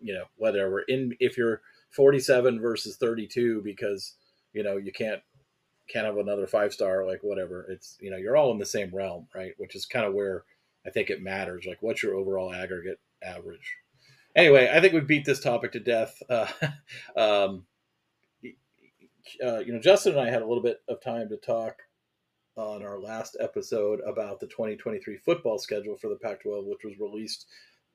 you 0.00 0.14
know 0.14 0.24
whatever. 0.36 0.80
In 0.88 1.14
if 1.20 1.36
you're 1.36 1.60
forty 1.90 2.18
seven 2.18 2.58
versus 2.62 2.96
thirty 2.96 3.26
two 3.26 3.60
because 3.62 4.14
you 4.54 4.62
know 4.62 4.78
you 4.78 4.92
can't 4.92 5.20
can't 5.86 6.06
have 6.06 6.16
another 6.16 6.46
five 6.46 6.72
star, 6.72 7.06
like 7.06 7.20
whatever. 7.22 7.66
It's 7.68 7.98
you 8.00 8.10
know 8.10 8.16
you're 8.16 8.38
all 8.38 8.52
in 8.52 8.58
the 8.58 8.64
same 8.64 8.90
realm, 8.94 9.26
right? 9.34 9.52
Which 9.58 9.76
is 9.76 9.84
kind 9.84 10.06
of 10.06 10.14
where 10.14 10.44
I 10.86 10.90
think 10.90 11.10
it 11.10 11.22
matters. 11.22 11.64
Like 11.66 11.78
what's 11.80 12.02
your 12.02 12.14
overall 12.14 12.52
aggregate 12.52 13.00
average? 13.22 13.76
Anyway, 14.34 14.70
I 14.72 14.80
think 14.80 14.92
we 14.92 15.00
beat 15.00 15.24
this 15.24 15.40
topic 15.40 15.72
to 15.72 15.80
death. 15.80 16.22
Uh, 16.30 16.46
um, 17.16 17.66
uh, 19.44 19.58
you 19.58 19.72
know, 19.72 19.80
Justin 19.80 20.12
and 20.12 20.20
I 20.20 20.30
had 20.30 20.42
a 20.42 20.46
little 20.46 20.62
bit 20.62 20.82
of 20.88 21.00
time 21.00 21.28
to 21.30 21.36
talk 21.36 21.82
on 22.56 22.82
our 22.82 22.98
last 22.98 23.36
episode 23.40 24.00
about 24.06 24.40
the 24.40 24.46
2023 24.46 25.18
football 25.18 25.58
schedule 25.58 25.96
for 25.96 26.08
the 26.08 26.16
Pac 26.16 26.42
12, 26.42 26.64
which 26.64 26.84
was 26.84 26.98
released 26.98 27.46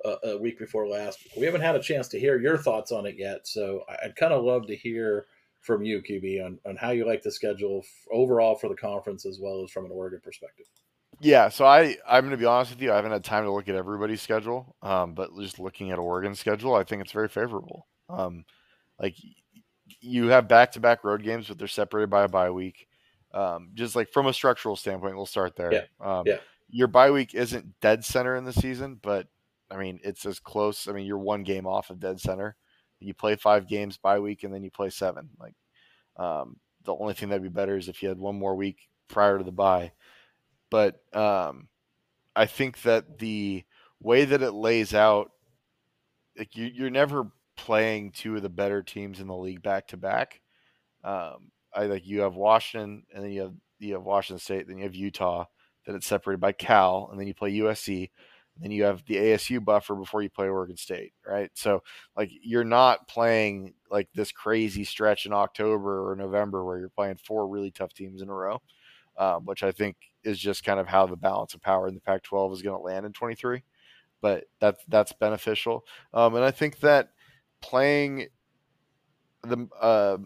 uh, 0.06 0.16
a 0.24 0.38
week 0.38 0.60
before 0.60 0.88
last. 0.88 1.26
We 1.38 1.46
haven't 1.46 1.62
had 1.62 1.76
a 1.76 1.82
chance 1.82 2.08
to 2.10 2.20
hear 2.20 2.40
your 2.40 2.58
thoughts 2.58 2.92
on 2.92 3.06
it 3.06 3.16
yet. 3.18 3.48
So 3.48 3.84
I'd 4.04 4.16
kind 4.16 4.34
of 4.34 4.44
love 4.44 4.68
to 4.68 4.76
hear 4.76 5.26
from 5.62 5.84
you, 5.84 6.02
QB, 6.02 6.46
on, 6.46 6.60
on 6.66 6.76
how 6.76 6.92
you 6.92 7.06
like 7.06 7.22
the 7.22 7.32
schedule 7.32 7.84
overall 8.12 8.56
for 8.56 8.68
the 8.68 8.76
conference 8.76 9.26
as 9.26 9.40
well 9.40 9.64
as 9.64 9.72
from 9.72 9.86
an 9.86 9.92
Oregon 9.92 10.20
perspective. 10.24 10.66
Yeah, 11.24 11.50
so 11.50 11.66
I 11.66 11.98
I'm 12.08 12.24
going 12.24 12.32
to 12.32 12.38
be 12.38 12.46
honest 12.46 12.72
with 12.72 12.82
you. 12.82 12.92
I 12.92 12.96
haven't 12.96 13.12
had 13.12 13.24
time 13.24 13.44
to 13.44 13.52
look 13.52 13.70
at 13.70 13.76
everybody's 13.76 14.22
schedule, 14.22 14.76
um, 14.82 15.14
but 15.14 15.30
just 15.40 15.60
looking 15.60 15.92
at 15.92 16.00
Oregon's 16.00 16.40
schedule, 16.40 16.74
I 16.74 16.84
think 16.84 17.04
it's 17.04 17.12
very 17.12 17.30
favorable. 17.30 17.88
Um, 18.10 18.44
like 19.00 19.16
you 20.00 20.28
have 20.28 20.48
back 20.48 20.72
to 20.72 20.80
back 20.80 21.04
road 21.04 21.22
games, 21.22 21.48
but 21.48 21.60
they're 21.60 21.68
separated 21.68 22.10
by 22.10 22.24
a 22.24 22.28
bye 22.28 22.50
week. 22.50 22.88
Um, 23.36 23.70
just 23.76 23.96
like 23.96 24.10
from 24.10 24.26
a 24.26 24.34
structural 24.34 24.76
standpoint, 24.76 25.16
we'll 25.16 25.28
start 25.28 25.56
there. 25.56 25.72
Yeah. 25.72 25.84
Um, 26.00 26.24
yeah. 26.26 26.38
Your 26.70 26.88
bye 26.88 27.12
week 27.12 27.36
isn't 27.36 27.80
dead 27.82 28.04
center 28.04 28.36
in 28.36 28.44
the 28.44 28.54
season, 28.54 28.98
but 29.00 29.28
I 29.70 29.78
mean 29.78 30.00
it's 30.04 30.26
as 30.26 30.40
close. 30.40 30.88
I 30.88 30.92
mean 30.92 31.06
you're 31.06 31.20
one 31.20 31.44
game 31.44 31.68
off 31.68 31.92
of 31.92 32.00
dead 32.00 32.20
center. 32.20 32.56
You 33.00 33.14
play 33.14 33.36
five 33.36 33.68
games 33.68 33.98
bye 33.98 34.20
week, 34.20 34.44
and 34.44 34.52
then 34.52 34.64
you 34.64 34.72
play 34.72 34.90
seven. 34.90 35.30
Like 35.40 35.54
um, 36.18 36.58
the 36.84 36.96
only 36.96 37.14
thing 37.14 37.30
that'd 37.30 37.44
be 37.44 37.50
better 37.50 37.78
is 37.78 37.90
if 37.90 38.02
you 38.02 38.10
had 38.10 38.18
one 38.18 38.40
more 38.40 38.56
week 38.56 38.90
prior 39.08 39.38
to 39.38 39.44
the 39.44 39.52
bye. 39.52 39.92
But 40.72 41.02
um, 41.14 41.68
I 42.36 42.48
think 42.48 42.82
that 42.82 43.20
the 43.20 43.64
way 44.00 44.26
that 44.26 44.42
it 44.42 44.54
lays 44.54 44.96
out, 44.96 45.32
like 46.38 46.56
you, 46.56 46.66
you're 46.66 46.90
never 46.90 47.32
playing 47.58 48.12
two 48.12 48.36
of 48.36 48.42
the 48.42 48.50
better 48.50 48.82
teams 48.82 49.20
in 49.20 49.28
the 49.28 49.36
league 49.36 49.62
back 49.62 49.90
to 49.90 49.98
back. 49.98 50.42
Um, 51.04 51.52
I 51.76 51.86
like 51.86 52.08
you 52.08 52.22
have 52.22 52.36
Washington, 52.36 53.04
and 53.14 53.24
then 53.24 53.32
you 53.32 53.42
have 53.42 53.54
you 53.80 53.94
have 53.94 54.04
Washington 54.04 54.40
State, 54.40 54.68
then 54.68 54.78
you 54.78 54.84
have 54.84 54.96
Utah, 54.96 55.46
then 55.86 55.96
it's 55.96 56.08
separated 56.08 56.40
by 56.40 56.52
Cal, 56.54 57.10
and 57.12 57.20
then 57.20 57.28
you 57.28 57.34
play 57.34 57.54
USC, 57.54 58.10
then 58.58 58.72
you 58.72 58.84
have 58.84 59.04
the 59.06 59.16
ASU 59.16 59.64
buffer 59.64 59.96
before 59.96 60.22
you 60.22 60.30
play 60.30 60.48
Oregon 60.48 60.78
State, 60.78 61.14
right? 61.26 61.50
So 61.54 61.82
like 62.16 62.30
you're 62.44 62.64
not 62.64 63.08
playing 63.08 63.74
like 63.90 64.08
this 64.14 64.32
crazy 64.32 64.84
stretch 64.84 65.26
in 65.26 65.34
October 65.34 66.10
or 66.10 66.16
November 66.16 66.64
where 66.64 66.80
you're 66.80 66.90
playing 66.90 67.18
four 67.18 67.48
really 67.48 67.72
tough 67.72 67.94
teams 67.94 68.22
in 68.22 68.30
a 68.30 68.34
row, 68.34 68.62
um, 69.18 69.46
which 69.46 69.64
I 69.64 69.72
think 69.72 69.96
is 70.24 70.40
just 70.40 70.64
kind 70.64 70.80
of 70.80 70.88
how 70.88 71.06
the 71.06 71.16
balance 71.16 71.54
of 71.54 71.62
power 71.62 71.88
in 71.88 71.96
the 71.96 72.02
Pac-12 72.02 72.54
is 72.54 72.62
going 72.62 72.78
to 72.78 72.84
land 72.84 73.06
in 73.06 73.14
23. 73.14 73.64
But 74.22 74.46
that's 74.60 74.84
that's 74.88 75.14
beneficial, 75.14 75.84
um, 76.14 76.36
and 76.36 76.46
I 76.46 76.52
think 76.52 76.80
that 76.82 77.10
playing 77.60 78.28
the 79.44 79.68
uh, 79.80 80.18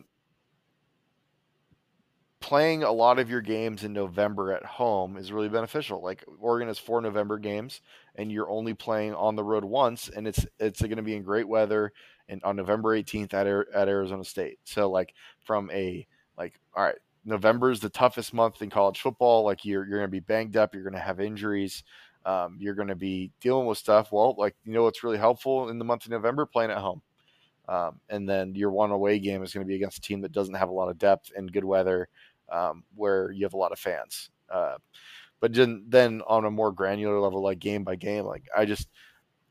playing 2.46 2.84
a 2.84 2.92
lot 2.92 3.18
of 3.18 3.28
your 3.28 3.42
games 3.42 3.84
in 3.84 3.92
November 3.92 4.52
at 4.52 4.64
home 4.64 5.18
is 5.18 5.32
really 5.32 5.50
beneficial. 5.50 6.04
Like 6.04 6.24
Oregon 6.40 6.68
has 6.68 6.78
four 6.78 7.02
November 7.02 7.40
games, 7.40 7.82
and 8.16 8.32
you're 8.32 8.50
only 8.52 8.76
playing 8.76 9.16
on 9.16 9.36
the 9.36 9.44
road 9.44 9.66
once, 9.66 10.10
and 10.10 10.28
it's 10.28 10.46
it's 10.60 10.82
going 10.82 10.98
to 10.98 11.02
be 11.02 11.16
in 11.16 11.24
great 11.24 11.48
weather 11.48 11.92
and 12.30 12.44
on 12.44 12.56
November 12.56 12.90
18th 12.90 13.34
at 13.34 13.48
at 13.74 13.88
Arizona 13.88 14.24
State. 14.24 14.60
So 14.64 14.92
like 14.92 15.14
from 15.44 15.72
a 15.72 16.06
like 16.38 16.60
all 16.76 16.84
right, 16.84 16.96
November 17.26 17.72
is 17.72 17.80
the 17.80 17.90
toughest 17.90 18.34
month 18.34 18.62
in 18.62 18.70
college 18.70 19.02
football. 19.02 19.44
Like 19.44 19.66
you're 19.66 19.86
you're 19.88 20.00
going 20.00 20.08
to 20.08 20.12
be 20.12 20.20
banged 20.20 20.58
up, 20.58 20.74
you're 20.74 20.84
going 20.84 20.94
to 20.94 21.00
have 21.00 21.20
injuries. 21.20 21.84
Um, 22.26 22.58
you're 22.60 22.74
going 22.74 22.88
to 22.88 22.96
be 22.96 23.32
dealing 23.40 23.68
with 23.68 23.78
stuff. 23.78 24.12
Well, 24.12 24.36
like 24.38 24.56
you 24.64 24.74
know 24.74 24.84
what's 24.84 25.04
really 25.04 25.18
helpful 25.18 25.70
in 25.70 25.78
the 25.78 25.86
month 25.86 26.06
of 26.06 26.12
November, 26.12 26.46
playing 26.46 26.72
at 26.72 26.78
home. 26.78 27.02
Um, 27.68 28.00
and 28.10 28.30
then 28.30 28.54
your 28.56 28.72
one 28.72 28.92
away 28.92 29.20
game 29.20 29.44
is 29.44 29.54
going 29.54 29.66
to 29.66 29.68
be 29.68 29.76
against 29.76 29.98
a 29.98 30.02
team 30.02 30.22
that 30.22 30.32
doesn't 30.32 30.54
have 30.54 30.70
a 30.70 30.74
lot 30.74 30.90
of 30.90 30.98
depth 30.98 31.32
and 31.36 31.52
good 31.52 31.64
weather, 31.64 32.08
um, 32.52 32.84
where 32.96 33.32
you 33.32 33.44
have 33.44 33.54
a 33.54 33.58
lot 33.58 33.72
of 33.72 33.80
fans. 33.80 34.30
Uh, 34.50 34.76
but 35.40 35.54
then, 35.54 35.84
then 35.88 36.22
on 36.28 36.46
a 36.46 36.52
more 36.52 36.72
granular 36.72 37.20
level, 37.20 37.42
like 37.42 37.60
game 37.60 37.84
by 37.84 37.96
game, 37.96 38.26
like 38.26 38.44
I 38.56 38.66
just 38.66 38.88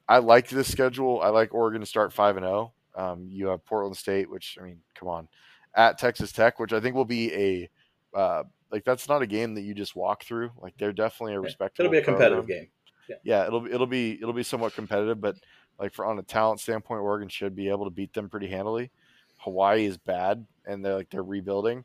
I 0.09 0.19
like 0.19 0.49
this 0.49 0.71
schedule. 0.71 1.21
I 1.23 1.29
like 1.29 1.55
Oregon 1.55 1.81
to 1.81 1.87
start 1.87 2.13
five 2.13 2.37
and 2.37 2.45
zero. 2.45 2.73
Oh. 2.95 3.05
Um, 3.05 3.27
you 3.29 3.49
have 3.49 3.65
Portland 3.65 3.97
State, 3.97 4.31
which 4.31 4.57
I 4.61 4.65
mean, 4.65 4.79
come 4.95 5.09
on, 5.09 5.29
at 5.77 5.99
Texas 5.99 6.33
Tech, 6.33 6.59
which 6.59 6.73
I 6.73 6.81
think 6.81 6.95
will 6.95 7.05
be 7.05 7.33
a 7.35 7.71
uh, 8.17 8.45
like 8.71 8.85
that's 8.85 9.09
not 9.09 9.23
a 9.23 9.27
game 9.27 9.55
that 9.55 9.63
you 9.63 9.75
just 9.75 9.97
walk 9.97 10.25
through. 10.25 10.51
Like 10.61 10.75
they're 10.79 10.93
definitely 10.93 11.35
a 11.35 11.41
respectable. 11.41 11.87
It'll 11.87 11.93
be 11.93 11.99
a 11.99 12.05
competitive 12.05 12.45
program. 12.45 12.61
game. 12.61 12.69
Yeah. 13.09 13.17
yeah, 13.23 13.47
it'll 13.47 13.67
it'll 13.67 13.87
be 13.87 14.19
it'll 14.21 14.33
be 14.33 14.43
somewhat 14.43 14.75
competitive, 14.75 15.21
but 15.21 15.37
like 15.79 15.93
for 15.93 16.07
on 16.07 16.19
a 16.19 16.23
talent 16.23 16.61
standpoint, 16.61 17.03
Oregon 17.03 17.29
should 17.29 17.55
be 17.55 17.69
able 17.69 17.85
to 17.85 17.91
beat 17.91 18.13
them 18.13 18.29
pretty 18.29 18.49
handily. 18.49 18.91
Hawaii 19.39 19.85
is 19.85 19.99
bad, 19.99 20.47
and 20.67 20.85
they're 20.85 20.95
like 20.95 21.11
they're 21.11 21.23
rebuilding. 21.23 21.85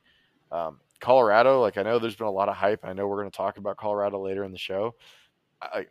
Um, 0.52 0.80
Colorado, 1.00 1.62
like 1.62 1.78
I 1.78 1.84
know 1.84 2.00
there's 2.00 2.16
been 2.16 2.28
a 2.28 2.32
lot 2.32 2.50
of 2.50 2.56
hype. 2.56 2.82
I 2.84 2.94
know 2.94 3.08
we're 3.08 3.20
going 3.20 3.32
to 3.32 3.38
talk 3.38 3.58
about 3.58 3.78
Colorado 3.78 4.20
later 4.24 4.44
in 4.44 4.52
the 4.52 4.58
show. 4.58 4.96
I, 5.62 5.88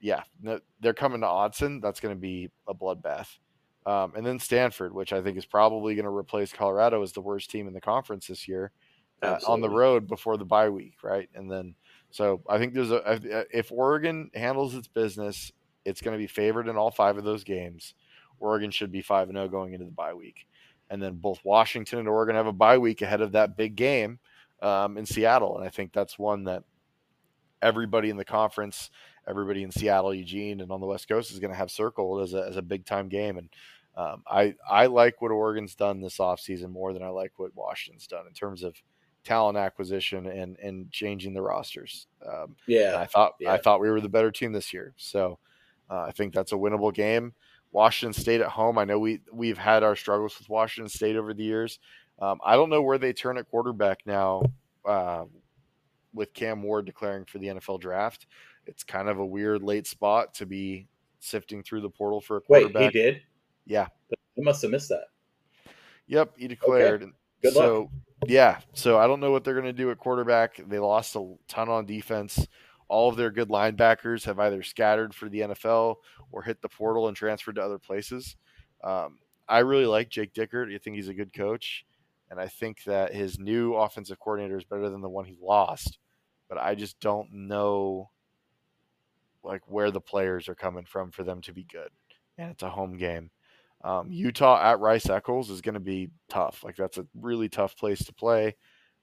yeah, 0.00 0.22
they're 0.80 0.94
coming 0.94 1.20
to 1.20 1.26
Autzen. 1.26 1.80
That's 1.82 2.00
going 2.00 2.14
to 2.14 2.20
be 2.20 2.50
a 2.66 2.74
bloodbath. 2.74 3.28
Um, 3.86 4.12
and 4.16 4.26
then 4.26 4.38
Stanford, 4.38 4.92
which 4.92 5.12
I 5.12 5.22
think 5.22 5.38
is 5.38 5.46
probably 5.46 5.94
going 5.94 6.04
to 6.04 6.10
replace 6.10 6.52
Colorado 6.52 7.02
as 7.02 7.12
the 7.12 7.20
worst 7.20 7.50
team 7.50 7.68
in 7.68 7.72
the 7.72 7.80
conference 7.80 8.26
this 8.26 8.48
year 8.48 8.72
uh, 9.22 9.38
on 9.46 9.60
the 9.60 9.70
road 9.70 10.08
before 10.08 10.36
the 10.36 10.44
bye 10.44 10.68
week, 10.68 10.96
right? 11.04 11.28
And 11.34 11.50
then 11.50 11.76
so 12.10 12.42
I 12.48 12.58
think 12.58 12.74
there's 12.74 12.90
a 12.90 13.46
if 13.50 13.70
Oregon 13.70 14.30
handles 14.34 14.74
its 14.74 14.88
business 14.88 15.52
it's 15.86 16.02
going 16.02 16.14
to 16.14 16.18
be 16.18 16.26
favored 16.26 16.68
in 16.68 16.76
all 16.76 16.90
five 16.90 17.16
of 17.16 17.24
those 17.24 17.44
games. 17.44 17.94
Oregon 18.40 18.70
should 18.70 18.92
be 18.92 19.00
5 19.00 19.28
0 19.28 19.48
going 19.48 19.72
into 19.72 19.86
the 19.86 19.92
bye 19.92 20.12
week. 20.12 20.46
And 20.90 21.00
then 21.00 21.14
both 21.14 21.38
Washington 21.44 22.00
and 22.00 22.08
Oregon 22.08 22.34
have 22.34 22.46
a 22.46 22.52
bye 22.52 22.76
week 22.76 23.00
ahead 23.02 23.20
of 23.20 23.32
that 23.32 23.56
big 23.56 23.76
game 23.76 24.18
um, 24.60 24.98
in 24.98 25.06
Seattle. 25.06 25.56
And 25.56 25.66
I 25.66 25.70
think 25.70 25.92
that's 25.92 26.18
one 26.18 26.44
that 26.44 26.64
everybody 27.62 28.10
in 28.10 28.16
the 28.16 28.24
conference, 28.24 28.90
everybody 29.26 29.62
in 29.62 29.70
Seattle, 29.70 30.12
Eugene, 30.12 30.60
and 30.60 30.70
on 30.70 30.80
the 30.80 30.86
West 30.86 31.08
Coast 31.08 31.30
is 31.30 31.38
going 31.38 31.52
to 31.52 31.56
have 31.56 31.70
circled 31.70 32.22
as 32.22 32.34
a, 32.34 32.44
as 32.46 32.56
a 32.56 32.62
big 32.62 32.84
time 32.84 33.08
game. 33.08 33.38
And 33.38 33.48
um, 33.96 34.22
I, 34.26 34.54
I 34.68 34.86
like 34.86 35.22
what 35.22 35.30
Oregon's 35.30 35.74
done 35.74 36.00
this 36.00 36.18
offseason 36.18 36.70
more 36.70 36.92
than 36.92 37.02
I 37.02 37.08
like 37.08 37.32
what 37.36 37.54
Washington's 37.54 38.06
done 38.06 38.26
in 38.26 38.34
terms 38.34 38.62
of 38.62 38.74
talent 39.24 39.56
acquisition 39.56 40.26
and, 40.26 40.58
and 40.58 40.90
changing 40.90 41.34
the 41.34 41.42
rosters. 41.42 42.06
Um, 42.26 42.56
yeah. 42.66 42.98
I 42.98 43.06
thought, 43.06 43.32
yeah. 43.40 43.52
I 43.52 43.58
thought 43.58 43.80
we 43.80 43.90
were 43.90 44.00
the 44.00 44.08
better 44.08 44.30
team 44.30 44.52
this 44.52 44.72
year. 44.72 44.94
So, 44.96 45.38
uh, 45.90 46.02
I 46.02 46.10
think 46.12 46.34
that's 46.34 46.52
a 46.52 46.56
winnable 46.56 46.92
game. 46.92 47.32
Washington 47.72 48.18
State 48.18 48.40
at 48.40 48.48
home. 48.48 48.78
I 48.78 48.84
know 48.84 48.98
we 48.98 49.20
we've 49.32 49.58
had 49.58 49.82
our 49.82 49.96
struggles 49.96 50.38
with 50.38 50.48
Washington 50.48 50.88
State 50.88 51.16
over 51.16 51.34
the 51.34 51.44
years. 51.44 51.78
Um, 52.18 52.40
I 52.44 52.56
don't 52.56 52.70
know 52.70 52.82
where 52.82 52.98
they 52.98 53.12
turn 53.12 53.38
at 53.38 53.50
quarterback 53.50 54.00
now. 54.06 54.42
Uh, 54.84 55.24
with 56.14 56.32
Cam 56.32 56.62
Ward 56.62 56.86
declaring 56.86 57.26
for 57.26 57.38
the 57.38 57.48
NFL 57.48 57.80
draft, 57.80 58.26
it's 58.66 58.82
kind 58.82 59.08
of 59.08 59.18
a 59.18 59.26
weird 59.26 59.62
late 59.62 59.86
spot 59.86 60.32
to 60.34 60.46
be 60.46 60.86
sifting 61.20 61.62
through 61.62 61.82
the 61.82 61.90
portal 61.90 62.20
for 62.20 62.38
a 62.38 62.40
quarterback. 62.40 62.74
Wait, 62.80 62.92
he 62.94 62.98
did? 62.98 63.22
Yeah, 63.66 63.88
I 64.12 64.16
must 64.38 64.62
have 64.62 64.70
missed 64.70 64.88
that. 64.90 65.04
Yep, 66.06 66.34
he 66.36 66.48
declared. 66.48 67.02
Okay. 67.02 67.12
Good 67.42 67.54
so, 67.54 67.80
luck. 67.80 67.90
Yeah, 68.26 68.60
so 68.72 68.98
I 68.98 69.06
don't 69.06 69.20
know 69.20 69.30
what 69.30 69.44
they're 69.44 69.54
going 69.54 69.66
to 69.66 69.72
do 69.72 69.90
at 69.90 69.98
quarterback. 69.98 70.60
They 70.68 70.78
lost 70.78 71.16
a 71.16 71.34
ton 71.48 71.68
on 71.68 71.84
defense 71.84 72.46
all 72.88 73.08
of 73.08 73.16
their 73.16 73.30
good 73.30 73.48
linebackers 73.48 74.24
have 74.24 74.38
either 74.38 74.62
scattered 74.62 75.14
for 75.14 75.28
the 75.28 75.40
NFL 75.40 75.96
or 76.30 76.42
hit 76.42 76.60
the 76.62 76.68
portal 76.68 77.08
and 77.08 77.16
transferred 77.16 77.56
to 77.56 77.62
other 77.62 77.78
places. 77.78 78.36
Um, 78.84 79.18
I 79.48 79.60
really 79.60 79.86
like 79.86 80.08
Jake 80.08 80.34
Dickert. 80.34 80.72
I 80.72 80.78
think 80.78 80.96
he's 80.96 81.08
a 81.08 81.14
good 81.14 81.32
coach. 81.32 81.84
And 82.30 82.40
I 82.40 82.48
think 82.48 82.82
that 82.84 83.14
his 83.14 83.38
new 83.38 83.74
offensive 83.74 84.18
coordinator 84.18 84.56
is 84.56 84.64
better 84.64 84.90
than 84.90 85.00
the 85.00 85.08
one 85.08 85.24
he 85.24 85.36
lost. 85.40 85.98
But 86.48 86.58
I 86.58 86.74
just 86.74 86.98
don't 87.00 87.32
know 87.32 88.10
like 89.42 89.62
where 89.66 89.92
the 89.92 90.00
players 90.00 90.48
are 90.48 90.56
coming 90.56 90.84
from 90.84 91.12
for 91.12 91.22
them 91.22 91.40
to 91.42 91.52
be 91.52 91.64
good. 91.64 91.90
And 92.38 92.50
it's 92.50 92.64
a 92.64 92.70
home 92.70 92.96
game. 92.96 93.30
Um, 93.86 94.10
Utah 94.10 94.60
at 94.60 94.80
Rice 94.80 95.08
Eccles 95.08 95.48
is 95.48 95.60
going 95.60 95.74
to 95.74 95.80
be 95.80 96.10
tough. 96.28 96.64
Like 96.64 96.74
that's 96.74 96.98
a 96.98 97.06
really 97.14 97.48
tough 97.48 97.76
place 97.76 98.04
to 98.04 98.12
play. 98.12 98.56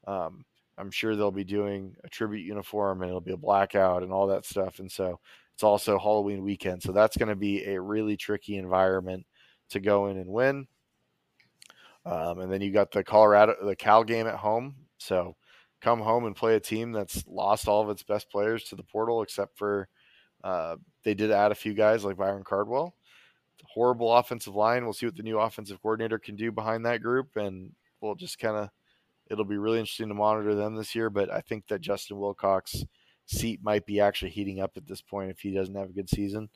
Um, 0.06 0.44
I'm 0.78 0.92
sure 0.92 1.16
they'll 1.16 1.32
be 1.32 1.46
doing 1.46 1.96
a 2.04 2.10
tribute 2.10 2.46
uniform 2.46 3.02
and 3.02 3.08
it'll 3.08 3.22
be 3.22 3.32
a 3.32 3.38
blackout 3.38 4.04
and 4.04 4.12
all 4.12 4.28
that 4.28 4.46
stuff. 4.46 4.80
And 4.80 4.92
so 4.92 5.22
it's 5.54 5.64
also 5.64 5.98
Halloween 5.98 6.44
weekend. 6.44 6.84
So 6.84 6.92
that's 6.92 7.16
going 7.16 7.30
to 7.30 7.36
be 7.36 7.64
a 7.64 7.80
really 7.80 8.18
tricky 8.18 8.58
environment 8.58 9.26
to 9.70 9.80
go 9.80 10.08
in 10.08 10.18
and 10.18 10.30
win. 10.30 10.68
Um, 12.06 12.40
and 12.40 12.52
then 12.52 12.60
you 12.60 12.72
got 12.72 12.92
the 12.92 13.06
Colorado, 13.06 13.56
the 13.64 13.78
Cal 13.78 14.04
game 14.04 14.28
at 14.28 14.36
home. 14.36 14.76
So 14.98 15.38
come 15.80 16.02
home 16.02 16.26
and 16.26 16.36
play 16.36 16.56
a 16.56 16.60
team 16.60 16.92
that's 16.92 17.24
lost 17.26 17.70
all 17.70 17.82
of 17.82 17.90
its 17.90 18.04
best 18.04 18.30
players 18.30 18.66
to 18.66 18.76
the 18.76 18.84
portal, 18.84 19.22
except 19.22 19.58
for 19.58 19.88
uh, 20.44 20.76
they 21.06 21.14
did 21.14 21.32
add 21.32 21.54
a 21.54 21.56
few 21.56 21.74
guys 21.74 22.04
like 22.04 22.18
Byron 22.18 22.44
Cardwell. 22.44 22.96
Horrible 23.66 24.14
offensive 24.14 24.56
line. 24.56 24.84
We'll 24.84 24.94
see 24.94 25.06
what 25.06 25.16
the 25.16 25.24
new 25.24 25.40
offensive 25.40 25.82
coordinator 25.82 26.20
can 26.20 26.36
do 26.36 26.52
behind 26.52 26.86
that 26.86 27.02
group, 27.02 27.36
and 27.36 27.72
we'll 28.02 28.16
just 28.16 28.40
kind 28.40 28.58
of 28.58 28.70
It'll 29.30 29.46
be 29.46 29.58
really 29.58 29.80
interesting 29.80 30.10
to 30.10 30.14
monitor 30.14 30.54
them 30.54 30.76
this 30.76 30.96
year, 30.96 31.10
but 31.10 31.32
I 31.32 31.42
think 31.42 31.68
that 31.68 31.82
Justin 31.82 32.20
Wilcox 32.20 32.84
seat 33.26 33.62
might 33.64 33.86
be 33.86 34.00
actually 34.00 34.32
heating 34.32 34.60
up 34.60 34.72
at 34.76 34.86
this 34.86 35.02
point 35.02 35.32
if 35.32 35.40
he 35.40 35.52
doesn't 35.54 35.76
have 35.76 35.90
a 35.90 35.94
good 35.94 36.10
season. 36.10 36.50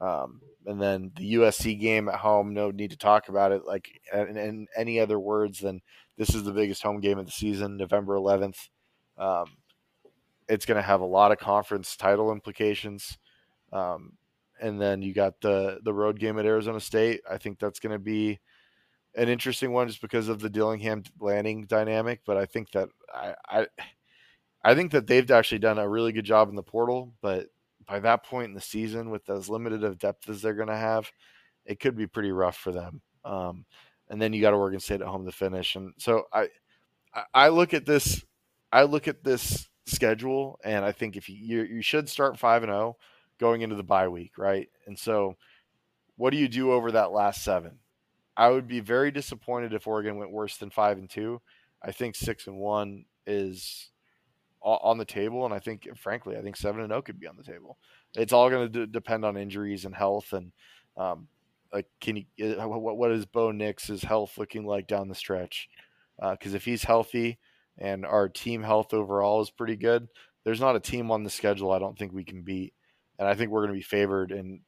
Um, 0.00 0.40
and 0.66 0.80
then 0.80 1.10
the 1.16 1.34
USC 1.34 1.78
game 1.78 2.08
at 2.08 2.16
home, 2.16 2.52
no 2.52 2.70
need 2.70 2.90
to 2.90 2.98
talk 2.98 3.28
about 3.28 3.52
it. 3.52 3.64
Like 3.64 4.00
in, 4.12 4.36
in, 4.36 4.66
any 4.76 4.98
other 4.98 5.18
words 5.18 5.60
than 5.60 5.80
this 6.16 6.34
is 6.34 6.44
the 6.44 6.52
biggest 6.52 6.82
home 6.82 7.00
game 7.00 7.18
of 7.18 7.26
the 7.26 7.32
season, 7.32 7.76
November 7.76 8.16
11th. 8.16 8.68
Um, 9.18 9.56
it's 10.48 10.66
going 10.66 10.76
to 10.76 10.82
have 10.82 11.00
a 11.00 11.06
lot 11.06 11.32
of 11.32 11.38
conference 11.38 11.96
title 11.96 12.32
implications. 12.32 13.18
Um, 13.72 14.12
and 14.60 14.80
then 14.80 15.02
you 15.02 15.12
got 15.14 15.40
the 15.40 15.78
the 15.82 15.92
road 15.92 16.18
game 16.18 16.38
at 16.38 16.46
Arizona 16.46 16.80
State. 16.80 17.20
I 17.30 17.38
think 17.38 17.58
that's 17.58 17.80
going 17.80 17.92
to 17.92 17.98
be 17.98 18.40
an 19.14 19.28
interesting 19.28 19.72
one 19.72 19.88
just 19.88 20.02
because 20.02 20.28
of 20.28 20.40
the 20.40 20.50
Dillingham 20.50 21.02
landing 21.20 21.64
dynamic. 21.66 22.20
But 22.26 22.36
I 22.36 22.46
think 22.46 22.70
that 22.72 22.88
I, 23.14 23.34
I 23.48 23.66
I 24.64 24.74
think 24.74 24.92
that 24.92 25.06
they've 25.06 25.30
actually 25.30 25.58
done 25.58 25.78
a 25.78 25.88
really 25.88 26.12
good 26.12 26.24
job 26.24 26.48
in 26.48 26.56
the 26.56 26.62
portal. 26.62 27.14
But 27.22 27.48
by 27.86 28.00
that 28.00 28.24
point 28.24 28.48
in 28.48 28.54
the 28.54 28.60
season, 28.60 29.10
with 29.10 29.28
as 29.30 29.48
limited 29.48 29.84
of 29.84 29.98
depth 29.98 30.28
as 30.28 30.42
they're 30.42 30.54
going 30.54 30.68
to 30.68 30.76
have, 30.76 31.10
it 31.64 31.80
could 31.80 31.96
be 31.96 32.06
pretty 32.06 32.32
rough 32.32 32.56
for 32.56 32.72
them. 32.72 33.00
Um, 33.24 33.64
and 34.08 34.20
then 34.20 34.32
you 34.32 34.40
got 34.40 34.54
Oregon 34.54 34.80
State 34.80 35.00
at 35.00 35.06
home 35.06 35.24
to 35.26 35.32
finish. 35.32 35.76
And 35.76 35.92
so 35.98 36.24
I 36.32 36.48
I 37.32 37.48
look 37.48 37.74
at 37.74 37.86
this 37.86 38.24
I 38.72 38.82
look 38.82 39.08
at 39.08 39.24
this 39.24 39.68
schedule, 39.86 40.58
and 40.64 40.84
I 40.84 40.92
think 40.92 41.16
if 41.16 41.28
you 41.28 41.62
you, 41.62 41.82
should 41.82 42.08
start 42.08 42.38
five 42.38 42.62
and 42.62 42.70
zero 42.70 42.78
oh 42.78 42.96
going 43.38 43.62
into 43.62 43.76
the 43.76 43.82
bye 43.82 44.08
week, 44.08 44.38
right? 44.38 44.68
And 44.86 44.98
so, 44.98 45.36
what 46.16 46.30
do 46.30 46.36
you 46.38 46.48
do 46.48 46.72
over 46.72 46.92
that 46.92 47.12
last 47.12 47.42
seven? 47.44 47.78
I 48.36 48.50
would 48.50 48.68
be 48.68 48.80
very 48.80 49.10
disappointed 49.10 49.72
if 49.72 49.86
Oregon 49.86 50.18
went 50.18 50.30
worse 50.30 50.56
than 50.56 50.70
five 50.70 50.98
and 50.98 51.08
two. 51.08 51.40
I 51.82 51.92
think 51.92 52.16
six 52.16 52.46
and 52.46 52.56
one 52.58 53.04
is 53.26 53.90
on 54.62 54.98
the 54.98 55.04
table, 55.04 55.44
and 55.44 55.54
I 55.54 55.60
think, 55.60 55.86
frankly, 55.96 56.36
I 56.36 56.42
think 56.42 56.56
seven 56.56 56.80
and 56.80 56.90
zero 56.90 56.98
oh 56.98 57.02
could 57.02 57.20
be 57.20 57.28
on 57.28 57.36
the 57.36 57.44
table. 57.44 57.78
It's 58.14 58.32
all 58.32 58.50
going 58.50 58.72
to 58.72 58.86
d- 58.86 58.92
depend 58.92 59.24
on 59.24 59.36
injuries 59.36 59.84
and 59.84 59.94
health, 59.94 60.32
and 60.32 60.50
um, 60.96 61.28
like, 61.72 61.86
can 62.00 62.16
you 62.16 62.56
uh, 62.58 62.66
what, 62.66 62.96
what 62.96 63.12
is 63.12 63.26
Bo 63.26 63.52
Nix's 63.52 64.02
health 64.02 64.38
looking 64.38 64.66
like 64.66 64.86
down 64.86 65.08
the 65.08 65.14
stretch? 65.14 65.68
Because 66.18 66.54
uh, 66.54 66.56
if 66.56 66.64
he's 66.64 66.82
healthy 66.82 67.38
and 67.78 68.04
our 68.04 68.28
team 68.28 68.62
health 68.62 68.92
overall 68.92 69.40
is 69.42 69.50
pretty 69.50 69.76
good, 69.76 70.08
there's 70.44 70.60
not 70.60 70.76
a 70.76 70.80
team 70.80 71.10
on 71.10 71.22
the 71.22 71.30
schedule 71.30 71.72
I 71.72 71.78
don't 71.78 71.98
think 71.98 72.12
we 72.12 72.24
can 72.24 72.42
beat 72.42 72.72
and 73.18 73.28
I 73.28 73.34
think 73.34 73.50
we're 73.50 73.62
going 73.62 73.74
to 73.74 73.78
be 73.78 73.82
favored 73.82 74.32
in 74.32 74.60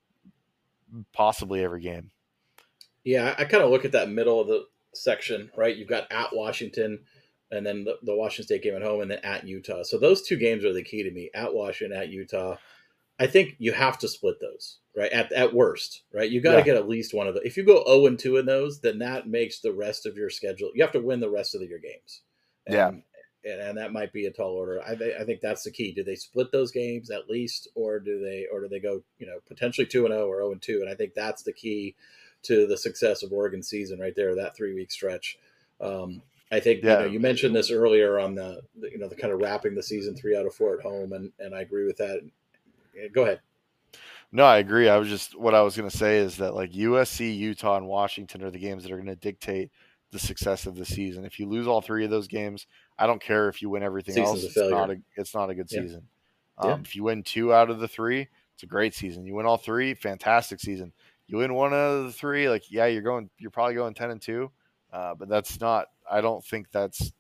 possibly 1.12 1.62
every 1.62 1.82
game. 1.82 2.10
Yeah, 3.04 3.34
I 3.38 3.44
kind 3.44 3.62
of 3.62 3.70
look 3.70 3.84
at 3.84 3.92
that 3.92 4.10
middle 4.10 4.40
of 4.40 4.48
the 4.48 4.66
section, 4.94 5.50
right? 5.56 5.76
You've 5.76 5.88
got 5.88 6.10
at 6.10 6.34
Washington, 6.34 7.00
and 7.50 7.64
then 7.64 7.84
the, 7.84 7.96
the, 8.02 8.14
Washington 8.14 8.44
State 8.44 8.62
game 8.62 8.74
at 8.74 8.82
home, 8.82 9.00
and 9.00 9.10
then 9.10 9.20
at 9.22 9.46
Utah. 9.46 9.82
So 9.82 9.98
those 9.98 10.22
two 10.22 10.36
games 10.36 10.64
are 10.64 10.72
the 10.72 10.82
key 10.82 11.02
to 11.02 11.10
me: 11.10 11.30
at 11.34 11.54
Washington, 11.54 11.98
at 11.98 12.10
Utah. 12.10 12.56
I 13.20 13.26
think 13.26 13.56
you 13.58 13.72
have 13.72 13.98
to 13.98 14.08
split 14.08 14.40
those, 14.40 14.78
right? 14.96 15.10
At 15.10 15.32
at 15.32 15.54
worst, 15.54 16.02
right? 16.12 16.30
You 16.30 16.40
got 16.40 16.52
to 16.52 16.58
yeah. 16.58 16.64
get 16.64 16.76
at 16.76 16.88
least 16.88 17.14
one 17.14 17.26
of 17.26 17.34
them. 17.34 17.42
If 17.46 17.56
you 17.56 17.64
go 17.64 17.84
zero 17.84 18.06
and 18.06 18.18
two 18.18 18.36
in 18.36 18.46
those, 18.46 18.80
then 18.80 18.98
that 18.98 19.26
makes 19.26 19.60
the 19.60 19.72
rest 19.72 20.06
of 20.06 20.16
your 20.16 20.30
schedule. 20.30 20.70
You 20.74 20.82
have 20.82 20.92
to 20.92 21.00
win 21.00 21.20
the 21.20 21.30
rest 21.30 21.54
of 21.54 21.62
your 21.62 21.80
games. 21.80 22.22
And, 22.66 22.74
yeah, 22.74 22.90
and, 23.44 23.60
and 23.60 23.78
that 23.78 23.93
might 23.93 24.12
be 24.12 24.27
a 24.27 24.31
tall 24.31 24.52
order. 24.52 24.81
I, 24.82 24.93
I 25.20 25.24
think 25.24 25.40
that's 25.40 25.62
the 25.62 25.70
key. 25.70 25.93
Do 25.93 26.05
they 26.05 26.15
split 26.15 26.51
those 26.52 26.70
games 26.70 27.10
at 27.10 27.28
least, 27.28 27.69
or 27.74 27.98
do 28.01 28.20
they, 28.20 28.47
or 28.52 28.60
do 28.60 28.69
they 28.69 28.81
go, 28.81 29.02
you 29.19 29.27
know, 29.27 29.39
potentially 29.47 29.86
two 29.86 30.05
and 30.05 30.12
zero 30.12 30.27
or 30.27 30.39
zero 30.39 30.52
and 30.52 30.62
two? 30.62 30.81
And 30.81 30.90
I 30.90 30.94
think 30.94 31.15
that's 31.15 31.43
the 31.43 31.52
key 31.52 31.94
to 32.43 32.66
the 32.66 32.77
success 32.77 33.23
of 33.23 33.32
Oregon 33.32 33.62
season 33.62 33.98
right 33.98 34.15
there. 34.15 34.35
That 34.35 34.56
three 34.56 34.74
week 34.74 34.90
stretch. 34.90 35.39
Um, 35.81 36.23
I 36.51 36.60
think 36.60 36.82
yeah. 36.82 37.01
you, 37.01 37.06
know, 37.06 37.12
you 37.12 37.20
mentioned 37.20 37.55
this 37.55 37.70
earlier 37.70 38.19
on 38.19 38.35
the, 38.35 38.62
the, 38.81 38.90
you 38.90 38.98
know 38.98 39.09
the 39.09 39.16
kind 39.16 39.32
of 39.32 39.40
wrapping 39.40 39.74
the 39.74 39.82
season 39.82 40.15
three 40.15 40.36
out 40.36 40.47
of 40.47 40.55
four 40.55 40.78
at 40.78 40.82
home, 40.82 41.12
and 41.12 41.32
and 41.39 41.55
I 41.55 41.60
agree 41.60 41.86
with 41.86 41.98
that. 41.98 42.20
Go 43.12 43.23
ahead. 43.23 43.40
No, 44.31 44.44
I 44.44 44.59
agree. 44.59 44.89
I 44.89 44.97
was 44.97 45.09
just 45.09 45.39
what 45.39 45.55
I 45.55 45.62
was 45.62 45.77
going 45.77 45.89
to 45.89 45.97
say 45.97 46.19
is 46.19 46.36
that 46.39 46.55
like 46.55 46.73
USC, 46.73 47.36
Utah, 47.36 47.77
and 47.77 47.86
Washington 47.86 48.43
are 48.43 48.51
the 48.51 48.59
games 48.59 48.82
that 48.82 48.93
are 48.93 48.97
going 48.97 49.06
to 49.06 49.16
dictate 49.16 49.70
the 50.10 50.19
success 50.19 50.66
of 50.66 50.77
the 50.77 50.85
season. 50.85 51.24
If 51.24 51.39
you 51.39 51.47
lose 51.47 51.66
all 51.66 51.81
three 51.81 52.05
of 52.05 52.10
those 52.10 52.28
games, 52.28 52.66
I 52.98 53.06
don't 53.06 53.20
care 53.20 53.48
if 53.48 53.62
you 53.62 53.70
win 53.70 53.82
everything 53.82 54.14
Season's 54.14 54.44
else. 54.44 54.56
It's 54.56 54.70
not 54.70 54.90
a 54.90 54.96
it's 55.16 55.34
not 55.34 55.50
a 55.50 55.54
good 55.54 55.68
yeah. 55.70 55.82
season. 55.82 56.02
Um, 56.58 56.70
yeah. 56.70 56.78
If 56.80 56.96
you 56.96 57.04
win 57.04 57.22
two 57.22 57.54
out 57.54 57.70
of 57.70 57.78
the 57.78 57.88
three, 57.88 58.28
it's 58.54 58.62
a 58.62 58.66
great 58.66 58.94
season. 58.94 59.24
You 59.24 59.34
win 59.34 59.46
all 59.46 59.56
three, 59.56 59.94
fantastic 59.94 60.60
season. 60.60 60.92
You 61.26 61.38
win 61.38 61.54
one 61.54 61.72
out 61.72 61.76
of 61.76 62.04
the 62.06 62.12
three, 62.12 62.48
like 62.48 62.70
yeah, 62.70 62.86
you're 62.86 63.02
going. 63.02 63.30
You're 63.38 63.50
probably 63.50 63.74
going 63.74 63.94
ten 63.94 64.10
and 64.10 64.20
two, 64.20 64.50
uh, 64.92 65.14
but 65.14 65.28
that's 65.28 65.60
not. 65.60 65.86
I 66.10 66.20
don't 66.20 66.44
think 66.44 66.70
that's. 66.72 67.12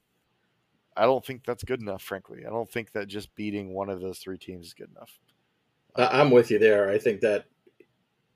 I 0.96 1.02
don't 1.02 1.24
think 1.24 1.44
that's 1.44 1.62
good 1.62 1.80
enough. 1.80 2.02
Frankly, 2.02 2.44
I 2.44 2.50
don't 2.50 2.68
think 2.68 2.90
that 2.92 3.06
just 3.06 3.32
beating 3.36 3.72
one 3.72 3.88
of 3.88 4.00
those 4.00 4.18
three 4.18 4.38
teams 4.38 4.66
is 4.66 4.74
good 4.74 4.90
enough. 4.90 5.18
I'm 5.94 6.30
with 6.30 6.50
you 6.50 6.58
there. 6.58 6.90
I 6.90 6.98
think 6.98 7.20
that 7.20 7.46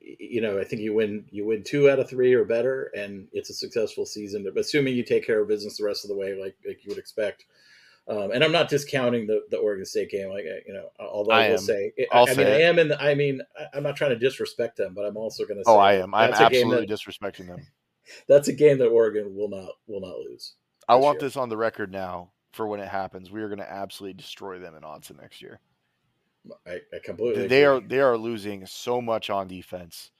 you 0.05 0.41
know, 0.41 0.59
I 0.59 0.65
think 0.65 0.83
you 0.83 0.95
win 0.95 1.25
you 1.31 1.47
win 1.47 1.63
two 1.63 1.91
out 1.91 1.99
of 1.99 2.09
three 2.09 2.33
or 2.35 2.45
better, 2.45 2.91
and 2.97 3.29
it's 3.33 3.51
a 3.51 3.55
successful 3.55 4.07
season. 4.07 4.47
Assuming 4.57 4.95
you 4.95 5.05
take 5.05 5.27
care 5.27 5.41
of 5.41 5.49
business 5.49 5.79
the 5.79 5.85
rest 5.85 6.05
of 6.05 6.09
the 6.09 6.17
way, 6.17 6.35
like 6.41 6.57
like 6.67 6.85
you 6.85 6.89
would 6.89 6.99
expect. 6.99 7.45
Um, 8.09 8.33
and 8.33 8.43
I'm 8.43 8.51
not 8.51 8.69
discounting 8.69 9.29
the, 9.29 9.43
the 9.51 9.59
Oregon 9.59 9.87
State 9.87 10.11
game, 10.11 10.29
like 10.29 10.45
you 10.67 10.75
know, 10.75 10.89
although 10.99 11.31
I, 11.31 11.47
I 11.47 11.51
will 11.51 11.59
say, 11.59 11.93
I, 12.13 12.25
I 12.29 12.35
mean, 12.35 12.47
I 12.47 12.63
am 12.63 12.79
in. 12.81 12.89
The, 12.89 13.01
I 13.01 13.15
mean, 13.15 13.41
I'm 13.73 13.85
not 13.85 13.95
trying 13.95 14.11
to 14.11 14.19
disrespect 14.19 14.77
them, 14.77 14.93
but 14.93 15.05
I'm 15.05 15.17
also 15.17 15.45
going 15.45 15.59
to 15.59 15.63
oh, 15.67 15.75
say, 15.75 15.77
oh, 15.77 15.79
I 15.79 15.95
am. 15.95 16.15
I'm 16.15 16.33
absolutely 16.33 16.87
that, 16.87 16.93
disrespecting 16.93 17.47
them. 17.47 17.65
That's 18.29 18.49
a 18.49 18.53
game 18.53 18.79
that 18.79 18.89
Oregon 18.89 19.37
will 19.37 19.49
not 19.49 19.71
will 19.87 20.01
not 20.01 20.19
lose. 20.19 20.55
I 20.89 20.97
want 20.97 21.21
year. 21.21 21.29
this 21.29 21.37
on 21.37 21.49
the 21.49 21.57
record 21.57 21.93
now 21.93 22.33
for 22.53 22.67
when 22.67 22.81
it 22.81 22.89
happens. 22.89 23.31
We 23.31 23.41
are 23.41 23.49
going 23.49 23.61
to 23.61 23.71
absolutely 23.71 24.15
destroy 24.15 24.59
them 24.59 24.75
in 24.75 24.83
Autzen 24.83 25.21
next 25.21 25.41
year. 25.41 25.61
I, 26.67 26.81
I 26.93 26.99
completely. 27.05 27.47
They 27.47 27.65
agree. 27.65 27.85
are 27.85 27.89
they 27.89 28.01
are 28.01 28.17
losing 28.17 28.67
so 28.67 29.01
much 29.01 29.31
on 29.31 29.49
defense 29.49 30.11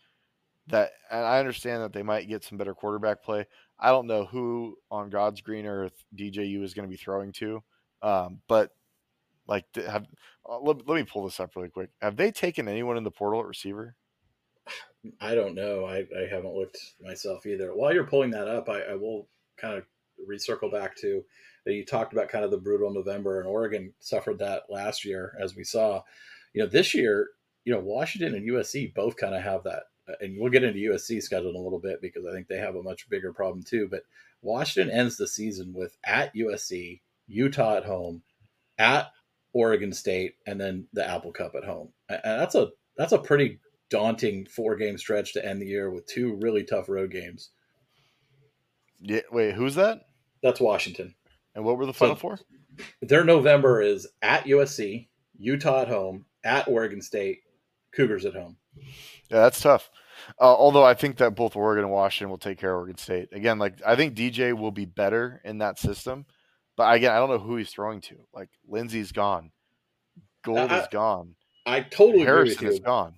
that, 0.69 0.93
and 1.11 1.25
I 1.25 1.39
understand 1.39 1.83
that 1.83 1.93
they 1.93 2.03
might 2.03 2.29
get 2.29 2.45
some 2.45 2.59
better 2.59 2.75
quarterback 2.75 3.23
play. 3.23 3.47
I 3.79 3.91
don't 3.91 4.07
know 4.07 4.27
who 4.27 4.77
on 4.91 5.11
God's 5.11 5.41
green 5.41 5.67
earth 5.67 6.05
DJU 6.17 6.63
is 6.63 6.75
going 6.75 6.89
to 6.89 6.91
be 6.91 6.97
throwing 6.97 7.33
to, 7.33 7.63
um, 8.03 8.41
but 8.49 8.71
like 9.49 9.65
have 9.75 10.07
uh, 10.49 10.59
let, 10.61 10.87
let 10.87 10.95
me 10.95 11.05
pull 11.05 11.25
this 11.25 11.41
up 11.41 11.57
really 11.57 11.69
quick. 11.69 11.91
Have 12.01 12.17
they 12.17 12.31
taken 12.31 12.69
anyone 12.69 12.97
in 12.97 13.05
the 13.05 13.11
portal 13.11 13.41
at 13.41 13.47
receiver? 13.47 13.97
I 15.21 15.35
don't 15.35 15.57
know. 15.57 15.85
I, 15.85 15.99
I 15.99 16.29
haven't 16.31 16.55
looked 16.55 16.79
myself 17.01 17.45
either. 17.45 17.75
While 17.75 17.93
you're 17.93 18.07
pulling 18.07 18.31
that 18.31 18.47
up, 18.47 18.69
I, 18.69 18.83
I 18.83 18.95
will 18.95 19.29
kind 19.57 19.77
of 19.77 19.85
recircle 20.31 20.71
back 20.71 20.97
to 20.99 21.25
you 21.67 21.85
talked 21.85 22.13
about 22.13 22.29
kind 22.29 22.45
of 22.45 22.51
the 22.51 22.59
brutal 22.59 22.93
November, 22.93 23.39
and 23.39 23.49
Oregon 23.49 23.93
suffered 24.01 24.39
that 24.39 24.65
last 24.69 25.05
year, 25.05 25.37
as 25.41 25.55
we 25.55 25.65
saw. 25.65 26.03
You 26.55 26.63
know, 26.63 26.69
this 26.69 26.95
year, 26.95 27.29
you 27.65 27.73
know, 27.73 27.81
Washington 27.81 28.35
and 28.35 28.49
USC 28.49 28.95
both 28.95 29.17
kind 29.17 29.35
of 29.35 29.43
have 29.43 29.65
that, 29.65 29.85
uh, 30.09 30.15
and 30.21 30.37
we'll 30.39 30.51
get 30.51 30.65
into 30.65 30.91
USC 30.91 31.23
schedule 31.23 31.51
in 31.51 31.57
a 31.57 31.61
little 31.61 31.79
bit 31.79 32.01
because 32.03 32.27
I 32.27 32.33
think 32.33 32.49
they 32.49 32.59
have 32.59 32.75
a 32.75 32.83
much 32.83 33.09
bigger 33.09 33.33
problem 33.33 33.63
too. 33.63 33.89
But 33.91 34.03
Washington 34.43 34.93
ends 34.93 35.17
the 35.17 35.29
season 35.29 35.73
with 35.73 35.97
at 36.05 36.35
USC, 36.35 37.01
Utah 37.29 37.77
at 37.77 37.85
home, 37.85 38.23
at 38.79 39.11
Oregon 39.53 39.93
State, 39.93 40.35
and 40.47 40.61
then 40.61 40.89
the 40.93 41.09
Apple 41.09 41.33
Cup 41.33 41.55
at 41.55 41.65
home. 41.65 41.91
And 42.09 42.21
that's 42.25 42.57
a 42.57 42.71
that's 42.97 43.13
a 43.13 43.19
pretty 43.19 43.61
daunting 43.89 44.47
four 44.47 44.75
game 44.77 44.99
stretch 44.99 45.33
to 45.35 45.47
end 45.47 45.61
the 45.61 45.67
year 45.67 45.91
with 45.91 46.07
two 46.07 46.39
really 46.41 46.65
tough 46.65 46.89
road 46.89 47.11
games. 47.11 47.51
Yeah, 49.01 49.21
wait, 49.31 49.55
who's 49.55 49.75
that? 49.77 50.01
That's 50.43 50.61
Washington. 50.61 51.15
And 51.55 51.65
what 51.65 51.77
were 51.77 51.87
the 51.87 51.93
final 51.93 52.17
so 52.17 52.21
four? 52.21 52.39
Their 53.03 53.25
November 53.25 53.83
is 53.83 54.07
at 54.23 54.45
USC, 54.45 55.09
Utah 55.39 55.83
at 55.83 55.89
home, 55.89 56.25
at 56.45 56.67
Oregon 56.69 57.03
State, 57.03 57.41
Cougars 57.95 58.25
at 58.25 58.35
home. 58.35 58.57
Yeah, 58.77 59.41
that's 59.41 59.61
tough. 59.61 59.91
Uh, 60.41 60.45
although 60.45 60.85
I 60.85 60.95
think 60.95 61.17
that 61.19 61.35
both 61.35 61.57
Oregon 61.57 61.85
and 61.85 61.93
Washington 61.93 62.31
will 62.31 62.39
take 62.39 62.59
care 62.59 62.73
of 62.73 62.79
Oregon 62.79 62.97
State. 62.97 63.29
Again, 63.33 63.59
like 63.59 63.81
I 63.85 63.97
think 63.97 64.15
DJ 64.15 64.57
will 64.57 64.71
be 64.71 64.85
better 64.85 65.41
in 65.45 65.59
that 65.59 65.79
system, 65.79 66.27
but 66.77 66.95
again, 66.95 67.13
I 67.13 67.19
don't 67.19 67.29
know 67.29 67.39
who 67.39 67.57
he's 67.57 67.71
throwing 67.71 68.01
to. 68.03 68.17
Like 68.33 68.49
Lindsey's 68.67 69.13
gone, 69.13 69.51
Gould 70.45 70.71
I, 70.71 70.81
is 70.81 70.89
gone. 70.91 71.35
I 71.67 71.81
totally 71.81 72.25
Harrison 72.25 72.57
agree 72.57 72.67
with 72.69 72.75
you. 72.75 72.81
is 72.81 72.85
gone. 72.85 73.15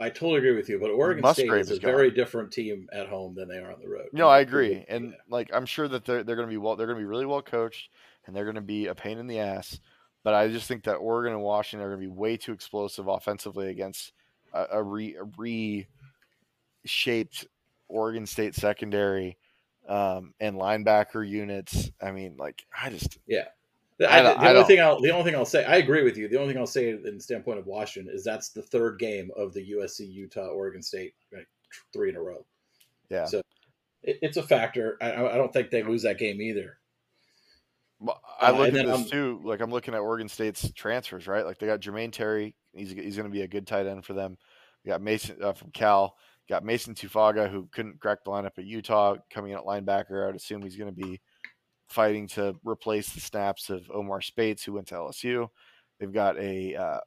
I 0.00 0.10
totally 0.10 0.38
agree 0.38 0.54
with 0.54 0.68
you, 0.68 0.78
but 0.78 0.90
Oregon 0.90 1.22
Musgrave 1.22 1.64
State 1.64 1.72
is 1.72 1.78
a 1.78 1.80
gone. 1.80 1.90
very 1.90 2.10
different 2.10 2.52
team 2.52 2.88
at 2.92 3.08
home 3.08 3.34
than 3.34 3.48
they 3.48 3.56
are 3.58 3.72
on 3.72 3.80
the 3.80 3.88
road. 3.88 4.06
No, 4.12 4.28
I 4.28 4.40
agree, 4.40 4.84
and 4.88 5.14
like 5.28 5.50
I'm 5.52 5.66
sure 5.66 5.88
that 5.88 6.04
they're 6.04 6.22
they're 6.22 6.36
going 6.36 6.46
to 6.46 6.52
be 6.52 6.56
well, 6.56 6.76
they're 6.76 6.86
going 6.86 6.98
to 6.98 7.02
be 7.02 7.06
really 7.06 7.26
well 7.26 7.42
coached, 7.42 7.90
and 8.26 8.34
they're 8.34 8.44
going 8.44 8.54
to 8.54 8.60
be 8.60 8.86
a 8.86 8.94
pain 8.94 9.18
in 9.18 9.26
the 9.26 9.40
ass. 9.40 9.80
But 10.22 10.34
I 10.34 10.48
just 10.48 10.68
think 10.68 10.84
that 10.84 10.96
Oregon 10.96 11.32
and 11.32 11.42
Washington 11.42 11.84
are 11.84 11.90
going 11.90 12.00
to 12.02 12.08
be 12.08 12.14
way 12.14 12.36
too 12.36 12.52
explosive 12.52 13.08
offensively 13.08 13.70
against 13.70 14.12
a, 14.52 14.66
a 14.72 14.82
re 14.82 15.16
a 15.16 15.24
reshaped 16.84 17.46
Oregon 17.88 18.26
State 18.26 18.54
secondary 18.54 19.36
um, 19.88 20.34
and 20.38 20.56
linebacker 20.56 21.28
units. 21.28 21.90
I 22.00 22.12
mean, 22.12 22.36
like 22.38 22.64
I 22.80 22.90
just 22.90 23.18
yeah. 23.26 23.46
I, 24.06 24.22
the 24.22 24.48
only 24.48 24.64
thing 24.64 24.80
I'll 24.80 25.00
the 25.00 25.10
only 25.10 25.24
thing 25.24 25.34
I'll 25.34 25.44
say 25.44 25.64
I 25.64 25.76
agree 25.76 26.04
with 26.04 26.16
you. 26.16 26.28
The 26.28 26.38
only 26.38 26.52
thing 26.52 26.60
I'll 26.60 26.66
say 26.66 26.90
in 26.90 27.16
the 27.16 27.20
standpoint 27.20 27.58
of 27.58 27.66
Washington 27.66 28.14
is 28.14 28.22
that's 28.22 28.50
the 28.50 28.62
third 28.62 28.98
game 28.98 29.30
of 29.36 29.52
the 29.52 29.72
USC 29.72 30.10
Utah 30.12 30.46
Oregon 30.48 30.82
State 30.82 31.14
like, 31.32 31.48
three 31.92 32.10
in 32.10 32.16
a 32.16 32.20
row. 32.20 32.44
Yeah, 33.10 33.24
so 33.24 33.42
it, 34.02 34.18
it's 34.22 34.36
a 34.36 34.42
factor. 34.42 34.96
I, 35.00 35.26
I, 35.26 35.36
don't 35.36 35.52
think 35.52 35.70
they 35.70 35.82
lose 35.82 36.02
that 36.02 36.18
game 36.18 36.40
either. 36.40 36.78
I 38.40 38.52
look 38.52 38.72
uh, 38.72 38.78
at 38.78 38.86
this 38.86 39.00
I'm, 39.00 39.04
too. 39.04 39.40
Like 39.42 39.60
I'm 39.60 39.70
looking 39.70 39.94
at 39.94 40.00
Oregon 40.00 40.28
State's 40.28 40.70
transfers, 40.72 41.26
right? 41.26 41.44
Like 41.44 41.58
they 41.58 41.66
got 41.66 41.80
Jermaine 41.80 42.12
Terry. 42.12 42.54
He's 42.72 42.92
he's 42.92 43.16
going 43.16 43.28
to 43.28 43.32
be 43.32 43.42
a 43.42 43.48
good 43.48 43.66
tight 43.66 43.86
end 43.86 44.04
for 44.04 44.12
them. 44.12 44.36
We 44.84 44.90
got 44.90 45.02
Mason 45.02 45.42
uh, 45.42 45.52
from 45.52 45.70
Cal. 45.72 46.14
Got 46.48 46.64
Mason 46.64 46.94
Tufaga, 46.94 47.50
who 47.50 47.68
couldn't 47.72 48.00
crack 48.00 48.24
the 48.24 48.30
lineup 48.30 48.58
at 48.58 48.64
Utah, 48.64 49.16
coming 49.28 49.52
in 49.52 49.58
at 49.58 49.64
linebacker. 49.64 50.26
I'd 50.26 50.36
assume 50.36 50.62
he's 50.62 50.76
going 50.76 50.94
to 50.94 50.96
be 50.96 51.20
fighting 51.88 52.26
to 52.28 52.56
replace 52.64 53.10
the 53.10 53.20
snaps 53.20 53.70
of 53.70 53.90
Omar 53.90 54.20
Speights, 54.20 54.64
who 54.64 54.74
went 54.74 54.88
to 54.88 54.94
LSU. 54.94 55.48
They've 55.98 56.12
got 56.12 56.38
a 56.38 56.74
uh, 56.76 57.00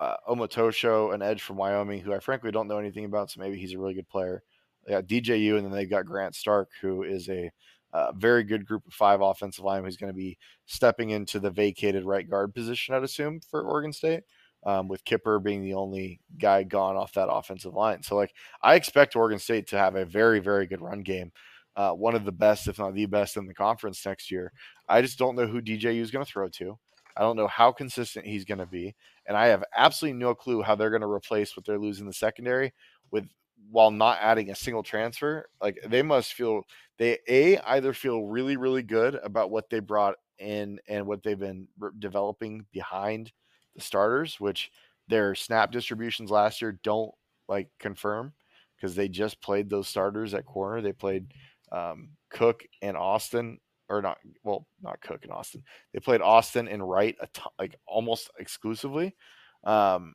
uh, 0.00 0.16
Omotosho, 0.28 1.12
an 1.14 1.22
edge 1.22 1.42
from 1.42 1.56
Wyoming, 1.56 2.00
who 2.00 2.14
I 2.14 2.20
frankly 2.20 2.50
don't 2.50 2.68
know 2.68 2.78
anything 2.78 3.04
about, 3.04 3.30
so 3.30 3.40
maybe 3.40 3.58
he's 3.58 3.74
a 3.74 3.78
really 3.78 3.94
good 3.94 4.08
player. 4.08 4.42
They 4.86 4.92
got 4.92 5.06
DJU, 5.06 5.56
and 5.56 5.64
then 5.64 5.72
they've 5.72 5.90
got 5.90 6.06
Grant 6.06 6.34
Stark, 6.34 6.70
who 6.80 7.02
is 7.02 7.28
a 7.28 7.50
uh, 7.92 8.12
very 8.12 8.44
good 8.44 8.66
group 8.66 8.86
of 8.86 8.94
five 8.94 9.20
offensive 9.20 9.64
line 9.64 9.84
who's 9.84 9.96
going 9.96 10.12
to 10.12 10.16
be 10.16 10.38
stepping 10.66 11.10
into 11.10 11.40
the 11.40 11.50
vacated 11.50 12.04
right 12.04 12.28
guard 12.28 12.54
position, 12.54 12.94
I'd 12.94 13.02
assume, 13.02 13.40
for 13.50 13.62
Oregon 13.62 13.92
State, 13.92 14.22
um, 14.64 14.88
with 14.88 15.04
Kipper 15.04 15.38
being 15.38 15.62
the 15.62 15.74
only 15.74 16.20
guy 16.38 16.62
gone 16.62 16.96
off 16.96 17.12
that 17.14 17.30
offensive 17.30 17.74
line. 17.74 18.02
So, 18.02 18.16
like, 18.16 18.32
I 18.62 18.76
expect 18.76 19.16
Oregon 19.16 19.38
State 19.38 19.66
to 19.68 19.78
have 19.78 19.96
a 19.96 20.04
very, 20.04 20.38
very 20.38 20.66
good 20.66 20.80
run 20.80 21.02
game. 21.02 21.32
Uh, 21.76 21.92
one 21.92 22.14
of 22.14 22.24
the 22.24 22.32
best, 22.32 22.68
if 22.68 22.78
not 22.78 22.94
the 22.94 23.06
best, 23.06 23.36
in 23.36 23.46
the 23.46 23.54
conference 23.54 24.04
next 24.04 24.30
year. 24.30 24.52
I 24.88 25.00
just 25.02 25.18
don't 25.18 25.36
know 25.36 25.46
who 25.46 25.62
DJU 25.62 26.00
is 26.00 26.10
going 26.10 26.24
to 26.24 26.30
throw 26.30 26.48
to. 26.48 26.78
I 27.16 27.22
don't 27.22 27.36
know 27.36 27.46
how 27.46 27.72
consistent 27.72 28.26
he's 28.26 28.44
going 28.44 28.58
to 28.58 28.66
be, 28.66 28.94
and 29.26 29.36
I 29.36 29.46
have 29.46 29.64
absolutely 29.76 30.18
no 30.18 30.34
clue 30.34 30.62
how 30.62 30.74
they're 30.74 30.90
going 30.90 31.02
to 31.02 31.10
replace 31.10 31.56
what 31.56 31.64
they're 31.64 31.78
losing 31.78 32.06
the 32.06 32.12
secondary 32.12 32.72
with 33.10 33.26
while 33.70 33.90
not 33.90 34.18
adding 34.20 34.50
a 34.50 34.54
single 34.54 34.82
transfer. 34.82 35.48
Like 35.60 35.78
they 35.86 36.02
must 36.02 36.34
feel 36.34 36.62
they 36.98 37.18
a 37.28 37.58
either 37.58 37.92
feel 37.92 38.24
really 38.24 38.56
really 38.56 38.82
good 38.82 39.16
about 39.16 39.50
what 39.50 39.70
they 39.70 39.80
brought 39.80 40.16
in 40.38 40.80
and 40.88 41.06
what 41.06 41.22
they've 41.22 41.38
been 41.38 41.68
re- 41.78 41.90
developing 41.98 42.64
behind 42.72 43.32
the 43.74 43.82
starters, 43.82 44.40
which 44.40 44.70
their 45.08 45.34
snap 45.34 45.72
distributions 45.72 46.30
last 46.30 46.62
year 46.62 46.78
don't 46.82 47.12
like 47.48 47.68
confirm 47.78 48.32
because 48.76 48.94
they 48.94 49.08
just 49.08 49.40
played 49.42 49.68
those 49.68 49.88
starters 49.88 50.32
at 50.34 50.46
corner. 50.46 50.80
They 50.80 50.92
played 50.92 51.32
um, 51.72 52.10
Cook 52.30 52.62
and 52.82 52.96
Austin 52.96 53.58
or 53.88 54.00
not 54.00 54.18
well 54.44 54.68
not 54.80 55.00
cook 55.00 55.24
and 55.24 55.32
austin 55.32 55.64
they 55.92 55.98
played 55.98 56.20
austin 56.20 56.68
and 56.68 56.88
wright 56.88 57.16
t- 57.34 57.42
like 57.58 57.74
almost 57.88 58.30
exclusively 58.38 59.16
um, 59.64 60.14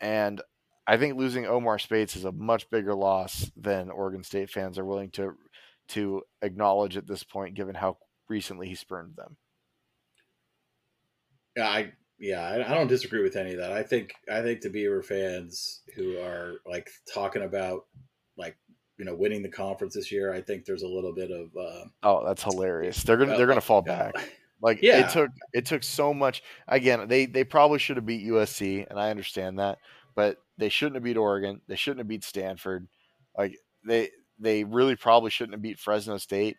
and 0.00 0.40
i 0.86 0.96
think 0.96 1.18
losing 1.18 1.44
omar 1.44 1.78
Speights 1.78 2.16
is 2.16 2.24
a 2.24 2.32
much 2.32 2.70
bigger 2.70 2.94
loss 2.94 3.50
than 3.54 3.90
oregon 3.90 4.22
state 4.22 4.48
fans 4.48 4.78
are 4.78 4.84
willing 4.86 5.10
to 5.10 5.34
to 5.88 6.22
acknowledge 6.40 6.96
at 6.96 7.06
this 7.06 7.22
point 7.22 7.54
given 7.54 7.74
how 7.74 7.98
recently 8.28 8.68
he 8.68 8.74
spurned 8.74 9.14
them. 9.16 9.36
Yeah 11.56 11.68
i 11.68 11.92
yeah 12.18 12.64
I, 12.66 12.74
don't 12.74 12.86
disagree 12.86 13.22
with 13.22 13.36
any 13.36 13.52
of 13.52 13.58
that. 13.58 13.72
I 13.72 13.82
think 13.82 14.14
i 14.30 14.40
think 14.42 14.60
the 14.60 14.70
beaver 14.70 15.02
fans 15.02 15.82
who 15.94 16.18
are 16.18 16.54
like 16.66 16.88
talking 17.12 17.42
about 17.42 17.86
like 18.36 18.56
you 18.98 19.04
know 19.04 19.14
winning 19.14 19.42
the 19.42 19.48
conference 19.48 19.94
this 19.94 20.12
year. 20.12 20.32
I 20.32 20.40
think 20.40 20.64
there's 20.64 20.82
a 20.82 20.88
little 20.88 21.12
bit 21.12 21.30
of 21.30 21.56
uh, 21.56 21.84
oh, 22.02 22.24
that's 22.24 22.42
hilarious. 22.42 23.02
They're 23.02 23.16
gonna 23.16 23.36
they're 23.36 23.46
gonna 23.46 23.60
fall 23.60 23.82
back. 23.82 24.14
Like 24.60 24.78
yeah. 24.82 25.06
it 25.06 25.10
took 25.10 25.30
it 25.52 25.66
took 25.66 25.82
so 25.82 26.12
much. 26.12 26.42
Again, 26.68 27.08
they 27.08 27.26
they 27.26 27.44
probably 27.44 27.78
should 27.78 27.96
have 27.96 28.06
beat 28.06 28.26
USC, 28.26 28.86
and 28.88 28.98
I 28.98 29.10
understand 29.10 29.58
that, 29.58 29.78
but 30.14 30.38
they 30.58 30.68
shouldn't 30.68 30.96
have 30.96 31.04
beat 31.04 31.16
Oregon. 31.16 31.60
They 31.66 31.76
shouldn't 31.76 32.00
have 32.00 32.08
beat 32.08 32.24
Stanford. 32.24 32.86
Like 33.36 33.56
they 33.84 34.10
they 34.38 34.64
really 34.64 34.96
probably 34.96 35.30
shouldn't 35.30 35.54
have 35.54 35.62
beat 35.62 35.78
Fresno 35.78 36.18
State. 36.18 36.56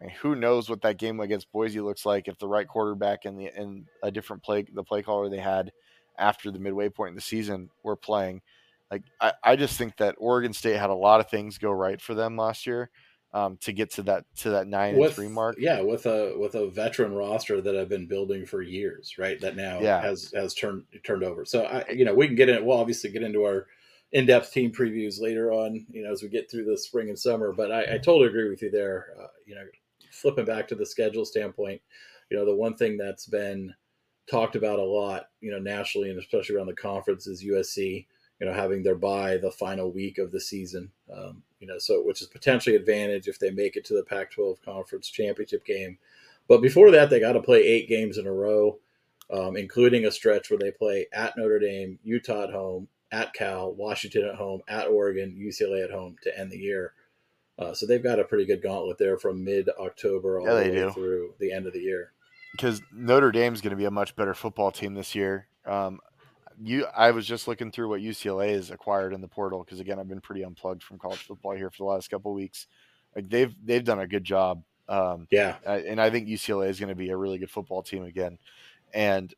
I 0.00 0.06
mean, 0.06 0.14
who 0.20 0.34
knows 0.34 0.68
what 0.68 0.82
that 0.82 0.98
game 0.98 1.20
against 1.20 1.50
Boise 1.52 1.80
looks 1.80 2.04
like 2.04 2.28
if 2.28 2.38
the 2.38 2.48
right 2.48 2.68
quarterback 2.68 3.24
and 3.24 3.38
the 3.38 3.46
and 3.46 3.86
a 4.02 4.10
different 4.10 4.42
play 4.42 4.66
the 4.72 4.84
play 4.84 5.02
caller 5.02 5.28
they 5.28 5.38
had 5.38 5.72
after 6.18 6.50
the 6.50 6.58
midway 6.58 6.88
point 6.88 7.10
in 7.10 7.14
the 7.14 7.20
season 7.20 7.70
were 7.82 7.96
playing 7.96 8.42
like 8.90 9.02
I, 9.20 9.32
I 9.42 9.56
just 9.56 9.76
think 9.76 9.96
that 9.96 10.14
Oregon 10.18 10.52
State 10.52 10.76
had 10.76 10.90
a 10.90 10.94
lot 10.94 11.20
of 11.20 11.28
things 11.28 11.58
go 11.58 11.70
right 11.70 12.00
for 12.00 12.14
them 12.14 12.36
last 12.36 12.66
year 12.66 12.90
um, 13.32 13.58
to 13.62 13.72
get 13.72 13.92
to 13.92 14.02
that 14.04 14.24
to 14.36 14.50
that 14.50 14.66
nine 14.66 14.96
with, 14.96 15.08
and 15.08 15.14
three 15.16 15.28
mark. 15.28 15.56
Yeah, 15.58 15.80
with 15.80 16.06
a 16.06 16.34
with 16.38 16.54
a 16.54 16.70
veteran 16.70 17.12
roster 17.12 17.60
that 17.60 17.76
I've 17.76 17.88
been 17.88 18.06
building 18.06 18.46
for 18.46 18.62
years, 18.62 19.16
right? 19.18 19.40
That 19.40 19.56
now 19.56 19.80
yeah. 19.80 20.00
has 20.00 20.32
has 20.34 20.54
turned 20.54 20.84
turned 21.04 21.24
over. 21.24 21.44
So 21.44 21.64
I, 21.64 21.84
you 21.90 22.04
know, 22.04 22.14
we 22.14 22.26
can 22.26 22.36
get 22.36 22.48
in. 22.48 22.64
We'll 22.64 22.78
obviously 22.78 23.10
get 23.10 23.22
into 23.22 23.44
our 23.44 23.66
in 24.12 24.26
depth 24.26 24.52
team 24.52 24.72
previews 24.72 25.20
later 25.20 25.52
on. 25.52 25.84
You 25.90 26.04
know, 26.04 26.12
as 26.12 26.22
we 26.22 26.28
get 26.28 26.50
through 26.50 26.64
the 26.64 26.78
spring 26.78 27.08
and 27.08 27.18
summer. 27.18 27.52
But 27.52 27.72
I, 27.72 27.94
I 27.94 27.98
totally 27.98 28.28
agree 28.28 28.48
with 28.48 28.62
you 28.62 28.70
there. 28.70 29.08
Uh, 29.20 29.26
you 29.44 29.54
know, 29.54 29.64
flipping 30.12 30.44
back 30.44 30.68
to 30.68 30.74
the 30.74 30.86
schedule 30.86 31.24
standpoint, 31.24 31.80
you 32.30 32.36
know, 32.36 32.46
the 32.46 32.54
one 32.54 32.76
thing 32.76 32.96
that's 32.96 33.26
been 33.26 33.74
talked 34.30 34.56
about 34.56 34.78
a 34.78 34.84
lot, 34.84 35.26
you 35.40 35.50
know, 35.50 35.58
nationally 35.58 36.10
and 36.10 36.18
especially 36.18 36.56
around 36.56 36.66
the 36.66 36.74
conference 36.74 37.26
is 37.26 37.44
USC 37.44 38.06
you 38.40 38.46
know, 38.46 38.52
having 38.52 38.82
their 38.82 38.94
bye 38.94 39.36
the 39.36 39.50
final 39.50 39.90
week 39.90 40.18
of 40.18 40.30
the 40.30 40.40
season. 40.40 40.90
Um, 41.12 41.42
you 41.58 41.66
know, 41.66 41.78
so 41.78 42.02
which 42.02 42.20
is 42.20 42.28
potentially 42.28 42.76
advantage 42.76 43.28
if 43.28 43.38
they 43.38 43.50
make 43.50 43.76
it 43.76 43.84
to 43.86 43.94
the 43.94 44.02
Pac-12 44.02 44.62
conference 44.62 45.08
championship 45.08 45.64
game. 45.64 45.98
But 46.48 46.60
before 46.60 46.90
that, 46.92 47.10
they 47.10 47.18
got 47.18 47.32
to 47.32 47.42
play 47.42 47.62
eight 47.62 47.88
games 47.88 48.18
in 48.18 48.26
a 48.26 48.32
row, 48.32 48.78
um, 49.32 49.56
including 49.56 50.04
a 50.04 50.12
stretch 50.12 50.50
where 50.50 50.58
they 50.58 50.70
play 50.70 51.06
at 51.12 51.36
Notre 51.36 51.58
Dame, 51.58 51.98
Utah 52.04 52.44
at 52.44 52.52
home, 52.52 52.88
at 53.10 53.32
Cal, 53.34 53.72
Washington 53.72 54.24
at 54.24 54.36
home, 54.36 54.60
at 54.68 54.88
Oregon, 54.88 55.34
UCLA 55.36 55.82
at 55.84 55.90
home 55.90 56.16
to 56.22 56.38
end 56.38 56.52
the 56.52 56.58
year. 56.58 56.92
Uh, 57.58 57.72
so 57.72 57.86
they've 57.86 58.02
got 58.02 58.20
a 58.20 58.24
pretty 58.24 58.44
good 58.44 58.62
gauntlet 58.62 58.98
there 58.98 59.18
from 59.18 59.42
mid 59.42 59.68
October 59.80 60.40
all 60.40 60.46
yeah, 60.46 60.54
the 60.54 60.70
way 60.70 60.74
do. 60.74 60.90
through 60.90 61.34
the 61.40 61.52
end 61.52 61.66
of 61.66 61.72
the 61.72 61.80
year. 61.80 62.12
Because 62.52 62.82
Notre 62.92 63.32
Dame's 63.32 63.60
going 63.60 63.70
to 63.70 63.76
be 63.76 63.86
a 63.86 63.90
much 63.90 64.14
better 64.14 64.34
football 64.34 64.70
team 64.70 64.94
this 64.94 65.14
year. 65.14 65.48
Um, 65.64 66.00
you 66.62 66.86
I 66.96 67.10
was 67.10 67.26
just 67.26 67.48
looking 67.48 67.70
through 67.70 67.88
what 67.88 68.00
UCLA 68.00 68.50
has 68.50 68.70
acquired 68.70 69.12
in 69.12 69.20
the 69.20 69.28
portal 69.28 69.64
because 69.64 69.80
again 69.80 69.98
I've 69.98 70.08
been 70.08 70.20
pretty 70.20 70.42
unplugged 70.42 70.82
from 70.82 70.98
college 70.98 71.20
football 71.20 71.52
here 71.52 71.70
for 71.70 71.78
the 71.78 71.90
last 71.90 72.10
couple 72.10 72.32
weeks. 72.32 72.66
Like 73.14 73.28
they've 73.28 73.54
they've 73.64 73.84
done 73.84 74.00
a 74.00 74.06
good 74.06 74.24
job. 74.24 74.62
Um, 74.88 75.26
yeah, 75.30 75.56
and 75.64 76.00
I 76.00 76.10
think 76.10 76.28
UCLA 76.28 76.68
is 76.68 76.78
going 76.78 76.90
to 76.90 76.94
be 76.94 77.10
a 77.10 77.16
really 77.16 77.38
good 77.38 77.50
football 77.50 77.82
team 77.82 78.04
again. 78.04 78.38
And 78.94 79.34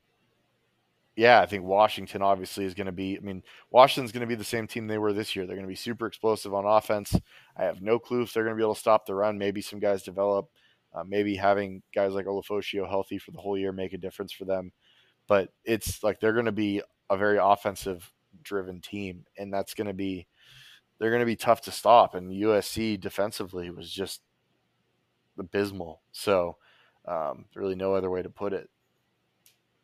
yeah, 1.17 1.41
I 1.41 1.47
think 1.47 1.65
Washington 1.65 2.23
obviously 2.23 2.65
is 2.65 2.75
going 2.75 2.87
to 2.87 2.93
be. 2.93 3.17
I 3.17 3.21
mean, 3.21 3.43
Washington's 3.71 4.13
going 4.13 4.21
to 4.21 4.27
be 4.27 4.37
the 4.37 4.45
same 4.45 4.69
team 4.69 4.87
they 4.87 4.99
were 4.99 5.13
this 5.13 5.35
year. 5.35 5.47
They're 5.47 5.57
going 5.57 5.67
to 5.67 5.69
be 5.69 5.75
super 5.75 6.07
explosive 6.07 6.55
on 6.55 6.65
offense. 6.65 7.19
I 7.57 7.65
have 7.65 7.83
no 7.83 7.99
clue 7.99 8.23
if 8.23 8.33
they're 8.33 8.45
going 8.45 8.55
to 8.55 8.61
be 8.61 8.65
able 8.65 8.75
to 8.75 8.81
stop 8.81 9.05
the 9.05 9.17
run. 9.17 9.37
Maybe 9.37 9.61
some 9.61 9.81
guys 9.81 10.05
develop. 10.05 10.49
Uh, 10.95 11.03
maybe 11.05 11.35
having 11.35 11.83
guys 11.93 12.13
like 12.13 12.27
Ulofoshio 12.27 12.89
healthy 12.89 13.19
for 13.19 13.33
the 13.33 13.39
whole 13.39 13.59
year 13.59 13.73
make 13.73 13.93
a 13.95 13.99
difference 13.99 14.33
for 14.33 14.45
them. 14.45 14.71
But 15.27 15.51
it's 15.65 16.05
like 16.05 16.21
they're 16.21 16.33
going 16.33 16.47
to 16.47 16.53
be 16.53 16.83
a 17.11 17.17
very 17.17 17.39
offensive 17.41 18.11
driven 18.43 18.81
team, 18.81 19.25
and 19.37 19.53
that's 19.53 19.75
going 19.75 19.87
to 19.87 19.95
be 19.95 20.27
they're 20.99 21.11
going 21.11 21.21
to 21.21 21.27
be 21.27 21.37
tough 21.37 21.61
to 21.63 21.71
stop. 21.71 22.15
And 22.15 22.33
USC 22.33 23.01
defensively 23.01 23.71
was 23.71 23.91
just 23.91 24.21
abysmal. 25.39 26.03
So 26.13 26.57
um, 27.07 27.47
really 27.55 27.75
no 27.75 27.95
other 27.95 28.11
way 28.11 28.23
to 28.23 28.31
put 28.31 28.53
it. 28.53 28.69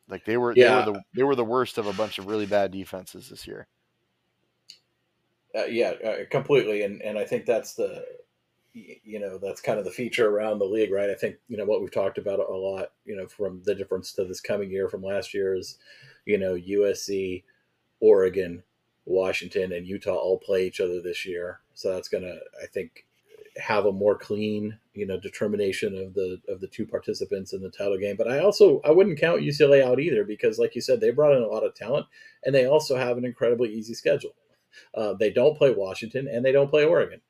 Like 0.09 0.25
they 0.25 0.37
were, 0.37 0.53
yeah. 0.55 0.69
they 0.69 0.91
were 0.91 0.93
the 0.93 1.03
they 1.15 1.23
were 1.23 1.37
the 1.37 1.45
worst 1.45 1.79
of 1.79 1.87
a 1.87 1.93
bunch 1.95 2.19
of 2.19 2.27
really 2.27 2.47
bad 2.47 2.73
defenses 2.73 3.31
this 3.31 3.47
year. 3.47 3.67
Uh, 5.57 5.65
yeah, 5.65 5.93
uh, 6.05 6.17
completely, 6.31 6.83
and 6.83 7.01
and 7.01 7.19
I 7.19 7.25
think 7.25 7.47
that's 7.47 7.75
the 7.75 8.05
you 8.75 9.21
know 9.21 9.39
that's 9.39 9.63
kind 9.63 9.79
of 9.79 9.87
the 9.87 9.91
feature 9.91 10.29
around 10.29 10.59
the 10.59 10.67
league, 10.67 10.93
right? 10.93 11.09
I 11.09 11.15
think 11.15 11.37
you 11.49 11.57
know 11.57 11.65
what 11.65 11.81
we've 11.81 11.93
talked 11.93 12.19
about 12.19 12.41
a 12.41 12.53
lot, 12.53 12.89
you 13.07 13.17
know, 13.17 13.27
from 13.27 13.63
the 13.65 13.75
difference 13.75 14.13
to 14.13 14.25
this 14.25 14.41
coming 14.41 14.71
year 14.71 14.89
from 14.89 15.03
last 15.03 15.33
year 15.33 15.55
is 15.55 15.79
you 16.27 16.39
know, 16.39 16.55
USC, 16.55 17.45
Oregon, 18.01 18.63
Washington, 19.07 19.73
and 19.73 19.87
Utah 19.87 20.15
all 20.15 20.39
play 20.39 20.67
each 20.67 20.81
other 20.81 21.01
this 21.01 21.27
year. 21.27 21.61
So 21.75 21.93
that's 21.93 22.09
going 22.09 22.25
to, 22.25 22.39
I 22.63 22.67
think, 22.67 23.07
have 23.57 23.87
a 23.87 23.93
more 23.93 24.17
clean, 24.17 24.79
you 24.95 25.07
know, 25.07 25.19
determination 25.19 25.97
of 25.97 26.15
the 26.15 26.41
of 26.49 26.61
the 26.61 26.67
two 26.67 26.87
participants 26.87 27.53
in 27.53 27.63
the 27.63 27.71
title 27.71 27.99
game. 27.99 28.17
But 28.17 28.29
I 28.29 28.41
also 28.41 28.81
I 28.85 28.91
wouldn't 28.91 29.19
count 29.19 29.43
UCLA 29.43 29.83
out 29.83 30.01
either 30.01 30.25
because, 30.25 30.59
like 30.59 30.75
you 30.75 30.81
said, 30.81 31.01
they 31.01 31.11
brought 31.11 31.37
in 31.37 31.43
a 31.43 31.49
lot 31.49 31.65
of 31.65 31.75
talent, 31.75 32.07
and 32.45 32.55
they 32.55 32.67
also 32.67 32.97
have 32.97 33.17
an 33.17 33.25
incredibly 33.25 33.73
easy 33.73 33.95
schedule. 33.95 34.35
Uh, 34.95 35.15
they 35.15 35.31
don't 35.31 35.57
play 35.57 35.71
Washington 35.71 36.27
and 36.27 36.45
they 36.45 36.51
don't 36.51 36.71
play 36.71 36.85
Oregon, 36.85 37.21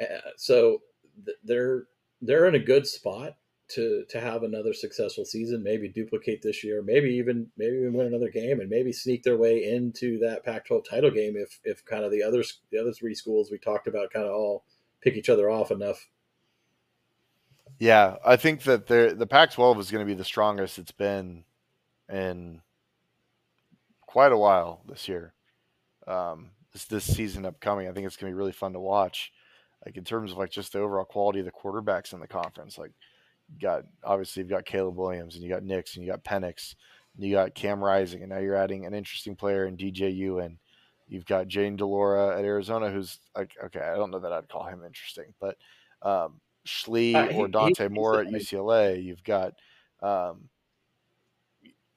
uh, 0.00 0.30
so 0.36 0.80
th- 1.24 1.36
they're 1.42 1.84
they're 2.20 2.46
in 2.46 2.54
a 2.54 2.60
good 2.60 2.86
spot 2.86 3.36
to 3.74 4.04
to 4.08 4.20
have 4.20 4.42
another 4.42 4.72
successful 4.72 5.24
season, 5.24 5.62
maybe 5.62 5.88
duplicate 5.88 6.42
this 6.42 6.62
year, 6.62 6.82
maybe 6.82 7.10
even 7.10 7.48
maybe 7.56 7.76
even 7.76 7.92
win 7.92 8.06
another 8.06 8.30
game, 8.30 8.60
and 8.60 8.70
maybe 8.70 8.92
sneak 8.92 9.22
their 9.22 9.36
way 9.36 9.72
into 9.72 10.18
that 10.20 10.44
Pac-12 10.44 10.84
title 10.88 11.10
game 11.10 11.34
if 11.36 11.60
if 11.64 11.84
kind 11.84 12.04
of 12.04 12.10
the 12.10 12.22
others 12.22 12.60
the 12.70 12.78
other 12.78 12.92
three 12.92 13.14
schools 13.14 13.50
we 13.50 13.58
talked 13.58 13.86
about 13.86 14.12
kind 14.12 14.26
of 14.26 14.32
all 14.32 14.64
pick 15.00 15.16
each 15.16 15.28
other 15.28 15.50
off 15.50 15.70
enough. 15.70 16.08
Yeah, 17.78 18.16
I 18.24 18.36
think 18.36 18.62
that 18.62 18.86
the 18.86 19.14
the 19.16 19.26
Pac-12 19.26 19.80
is 19.80 19.90
going 19.90 20.06
to 20.06 20.10
be 20.10 20.16
the 20.16 20.24
strongest 20.24 20.78
it's 20.78 20.92
been 20.92 21.44
in 22.10 22.60
quite 24.06 24.32
a 24.32 24.36
while 24.36 24.82
this 24.88 25.08
year. 25.08 25.32
Um, 26.06 26.50
this 26.72 26.84
this 26.84 27.04
season 27.04 27.46
upcoming, 27.46 27.88
I 27.88 27.92
think 27.92 28.06
it's 28.06 28.16
going 28.16 28.30
to 28.30 28.34
be 28.34 28.38
really 28.38 28.52
fun 28.52 28.72
to 28.74 28.80
watch. 28.80 29.32
Like 29.84 29.96
in 29.96 30.04
terms 30.04 30.30
of 30.30 30.38
like 30.38 30.50
just 30.50 30.72
the 30.72 30.80
overall 30.80 31.04
quality 31.04 31.40
of 31.40 31.44
the 31.44 31.50
quarterbacks 31.50 32.12
in 32.12 32.20
the 32.20 32.28
conference, 32.28 32.78
like 32.78 32.92
got 33.60 33.84
obviously 34.04 34.40
you've 34.42 34.50
got 34.50 34.64
Caleb 34.64 34.96
Williams 34.96 35.34
and 35.34 35.44
you 35.44 35.50
got 35.50 35.62
Nix 35.62 35.96
and 35.96 36.04
you 36.04 36.10
got 36.10 36.24
Penix 36.24 36.74
and 37.16 37.24
you 37.24 37.32
got 37.32 37.54
Cam 37.54 37.82
Rising 37.82 38.22
and 38.22 38.30
now 38.30 38.38
you're 38.38 38.56
adding 38.56 38.86
an 38.86 38.94
interesting 38.94 39.36
player 39.36 39.66
in 39.66 39.76
DJU 39.76 40.44
and 40.44 40.58
you've 41.08 41.26
got 41.26 41.48
Jayden 41.48 41.76
de 41.76 41.86
Laura 41.86 42.38
at 42.38 42.44
Arizona 42.44 42.90
who's 42.90 43.18
like 43.36 43.56
okay 43.64 43.80
I 43.80 43.96
don't 43.96 44.10
know 44.10 44.20
that 44.20 44.32
I'd 44.32 44.48
call 44.48 44.64
him 44.64 44.84
interesting 44.84 45.34
but 45.40 45.56
um, 46.02 46.40
Schlee 46.66 47.14
uh, 47.14 47.36
or 47.36 47.48
Dante 47.48 47.84
he, 47.84 47.88
Moore 47.88 48.20
at 48.20 48.28
UCLA 48.28 49.02
you've 49.02 49.24
got 49.24 49.54
um, 50.02 50.48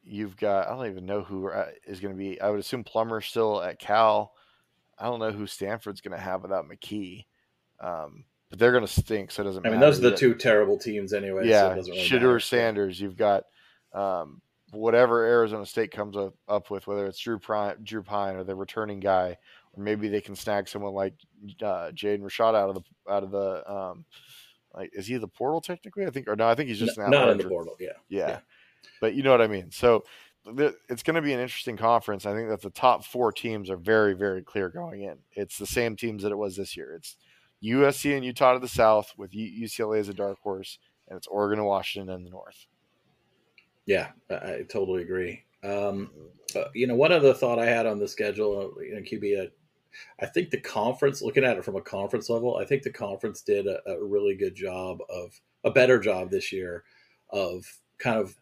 you've 0.06 0.38
got 0.38 0.68
I 0.68 0.76
don't 0.76 0.88
even 0.88 1.06
know 1.06 1.24
who 1.24 1.50
uh, 1.50 1.72
going 1.88 2.14
to 2.14 2.18
be. 2.18 2.40
I 2.40 2.50
would 2.50 2.60
assume 2.60 2.84
Plummer 2.84 3.22
still 3.22 3.62
at 3.62 3.80
Cal. 3.80 4.34
I 4.98 5.06
don't 5.06 5.20
know 5.20 5.32
who 5.32 5.48
Stanford's 5.48 6.02
going 6.02 6.18
to 6.18 6.24
have 6.24 6.44
without 6.44 6.70
McKee. 6.70 7.26
Um, 7.82 8.24
but 8.56 8.60
they're 8.60 8.72
going 8.72 8.86
to 8.86 8.92
stink, 8.92 9.32
so 9.32 9.42
it 9.42 9.46
doesn't. 9.46 9.64
Matter. 9.64 9.76
I 9.76 9.78
mean, 9.78 9.82
those 9.82 10.00
are 10.00 10.10
the 10.10 10.16
two 10.16 10.34
terrible 10.34 10.78
teams 10.78 11.12
anyway. 11.12 11.48
Yeah, 11.48 11.76
so 11.82 11.92
really 11.92 12.40
Sanders. 12.40 13.02
You've 13.02 13.18
got 13.18 13.44
um, 13.94 14.42
whatever 14.72 15.26
Arizona 15.26 15.66
State 15.66 15.92
comes 15.92 16.16
up, 16.16 16.34
up 16.48 16.70
with, 16.70 16.88
whether 16.88 17.06
it's 17.06 17.20
Drew 17.20 17.38
Prime, 17.38 17.76
Drew 17.84 18.02
Pyne 18.02 18.38
or 18.38 18.46
the 18.46 18.56
returning 18.56 19.02
guy, 19.02 19.38
or 19.74 19.84
maybe 19.84 20.08
they 20.08 20.22
can 20.22 20.36
snag 20.38 20.70
someone 20.70 20.94
like 20.94 21.16
uh, 21.62 21.92
Jaden 21.92 22.22
Rashada 22.22 22.56
out 22.56 22.70
of 22.70 22.76
the 22.76 23.12
out 23.12 23.24
of 23.24 23.32
the 23.32 23.70
um, 23.70 24.06
like 24.74 24.92
is 24.94 25.06
he 25.06 25.18
the 25.18 25.28
portal 25.28 25.60
technically? 25.60 26.06
I 26.06 26.10
think 26.10 26.30
or 26.30 26.38
no, 26.38 26.48
I 26.48 26.56
think 26.56 26.70
he's 26.70 26.80
just 26.80 26.98
not, 26.98 27.10
not 27.10 27.30
in 27.30 27.38
the 27.38 27.50
portal. 27.50 27.76
Yeah. 27.78 27.90
yeah, 28.08 28.28
yeah, 28.28 28.40
but 29.02 29.16
you 29.16 29.24
know 29.24 29.32
what 29.32 29.42
I 29.42 29.48
mean. 29.48 29.70
So 29.72 30.06
it's 30.88 31.04
going 31.04 31.16
to 31.16 31.22
be 31.22 31.34
an 31.34 31.40
interesting 31.42 31.76
conference. 31.76 32.26
I 32.26 32.34
think 32.34 32.48
that 32.50 32.62
the 32.62 32.70
top 32.70 33.04
four 33.04 33.34
teams 33.34 33.70
are 33.70 33.78
very 33.78 34.14
very 34.14 34.44
clear 34.44 34.70
going 34.70 35.02
in. 35.02 35.18
It's 35.34 35.58
the 35.58 35.68
same 35.68 35.98
teams 35.98 36.24
that 36.24 36.32
it 36.32 36.38
was 36.38 36.56
this 36.56 36.78
year. 36.78 36.94
It's 36.94 37.18
USC 37.66 38.16
and 38.16 38.26
Utah 38.26 38.54
to 38.54 38.60
the 38.60 38.68
south, 38.68 39.14
with 39.18 39.32
UCLA 39.32 40.00
as 40.00 40.10
a 40.10 40.14
dark 40.14 40.40
horse, 40.42 40.80
and 41.08 41.18
it's 41.18 41.28
Oregon 41.28 41.60
and 41.60 41.68
Washington 41.68 42.14
in 42.14 42.24
the 42.24 42.30
north. 42.30 42.68
Yeah, 43.86 44.10
I 44.30 44.66
totally 44.68 45.04
agree. 45.04 45.44
Um, 45.64 46.10
uh, 46.56 46.66
you 46.74 46.88
know, 46.88 46.96
one 46.96 47.12
other 47.12 47.34
thought 47.34 47.60
I 47.60 47.66
had 47.66 47.86
on 47.86 48.00
the 48.00 48.08
schedule, 48.08 48.74
you 48.82 48.96
know, 48.96 49.02
QB, 49.02 49.46
uh, 49.46 49.50
I 50.20 50.26
think 50.26 50.50
the 50.50 50.60
conference, 50.60 51.22
looking 51.22 51.44
at 51.44 51.58
it 51.58 51.66
from 51.66 51.76
a 51.76 51.82
conference 51.82 52.30
level, 52.30 52.58
I 52.58 52.66
think 52.66 52.84
the 52.84 52.92
conference 52.92 53.42
did 53.42 53.68
a, 53.68 53.80
a 53.88 54.04
really 54.04 54.36
good 54.36 54.56
job 54.56 55.00
of 55.10 55.40
a 55.64 55.72
better 55.72 56.00
job 56.00 56.30
this 56.30 56.52
year 56.52 56.84
of 57.30 57.66
kind 57.98 58.20
of 58.20 58.36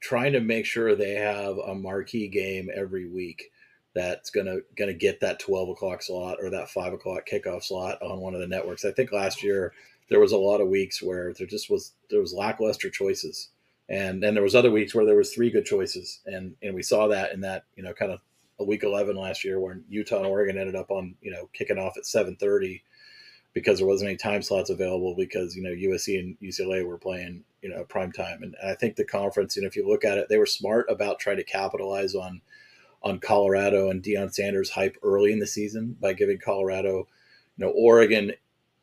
trying 0.00 0.32
to 0.32 0.40
make 0.40 0.66
sure 0.66 0.94
they 0.94 1.14
have 1.14 1.56
a 1.58 1.74
marquee 1.74 2.28
game 2.28 2.68
every 2.74 3.08
week 3.08 3.50
that's 3.96 4.28
gonna 4.28 4.58
gonna 4.76 4.92
get 4.92 5.20
that 5.20 5.40
twelve 5.40 5.70
o'clock 5.70 6.02
slot 6.02 6.36
or 6.42 6.50
that 6.50 6.68
five 6.68 6.92
o'clock 6.92 7.26
kickoff 7.26 7.64
slot 7.64 8.00
on 8.02 8.20
one 8.20 8.34
of 8.34 8.40
the 8.40 8.46
networks. 8.46 8.84
I 8.84 8.92
think 8.92 9.10
last 9.10 9.42
year 9.42 9.72
there 10.10 10.20
was 10.20 10.32
a 10.32 10.38
lot 10.38 10.60
of 10.60 10.68
weeks 10.68 11.02
where 11.02 11.32
there 11.32 11.46
just 11.46 11.70
was 11.70 11.92
there 12.10 12.20
was 12.20 12.34
lackluster 12.34 12.90
choices. 12.90 13.48
And 13.88 14.22
then 14.22 14.34
there 14.34 14.42
was 14.42 14.54
other 14.54 14.70
weeks 14.70 14.94
where 14.94 15.06
there 15.06 15.16
was 15.16 15.32
three 15.32 15.50
good 15.50 15.64
choices, 15.64 16.20
and 16.26 16.56
and 16.62 16.74
we 16.74 16.82
saw 16.82 17.08
that 17.08 17.32
in 17.32 17.40
that 17.40 17.64
you 17.74 17.82
know 17.82 17.94
kind 17.94 18.12
of 18.12 18.20
a 18.58 18.64
week 18.64 18.82
eleven 18.82 19.16
last 19.16 19.44
year 19.44 19.58
when 19.58 19.84
Utah 19.88 20.18
and 20.18 20.26
Oregon 20.26 20.58
ended 20.58 20.76
up 20.76 20.90
on 20.90 21.14
you 21.22 21.30
know 21.30 21.48
kicking 21.54 21.78
off 21.78 21.96
at 21.96 22.04
seven 22.04 22.36
thirty 22.36 22.82
because 23.54 23.78
there 23.78 23.86
wasn't 23.86 24.08
any 24.10 24.18
time 24.18 24.42
slots 24.42 24.68
available 24.68 25.14
because 25.16 25.56
you 25.56 25.62
know 25.62 25.70
USC 25.70 26.18
and 26.18 26.36
UCLA 26.42 26.84
were 26.84 26.98
playing 26.98 27.44
you 27.62 27.70
know 27.70 27.84
prime 27.84 28.12
time, 28.12 28.42
and 28.42 28.54
I 28.62 28.74
think 28.74 28.96
the 28.96 29.04
conference 29.04 29.56
you 29.56 29.62
know 29.62 29.68
if 29.68 29.76
you 29.76 29.88
look 29.88 30.04
at 30.04 30.18
it, 30.18 30.28
they 30.28 30.36
were 30.36 30.46
smart 30.46 30.86
about 30.90 31.18
trying 31.18 31.38
to 31.38 31.44
capitalize 31.44 32.14
on 32.14 32.42
on 33.02 33.20
Colorado 33.20 33.90
and 33.90 34.02
Deion 34.02 34.32
Sanders 34.32 34.70
hype 34.70 34.96
early 35.02 35.32
in 35.32 35.38
the 35.38 35.46
season 35.46 35.96
by 36.00 36.12
giving 36.12 36.38
Colorado 36.38 37.08
you 37.56 37.64
know 37.64 37.70
Oregon 37.70 38.32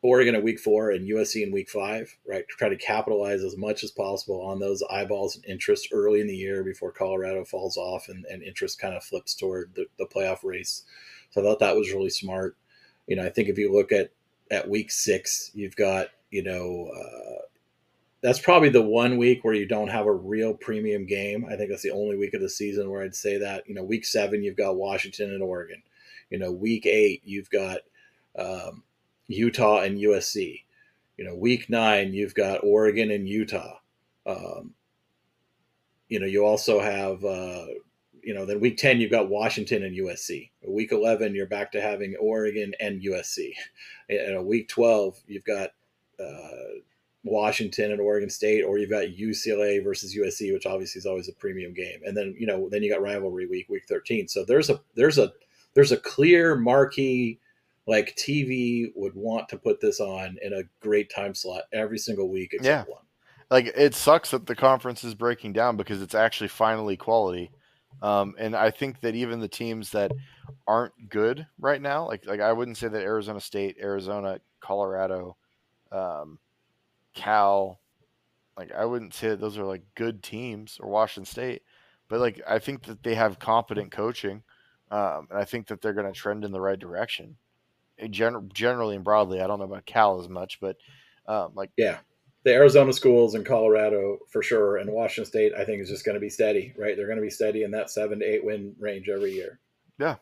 Oregon 0.04 0.34
in 0.34 0.44
week 0.44 0.60
four 0.60 0.90
and 0.90 1.08
USC 1.08 1.42
in 1.42 1.50
week 1.50 1.70
five, 1.70 2.14
right? 2.28 2.44
To 2.46 2.56
try 2.58 2.68
to 2.68 2.76
capitalize 2.76 3.42
as 3.42 3.56
much 3.56 3.82
as 3.82 3.90
possible 3.90 4.42
on 4.42 4.58
those 4.58 4.82
eyeballs 4.90 5.34
and 5.34 5.44
interest 5.46 5.88
early 5.92 6.20
in 6.20 6.26
the 6.26 6.36
year 6.36 6.62
before 6.62 6.92
Colorado 6.92 7.42
falls 7.46 7.78
off 7.78 8.10
and, 8.10 8.26
and 8.26 8.42
interest 8.42 8.78
kind 8.78 8.94
of 8.94 9.02
flips 9.02 9.34
toward 9.34 9.74
the, 9.74 9.86
the 9.98 10.04
playoff 10.04 10.44
race. 10.44 10.82
So 11.30 11.40
I 11.40 11.44
thought 11.44 11.58
that 11.60 11.74
was 11.74 11.90
really 11.90 12.10
smart. 12.10 12.54
You 13.06 13.16
know, 13.16 13.24
I 13.24 13.30
think 13.30 13.48
if 13.48 13.56
you 13.56 13.72
look 13.72 13.92
at 13.92 14.10
at 14.50 14.68
week 14.68 14.90
six, 14.90 15.50
you've 15.54 15.74
got, 15.74 16.08
you 16.30 16.42
know, 16.42 16.90
uh, 16.94 17.46
that's 18.24 18.40
probably 18.40 18.70
the 18.70 18.80
one 18.80 19.18
week 19.18 19.44
where 19.44 19.52
you 19.52 19.66
don't 19.66 19.90
have 19.90 20.06
a 20.06 20.12
real 20.12 20.54
premium 20.54 21.04
game. 21.04 21.44
I 21.44 21.56
think 21.56 21.68
that's 21.68 21.82
the 21.82 21.90
only 21.90 22.16
week 22.16 22.32
of 22.32 22.40
the 22.40 22.48
season 22.48 22.88
where 22.88 23.02
I'd 23.02 23.14
say 23.14 23.36
that. 23.36 23.68
You 23.68 23.74
know, 23.74 23.84
week 23.84 24.06
seven, 24.06 24.42
you've 24.42 24.56
got 24.56 24.76
Washington 24.76 25.30
and 25.30 25.42
Oregon. 25.42 25.82
You 26.30 26.38
know, 26.38 26.50
week 26.50 26.86
eight, 26.86 27.20
you've 27.26 27.50
got 27.50 27.80
um, 28.38 28.82
Utah 29.26 29.80
and 29.80 29.98
USC. 29.98 30.62
You 31.18 31.26
know, 31.26 31.34
week 31.34 31.68
nine, 31.68 32.14
you've 32.14 32.34
got 32.34 32.64
Oregon 32.64 33.10
and 33.10 33.28
Utah. 33.28 33.74
Um, 34.24 34.72
you 36.08 36.18
know, 36.18 36.26
you 36.26 36.46
also 36.46 36.80
have, 36.80 37.22
uh, 37.22 37.66
you 38.22 38.32
know, 38.32 38.46
then 38.46 38.58
week 38.58 38.78
10, 38.78 39.02
you've 39.02 39.10
got 39.10 39.28
Washington 39.28 39.82
and 39.82 39.94
USC. 39.98 40.48
Week 40.66 40.92
11, 40.92 41.34
you're 41.34 41.44
back 41.44 41.72
to 41.72 41.80
having 41.82 42.16
Oregon 42.18 42.72
and 42.80 43.02
USC. 43.02 43.52
And 44.08 44.46
week 44.46 44.68
12, 44.68 45.18
you've 45.26 45.44
got 45.44 45.70
uh, 46.18 46.80
Washington 47.24 47.90
and 47.90 48.00
Oregon 48.00 48.30
State, 48.30 48.62
or 48.62 48.78
you've 48.78 48.90
got 48.90 49.06
UCLA 49.06 49.82
versus 49.82 50.16
USC, 50.16 50.52
which 50.52 50.66
obviously 50.66 50.98
is 50.98 51.06
always 51.06 51.28
a 51.28 51.32
premium 51.32 51.72
game. 51.72 52.00
And 52.04 52.16
then, 52.16 52.34
you 52.38 52.46
know, 52.46 52.68
then 52.68 52.82
you 52.82 52.92
got 52.92 53.02
rivalry 53.02 53.46
week, 53.46 53.68
week 53.68 53.84
13. 53.88 54.28
So 54.28 54.44
there's 54.44 54.70
a, 54.70 54.80
there's 54.94 55.18
a, 55.18 55.32
there's 55.74 55.92
a 55.92 55.96
clear 55.96 56.54
marquee 56.54 57.40
like 57.86 58.16
TV 58.16 58.92
would 58.94 59.14
want 59.14 59.48
to 59.48 59.58
put 59.58 59.80
this 59.80 60.00
on 60.00 60.36
in 60.42 60.52
a 60.52 60.62
great 60.80 61.10
time 61.14 61.34
slot 61.34 61.62
every 61.72 61.98
single 61.98 62.28
week 62.28 62.50
except 62.52 62.88
yeah. 62.88 62.92
one. 62.92 63.02
Like 63.50 63.66
it 63.76 63.94
sucks 63.94 64.30
that 64.30 64.46
the 64.46 64.54
conference 64.54 65.04
is 65.04 65.14
breaking 65.14 65.52
down 65.52 65.76
because 65.76 66.00
it's 66.00 66.14
actually 66.14 66.48
finally 66.48 66.96
quality. 66.96 67.50
Um, 68.02 68.34
and 68.38 68.56
I 68.56 68.70
think 68.70 69.00
that 69.00 69.14
even 69.14 69.40
the 69.40 69.48
teams 69.48 69.90
that 69.90 70.12
aren't 70.66 70.94
good 71.08 71.46
right 71.58 71.80
now, 71.80 72.06
like 72.06 72.26
like 72.26 72.40
I 72.40 72.52
wouldn't 72.52 72.78
say 72.78 72.88
that 72.88 73.02
Arizona 73.02 73.40
State, 73.40 73.76
Arizona, 73.80 74.40
Colorado, 74.60 75.36
um, 75.92 76.38
Cal, 77.14 77.80
like 78.56 78.72
I 78.72 78.84
wouldn't 78.84 79.14
say 79.14 79.28
that 79.28 79.40
those 79.40 79.58
are 79.58 79.64
like 79.64 79.82
good 79.94 80.22
teams 80.22 80.78
or 80.80 80.88
Washington 80.88 81.30
State, 81.30 81.62
but 82.08 82.20
like 82.20 82.40
I 82.46 82.58
think 82.58 82.84
that 82.84 83.02
they 83.02 83.14
have 83.14 83.38
competent 83.38 83.90
coaching, 83.90 84.42
um, 84.90 85.28
and 85.30 85.38
I 85.38 85.44
think 85.44 85.68
that 85.68 85.80
they're 85.80 85.94
going 85.94 86.12
to 86.12 86.18
trend 86.18 86.44
in 86.44 86.52
the 86.52 86.60
right 86.60 86.78
direction 86.78 87.36
gen- 88.10 88.50
generally 88.52 88.96
and 88.96 89.04
broadly. 89.04 89.40
I 89.40 89.46
don't 89.46 89.58
know 89.58 89.64
about 89.64 89.86
Cal 89.86 90.20
as 90.20 90.28
much, 90.28 90.58
but 90.60 90.76
um, 91.26 91.52
like 91.54 91.70
yeah, 91.76 91.98
the 92.44 92.52
Arizona 92.52 92.92
schools 92.92 93.34
in 93.34 93.44
Colorado 93.44 94.18
for 94.30 94.42
sure, 94.42 94.78
and 94.78 94.90
Washington 94.90 95.28
State, 95.28 95.52
I 95.56 95.64
think 95.64 95.80
is 95.80 95.88
just 95.88 96.04
going 96.04 96.14
to 96.14 96.20
be 96.20 96.30
steady. 96.30 96.74
Right, 96.76 96.96
they're 96.96 97.06
going 97.06 97.18
to 97.18 97.22
be 97.22 97.30
steady 97.30 97.62
in 97.62 97.70
that 97.72 97.90
seven 97.90 98.20
to 98.20 98.24
eight 98.24 98.44
win 98.44 98.74
range 98.78 99.08
every 99.08 99.32
year. 99.32 99.58
Yeah, 99.98 100.16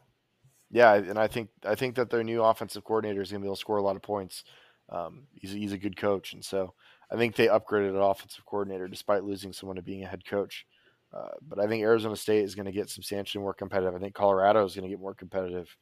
yeah, 0.70 0.94
and 0.94 1.18
I 1.18 1.26
think 1.26 1.48
I 1.64 1.74
think 1.74 1.96
that 1.96 2.10
their 2.10 2.24
new 2.24 2.42
offensive 2.42 2.84
coordinator 2.84 3.22
is 3.22 3.30
going 3.30 3.40
to 3.40 3.44
be 3.44 3.48
able 3.48 3.56
to 3.56 3.60
score 3.60 3.78
a 3.78 3.82
lot 3.82 3.96
of 3.96 4.02
points. 4.02 4.44
Um, 4.92 5.22
he's 5.34 5.52
he's 5.52 5.72
a 5.72 5.78
good 5.78 5.96
coach, 5.96 6.34
and 6.34 6.44
so 6.44 6.74
I 7.10 7.16
think 7.16 7.34
they 7.34 7.48
upgraded 7.48 7.90
an 7.90 7.96
offensive 7.96 8.46
coordinator 8.46 8.86
despite 8.86 9.24
losing 9.24 9.52
someone 9.52 9.76
to 9.76 9.82
being 9.82 10.04
a 10.04 10.08
head 10.08 10.24
coach. 10.24 10.66
Uh, 11.12 11.28
but 11.46 11.58
I 11.58 11.66
think 11.66 11.82
Arizona 11.82 12.16
State 12.16 12.44
is 12.44 12.54
going 12.54 12.66
to 12.66 12.72
get 12.72 12.88
substantially 12.88 13.42
more 13.42 13.52
competitive. 13.54 13.94
I 13.94 13.98
think 13.98 14.14
Colorado 14.14 14.64
is 14.64 14.74
going 14.74 14.84
to 14.84 14.88
get 14.88 15.00
more 15.00 15.14
competitive. 15.14 15.74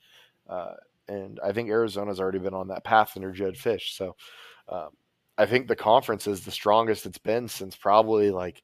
Uh, 0.48 0.72
and 1.08 1.38
I 1.44 1.52
think 1.52 1.68
Arizona's 1.68 2.20
already 2.20 2.38
been 2.38 2.54
on 2.54 2.68
that 2.68 2.84
path 2.84 3.12
under 3.16 3.32
Jedd 3.32 3.54
Fisch. 3.54 3.96
So 3.96 4.16
um, 4.68 4.90
I 5.38 5.46
think 5.46 5.66
the 5.66 5.76
conference 5.76 6.26
is 6.26 6.44
the 6.44 6.50
strongest 6.50 7.06
it's 7.06 7.18
been 7.18 7.48
since 7.48 7.76
probably 7.76 8.30
like 8.30 8.62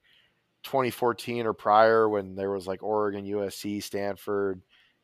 2014 0.64 1.47
or 1.47 1.52
prior 1.52 2.09
when 2.09 2.35
there 2.35 2.51
was 2.51 2.66
like 2.66 2.82
Oregon, 2.82 3.24
USC, 3.24 3.82
Stanford. 3.82 4.60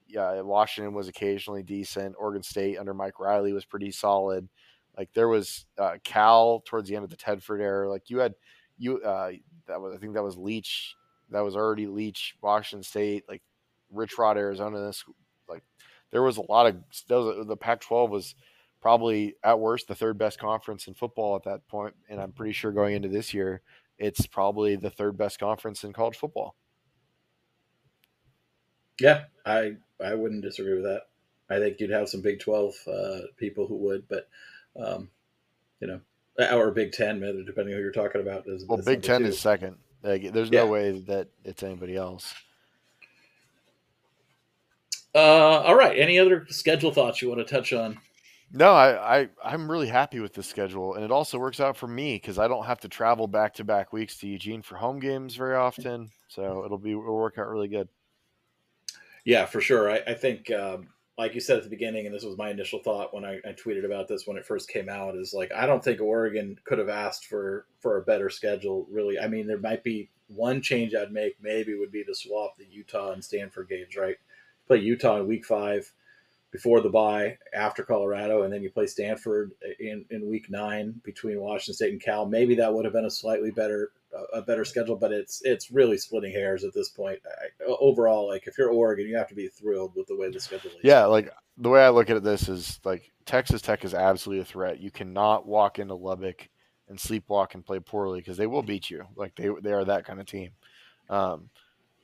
Yeah, 0.09 0.41
Washington 0.41 0.95
was 0.95 1.09
occasionally 1.09 1.63
decent. 1.63 2.17
Oregon 2.19 2.43
State 2.43 2.79
under 2.79 2.93
Mike 2.93 3.19
Riley 3.21 3.53
was 3.53 3.65
pretty 3.65 3.91
solid. 3.93 4.49
Like 4.97 5.13
there 5.15 5.29
was 5.29 5.67
uh, 5.79 5.97
Cal 6.05 6.63
towards 6.65 6.89
the 6.89 6.97
end 6.97 7.05
of 7.05 7.11
the 7.11 7.17
Tedford 7.17 7.61
era. 7.61 7.89
Like 7.89 8.11
you 8.11 8.19
had 8.19 8.35
you 8.79 9.01
uh, 9.01 9.33
that 9.67 9.81
was 9.81 9.95
I 9.95 9.99
think 9.99 10.15
that 10.15 10.23
was 10.23 10.37
Leach. 10.37 10.95
That 11.31 11.41
was 11.41 11.57
already 11.57 11.87
Leach. 11.87 12.37
Washington 12.43 12.83
State 12.83 13.25
like 13.29 13.43
Rich 13.91 14.19
Rod, 14.19 14.37
Arizona. 14.37 14.81
This 14.81 15.05
like 15.49 15.63
there 16.11 16.23
was 16.23 16.37
a 16.37 16.43
lot 16.43 16.67
of 16.67 17.47
the 17.47 17.57
Pac-12 17.57 18.11
was 18.11 18.35
probably 18.81 19.37
at 19.45 19.59
worst 19.59 19.89
the 19.89 19.95
third 19.95 20.19
best 20.19 20.39
conference 20.39 20.89
in 20.89 20.95
football 20.95 21.37
at 21.37 21.45
that 21.45 21.67
point, 21.69 21.95
and 22.11 22.21
I'm 22.21 22.33
pretty 22.33 22.53
sure 22.53 22.73
going 22.73 22.95
into 22.95 23.09
this 23.09 23.33
year, 23.33 23.63
it's 23.99 24.27
probably 24.27 24.77
the 24.77 24.91
third 24.91 25.17
best 25.17 25.39
conference 25.39 25.85
in 25.85 25.93
college 25.93 26.17
football. 26.17 26.57
Yeah, 29.01 29.25
I 29.47 29.77
I 30.05 30.15
wouldn't 30.15 30.43
disagree 30.43 30.75
with 30.75 30.85
that. 30.85 31.03
I 31.49 31.59
think 31.59 31.81
you'd 31.81 31.91
have 31.91 32.09
some 32.09 32.21
Big 32.21 32.41
Twelve 32.41 32.75
uh, 32.87 33.21
people 33.37 33.67
who 33.67 33.77
would, 33.77 34.09
but 34.09 34.29
um, 34.77 35.09
you 35.81 35.87
know, 35.89 36.01
our 36.39 36.71
Big 36.71 36.93
Ten, 36.93 37.21
depending 37.45 37.75
who 37.75 37.81
you're 37.81 37.93
talking 37.93 38.21
about. 38.21 38.45
Is, 38.47 38.65
well, 38.67 38.79
is 38.79 38.85
Big 38.85 39.03
Ten 39.03 39.23
two. 39.23 39.29
is 39.29 39.39
second. 39.39 39.77
Like, 40.03 40.33
there's 40.33 40.51
yeah. 40.51 40.65
no 40.65 40.67
way 40.67 41.01
that 41.01 41.29
it's 41.45 41.63
anybody 41.63 41.97
else. 41.97 42.35
Uh, 45.15 45.19
all 45.19 45.75
right. 45.75 45.99
Any 45.99 46.19
other 46.19 46.47
schedule 46.49 46.91
thoughts 46.91 47.21
you 47.21 47.29
want 47.29 47.47
to 47.47 47.55
touch 47.55 47.73
on? 47.73 47.99
No, 48.55 48.73
I, 48.73 49.21
I 49.21 49.29
I'm 49.43 49.71
really 49.71 49.89
happy 49.89 50.21
with 50.21 50.35
the 50.35 50.43
schedule, 50.43 50.95
and 50.95 51.05
it 51.05 51.11
also 51.11 51.39
works 51.39 51.61
out 51.61 51.77
for 51.77 51.87
me 51.87 52.17
because 52.17 52.39
I 52.39 52.49
don't 52.49 52.67
have 52.67 52.81
to 52.81 52.89
travel 52.89 53.27
back 53.27 53.55
to 53.55 53.65
back 53.65 53.93
weeks 53.93 54.17
to 54.19 54.27
Eugene 54.27 54.61
for 54.61 54.77
home 54.77 54.99
games 54.99 55.37
very 55.37 55.57
often. 55.57 56.11
So 56.29 56.63
it'll 56.65 56.79
be 56.79 56.91
it'll 56.91 57.17
work 57.17 57.39
out 57.39 57.49
really 57.49 57.69
good. 57.69 57.89
Yeah, 59.25 59.47
for 59.47 59.61
sure. 59.61 59.91
I, 59.91 60.03
I 60.07 60.15
think, 60.15 60.51
um, 60.51 60.89
like 61.19 61.35
you 61.35 61.41
said 61.41 61.59
at 61.59 61.65
the 61.65 61.71
beginning, 61.71 62.07
and 62.07 62.15
this 62.15 62.25
was 62.25 62.39
my 62.39 62.51
initial 62.51 62.79
thought 62.79 63.13
when 63.13 63.25
I, 63.25 63.35
I 63.45 63.53
tweeted 63.53 63.85
about 63.85 64.09
this 64.09 64.27
when 64.27 64.37
it 64.37 64.47
first 64.47 64.69
came 64.69 64.89
out, 64.89 65.17
is 65.17 65.35
like 65.35 65.53
I 65.53 65.67
don't 65.67 65.85
think 65.85 66.01
Oregon 66.01 66.59
could 66.65 66.79
have 66.79 66.89
asked 66.89 67.27
for 67.27 67.67
for 67.81 67.99
a 67.99 68.03
better 68.03 68.31
schedule. 68.31 68.87
Really, 68.91 69.19
I 69.19 69.29
mean, 69.29 69.47
there 69.47 69.59
might 69.59 69.85
be 69.85 70.11
one 70.29 70.63
change 70.63 70.95
I'd 70.95 71.13
make 71.13 71.37
maybe 71.43 71.75
would 71.75 71.93
be 71.93 72.05
to 72.05 72.15
swap 72.15 72.57
the 72.57 72.67
Utah 72.71 73.13
and 73.13 73.25
Stanford 73.25 73.69
games. 73.69 73.97
Right, 73.97 74.17
play 74.67 74.79
Utah 74.79 75.21
in 75.21 75.27
Week 75.27 75.45
Five 75.45 75.93
before 76.51 76.81
the 76.81 76.91
bye 76.91 77.39
after 77.55 77.83
Colorado, 77.83 78.43
and 78.43 78.53
then 78.53 78.63
you 78.63 78.71
play 78.71 78.87
Stanford 78.87 79.53
in, 79.81 80.05
in 80.11 80.29
week 80.29 80.51
nine 80.51 81.01
between 81.03 81.41
Washington 81.41 81.75
State 81.75 81.93
and 81.93 82.03
Cal. 82.03 82.27
Maybe 82.27 82.55
that 82.57 82.73
would 82.73 82.85
have 82.85 82.93
been 82.93 83.07
a 83.07 83.11
slightly 83.11 83.51
better 83.51 83.91
a 84.33 84.43
better 84.43 84.65
schedule, 84.65 84.97
but 84.97 85.13
it's 85.13 85.43
it's 85.45 85.71
really 85.71 85.97
splitting 85.97 86.33
hairs 86.33 86.65
at 86.65 86.75
this 86.75 86.89
point. 86.89 87.19
I, 87.27 87.65
overall, 87.65 88.29
like 88.29 88.47
if 88.47 88.59
you're 88.59 88.71
Oregon, 88.71 89.07
you 89.07 89.17
have 89.17 89.29
to 89.29 89.35
be 89.35 89.49
thrilled 89.49 89.93
with 89.97 90.07
the 90.07 90.17
way 90.17 90.31
the 90.31 90.41
schedule 90.41 90.71
is. 90.71 90.77
Yeah, 90.83 91.07
like 91.07 91.31
the 91.57 91.69
way 91.69 91.85
I 91.85 91.91
look 91.91 92.11
at 92.11 92.23
this 92.23 92.49
is 92.49 92.81
like 92.85 93.11
Texas 93.25 93.63
Tech 93.63 93.85
is 93.85 93.95
absolutely 93.95 94.43
a 94.43 94.45
threat. 94.45 94.81
You 94.81 94.91
cannot 94.91 95.47
walk 95.47 95.79
into 95.79 95.95
Lubbock 95.95 96.49
and 96.89 96.99
sleepwalk 96.99 97.55
and 97.55 97.65
play 97.65 97.81
poorly 97.81 98.21
because 98.21 98.37
they 98.37 98.47
will 98.47 98.63
beat 98.63 98.91
you. 98.91 99.05
Like 99.17 99.35
they 99.35 99.49
they 99.63 99.73
are 99.73 99.85
that 99.85 100.05
kind 100.05 100.21
of 100.21 100.27
team. 100.27 100.51
Um, 101.09 101.51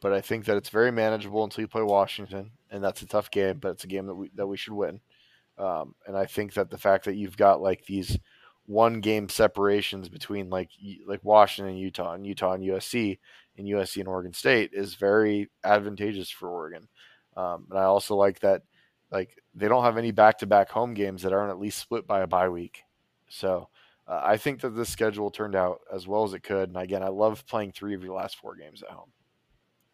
but 0.01 0.13
I 0.13 0.21
think 0.21 0.45
that 0.45 0.57
it's 0.57 0.69
very 0.69 0.93
manageable 0.93 1.45
until 1.45 1.63
you 1.63 1.69
play 1.69 1.83
Washington, 1.83 2.53
and 2.71 2.83
that's 2.83 3.03
a 3.03 3.07
tough 3.07 3.31
game, 3.31 3.59
but 3.59 3.71
it's 3.71 3.85
a 3.85 3.89
game 3.89 4.07
that 4.07 4.15
we 4.15 4.31
that 4.35 4.47
we 4.47 4.57
should 4.57 4.75
win. 4.75 5.01
Um, 5.59 5.95
and 6.07 6.17
I 6.17 6.27
think 6.27 6.55
that 6.55 6.71
the 6.71 6.79
fact 6.79 7.05
that 7.05 7.17
you've 7.17 7.37
got 7.37 7.61
like 7.61 7.85
these 7.87 8.17
one 8.69 9.01
game 9.01 9.31
separations 9.31 10.11
between 10.11 10.51
like 10.51 10.69
like 11.07 11.25
Washington 11.25 11.73
and 11.73 11.81
Utah 11.81 12.13
and 12.13 12.27
Utah 12.27 12.53
and 12.53 12.63
USC 12.63 13.19
and 13.57 13.67
USC 13.67 13.97
and 13.97 14.09
Oregon 14.09 14.35
State 14.35 14.71
is 14.75 14.95
very 14.95 15.49
advantageous 15.65 16.29
for 16.29 16.51
Oregon. 16.51 16.87
Um, 17.35 17.67
and 17.71 17.79
I 17.79 17.85
also 17.85 18.15
like 18.15 18.41
that 18.41 18.63
like 19.11 19.35
they 19.55 19.69
don't 19.69 19.85
have 19.85 19.97
any 19.97 20.11
back 20.11 20.39
to 20.39 20.47
back 20.47 20.69
home 20.69 20.93
games 20.93 21.23
that 21.23 21.33
aren't 21.33 21.51
at 21.51 21.59
least 21.59 21.79
split 21.79 22.07
by 22.07 22.21
a 22.21 22.27
bye 22.27 22.51
week. 22.51 22.83
So 23.31 23.71
uh, 24.07 24.21
I 24.23 24.37
think 24.37 24.61
that 24.61 24.77
this 24.77 24.91
schedule 24.91 25.31
turned 25.31 25.57
out 25.57 25.81
as 25.91 26.07
well 26.07 26.25
as 26.25 26.35
it 26.35 26.43
could. 26.43 26.69
And 26.69 26.77
again, 26.77 27.03
I 27.03 27.09
love 27.09 27.47
playing 27.47 27.73
three 27.73 27.95
of 27.95 28.05
your 28.05 28.15
last 28.15 28.37
four 28.37 28.55
games 28.55 28.83
at 28.83 28.91
home. 28.91 29.11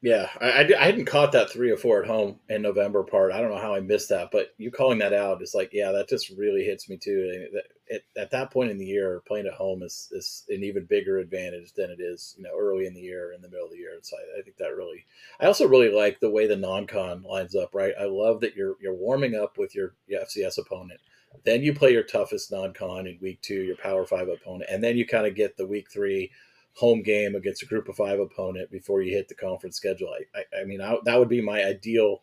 Yeah, 0.04 0.28
I, 0.38 0.70
I, 0.78 0.84
hadn't 0.84 1.06
caught 1.06 1.32
that 1.32 1.48
three 1.48 1.70
or 1.70 1.78
four 1.78 2.02
at 2.02 2.06
home 2.06 2.38
in 2.50 2.60
November 2.60 3.02
part. 3.04 3.32
I 3.32 3.40
don't 3.40 3.50
know 3.50 3.56
how 3.56 3.74
I 3.74 3.80
missed 3.80 4.10
that, 4.10 4.28
but 4.30 4.48
you 4.58 4.70
calling 4.70 4.98
that 4.98 5.14
out 5.14 5.40
is 5.40 5.54
like, 5.54 5.70
yeah, 5.72 5.92
that 5.92 6.10
just 6.10 6.28
really 6.36 6.62
hits 6.62 6.90
me 6.90 6.98
too. 6.98 7.48
At, 7.90 8.02
at 8.14 8.30
that 8.30 8.50
point 8.52 8.70
in 8.70 8.76
the 8.76 8.84
year, 8.84 9.22
playing 9.26 9.46
at 9.46 9.54
home 9.54 9.82
is, 9.82 10.10
is 10.12 10.44
an 10.50 10.62
even 10.62 10.84
bigger 10.84 11.20
advantage 11.20 11.72
than 11.72 11.88
it 11.88 12.02
is, 12.02 12.34
you 12.36 12.44
know, 12.44 12.50
early 12.54 12.84
in 12.84 12.92
the 12.92 13.00
year, 13.00 13.32
in 13.32 13.40
the 13.40 13.48
middle 13.48 13.64
of 13.64 13.72
the 13.72 13.78
year. 13.78 13.92
So 14.02 14.14
I, 14.18 14.40
I 14.40 14.42
think 14.42 14.58
that 14.58 14.76
really, 14.76 15.06
I 15.40 15.46
also 15.46 15.66
really 15.66 15.90
like 15.90 16.20
the 16.20 16.28
way 16.28 16.46
the 16.46 16.54
non-con 16.54 17.22
lines 17.22 17.56
up. 17.56 17.74
Right, 17.74 17.94
I 17.98 18.04
love 18.04 18.42
that 18.42 18.54
you're 18.54 18.76
you're 18.82 18.92
warming 18.92 19.34
up 19.34 19.56
with 19.56 19.74
your, 19.74 19.94
your 20.06 20.20
FCS 20.20 20.58
opponent, 20.58 21.00
then 21.46 21.62
you 21.62 21.72
play 21.72 21.92
your 21.92 22.02
toughest 22.02 22.52
non-con 22.52 23.06
in 23.06 23.16
week 23.22 23.40
two, 23.40 23.62
your 23.62 23.76
Power 23.76 24.04
Five 24.04 24.28
opponent, 24.28 24.68
and 24.70 24.84
then 24.84 24.98
you 24.98 25.06
kind 25.06 25.26
of 25.26 25.34
get 25.34 25.56
the 25.56 25.66
week 25.66 25.90
three 25.90 26.30
home 26.74 27.02
game 27.02 27.34
against 27.34 27.62
a 27.62 27.66
group 27.66 27.88
of 27.88 27.96
five 27.96 28.18
opponent 28.18 28.70
before 28.70 29.02
you 29.02 29.12
hit 29.14 29.28
the 29.28 29.34
conference 29.34 29.76
schedule. 29.76 30.08
I, 30.08 30.38
I, 30.38 30.62
I 30.62 30.64
mean, 30.64 30.80
I, 30.80 30.96
that 31.04 31.18
would 31.18 31.28
be 31.28 31.40
my 31.40 31.64
ideal 31.64 32.22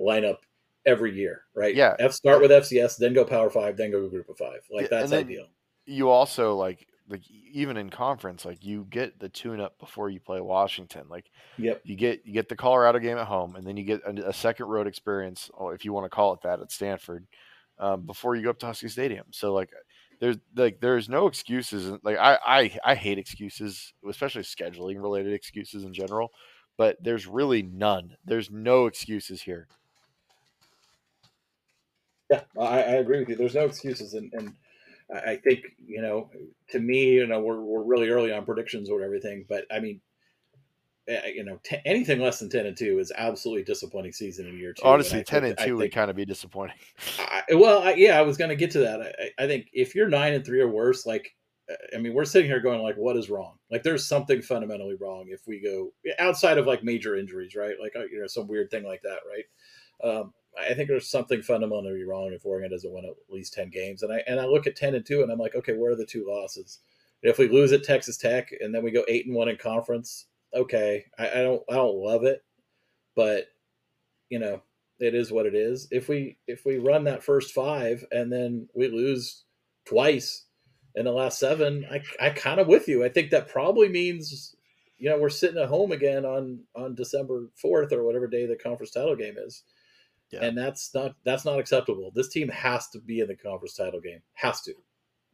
lineup 0.00 0.38
every 0.86 1.14
year, 1.14 1.42
right? 1.54 1.74
Yeah. 1.74 1.94
F 1.98 2.12
start 2.12 2.40
with 2.40 2.50
FCS, 2.50 2.96
then 2.96 3.12
go 3.12 3.24
Power 3.24 3.50
Five, 3.50 3.76
then 3.76 3.90
go 3.90 4.08
group 4.08 4.28
of 4.28 4.38
five. 4.38 4.60
Like 4.70 4.90
yeah, 4.90 5.00
that's 5.00 5.12
ideal. 5.12 5.46
You 5.84 6.08
also 6.08 6.56
like 6.56 6.86
like 7.08 7.22
even 7.52 7.76
in 7.76 7.90
conference, 7.90 8.44
like 8.44 8.64
you 8.64 8.86
get 8.88 9.18
the 9.20 9.28
tune 9.28 9.60
up 9.60 9.78
before 9.78 10.08
you 10.08 10.20
play 10.20 10.40
Washington. 10.40 11.04
Like, 11.08 11.30
yep. 11.58 11.82
you 11.84 11.96
get 11.96 12.22
you 12.24 12.32
get 12.32 12.48
the 12.48 12.56
Colorado 12.56 12.98
game 12.98 13.18
at 13.18 13.26
home, 13.26 13.56
and 13.56 13.66
then 13.66 13.76
you 13.76 13.84
get 13.84 14.00
a, 14.06 14.28
a 14.28 14.32
second 14.32 14.66
road 14.66 14.86
experience, 14.86 15.50
or 15.52 15.74
if 15.74 15.84
you 15.84 15.92
want 15.92 16.06
to 16.06 16.08
call 16.08 16.32
it 16.32 16.40
that, 16.42 16.60
at 16.60 16.72
Stanford, 16.72 17.26
um, 17.78 18.02
before 18.06 18.34
you 18.34 18.42
go 18.42 18.50
up 18.50 18.58
to 18.60 18.66
Husky 18.66 18.88
Stadium. 18.88 19.26
So 19.30 19.52
like 19.52 19.70
there's 20.22 20.36
like 20.54 20.80
there's 20.80 21.08
no 21.08 21.26
excuses. 21.26 21.98
Like 22.04 22.16
I, 22.16 22.38
I 22.46 22.78
I 22.84 22.94
hate 22.94 23.18
excuses, 23.18 23.92
especially 24.08 24.42
scheduling 24.42 25.02
related 25.02 25.32
excuses 25.32 25.82
in 25.82 25.92
general. 25.92 26.30
But 26.78 26.96
there's 27.02 27.26
really 27.26 27.62
none. 27.62 28.16
There's 28.24 28.48
no 28.48 28.86
excuses 28.86 29.42
here. 29.42 29.66
Yeah, 32.30 32.42
I, 32.56 32.82
I 32.82 32.92
agree 33.02 33.18
with 33.18 33.30
you. 33.30 33.34
There's 33.34 33.56
no 33.56 33.64
excuses, 33.64 34.14
and, 34.14 34.32
and 34.32 34.54
I 35.12 35.34
think 35.42 35.64
you 35.84 36.00
know, 36.00 36.30
to 36.70 36.78
me, 36.78 37.14
you 37.14 37.26
know, 37.26 37.40
we're 37.40 37.60
we're 37.60 37.82
really 37.82 38.08
early 38.08 38.32
on 38.32 38.44
predictions 38.44 38.90
or 38.90 39.02
everything. 39.02 39.44
But 39.48 39.66
I 39.72 39.80
mean, 39.80 40.00
you 41.34 41.44
know, 41.44 41.58
t- 41.62 41.78
anything 41.84 42.20
less 42.20 42.38
than 42.38 42.48
ten 42.48 42.66
and 42.66 42.76
two 42.76 42.98
is 42.98 43.12
absolutely 43.16 43.64
disappointing 43.64 44.12
season 44.12 44.46
in 44.46 44.58
year 44.58 44.72
two. 44.72 44.82
Honestly, 44.84 45.22
ten 45.24 45.44
and 45.44 45.56
two 45.58 45.76
would 45.76 45.92
kind 45.92 46.10
of 46.10 46.16
be 46.16 46.24
disappointing. 46.24 46.76
I, 47.18 47.42
well, 47.54 47.82
I, 47.82 47.94
yeah, 47.94 48.18
I 48.18 48.22
was 48.22 48.36
going 48.36 48.50
to 48.50 48.56
get 48.56 48.70
to 48.72 48.78
that. 48.80 49.00
I, 49.00 49.44
I, 49.44 49.46
think 49.46 49.68
if 49.72 49.94
you're 49.94 50.08
nine 50.08 50.34
and 50.34 50.44
three 50.44 50.60
or 50.60 50.68
worse, 50.68 51.06
like, 51.06 51.34
eh, 51.68 51.74
I 51.96 51.98
mean, 51.98 52.14
we're 52.14 52.24
sitting 52.24 52.50
here 52.50 52.60
going 52.60 52.82
like, 52.82 52.96
what 52.96 53.16
is 53.16 53.30
wrong? 53.30 53.58
Like, 53.70 53.82
there's 53.82 54.06
something 54.06 54.42
fundamentally 54.42 54.96
wrong 55.00 55.26
if 55.28 55.46
we 55.46 55.60
go 55.60 55.92
outside 56.18 56.58
of 56.58 56.66
like 56.66 56.84
major 56.84 57.16
injuries, 57.16 57.54
right? 57.54 57.74
Like, 57.80 57.96
uh, 57.96 58.04
you 58.04 58.20
know, 58.20 58.26
some 58.26 58.46
weird 58.46 58.70
thing 58.70 58.84
like 58.84 59.02
that, 59.02 59.20
right? 59.28 59.44
Um, 60.10 60.32
I 60.58 60.74
think 60.74 60.88
there's 60.88 61.08
something 61.08 61.42
fundamentally 61.42 62.04
wrong 62.04 62.32
if 62.32 62.44
Oregon 62.44 62.70
doesn't 62.70 62.92
win 62.92 63.06
at 63.06 63.14
least 63.30 63.54
ten 63.54 63.70
games. 63.70 64.02
And 64.02 64.12
I 64.12 64.22
and 64.26 64.38
I 64.38 64.44
look 64.44 64.66
at 64.66 64.76
ten 64.76 64.94
and 64.94 65.04
two, 65.04 65.22
and 65.22 65.32
I'm 65.32 65.38
like, 65.38 65.54
okay, 65.54 65.72
where 65.72 65.92
are 65.92 65.96
the 65.96 66.06
two 66.06 66.26
losses? 66.28 66.80
If 67.22 67.38
we 67.38 67.48
lose 67.48 67.72
at 67.72 67.84
Texas 67.84 68.16
Tech 68.16 68.52
and 68.60 68.74
then 68.74 68.82
we 68.82 68.90
go 68.90 69.04
eight 69.08 69.26
and 69.26 69.34
one 69.34 69.48
in 69.48 69.56
conference, 69.56 70.26
okay. 70.54 71.04
I, 71.18 71.30
I 71.30 71.42
don't 71.42 71.62
I 71.70 71.74
don't 71.74 71.96
love 71.96 72.24
it, 72.24 72.42
but 73.14 73.46
you 74.28 74.38
know 74.38 74.62
it 74.98 75.14
is 75.14 75.32
what 75.32 75.46
it 75.46 75.54
is. 75.54 75.88
If 75.90 76.08
we 76.08 76.38
if 76.46 76.64
we 76.64 76.78
run 76.78 77.04
that 77.04 77.24
first 77.24 77.52
five 77.52 78.04
and 78.10 78.32
then 78.32 78.68
we 78.74 78.88
lose 78.88 79.44
twice 79.84 80.46
in 80.94 81.04
the 81.04 81.12
last 81.12 81.38
seven, 81.38 81.84
I 81.90 82.02
I 82.20 82.30
kind 82.30 82.60
of 82.60 82.68
with 82.68 82.88
you. 82.88 83.04
I 83.04 83.08
think 83.08 83.30
that 83.30 83.48
probably 83.48 83.88
means 83.88 84.54
you 84.98 85.10
know 85.10 85.18
we're 85.18 85.30
sitting 85.30 85.60
at 85.60 85.68
home 85.68 85.92
again 85.92 86.24
on 86.24 86.60
on 86.74 86.94
December 86.94 87.50
fourth 87.56 87.92
or 87.92 88.04
whatever 88.04 88.26
day 88.26 88.46
the 88.46 88.56
conference 88.56 88.92
title 88.92 89.16
game 89.16 89.34
is. 89.38 89.64
Yeah. 90.30 90.44
And 90.44 90.56
that's 90.56 90.94
not 90.94 91.14
that's 91.24 91.44
not 91.44 91.58
acceptable. 91.58 92.10
This 92.14 92.28
team 92.28 92.48
has 92.48 92.88
to 92.90 93.00
be 93.00 93.20
in 93.20 93.28
the 93.28 93.36
conference 93.36 93.74
title 93.74 94.00
game. 94.00 94.20
Has 94.32 94.62
to. 94.62 94.72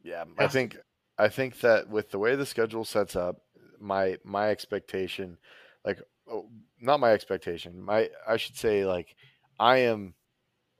Yeah, 0.03 0.25
has 0.25 0.27
I 0.37 0.47
think 0.47 0.73
to. 0.73 0.79
I 1.17 1.29
think 1.29 1.59
that 1.61 1.89
with 1.89 2.11
the 2.11 2.19
way 2.19 2.35
the 2.35 2.45
schedule 2.45 2.83
sets 2.83 3.15
up, 3.15 3.37
my 3.79 4.17
my 4.23 4.49
expectation, 4.49 5.37
like 5.85 5.99
oh, 6.31 6.49
not 6.79 6.99
my 6.99 7.11
expectation, 7.11 7.81
my 7.81 8.09
I 8.27 8.37
should 8.37 8.55
say 8.57 8.85
like 8.85 9.15
I 9.59 9.77
am 9.79 10.13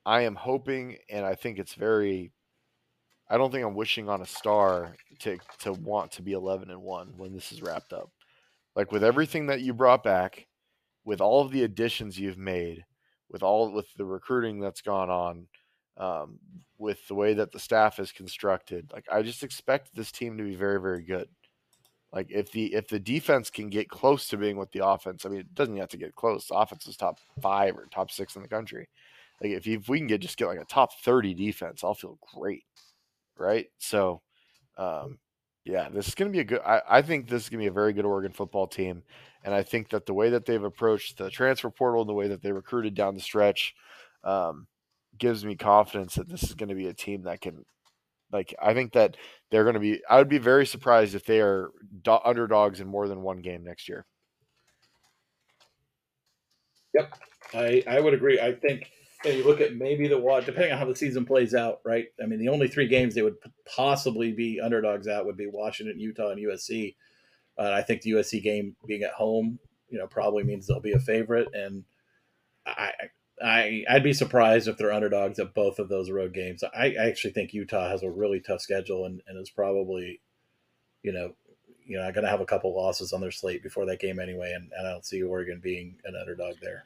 I 0.06 0.22
am 0.22 0.36
hoping 0.36 0.98
and 1.10 1.26
I 1.26 1.36
think 1.36 1.60
it's 1.60 1.74
very 1.74 2.32
I 3.30 3.38
don't 3.38 3.52
think 3.52 3.64
I'm 3.64 3.76
wishing 3.76 4.10
on 4.10 4.22
a 4.22 4.26
star 4.26 4.96
to 5.20 5.38
to 5.60 5.74
want 5.74 6.12
to 6.14 6.22
be 6.22 6.34
11 6.34 6.72
and 6.72 6.82
1 6.82 7.14
when 7.18 7.34
this 7.34 7.52
is 7.52 7.62
wrapped 7.62 7.94
up. 7.94 8.10
Like 8.76 8.92
with 8.92 9.04
everything 9.04 9.48
that 9.48 9.62
you 9.62 9.74
brought 9.74 10.04
back, 10.04 10.48
with 11.06 11.22
all 11.22 11.42
of 11.42 11.52
the 11.52 11.64
additions 11.64 12.20
you've 12.20 12.38
made, 12.38 12.86
with 13.30 13.44
all 13.44 13.72
with 13.72 13.88
the 13.98 14.06
recruiting 14.06 14.60
that's 14.60 14.82
gone 14.82 15.10
on, 15.10 15.48
um, 15.98 16.40
with 16.78 17.08
the 17.08 17.16
way 17.16 17.34
that 17.36 17.52
the 17.52 17.60
staff 17.60 18.00
is 18.00 18.12
constructed, 18.12 18.90
like 18.94 19.06
I 19.12 19.22
just 19.22 19.44
expect 19.44 19.96
this 19.96 20.12
team 20.12 20.38
to 20.38 20.44
be 20.44 20.56
very 20.56 20.82
very 20.82 21.04
good. 21.04 21.30
Like 22.12 22.28
if 22.32 22.52
the 22.52 22.74
if 22.74 22.88
the 22.88 23.00
defense 23.00 23.50
can 23.50 23.70
get 23.70 23.90
close 23.90 24.28
to 24.30 24.38
being 24.38 24.58
with 24.58 24.72
the 24.72 24.86
offense, 24.86 25.26
I 25.26 25.30
mean, 25.30 25.42
it 25.42 25.54
doesn't 25.54 25.78
have 25.78 25.90
to 25.90 25.98
get 25.98 26.16
close. 26.16 26.48
The 26.48 26.56
offense 26.56 26.88
is 26.88 26.98
top 26.98 27.20
five 27.42 27.76
or 27.76 27.86
top 27.92 28.10
six 28.10 28.36
in 28.36 28.42
the 28.42 28.48
country. 28.48 28.90
Like 29.42 29.52
if, 29.52 29.68
if 29.68 29.88
we 29.88 30.00
can 30.00 30.08
get 30.08 30.22
just 30.22 30.38
get 30.38 30.48
like 30.48 30.60
a 30.60 30.66
top 30.66 30.92
thirty 31.04 31.34
defense, 31.34 31.84
I'll 31.84 31.94
feel 31.94 32.18
great, 32.36 32.64
right? 33.38 33.68
So, 33.78 34.22
um, 34.78 35.20
yeah, 35.66 35.88
this 35.90 36.08
is 36.08 36.16
going 36.16 36.32
to 36.32 36.36
be 36.36 36.42
a 36.42 36.44
good. 36.44 36.62
I, 36.66 36.82
I 36.90 37.02
think 37.04 37.30
this 37.30 37.44
is 37.44 37.50
going 37.50 37.60
to 37.60 37.64
be 37.64 37.68
a 37.68 37.72
very 37.72 37.94
good 37.94 38.06
Oregon 38.06 38.32
football 38.32 38.66
team, 38.66 39.04
and 39.44 39.54
I 39.54 39.62
think 39.62 39.90
that 39.90 40.08
the 40.08 40.14
way 40.14 40.32
that 40.32 40.46
they've 40.46 40.64
approached 40.64 41.18
the 41.18 41.30
transfer 41.30 41.70
portal 41.70 42.02
and 42.02 42.10
the 42.10 42.14
way 42.14 42.28
that 42.28 42.42
they 42.42 42.52
recruited 42.52 42.96
down 42.96 43.14
the 43.14 43.22
stretch 43.22 43.76
um, 44.24 44.66
gives 45.20 45.46
me 45.46 45.56
confidence 45.56 46.16
that 46.16 46.28
this 46.28 46.42
is 46.42 46.56
going 46.56 46.70
to 46.70 46.76
be 46.76 46.88
a 46.88 46.94
team 46.94 47.22
that 47.24 47.40
can 47.40 47.64
like 48.32 48.54
I 48.62 48.74
think 48.74 48.94
that 48.94 49.18
they're 49.52 49.64
going 49.64 49.76
to 49.76 49.80
be. 49.80 50.02
I 50.10 50.18
would 50.18 50.30
be 50.30 50.38
very 50.38 50.66
surprised 50.66 51.16
if 51.16 51.26
they 51.26 51.42
are 51.42 51.72
do- 52.04 52.20
underdogs 52.24 52.80
in 52.80 52.88
more 52.88 53.08
than 53.08 53.22
one 53.22 53.42
game 53.42 53.64
next 53.64 53.90
year. 53.90 54.06
Yep, 56.94 57.14
I 57.54 57.84
I 57.88 58.00
would 58.00 58.14
agree. 58.14 58.40
I 58.40 58.54
think 58.54 58.92
you, 59.26 59.32
you 59.32 59.44
look 59.44 59.62
at 59.62 59.76
maybe 59.76 60.08
the 60.08 60.18
what 60.18 60.46
depending 60.46 60.72
on 60.72 60.78
how 60.80 60.86
the 60.86 60.96
season 60.96 61.26
plays 61.26 61.54
out, 61.54 61.80
right? 61.86 62.08
I 62.22 62.26
mean, 62.26 62.40
the 62.40 62.50
only 62.50 62.68
three 62.68 62.88
games 62.88 63.16
they 63.16 63.22
would 63.22 63.38
possibly 63.76 64.32
be 64.32 64.60
underdogs 64.60 65.08
at 65.08 65.26
would 65.26 65.38
be 65.38 65.48
Washington, 65.48 66.00
Utah, 66.00 66.30
and 66.30 66.40
USC. 66.40 66.96
Uh, 67.58 67.72
I 67.72 67.82
think 67.82 68.02
the 68.02 68.12
USC 68.12 68.42
game 68.42 68.76
being 68.88 69.04
at 69.04 69.12
home, 69.12 69.60
you 69.90 69.98
know, 69.98 70.08
probably 70.08 70.44
means 70.44 70.66
they'll 70.66 70.80
be 70.80 70.94
a 70.94 71.00
favorite, 71.00 71.50
and 71.54 71.84
I 72.66 72.92
I 73.44 73.84
I'd 73.90 74.04
be 74.04 74.14
surprised 74.14 74.68
if 74.68 74.78
they're 74.78 74.92
underdogs 74.92 75.40
at 75.40 75.54
both 75.54 75.80
of 75.80 75.90
those 75.90 76.10
road 76.10 76.34
games. 76.34 76.64
I, 76.64 76.96
I 77.00 77.08
actually 77.08 77.34
think 77.34 77.54
Utah 77.54 77.90
has 77.90 78.04
a 78.04 78.10
really 78.10 78.40
tough 78.40 78.62
schedule 78.62 79.06
and, 79.06 79.22
and 79.28 79.40
is 79.40 79.50
probably, 79.50 80.22
you 81.04 81.12
know, 81.12 81.34
you 81.86 81.98
know, 81.98 82.12
going 82.12 82.24
to 82.24 82.30
have 82.30 82.42
a 82.42 82.46
couple 82.46 82.76
losses 82.76 83.14
on 83.14 83.22
their 83.22 83.32
slate 83.32 83.64
before 83.64 83.86
that 83.88 84.00
game 84.00 84.20
anyway, 84.20 84.52
and, 84.54 84.72
and 84.78 84.88
I 84.88 84.92
don't 84.92 85.06
see 85.06 85.24
Oregon 85.24 85.60
being 85.62 85.98
an 86.06 86.16
underdog 86.20 86.56
there. 86.62 86.84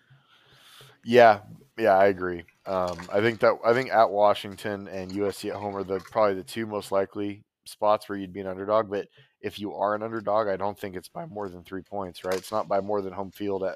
Yeah, 1.04 1.40
yeah, 1.78 1.98
I 1.98 2.06
agree. 2.06 2.44
Um, 2.66 2.98
I 3.12 3.20
think 3.20 3.40
that 3.40 3.58
I 3.66 3.74
think 3.74 3.92
at 3.92 4.10
Washington 4.10 4.88
and 4.88 5.12
USC 5.12 5.50
at 5.50 5.58
home 5.58 5.76
are 5.76 5.84
the 5.84 6.00
probably 6.00 6.36
the 6.36 6.44
two 6.44 6.66
most 6.66 6.92
likely 6.92 7.44
spots 7.66 8.08
where 8.08 8.18
you'd 8.18 8.34
be 8.34 8.40
an 8.40 8.48
underdog, 8.48 8.90
but 8.90 9.08
if 9.42 9.60
you 9.60 9.74
are 9.74 9.94
an 9.94 10.04
underdog, 10.04 10.48
I 10.48 10.56
don't 10.56 10.80
think 10.80 10.96
it's 10.96 11.10
by 11.10 11.26
more 11.26 11.50
than 11.50 11.64
three 11.64 11.82
points, 11.82 12.24
right? 12.24 12.36
It's 12.36 12.52
not 12.52 12.70
by 12.70 12.80
more 12.80 13.02
than 13.02 13.12
home 13.12 13.32
field 13.32 13.64
at 13.64 13.76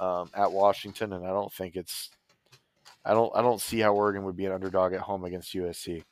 um, 0.00 0.30
at 0.34 0.50
Washington, 0.50 1.12
and 1.12 1.24
I 1.24 1.30
don't 1.30 1.52
think 1.52 1.76
it's 1.76 2.10
I 3.04 3.12
don't 3.12 3.30
I 3.34 3.42
don't 3.42 3.60
see 3.60 3.78
how 3.78 3.94
Oregon 3.94 4.24
would 4.24 4.36
be 4.36 4.46
an 4.46 4.52
underdog 4.52 4.92
at 4.92 5.00
home 5.00 5.24
against 5.24 5.54
USC. 5.54 6.02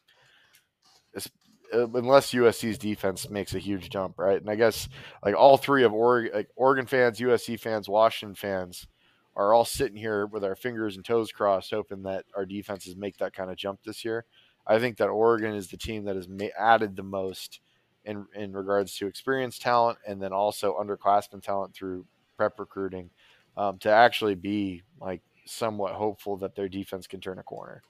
It's, 1.15 1.31
uh, 1.73 1.89
unless 1.89 2.33
USC's 2.33 2.79
defense 2.79 3.29
makes 3.29 3.55
a 3.55 3.59
huge 3.59 3.91
jump, 3.91 4.19
right? 4.19 4.41
And 4.41 4.51
I 4.51 4.55
guess 4.55 4.89
like 5.25 5.35
all 5.35 5.57
three 5.57 5.85
of 5.85 5.93
Oregon, 5.93 6.33
like 6.35 6.49
Oregon 6.55 6.87
fans, 6.87 7.19
USC 7.19 7.59
fans, 7.59 7.89
Washington 7.89 8.35
fans 8.35 8.87
are 9.35 9.55
all 9.55 9.65
sitting 9.65 9.97
here 9.97 10.27
with 10.27 10.45
our 10.45 10.57
fingers 10.57 10.97
and 10.97 11.05
toes 11.05 11.31
crossed, 11.31 11.71
hoping 11.71 12.03
that 12.03 12.25
our 12.37 12.45
defenses 12.45 12.97
make 12.97 13.17
that 13.19 13.35
kind 13.35 13.51
of 13.51 13.57
jump 13.57 13.81
this 13.85 14.05
year. 14.05 14.25
I 14.67 14.79
think 14.79 14.99
that 14.99 15.09
Oregon 15.09 15.55
is 15.55 15.69
the 15.69 15.77
team 15.77 16.05
that 16.05 16.17
has 16.17 16.29
added 16.59 16.97
the 16.97 17.03
most 17.03 17.61
in 18.05 18.27
in 18.35 18.53
regards 18.53 18.97
to 18.97 19.07
experience 19.07 19.59
talent 19.59 19.99
and 20.07 20.23
then 20.23 20.33
also 20.33 20.79
underclassmen 20.79 21.43
talent 21.43 21.75
through 21.75 22.07
prep 22.37 22.59
recruiting 22.59 23.11
um, 23.59 23.77
to 23.79 23.91
actually 23.91 24.37
be 24.37 24.83
like 25.01 25.21
somewhat 25.45 25.93
hopeful 25.93 26.37
that 26.39 26.55
their 26.55 26.69
defense 26.69 27.07
can 27.07 27.21
turn 27.21 27.39
a 27.39 27.43
corner. 27.43 27.83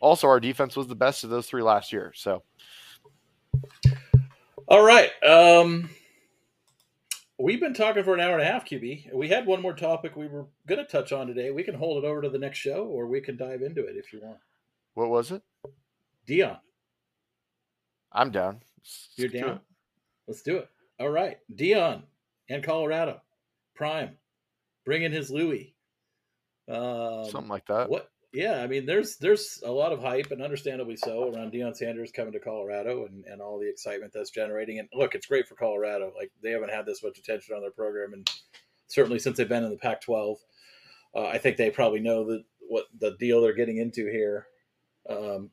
Also, 0.00 0.26
our 0.26 0.40
defense 0.40 0.76
was 0.76 0.86
the 0.86 0.94
best 0.94 1.22
of 1.22 1.30
those 1.30 1.46
three 1.46 1.62
last 1.62 1.92
year. 1.92 2.12
So, 2.16 2.42
all 4.66 4.82
right. 4.82 5.10
Um, 5.22 5.90
we've 7.38 7.60
been 7.60 7.74
talking 7.74 8.02
for 8.02 8.14
an 8.14 8.20
hour 8.20 8.32
and 8.32 8.42
a 8.42 8.50
half, 8.50 8.64
QB. 8.64 9.12
We 9.12 9.28
had 9.28 9.46
one 9.46 9.60
more 9.60 9.74
topic 9.74 10.16
we 10.16 10.26
were 10.26 10.46
going 10.66 10.84
to 10.84 10.90
touch 10.90 11.12
on 11.12 11.26
today. 11.26 11.50
We 11.50 11.62
can 11.64 11.74
hold 11.74 12.02
it 12.02 12.06
over 12.06 12.22
to 12.22 12.30
the 12.30 12.38
next 12.38 12.58
show, 12.58 12.84
or 12.84 13.06
we 13.06 13.20
can 13.20 13.36
dive 13.36 13.62
into 13.62 13.84
it 13.84 13.96
if 13.96 14.12
you 14.12 14.20
want. 14.22 14.38
What 14.94 15.10
was 15.10 15.32
it? 15.32 15.42
Deion. 16.26 16.58
I'm 18.10 18.30
down. 18.30 18.62
You're 19.16 19.28
down. 19.28 19.60
Let's 20.26 20.42
do 20.42 20.56
it. 20.56 20.70
All 20.98 21.10
right, 21.10 21.38
Deion 21.54 22.02
and 22.48 22.62
Colorado, 22.62 23.20
Prime, 23.74 24.16
bringing 24.84 25.12
his 25.12 25.30
Louis. 25.30 25.74
Um, 26.68 27.26
Something 27.30 27.48
like 27.48 27.66
that. 27.66 27.88
What? 27.88 28.10
Yeah, 28.32 28.62
I 28.62 28.66
mean, 28.66 28.84
there's 28.84 29.16
there's 29.18 29.62
a 29.64 29.70
lot 29.70 29.92
of 29.92 30.00
hype, 30.00 30.32
and 30.32 30.42
understandably 30.42 30.96
so, 30.96 31.32
around 31.32 31.52
Deion 31.52 31.76
Sanders 31.76 32.10
coming 32.10 32.32
to 32.32 32.40
Colorado 32.40 33.06
and, 33.06 33.24
and 33.26 33.40
all 33.40 33.60
the 33.60 33.68
excitement 33.68 34.12
that's 34.12 34.30
generating. 34.30 34.80
And 34.80 34.88
look, 34.92 35.14
it's 35.14 35.26
great 35.26 35.46
for 35.46 35.54
Colorado. 35.54 36.12
Like 36.16 36.32
they 36.42 36.50
haven't 36.50 36.72
had 36.72 36.84
this 36.84 37.02
much 37.02 37.16
attention 37.18 37.54
on 37.54 37.62
their 37.62 37.70
program, 37.70 38.12
and 38.12 38.28
certainly 38.88 39.20
since 39.20 39.36
they've 39.36 39.48
been 39.48 39.62
in 39.62 39.70
the 39.70 39.76
Pac-12, 39.76 40.36
uh, 41.14 41.26
I 41.26 41.38
think 41.38 41.56
they 41.56 41.70
probably 41.70 42.00
know 42.00 42.24
that 42.24 42.42
what 42.68 42.86
the 42.98 43.16
deal 43.20 43.40
they're 43.40 43.54
getting 43.54 43.78
into 43.78 44.10
here. 44.10 44.48
Um, 45.08 45.50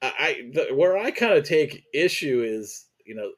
I 0.00 0.50
the, 0.54 0.74
where 0.74 0.96
I 0.96 1.10
kind 1.10 1.34
of 1.34 1.44
take 1.44 1.84
issue 1.92 2.42
is 2.42 2.86
you 3.04 3.14
know 3.14 3.30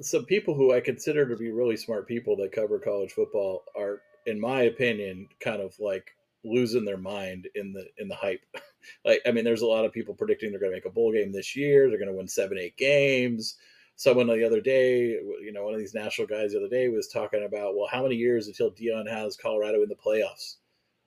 some 0.00 0.24
people 0.24 0.54
who 0.54 0.72
I 0.72 0.80
consider 0.80 1.28
to 1.28 1.36
be 1.36 1.50
really 1.50 1.76
smart 1.76 2.08
people 2.08 2.36
that 2.36 2.52
cover 2.52 2.78
college 2.78 3.12
football 3.12 3.64
are, 3.76 4.00
in 4.26 4.40
my 4.40 4.62
opinion, 4.62 5.28
kind 5.40 5.60
of 5.60 5.74
like 5.78 6.12
losing 6.44 6.84
their 6.84 6.98
mind 6.98 7.48
in 7.54 7.72
the 7.72 7.86
in 7.98 8.08
the 8.08 8.14
hype. 8.14 8.44
like 9.04 9.22
I 9.26 9.32
mean, 9.32 9.44
there's 9.44 9.62
a 9.62 9.66
lot 9.66 9.84
of 9.84 9.92
people 9.92 10.14
predicting 10.14 10.50
they're 10.50 10.60
going 10.60 10.72
to 10.72 10.76
make 10.76 10.86
a 10.86 10.90
bowl 10.90 11.12
game 11.12 11.32
this 11.32 11.56
year. 11.56 11.88
They're 11.88 11.98
going 11.98 12.10
to 12.10 12.16
win 12.16 12.28
seven, 12.28 12.58
eight 12.58 12.76
games. 12.76 13.56
Someone 13.96 14.26
the 14.26 14.46
other 14.46 14.60
day, 14.60 15.10
you 15.10 15.52
know, 15.52 15.64
one 15.64 15.74
of 15.74 15.78
these 15.80 15.94
national 15.94 16.26
guys 16.26 16.52
the 16.52 16.58
other 16.58 16.68
day 16.68 16.88
was 16.88 17.08
talking 17.08 17.44
about, 17.44 17.76
well, 17.76 17.88
how 17.90 18.02
many 18.02 18.16
years 18.16 18.46
until 18.46 18.70
Deion 18.70 19.08
has 19.08 19.36
Colorado 19.36 19.82
in 19.82 19.88
the 19.88 19.94
playoffs? 19.94 20.56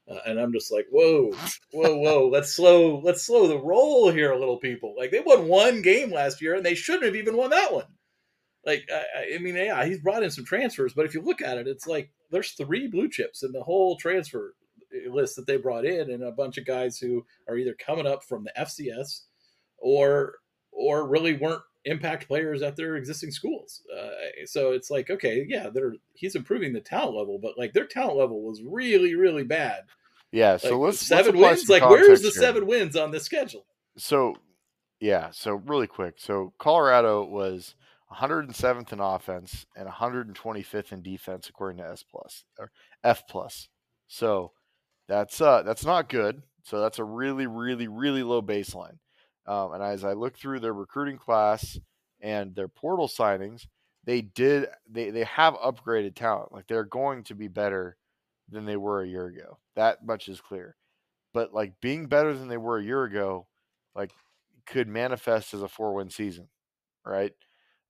Uh, 0.10 0.20
and 0.28 0.40
I'm 0.40 0.54
just 0.54 0.72
like, 0.72 0.86
whoa, 0.92 1.32
whoa, 1.72 1.98
whoa, 1.98 2.30
let's 2.32 2.52
slow, 2.52 3.00
let's 3.04 3.24
slow 3.24 3.48
the 3.48 3.58
roll 3.58 4.12
here 4.12 4.36
little, 4.36 4.58
people. 4.58 4.94
Like 4.96 5.10
they 5.10 5.20
won 5.20 5.48
one 5.48 5.82
game 5.82 6.12
last 6.12 6.42
year, 6.42 6.54
and 6.54 6.64
they 6.64 6.76
shouldn't 6.76 7.06
have 7.06 7.16
even 7.16 7.36
won 7.36 7.50
that 7.50 7.74
one. 7.74 7.86
Like, 8.66 8.88
I, 8.92 9.36
I 9.36 9.38
mean, 9.38 9.56
yeah, 9.56 9.86
he's 9.86 10.00
brought 10.00 10.24
in 10.24 10.32
some 10.32 10.46
transfers, 10.46 10.94
but 10.94 11.06
if 11.06 11.14
you 11.14 11.22
look 11.22 11.42
at 11.42 11.58
it, 11.58 11.68
it's 11.68 11.86
like 11.86 12.12
there's 12.32 12.52
three 12.52 12.88
blue 12.88 13.10
chips 13.10 13.44
in 13.44 13.52
the 13.52 13.64
whole 13.64 13.96
transfer 13.98 14.56
list 15.10 15.36
that 15.36 15.46
they 15.46 15.58
brought 15.58 15.86
in, 15.86 16.10
and 16.10 16.24
a 16.24 16.32
bunch 16.32 16.58
of 16.58 16.66
guys 16.66 16.98
who 16.98 17.26
are 17.48 17.58
either 17.58 17.76
coming 17.76 18.08
up 18.08 18.24
from 18.24 18.44
the 18.44 18.54
FCS 18.58 19.22
or 19.78 20.36
or 20.72 21.08
really 21.08 21.34
weren't 21.34 21.62
impact 21.86 22.28
players 22.28 22.62
at 22.62 22.76
their 22.76 22.96
existing 22.96 23.32
schools. 23.32 23.82
Uh, 23.96 24.10
so 24.46 24.72
it's 24.72 24.90
like, 24.90 25.10
okay, 25.10 25.46
yeah, 25.48 25.70
they're 25.70 25.94
he's 26.14 26.36
improving 26.36 26.74
the 26.74 26.82
talent 26.82 27.16
level, 27.16 27.40
but 27.40 27.58
like 27.58 27.74
their 27.74 27.86
talent 27.86 28.18
level 28.18 28.42
was 28.42 28.62
really, 28.64 29.16
really 29.16 29.44
bad. 29.44 29.84
Yeah. 30.32 30.58
So 30.58 30.80
like, 30.80 30.88
let's 30.88 31.00
7 31.00 31.36
let's 31.36 31.62
wins. 31.62 31.70
Like, 31.70 31.90
where's 31.90 32.22
the 32.22 32.30
here. 32.30 32.42
seven 32.42 32.66
wins 32.66 32.96
on 32.96 33.12
the 33.12 33.20
schedule? 33.20 33.66
So, 33.98 34.36
yeah. 35.00 35.30
So 35.32 35.56
really 35.66 35.88
quick. 35.88 36.16
So 36.18 36.54
Colorado 36.58 37.24
was 37.24 37.76
107th 38.16 38.94
in 38.94 39.00
offense 39.00 39.66
and 39.76 39.88
125th 39.88 40.92
in 40.92 41.02
defense 41.02 41.50
according 41.50 41.78
to 41.80 41.90
S 41.90 42.04
plus 42.04 42.44
or 42.60 42.72
F 43.04 43.24
plus. 43.28 43.70
So 44.08 44.52
that's 45.08 45.42
uh 45.42 45.64
that's 45.64 45.86
not 45.86 46.10
good. 46.10 46.42
So 46.64 46.80
that's 46.82 47.00
a 47.00 47.04
really, 47.04 47.48
really, 47.48 47.88
really 47.88 48.24
low 48.24 48.42
baseline. 48.42 48.98
Um, 49.48 49.74
and 49.74 49.84
as 49.84 50.04
I 50.04 50.14
look 50.14 50.38
through 50.38 50.60
their 50.62 50.74
recruiting 50.74 51.18
class 51.18 51.78
and 52.22 52.56
their 52.56 52.68
portal 52.68 53.08
signings, 53.08 53.68
they 54.06 54.22
did 54.22 54.68
they 54.90 55.10
they 55.12 55.24
have 55.26 55.54
upgraded 55.56 56.16
talent. 56.16 56.52
Like 56.52 56.68
they're 56.68 56.84
going 56.84 57.24
to 57.26 57.36
be 57.36 57.48
better 57.48 57.98
than 58.50 58.66
they 58.66 58.78
were 58.78 59.02
a 59.02 59.08
year 59.08 59.28
ago. 59.28 59.60
That 59.76 60.06
much 60.06 60.28
is 60.30 60.42
clear. 60.42 60.76
But 61.34 61.54
like 61.54 61.74
being 61.82 62.08
better 62.08 62.34
than 62.34 62.48
they 62.48 62.58
were 62.58 62.80
a 62.80 62.84
year 62.84 63.04
ago, 63.04 63.48
like 63.96 64.12
could 64.66 64.88
manifest 64.88 65.54
as 65.54 65.62
a 65.62 65.68
four 65.68 65.94
win 65.94 66.10
season, 66.10 66.48
right? 67.06 67.34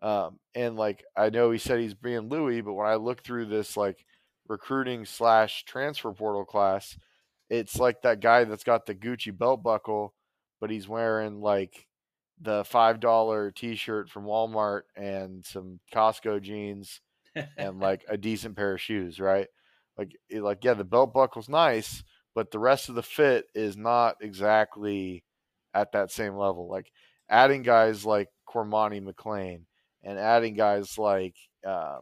Um, 0.05 0.39
and 0.53 0.75
like 0.75 1.03
I 1.15 1.29
know 1.29 1.51
he 1.51 1.57
said 1.57 1.79
he's 1.79 1.95
being 1.95 2.29
Louis, 2.29 2.61
but 2.61 2.73
when 2.73 2.87
I 2.87 2.95
look 2.95 3.23
through 3.23 3.45
this 3.45 3.75
like 3.75 4.05
recruiting 4.47 5.05
slash 5.05 5.65
transfer 5.65 6.11
portal 6.11 6.45
class, 6.45 6.97
it's 7.49 7.79
like 7.79 8.01
that 8.03 8.19
guy 8.19 8.43
that's 8.43 8.63
got 8.63 8.85
the 8.85 8.95
Gucci 8.95 9.35
belt 9.35 9.63
buckle 9.63 10.13
but 10.59 10.69
he's 10.69 10.87
wearing 10.87 11.41
like 11.41 11.85
the 12.41 12.63
five 12.65 12.99
dollar 12.99 13.51
T-shirt 13.51 14.09
from 14.09 14.25
Walmart 14.25 14.81
and 14.95 15.45
some 15.45 15.79
Costco 15.93 16.41
jeans 16.41 17.01
and 17.57 17.79
like 17.79 18.03
a 18.09 18.17
decent 18.17 18.55
pair 18.55 18.73
of 18.73 18.81
shoes, 18.81 19.19
right? 19.19 19.47
Like, 19.97 20.15
like 20.31 20.63
yeah, 20.63 20.73
the 20.73 20.83
belt 20.83 21.13
buckle's 21.13 21.49
nice, 21.49 22.03
but 22.33 22.51
the 22.51 22.59
rest 22.59 22.89
of 22.89 22.95
the 22.95 23.03
fit 23.03 23.45
is 23.53 23.77
not 23.77 24.15
exactly 24.21 25.23
at 25.73 25.91
that 25.93 26.11
same 26.11 26.35
level. 26.35 26.67
Like 26.67 26.91
adding 27.29 27.61
guys 27.61 28.05
like 28.05 28.29
Cormani 28.49 29.01
McClain 29.01 29.61
and 30.05 30.17
adding 30.19 30.53
guys 30.53 30.97
like 30.97 31.35
um, 31.65 32.01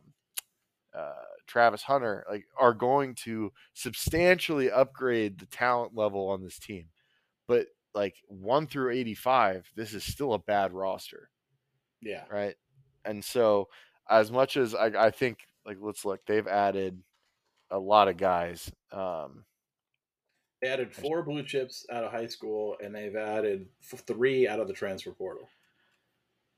uh, 0.95 1.13
Travis 1.47 1.81
Hunter, 1.81 2.25
like 2.29 2.45
are 2.57 2.73
going 2.73 3.15
to 3.23 3.51
substantially 3.73 4.69
upgrade 4.69 5.39
the 5.39 5.45
talent 5.47 5.95
level 5.95 6.29
on 6.29 6.43
this 6.43 6.59
team. 6.59 6.85
But 7.47 7.67
like 7.95 8.15
one 8.27 8.67
through 8.67 8.91
85, 8.91 9.71
this 9.75 9.93
is 9.93 10.03
still 10.03 10.33
a 10.33 10.39
bad 10.39 10.73
roster. 10.73 11.29
Yeah. 12.01 12.23
Right. 12.29 12.55
And 13.05 13.23
so, 13.23 13.69
as 14.09 14.31
much 14.31 14.57
as 14.57 14.75
I, 14.75 14.87
I 14.87 15.11
think, 15.11 15.39
like, 15.65 15.77
let's 15.79 16.03
look, 16.03 16.19
they've 16.25 16.47
added 16.47 17.01
a 17.71 17.79
lot 17.79 18.09
of 18.09 18.17
guys. 18.17 18.69
Um, 18.91 19.45
they 20.61 20.67
added 20.69 20.93
four 20.93 21.23
blue 21.23 21.43
chips 21.43 21.85
out 21.91 22.03
of 22.03 22.11
high 22.11 22.27
school, 22.27 22.77
and 22.83 22.93
they've 22.93 23.15
added 23.15 23.67
three 23.81 24.47
out 24.47 24.59
of 24.59 24.67
the 24.67 24.73
transfer 24.73 25.11
portal. 25.11 25.47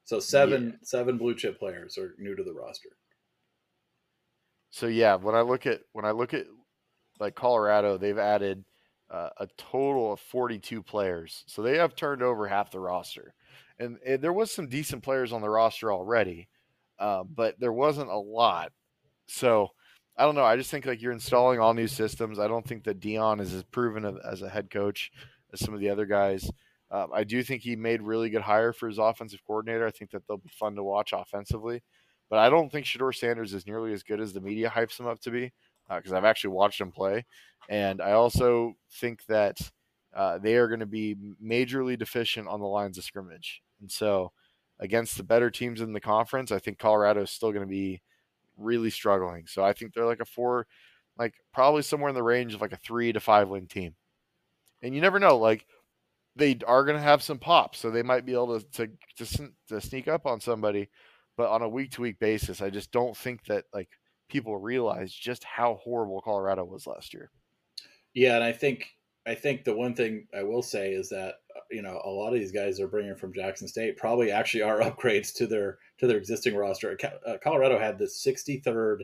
So 0.06 0.19
seven 0.19 0.68
yeah. 0.68 0.77
seven 0.84 1.18
blue 1.18 1.36
chip 1.36 1.60
players 1.60 1.98
are 1.98 2.15
new 2.18 2.36
to 2.36 2.44
the 2.44 2.53
roster. 2.53 2.90
So 4.69 4.88
yeah, 4.88 5.15
when 5.15 5.36
I 5.36 5.41
look 5.41 5.65
at 5.65 5.82
when 5.91 6.06
I 6.06 6.11
look 6.11 6.34
at 6.34 6.45
like 7.19 7.36
Colorado, 7.36 7.98
they've 7.98 8.18
added 8.18 8.64
uh, 9.10 9.30
a 9.38 9.48
total 9.57 10.14
of 10.14 10.19
42 10.19 10.82
players. 10.82 11.44
So 11.48 11.61
they 11.61 11.77
have 11.77 11.95
turned 11.95 12.22
over 12.22 12.48
half 12.48 12.72
the 12.72 12.80
roster. 12.80 13.34
And, 13.80 13.98
and 14.06 14.22
there 14.22 14.34
was 14.34 14.52
some 14.52 14.68
decent 14.68 15.03
players 15.03 15.34
on 15.34 15.41
the 15.41 15.49
roster 15.49 15.91
already, 15.91 16.48
uh, 16.99 17.23
but 17.23 17.60
there 17.60 17.73
wasn't 17.73 18.10
a 18.10 18.18
lot. 18.18 18.72
So 19.27 19.69
I 20.18 20.23
don't 20.23 20.36
know. 20.36 20.45
I 20.45 20.56
just 20.56 20.72
think 20.72 20.86
like 20.86 21.02
you're 21.02 21.11
installing 21.11 21.60
all 21.60 21.73
new 21.73 21.88
systems. 21.88 22.40
I 22.40 22.48
don't 22.48 22.65
think 22.65 22.84
that 22.86 22.99
Deion 22.99 23.41
is 23.41 23.53
as 23.53 23.64
proven 23.64 24.19
as 24.26 24.41
a 24.41 24.49
head 24.49 24.69
coach 24.69 25.11
as 25.53 25.60
some 25.60 25.73
of 25.73 25.80
the 25.80 25.90
other 25.90 26.06
guys. 26.06 26.49
Um, 26.95 27.09
I 27.13 27.26
do 27.26 27.43
think 27.43 27.61
he 27.61 27.76
made 27.76 28.01
really 28.01 28.30
good 28.30 28.41
hire 28.41 28.72
for 28.72 28.88
his 28.88 28.99
offensive 28.99 29.41
coordinator. 29.45 29.85
I 29.85 29.91
think 29.91 30.11
that 30.11 30.26
they'll 30.27 30.38
be 30.38 30.49
fun 30.49 30.76
to 30.76 30.84
watch 30.84 31.11
offensively, 31.11 31.84
but 32.30 32.39
I 32.39 32.49
don't 32.49 32.72
think 32.72 32.85
Shedeur 32.85 33.13
Sanders 33.13 33.53
is 33.53 33.67
nearly 33.67 33.91
as 33.91 34.01
good 34.01 34.22
as 34.22 34.31
the 34.31 34.39
media 34.39 34.69
hypes 34.69 34.97
him 34.97 35.05
up 35.05 35.19
to 35.22 35.30
be 35.30 35.51
because 35.93 36.13
uh, 36.13 36.17
I've 36.17 36.23
actually 36.23 36.51
watched 36.51 36.80
him 36.80 36.91
play. 36.91 37.26
And 37.67 38.01
I 38.01 38.13
also 38.13 38.76
think 38.93 39.26
that 39.26 39.57
uh, 40.15 40.38
they 40.38 40.55
are 40.55 40.69
going 40.69 40.80
to 40.80 40.85
be 40.85 41.17
majorly 41.43 41.99
deficient 41.99 42.47
on 42.47 42.61
the 42.61 42.65
lines 42.65 42.97
of 42.97 43.03
scrimmage. 43.03 43.61
And 43.81 43.91
so, 43.91 44.31
against 44.80 45.17
the 45.17 45.23
better 45.23 45.49
teams 45.49 45.81
in 45.81 45.91
the 45.91 45.99
conference, 45.99 46.49
I 46.53 46.59
think 46.59 46.80
Colorado 46.80 47.23
is 47.23 47.30
still 47.30 47.51
going 47.51 47.65
to 47.65 47.69
be 47.69 48.01
really 48.57 48.89
struggling. 48.89 49.47
So 49.47 49.65
I 49.65 49.73
think 49.73 49.93
they're 49.93 50.05
like 50.05 50.22
a 50.22 50.26
four, 50.26 50.65
like 51.17 51.34
probably 51.53 51.81
somewhere 51.81 52.09
in 52.09 52.15
the 52.15 52.23
range 52.23 52.53
of 52.53 52.61
like 52.61 52.72
a 52.72 52.77
three 52.77 53.11
to 53.11 53.19
five 53.19 53.49
win 53.49 53.67
team. 53.67 53.95
And 54.81 54.95
you 54.95 55.01
never 55.01 55.19
know. 55.19 55.38
Like 55.38 55.65
they 56.36 56.57
are 56.68 56.84
going 56.84 56.98
to 56.98 57.03
have 57.03 57.24
some 57.24 57.40
pops, 57.40 57.80
so 57.80 57.90
they 57.90 58.03
might 58.03 58.26
be 58.26 58.34
able 58.34 58.60
to, 58.60 58.66
to 58.72 59.26
to 59.26 59.52
to 59.70 59.82
sneak 59.82 60.07
up 60.07 60.26
on 60.26 60.40
somebody. 60.40 60.90
But 61.38 61.49
on 61.49 61.62
a 61.62 61.70
week 61.70 61.91
to 61.91 62.02
week 62.02 62.20
basis, 62.20 62.62
I 62.62 62.70
just 62.70 62.91
don't 62.91 63.16
think 63.16 63.45
that 63.45 63.66
like 63.74 63.90
people 64.30 64.57
realize 64.57 65.14
just 65.14 65.44
how 65.44 65.76
horrible 65.84 66.22
Colorado 66.22 66.64
was 66.64 66.88
last 66.88 67.14
year. 67.14 67.30
Yeah, 68.14 68.36
and 68.36 68.44
I 68.44 68.52
think 68.52 68.88
I 69.26 69.36
think 69.36 69.64
the 69.64 69.76
one 69.76 69.95
thing 69.95 70.28
I 70.38 70.44
will 70.44 70.62
say 70.62 70.91
is 70.91 71.10
that 71.10 71.36
uh, 71.56 71.62
you 71.72 71.82
know 71.82 72.02
a 72.03 72.10
lot 72.10 72.34
of 72.34 72.40
these 72.40 72.52
guys 72.52 72.80
are 72.80 72.88
bringing 72.88 73.16
from 73.16 73.34
Jackson 73.34 73.68
State 73.68 73.98
probably 73.98 74.32
actually 74.32 74.64
are 74.64 74.80
upgrades 74.82 75.34
to 75.36 75.48
their 75.48 75.80
to 75.99 76.07
their 76.07 76.18
existing 76.18 76.56
roster. 76.56 76.98
Uh, 77.26 77.38
Colorado 77.44 77.80
had 77.80 77.98
the 77.98 78.06
63rd 78.06 79.02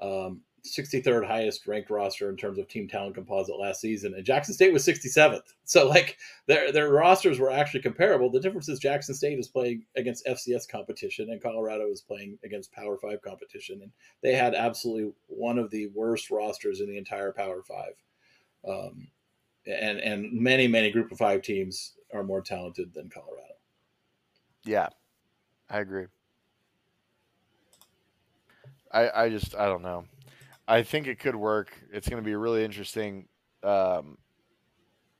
um, 0.00 0.40
63rd 0.64 1.26
highest 1.26 1.66
ranked 1.66 1.90
roster 1.90 2.30
in 2.30 2.36
terms 2.36 2.58
of 2.58 2.68
team 2.68 2.86
talent 2.86 3.16
composite 3.16 3.58
last 3.58 3.80
season, 3.80 4.14
and 4.14 4.24
Jackson 4.24 4.54
State 4.54 4.72
was 4.72 4.86
67th. 4.86 5.40
So 5.64 5.88
like 5.88 6.18
their 6.46 6.70
their 6.70 6.90
rosters 6.90 7.38
were 7.38 7.50
actually 7.50 7.80
comparable. 7.80 8.28
The 8.28 8.40
difference 8.40 8.68
is 8.68 8.78
Jackson 8.78 9.14
State 9.14 9.38
is 9.38 9.48
playing 9.48 9.84
against 9.96 10.26
FCS 10.26 10.68
competition, 10.68 11.30
and 11.30 11.40
Colorado 11.40 11.88
is 11.90 12.02
playing 12.02 12.38
against 12.44 12.72
Power 12.72 12.98
Five 12.98 13.22
competition, 13.22 13.80
and 13.80 13.90
they 14.22 14.34
had 14.34 14.54
absolutely 14.54 15.12
one 15.28 15.58
of 15.58 15.70
the 15.70 15.86
worst 15.94 16.30
rosters 16.30 16.80
in 16.80 16.88
the 16.88 16.98
entire 16.98 17.32
Power 17.32 17.62
Five. 17.62 17.94
Um, 18.68 19.08
and 19.66 19.98
and 20.00 20.32
many 20.32 20.68
many 20.68 20.90
Group 20.90 21.10
of 21.10 21.16
Five 21.16 21.40
teams 21.40 21.94
are 22.12 22.24
more 22.24 22.42
talented 22.42 22.92
than 22.92 23.08
Colorado. 23.08 23.54
Yeah, 24.64 24.88
I 25.70 25.78
agree. 25.78 26.06
I 28.92 29.10
I 29.10 29.28
just 29.30 29.54
I 29.54 29.66
don't 29.66 29.82
know. 29.82 30.04
I 30.66 30.82
think 30.82 31.06
it 31.06 31.18
could 31.18 31.36
work. 31.36 31.72
It's 31.92 32.08
going 32.08 32.22
to 32.22 32.26
be 32.26 32.34
really 32.34 32.64
interesting. 32.64 33.26
Um, 33.62 34.18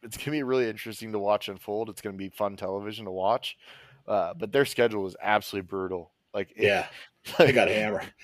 it's 0.03 0.17
going 0.17 0.27
to 0.27 0.31
be 0.31 0.43
really 0.43 0.69
interesting 0.69 1.13
to 1.13 1.19
watch 1.19 1.49
unfold. 1.49 1.89
It's 1.89 2.01
going 2.01 2.15
to 2.15 2.19
be 2.19 2.29
fun 2.29 2.57
television 2.57 3.05
to 3.05 3.11
watch. 3.11 3.57
Uh, 4.07 4.35
but 4.35 4.53
their 4.53 4.65
schedule 4.65 5.07
is 5.07 5.17
absolutely 5.23 5.69
brutal. 5.69 6.13
Like 6.35 6.55
yeah, 6.57 6.87
like, 7.39 7.49
they 7.49 7.53
got 7.53 7.69
hammered. 7.69 8.13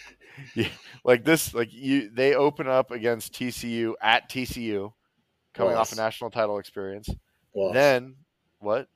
Yeah, 0.54 0.68
like 1.02 1.24
this. 1.24 1.52
Like 1.52 1.72
you, 1.72 2.10
they 2.10 2.36
open 2.36 2.68
up 2.68 2.92
against 2.92 3.32
TCU 3.32 3.94
at 4.00 4.30
TCU, 4.30 4.92
coming 5.52 5.74
loss. 5.74 5.90
off 5.90 5.98
a 5.98 6.00
national 6.00 6.30
title 6.30 6.58
experience. 6.58 7.10
Loss. 7.56 7.74
Then 7.74 8.14
what? 8.60 8.86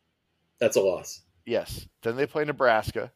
That's 0.60 0.76
a 0.76 0.80
loss. 0.80 1.22
Yes. 1.44 1.88
Then 2.02 2.14
they 2.14 2.26
play 2.26 2.44
Nebraska 2.44 3.10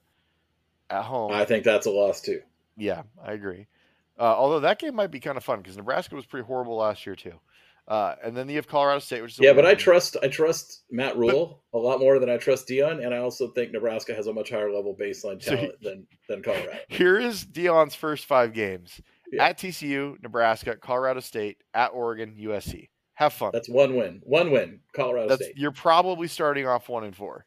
at 0.90 1.04
home. 1.04 1.30
I 1.30 1.44
think 1.44 1.62
that's 1.62 1.86
a 1.86 1.90
loss 1.90 2.20
too. 2.20 2.40
Yeah, 2.76 3.02
I 3.24 3.32
agree. 3.32 3.68
Uh, 4.18 4.22
although 4.22 4.60
that 4.60 4.78
game 4.78 4.94
might 4.94 5.10
be 5.10 5.20
kind 5.20 5.36
of 5.36 5.44
fun 5.44 5.60
because 5.60 5.76
Nebraska 5.76 6.14
was 6.14 6.26
pretty 6.26 6.46
horrible 6.46 6.76
last 6.76 7.04
year 7.04 7.16
too. 7.16 7.38
Uh, 7.88 8.16
and 8.24 8.36
then 8.36 8.48
you 8.48 8.56
have 8.56 8.66
Colorado 8.66 8.98
State, 8.98 9.22
which 9.22 9.32
is 9.32 9.38
yeah, 9.38 9.52
but 9.52 9.64
I 9.64 9.74
trust 9.74 10.16
I 10.20 10.26
trust 10.26 10.82
Matt 10.90 11.16
Rhule 11.16 11.62
but, 11.72 11.78
a 11.78 11.80
lot 11.80 12.00
more 12.00 12.18
than 12.18 12.28
I 12.28 12.36
trust 12.36 12.66
Deion, 12.66 13.04
and 13.04 13.14
I 13.14 13.18
also 13.18 13.48
think 13.48 13.70
Nebraska 13.70 14.12
has 14.12 14.26
a 14.26 14.32
much 14.32 14.50
higher 14.50 14.72
level 14.72 14.96
baseline 14.98 15.38
talent 15.38 15.74
so 15.80 15.88
than 15.88 16.06
than 16.28 16.42
Colorado. 16.42 16.78
Here 16.88 17.20
is 17.20 17.44
Deion's 17.44 17.94
first 17.94 18.24
five 18.24 18.52
games: 18.52 19.00
yeah. 19.30 19.44
at 19.44 19.58
TCU, 19.58 20.20
Nebraska, 20.20 20.74
Colorado 20.76 21.20
State, 21.20 21.58
at 21.74 21.88
Oregon, 21.88 22.34
USC. 22.40 22.88
Have 23.14 23.32
fun. 23.32 23.50
That's 23.52 23.68
one 23.68 23.94
win. 23.94 24.20
One 24.24 24.50
win. 24.50 24.80
Colorado 24.92 25.28
That's, 25.28 25.44
State. 25.44 25.56
You're 25.56 25.70
probably 25.70 26.26
starting 26.26 26.66
off 26.66 26.88
one 26.88 27.04
and 27.04 27.14
four, 27.14 27.46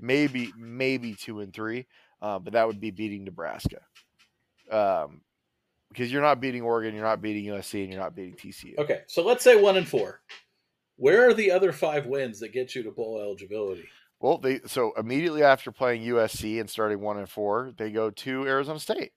maybe 0.00 0.52
maybe 0.56 1.14
two 1.14 1.40
and 1.40 1.52
three, 1.52 1.86
uh, 2.22 2.38
but 2.38 2.54
that 2.54 2.66
would 2.66 2.80
be 2.80 2.92
beating 2.92 3.24
Nebraska. 3.24 3.82
Um, 4.70 5.20
because 5.96 6.12
you're 6.12 6.22
not 6.22 6.40
beating 6.40 6.60
Oregon, 6.60 6.94
you're 6.94 7.04
not 7.04 7.22
beating 7.22 7.50
USC, 7.50 7.82
and 7.82 7.92
you're 7.92 8.02
not 8.02 8.14
beating 8.14 8.34
TCU. 8.34 8.76
Okay, 8.78 9.00
so 9.06 9.24
let's 9.24 9.42
say 9.42 9.60
one 9.60 9.78
and 9.78 9.88
four. 9.88 10.20
Where 10.96 11.28
are 11.28 11.34
the 11.34 11.50
other 11.50 11.72
five 11.72 12.06
wins 12.06 12.40
that 12.40 12.52
get 12.52 12.74
you 12.74 12.82
to 12.82 12.90
bowl 12.90 13.18
eligibility? 13.20 13.88
Well, 14.20 14.38
they 14.38 14.60
so 14.66 14.92
immediately 14.96 15.42
after 15.42 15.72
playing 15.72 16.02
USC 16.02 16.60
and 16.60 16.68
starting 16.68 17.00
one 17.00 17.18
and 17.18 17.28
four, 17.28 17.72
they 17.76 17.90
go 17.90 18.10
to 18.10 18.46
Arizona 18.46 18.78
State. 18.78 19.12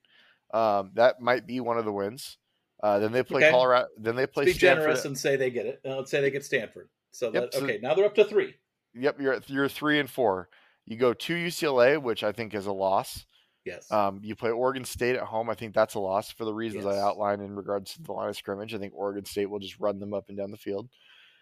Um, 0.53 0.91
that 0.93 1.21
might 1.21 1.45
be 1.45 1.59
one 1.59 1.77
of 1.77 1.85
the 1.85 1.91
wins. 1.91 2.37
Uh, 2.81 2.99
then 2.99 3.11
they 3.11 3.23
play 3.23 3.43
okay. 3.43 3.51
Colorado. 3.51 3.87
Then 3.97 4.15
they 4.15 4.27
play. 4.27 4.45
Be 4.45 4.53
Stanford. 4.53 4.83
generous 4.83 5.05
and 5.05 5.17
say 5.17 5.35
they 5.35 5.49
get 5.49 5.65
it. 5.65 5.81
Uh, 5.85 5.97
let's 5.97 6.11
say 6.11 6.21
they 6.21 6.31
get 6.31 6.45
Stanford. 6.45 6.89
So, 7.11 7.31
yep, 7.33 7.51
that, 7.51 7.53
so 7.53 7.63
okay, 7.63 7.79
now 7.81 7.93
they're 7.93 8.05
up 8.05 8.15
to 8.15 8.23
three. 8.23 8.55
Yep, 8.93 9.19
you're 9.19 9.41
you're 9.47 9.69
three 9.69 9.99
and 9.99 10.09
four. 10.09 10.49
You 10.85 10.95
go 10.95 11.13
to 11.13 11.33
UCLA, 11.33 12.01
which 12.01 12.23
I 12.23 12.31
think 12.31 12.53
is 12.53 12.67
a 12.67 12.71
loss. 12.71 13.25
Yes. 13.65 13.91
Um, 13.91 14.21
you 14.23 14.35
play 14.35 14.51
Oregon 14.51 14.85
State 14.85 15.15
at 15.15 15.23
home. 15.23 15.49
I 15.49 15.53
think 15.53 15.73
that's 15.73 15.95
a 15.95 15.99
loss 15.99 16.31
for 16.31 16.45
the 16.45 16.53
reasons 16.53 16.85
yes. 16.85 16.95
I 16.95 16.99
outlined 16.99 17.41
in 17.41 17.55
regards 17.55 17.93
to 17.93 18.01
the 18.01 18.11
line 18.11 18.29
of 18.29 18.37
scrimmage. 18.37 18.73
I 18.73 18.77
think 18.77 18.93
Oregon 18.95 19.25
State 19.25 19.49
will 19.49 19.59
just 19.59 19.79
run 19.79 19.99
them 19.99 20.13
up 20.13 20.29
and 20.29 20.37
down 20.37 20.51
the 20.51 20.57
field. 20.57 20.89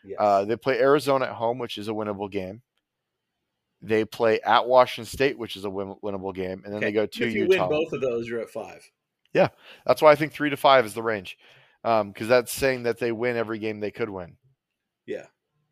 Yes. 0.03 0.17
Uh, 0.19 0.45
they 0.45 0.55
play 0.55 0.79
Arizona 0.79 1.25
at 1.25 1.33
home, 1.33 1.57
which 1.57 1.77
is 1.77 1.87
a 1.87 1.91
winnable 1.91 2.31
game. 2.31 2.61
They 3.81 4.05
play 4.05 4.39
at 4.41 4.67
Washington 4.67 5.05
State, 5.05 5.37
which 5.37 5.55
is 5.55 5.65
a 5.65 5.69
win- 5.69 5.95
winnable 6.03 6.33
game, 6.33 6.63
and 6.65 6.73
then 6.73 6.77
okay. 6.77 6.87
they 6.87 6.91
go 6.91 7.05
to 7.05 7.27
if 7.27 7.33
you 7.33 7.43
Utah. 7.43 7.67
win 7.67 7.79
both 7.83 7.93
of 7.93 8.01
those, 8.01 8.27
you're 8.27 8.41
at 8.41 8.49
five. 8.49 8.83
Yeah, 9.33 9.49
that's 9.85 10.01
why 10.01 10.11
I 10.11 10.15
think 10.15 10.33
three 10.33 10.49
to 10.49 10.57
five 10.57 10.85
is 10.85 10.95
the 10.95 11.03
range, 11.03 11.37
because 11.83 12.01
um, 12.01 12.13
that's 12.27 12.51
saying 12.51 12.83
that 12.83 12.97
they 12.97 13.11
win 13.11 13.37
every 13.37 13.59
game 13.59 13.79
they 13.79 13.91
could 13.91 14.09
win. 14.09 14.37
Yeah, 15.05 15.27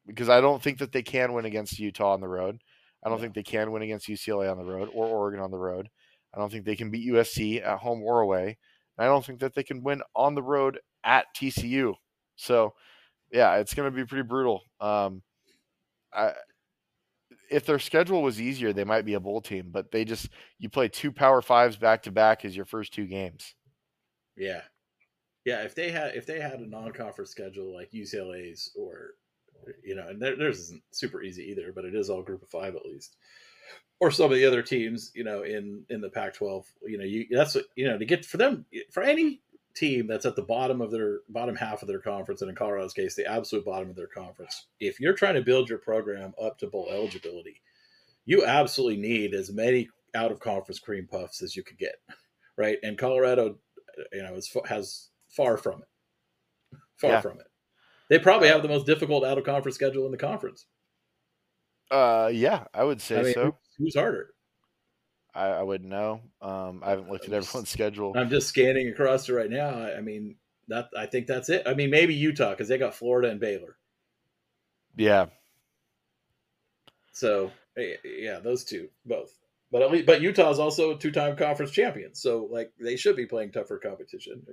because 0.05 0.29
I 0.29 0.39
don't 0.39 0.61
think 0.61 0.77
that 0.79 0.91
they 0.91 1.01
can 1.01 1.33
win 1.33 1.45
against 1.45 1.79
Utah 1.79 2.13
on 2.13 2.21
the 2.21 2.27
road. 2.27 2.59
I 3.03 3.09
don't 3.09 3.19
think 3.19 3.33
they 3.33 3.43
can 3.43 3.71
win 3.71 3.81
against 3.81 4.07
UCLA 4.07 4.51
on 4.51 4.57
the 4.57 4.65
road 4.65 4.89
or 4.93 5.07
Oregon 5.07 5.39
on 5.39 5.51
the 5.51 5.57
road. 5.57 5.89
I 6.35 6.39
don't 6.39 6.51
think 6.51 6.65
they 6.65 6.75
can 6.75 6.89
beat 6.89 7.09
USC 7.09 7.65
at 7.65 7.79
home 7.79 8.03
or 8.03 8.21
away. 8.21 8.57
I 8.97 9.05
don't 9.05 9.25
think 9.25 9.39
that 9.39 9.55
they 9.55 9.63
can 9.63 9.83
win 9.83 10.01
on 10.15 10.35
the 10.35 10.43
road 10.43 10.79
at 11.03 11.25
TCU. 11.35 11.93
So, 12.35 12.73
yeah, 13.31 13.55
it's 13.55 13.73
going 13.73 13.89
to 13.89 13.95
be 13.95 14.05
pretty 14.05 14.27
brutal. 14.27 14.61
Um, 14.79 15.21
I, 16.13 16.33
if 17.49 17.65
their 17.65 17.79
schedule 17.79 18.21
was 18.21 18.41
easier, 18.41 18.73
they 18.73 18.83
might 18.83 19.05
be 19.05 19.13
a 19.13 19.19
bowl 19.19 19.41
team, 19.41 19.69
but 19.71 19.91
they 19.91 20.05
just 20.05 20.29
you 20.59 20.69
play 20.69 20.87
two 20.87 21.11
Power 21.11 21.41
Fives 21.41 21.77
back 21.77 22.03
to 22.03 22.11
back 22.11 22.45
as 22.45 22.55
your 22.55 22.65
first 22.65 22.93
two 22.93 23.05
games. 23.05 23.55
Yeah, 24.37 24.61
yeah. 25.45 25.61
If 25.61 25.75
they 25.75 25.91
had 25.91 26.15
if 26.15 26.25
they 26.25 26.39
had 26.39 26.59
a 26.59 26.69
non-conference 26.69 27.29
schedule 27.29 27.73
like 27.73 27.91
UCLA's 27.91 28.71
or 28.77 29.11
you 29.83 29.95
know, 29.95 30.07
and 30.07 30.21
theirs 30.21 30.59
isn't 30.59 30.83
super 30.91 31.21
easy 31.21 31.43
either, 31.43 31.71
but 31.73 31.85
it 31.85 31.95
is 31.95 32.09
all 32.09 32.23
Group 32.23 32.43
of 32.43 32.49
Five 32.49 32.75
at 32.75 32.85
least 32.85 33.15
or 33.99 34.11
some 34.11 34.31
of 34.31 34.37
the 34.37 34.45
other 34.45 34.61
teams, 34.61 35.11
you 35.15 35.23
know, 35.23 35.43
in 35.43 35.83
in 35.89 36.01
the 36.01 36.09
Pac-12, 36.09 36.65
you 36.83 36.97
know, 36.97 37.05
you 37.05 37.25
that's 37.31 37.55
what, 37.55 37.65
you 37.75 37.87
know 37.87 37.97
to 37.97 38.05
get 38.05 38.25
for 38.25 38.37
them 38.37 38.65
for 38.91 39.03
any 39.03 39.41
team 39.75 40.07
that's 40.07 40.25
at 40.25 40.35
the 40.35 40.41
bottom 40.41 40.81
of 40.81 40.89
their 40.91 41.19
bottom 41.29 41.55
half 41.55 41.81
of 41.81 41.87
their 41.87 41.99
conference, 41.99 42.41
and 42.41 42.49
in 42.49 42.55
Colorado's 42.55 42.93
case, 42.93 43.15
the 43.15 43.29
absolute 43.29 43.65
bottom 43.65 43.89
of 43.89 43.95
their 43.95 44.07
conference. 44.07 44.67
If 44.79 44.99
you're 44.99 45.13
trying 45.13 45.35
to 45.35 45.41
build 45.41 45.69
your 45.69 45.79
program 45.79 46.33
up 46.41 46.57
to 46.59 46.67
bowl 46.67 46.87
eligibility, 46.89 47.61
you 48.25 48.45
absolutely 48.45 49.01
need 49.01 49.33
as 49.33 49.51
many 49.51 49.89
out 50.15 50.31
of 50.31 50.39
conference 50.39 50.79
cream 50.79 51.07
puffs 51.09 51.41
as 51.41 51.55
you 51.55 51.63
could 51.63 51.77
get, 51.77 51.95
right? 52.57 52.77
And 52.83 52.97
Colorado, 52.97 53.57
you 54.13 54.23
know, 54.23 54.33
is, 54.35 54.55
has 54.65 55.09
far 55.27 55.57
from 55.57 55.81
it, 55.81 56.77
far 56.95 57.11
yeah. 57.11 57.21
from 57.21 57.39
it. 57.39 57.47
They 58.09 58.19
probably 58.19 58.47
have 58.47 58.61
the 58.61 58.69
most 58.69 58.85
difficult 58.85 59.25
out 59.25 59.37
of 59.37 59.43
conference 59.43 59.75
schedule 59.75 60.05
in 60.05 60.11
the 60.11 60.17
conference. 60.17 60.65
Uh, 61.91 62.29
yeah, 62.33 62.65
I 62.73 62.83
would 62.83 63.01
say 63.01 63.19
I 63.19 63.23
mean, 63.23 63.33
so. 63.33 63.55
Who's 63.77 63.95
harder? 63.95 64.29
I, 65.33 65.47
I 65.47 65.63
wouldn't 65.63 65.89
know. 65.89 66.21
Um, 66.41 66.81
I 66.83 66.91
haven't 66.91 67.09
looked 67.09 67.25
at 67.25 67.33
everyone's 67.33 67.69
schedule. 67.69 68.13
I'm 68.15 68.29
just 68.29 68.47
scanning 68.47 68.87
across 68.89 69.27
it 69.27 69.33
right 69.33 69.49
now. 69.49 69.69
I, 69.69 69.97
I 69.97 70.01
mean, 70.01 70.37
that 70.69 70.89
I 70.97 71.05
think 71.05 71.27
that's 71.27 71.49
it. 71.49 71.63
I 71.65 71.73
mean, 71.73 71.89
maybe 71.89 72.15
Utah 72.15 72.51
because 72.51 72.69
they 72.69 72.77
got 72.77 72.95
Florida 72.95 73.29
and 73.29 73.39
Baylor. 73.39 73.75
Yeah. 74.95 75.27
So 77.11 77.51
yeah, 77.77 78.39
those 78.39 78.63
two 78.63 78.89
both. 79.05 79.33
But 79.71 79.81
at 79.81 79.91
least, 79.91 80.05
but 80.05 80.21
Utah 80.21 80.51
is 80.51 80.59
also 80.59 80.91
a 80.91 80.97
two-time 80.97 81.35
conference 81.35 81.71
champion, 81.71 82.15
so 82.15 82.47
like 82.49 82.71
they 82.79 82.95
should 82.95 83.15
be 83.15 83.25
playing 83.25 83.51
tougher 83.51 83.77
competition. 83.77 84.45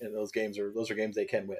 And 0.00 0.14
those 0.14 0.32
games 0.32 0.58
are 0.58 0.72
those 0.72 0.90
are 0.90 0.94
games 0.94 1.14
they 1.14 1.26
can 1.26 1.46
win. 1.46 1.58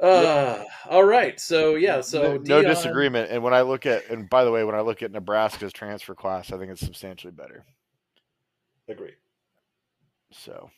Uh, 0.00 0.62
all 0.88 1.04
right. 1.04 1.40
So 1.40 1.76
yeah. 1.76 2.00
So 2.00 2.36
no, 2.36 2.62
Deion... 2.62 2.66
disagreement. 2.66 3.30
And 3.30 3.42
when 3.42 3.54
I 3.54 3.62
look 3.62 3.86
at, 3.86 4.08
and 4.10 4.28
by 4.28 4.44
the 4.44 4.50
way, 4.50 4.64
when 4.64 4.74
I 4.74 4.80
look 4.80 5.02
at 5.02 5.12
Nebraska's 5.12 5.72
transfer 5.72 6.14
class, 6.14 6.52
I 6.52 6.58
think 6.58 6.70
it's 6.70 6.80
substantially 6.80 7.32
better. 7.32 7.64
Agree. 8.88 9.14
So 10.30 10.70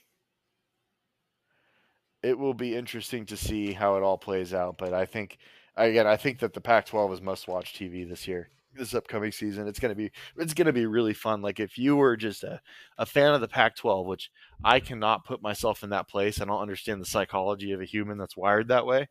it 2.23 2.39
will 2.39 2.55
be 2.55 2.75
interesting 2.75 3.25
to 3.27 3.37
see 3.37 3.73
how 3.73 3.97
it 3.97 4.03
all 4.03 4.19
plays 4.19 4.53
out. 4.53 4.77
But 4.79 4.93
I 4.93 5.07
think, 5.07 5.39
again, 5.77 6.07
I 6.07 6.17
think 6.17 6.41
that 6.41 6.53
the 6.53 6.61
Pac-12 6.61 7.15
is 7.15 7.23
must-watch 7.23 7.75
TV 7.75 8.09
this 8.09 8.29
year 8.29 8.51
this 8.77 8.95
upcoming 8.95 9.33
season. 9.33 9.67
It's 9.67 9.79
gonna 9.79 9.95
be 9.95 10.11
it's 10.37 10.55
gonna 10.55 10.73
be 10.73 10.87
really 10.87 11.15
fun. 11.15 11.43
Like 11.43 11.61
if 11.61 11.79
you 11.79 11.97
were 11.97 12.17
just 12.17 12.45
a, 12.45 12.61
a 12.99 13.07
fan 13.07 13.35
of 13.35 13.41
the 13.41 13.49
Pac-12, 13.49 14.07
which 14.07 14.31
I 14.65 14.81
cannot 14.81 15.25
put 15.25 15.43
myself 15.43 15.83
in 15.83 15.91
that 15.91 16.09
place. 16.09 16.41
I 16.41 16.45
don't 16.45 16.61
understand 16.61 17.01
the 17.01 17.07
psychology 17.07 17.73
of 17.73 17.81
a 17.81 17.85
human 17.85 18.19
that's 18.19 18.37
wired 18.37 18.69
that 18.69 18.87
way. 18.87 19.09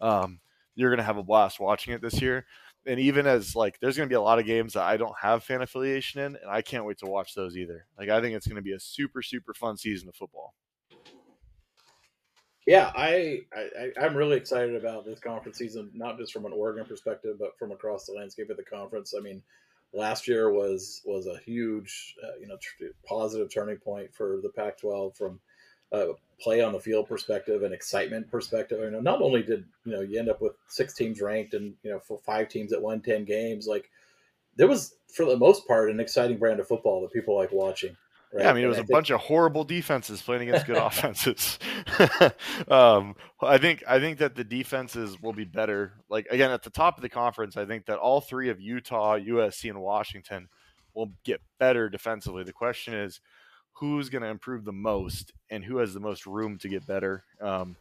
Um, 0.00 0.40
you're 0.74 0.90
gonna 0.90 1.02
have 1.02 1.16
a 1.18 1.22
blast 1.22 1.60
watching 1.60 1.94
it 1.94 2.02
this 2.02 2.20
year. 2.20 2.46
And 2.86 3.00
even 3.00 3.26
as 3.26 3.56
like 3.56 3.78
there's 3.80 3.96
gonna 3.96 4.08
be 4.08 4.14
a 4.14 4.20
lot 4.20 4.38
of 4.38 4.46
games 4.46 4.74
that 4.74 4.84
I 4.84 4.96
don't 4.96 5.16
have 5.20 5.42
fan 5.44 5.62
affiliation 5.62 6.20
in, 6.20 6.36
and 6.36 6.50
I 6.50 6.62
can't 6.62 6.84
wait 6.84 6.98
to 6.98 7.06
watch 7.06 7.34
those 7.34 7.56
either. 7.56 7.86
Like 7.98 8.08
I 8.08 8.20
think 8.20 8.36
it's 8.36 8.46
gonna 8.46 8.62
be 8.62 8.74
a 8.74 8.80
super, 8.80 9.22
super 9.22 9.54
fun 9.54 9.76
season 9.76 10.08
of 10.08 10.14
football. 10.16 10.54
Yeah, 12.66 12.90
I, 12.96 13.42
I 13.56 13.92
I'm 14.00 14.16
really 14.16 14.36
excited 14.36 14.74
about 14.74 15.04
this 15.04 15.20
conference 15.20 15.56
season, 15.56 15.90
not 15.94 16.18
just 16.18 16.32
from 16.32 16.46
an 16.46 16.52
Oregon 16.52 16.84
perspective, 16.84 17.36
but 17.38 17.56
from 17.58 17.70
across 17.70 18.06
the 18.06 18.12
landscape 18.12 18.50
of 18.50 18.56
the 18.56 18.64
conference. 18.64 19.14
I 19.16 19.20
mean, 19.20 19.40
last 19.92 20.26
year 20.26 20.52
was 20.52 21.00
was 21.04 21.28
a 21.28 21.38
huge, 21.38 22.16
uh, 22.24 22.38
you 22.40 22.48
know, 22.48 22.56
tr- 22.60 22.86
positive 23.06 23.52
turning 23.52 23.76
point 23.76 24.12
for 24.12 24.40
the 24.42 24.48
Pac-12 24.48 25.16
from 25.16 25.38
uh, 25.92 26.06
play 26.40 26.60
on 26.60 26.72
the 26.72 26.80
field 26.80 27.08
perspective 27.08 27.62
and 27.62 27.72
excitement 27.72 28.28
perspective. 28.30 28.80
You 28.80 28.90
know, 28.90 29.00
not 29.00 29.22
only 29.22 29.44
did 29.44 29.64
you 29.84 29.92
know 29.92 30.00
you 30.00 30.18
end 30.18 30.28
up 30.28 30.40
with 30.40 30.54
six 30.68 30.92
teams 30.92 31.20
ranked 31.20 31.54
and 31.54 31.74
you 31.84 31.90
know 31.92 32.00
for 32.00 32.18
five 32.18 32.48
teams 32.48 32.72
that 32.72 32.82
won 32.82 33.00
ten 33.00 33.24
games, 33.24 33.68
like 33.68 33.90
there 34.56 34.66
was 34.66 34.94
for 35.14 35.24
the 35.24 35.36
most 35.36 35.68
part 35.68 35.90
an 35.90 36.00
exciting 36.00 36.38
brand 36.38 36.58
of 36.58 36.66
football 36.66 37.00
that 37.02 37.12
people 37.12 37.36
like 37.36 37.52
watching. 37.52 37.96
Right? 38.32 38.44
Yeah, 38.44 38.50
I 38.50 38.52
mean, 38.54 38.64
it 38.64 38.68
was 38.68 38.78
a 38.78 38.80
think... 38.80 38.90
bunch 38.90 39.10
of 39.10 39.20
horrible 39.20 39.64
defenses 39.64 40.20
playing 40.20 40.48
against 40.48 40.66
good 40.66 40.76
offenses. 40.76 41.58
um, 42.68 43.14
I 43.40 43.58
think 43.58 43.84
I 43.88 43.98
think 43.98 44.18
that 44.18 44.34
the 44.34 44.44
defenses 44.44 45.20
will 45.20 45.32
be 45.32 45.44
better. 45.44 45.92
Like 46.08 46.26
again, 46.30 46.50
at 46.50 46.62
the 46.62 46.70
top 46.70 46.98
of 46.98 47.02
the 47.02 47.08
conference, 47.08 47.56
I 47.56 47.64
think 47.64 47.86
that 47.86 47.98
all 47.98 48.20
three 48.20 48.48
of 48.50 48.60
Utah, 48.60 49.16
USC, 49.18 49.70
and 49.70 49.80
Washington 49.80 50.48
will 50.94 51.12
get 51.24 51.40
better 51.58 51.88
defensively. 51.88 52.42
The 52.42 52.52
question 52.52 52.94
is, 52.94 53.20
who's 53.72 54.08
going 54.08 54.22
to 54.22 54.28
improve 54.28 54.64
the 54.64 54.72
most 54.72 55.32
and 55.50 55.64
who 55.64 55.76
has 55.78 55.92
the 55.92 56.00
most 56.00 56.26
room 56.26 56.58
to 56.58 56.68
get 56.68 56.86
better. 56.86 57.24
Um, 57.40 57.76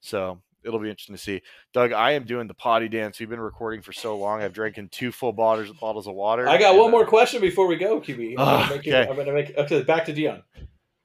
so 0.00 0.40
it'll 0.64 0.80
be 0.80 0.90
interesting 0.90 1.16
to 1.16 1.20
see. 1.20 1.42
Doug, 1.72 1.92
I 1.92 2.12
am 2.12 2.24
doing 2.24 2.46
the 2.46 2.54
potty 2.54 2.88
dance. 2.88 3.18
We've 3.18 3.28
been 3.28 3.40
recording 3.40 3.82
for 3.82 3.92
so 3.92 4.16
long. 4.16 4.42
I've 4.42 4.52
drinking 4.52 4.88
two 4.90 5.12
full 5.12 5.32
bottles 5.32 5.70
bottles 5.72 6.06
of 6.06 6.14
water. 6.14 6.48
I 6.48 6.58
got 6.58 6.76
one 6.76 6.90
more 6.90 7.06
question 7.06 7.40
before 7.40 7.66
we 7.66 7.76
go, 7.76 8.00
QB. 8.00 8.34
I'm 8.38 8.68
gonna 8.68 8.74
okay. 8.74 9.06
Gonna 9.06 9.32
make 9.32 9.56
okay. 9.56 9.82
Back 9.82 10.04
to 10.06 10.12
Deion. 10.12 10.42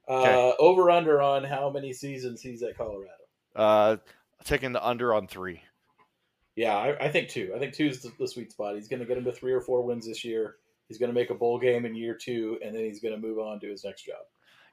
Uh, 0.08 0.12
okay. 0.12 0.54
Over 0.58 0.90
under 0.90 1.22
on 1.22 1.44
how 1.44 1.70
many 1.70 1.92
seasons 1.92 2.42
he's 2.42 2.62
at 2.62 2.76
Colorado? 2.76 3.10
Uh, 3.56 3.96
taking 4.44 4.72
the 4.72 4.86
under 4.86 5.14
on 5.14 5.26
three. 5.26 5.62
Yeah, 6.56 6.76
I, 6.76 7.06
I 7.06 7.08
think 7.10 7.28
two. 7.28 7.52
I 7.54 7.58
think 7.58 7.74
two 7.74 7.86
is 7.86 8.02
the, 8.02 8.12
the 8.18 8.28
sweet 8.28 8.52
spot. 8.52 8.76
He's 8.76 8.88
going 8.88 9.00
to 9.00 9.06
get 9.06 9.18
him 9.18 9.24
to 9.24 9.32
three 9.32 9.52
or 9.52 9.60
four 9.60 9.82
wins 9.82 10.06
this 10.06 10.24
year. 10.24 10.56
He's 10.88 10.98
going 10.98 11.10
to 11.10 11.14
make 11.14 11.30
a 11.30 11.34
bowl 11.34 11.58
game 11.58 11.84
in 11.84 11.96
year 11.96 12.14
two, 12.14 12.58
and 12.64 12.74
then 12.74 12.84
he's 12.84 13.00
going 13.00 13.14
to 13.14 13.20
move 13.20 13.38
on 13.38 13.58
to 13.60 13.68
his 13.68 13.84
next 13.84 14.04
job. 14.04 14.22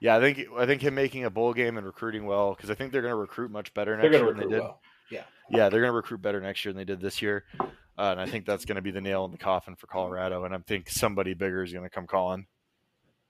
Yeah, 0.01 0.17
I 0.17 0.19
think 0.19 0.47
I 0.57 0.65
think 0.65 0.81
him 0.81 0.95
making 0.95 1.25
a 1.25 1.29
bowl 1.29 1.53
game 1.53 1.77
and 1.77 1.85
recruiting 1.85 2.25
well 2.25 2.53
because 2.53 2.69
I 2.69 2.75
think 2.75 2.91
they're 2.91 3.03
going 3.03 3.13
to 3.13 3.17
recruit 3.17 3.51
much 3.51 3.73
better 3.73 3.95
next 3.95 4.11
year 4.11 4.25
than 4.25 4.37
they 4.37 4.47
did. 4.47 4.59
Well. 4.59 4.81
Yeah, 5.11 5.23
yeah, 5.49 5.69
they're 5.69 5.79
going 5.79 5.91
to 5.91 5.95
recruit 5.95 6.21
better 6.21 6.41
next 6.41 6.65
year 6.65 6.73
than 6.73 6.79
they 6.79 6.85
did 6.85 6.99
this 6.99 7.21
year, 7.21 7.45
uh, 7.59 7.65
and 7.97 8.19
I 8.19 8.25
think 8.25 8.45
that's 8.45 8.65
going 8.65 8.77
to 8.77 8.81
be 8.81 8.91
the 8.91 8.99
nail 8.99 9.25
in 9.25 9.31
the 9.31 9.37
coffin 9.37 9.75
for 9.75 9.87
Colorado. 9.87 10.43
And 10.43 10.55
I 10.55 10.57
think 10.57 10.89
somebody 10.89 11.33
bigger 11.35 11.63
is 11.63 11.71
going 11.71 11.85
to 11.85 11.89
come 11.89 12.07
calling. 12.07 12.47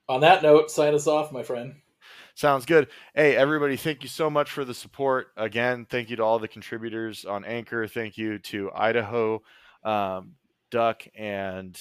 On 0.08 0.22
that 0.22 0.44
note, 0.44 0.72
sign 0.72 0.94
us 0.94 1.08
off, 1.08 1.32
my 1.32 1.44
friend. 1.44 1.76
Sounds 2.36 2.66
good. 2.66 2.88
Hey, 3.14 3.36
everybody, 3.36 3.76
thank 3.76 4.04
you 4.04 4.10
so 4.10 4.30
much 4.30 4.50
for 4.50 4.64
the 4.64 4.74
support. 4.74 5.28
Again, 5.36 5.86
thank 5.90 6.10
you 6.10 6.16
to 6.16 6.24
all 6.24 6.40
the 6.40 6.48
contributors 6.48 7.26
on 7.26 7.44
Anchor. 7.44 7.88
Thank 7.88 8.18
you 8.18 8.40
to 8.40 8.72
Idaho 8.74 9.42
um, 9.84 10.36
Duck 10.70 11.04
and 11.16 11.78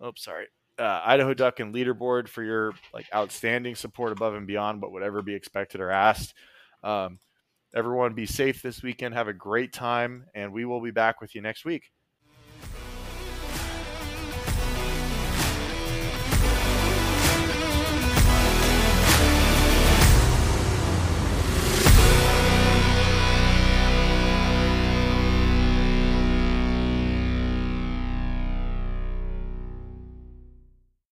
oh, 0.00 0.12
sorry, 0.16 0.46
uh, 0.78 1.02
Idaho 1.04 1.34
Duck 1.34 1.60
and 1.60 1.74
Leaderboard 1.74 2.28
for 2.28 2.42
your 2.42 2.72
like 2.92 3.06
outstanding 3.14 3.74
support 3.74 4.12
above 4.12 4.34
and 4.34 4.46
beyond 4.46 4.80
what 4.80 4.92
would 4.92 5.02
ever 5.02 5.22
be 5.22 5.34
expected 5.34 5.80
or 5.80 5.90
asked. 5.90 6.34
Um, 6.82 7.18
everyone, 7.74 8.14
be 8.14 8.26
safe 8.26 8.62
this 8.62 8.82
weekend. 8.82 9.14
Have 9.14 9.28
a 9.28 9.32
great 9.32 9.72
time, 9.72 10.26
and 10.34 10.52
we 10.52 10.64
will 10.64 10.80
be 10.80 10.90
back 10.90 11.20
with 11.20 11.34
you 11.34 11.42
next 11.42 11.64
week. 11.64 11.90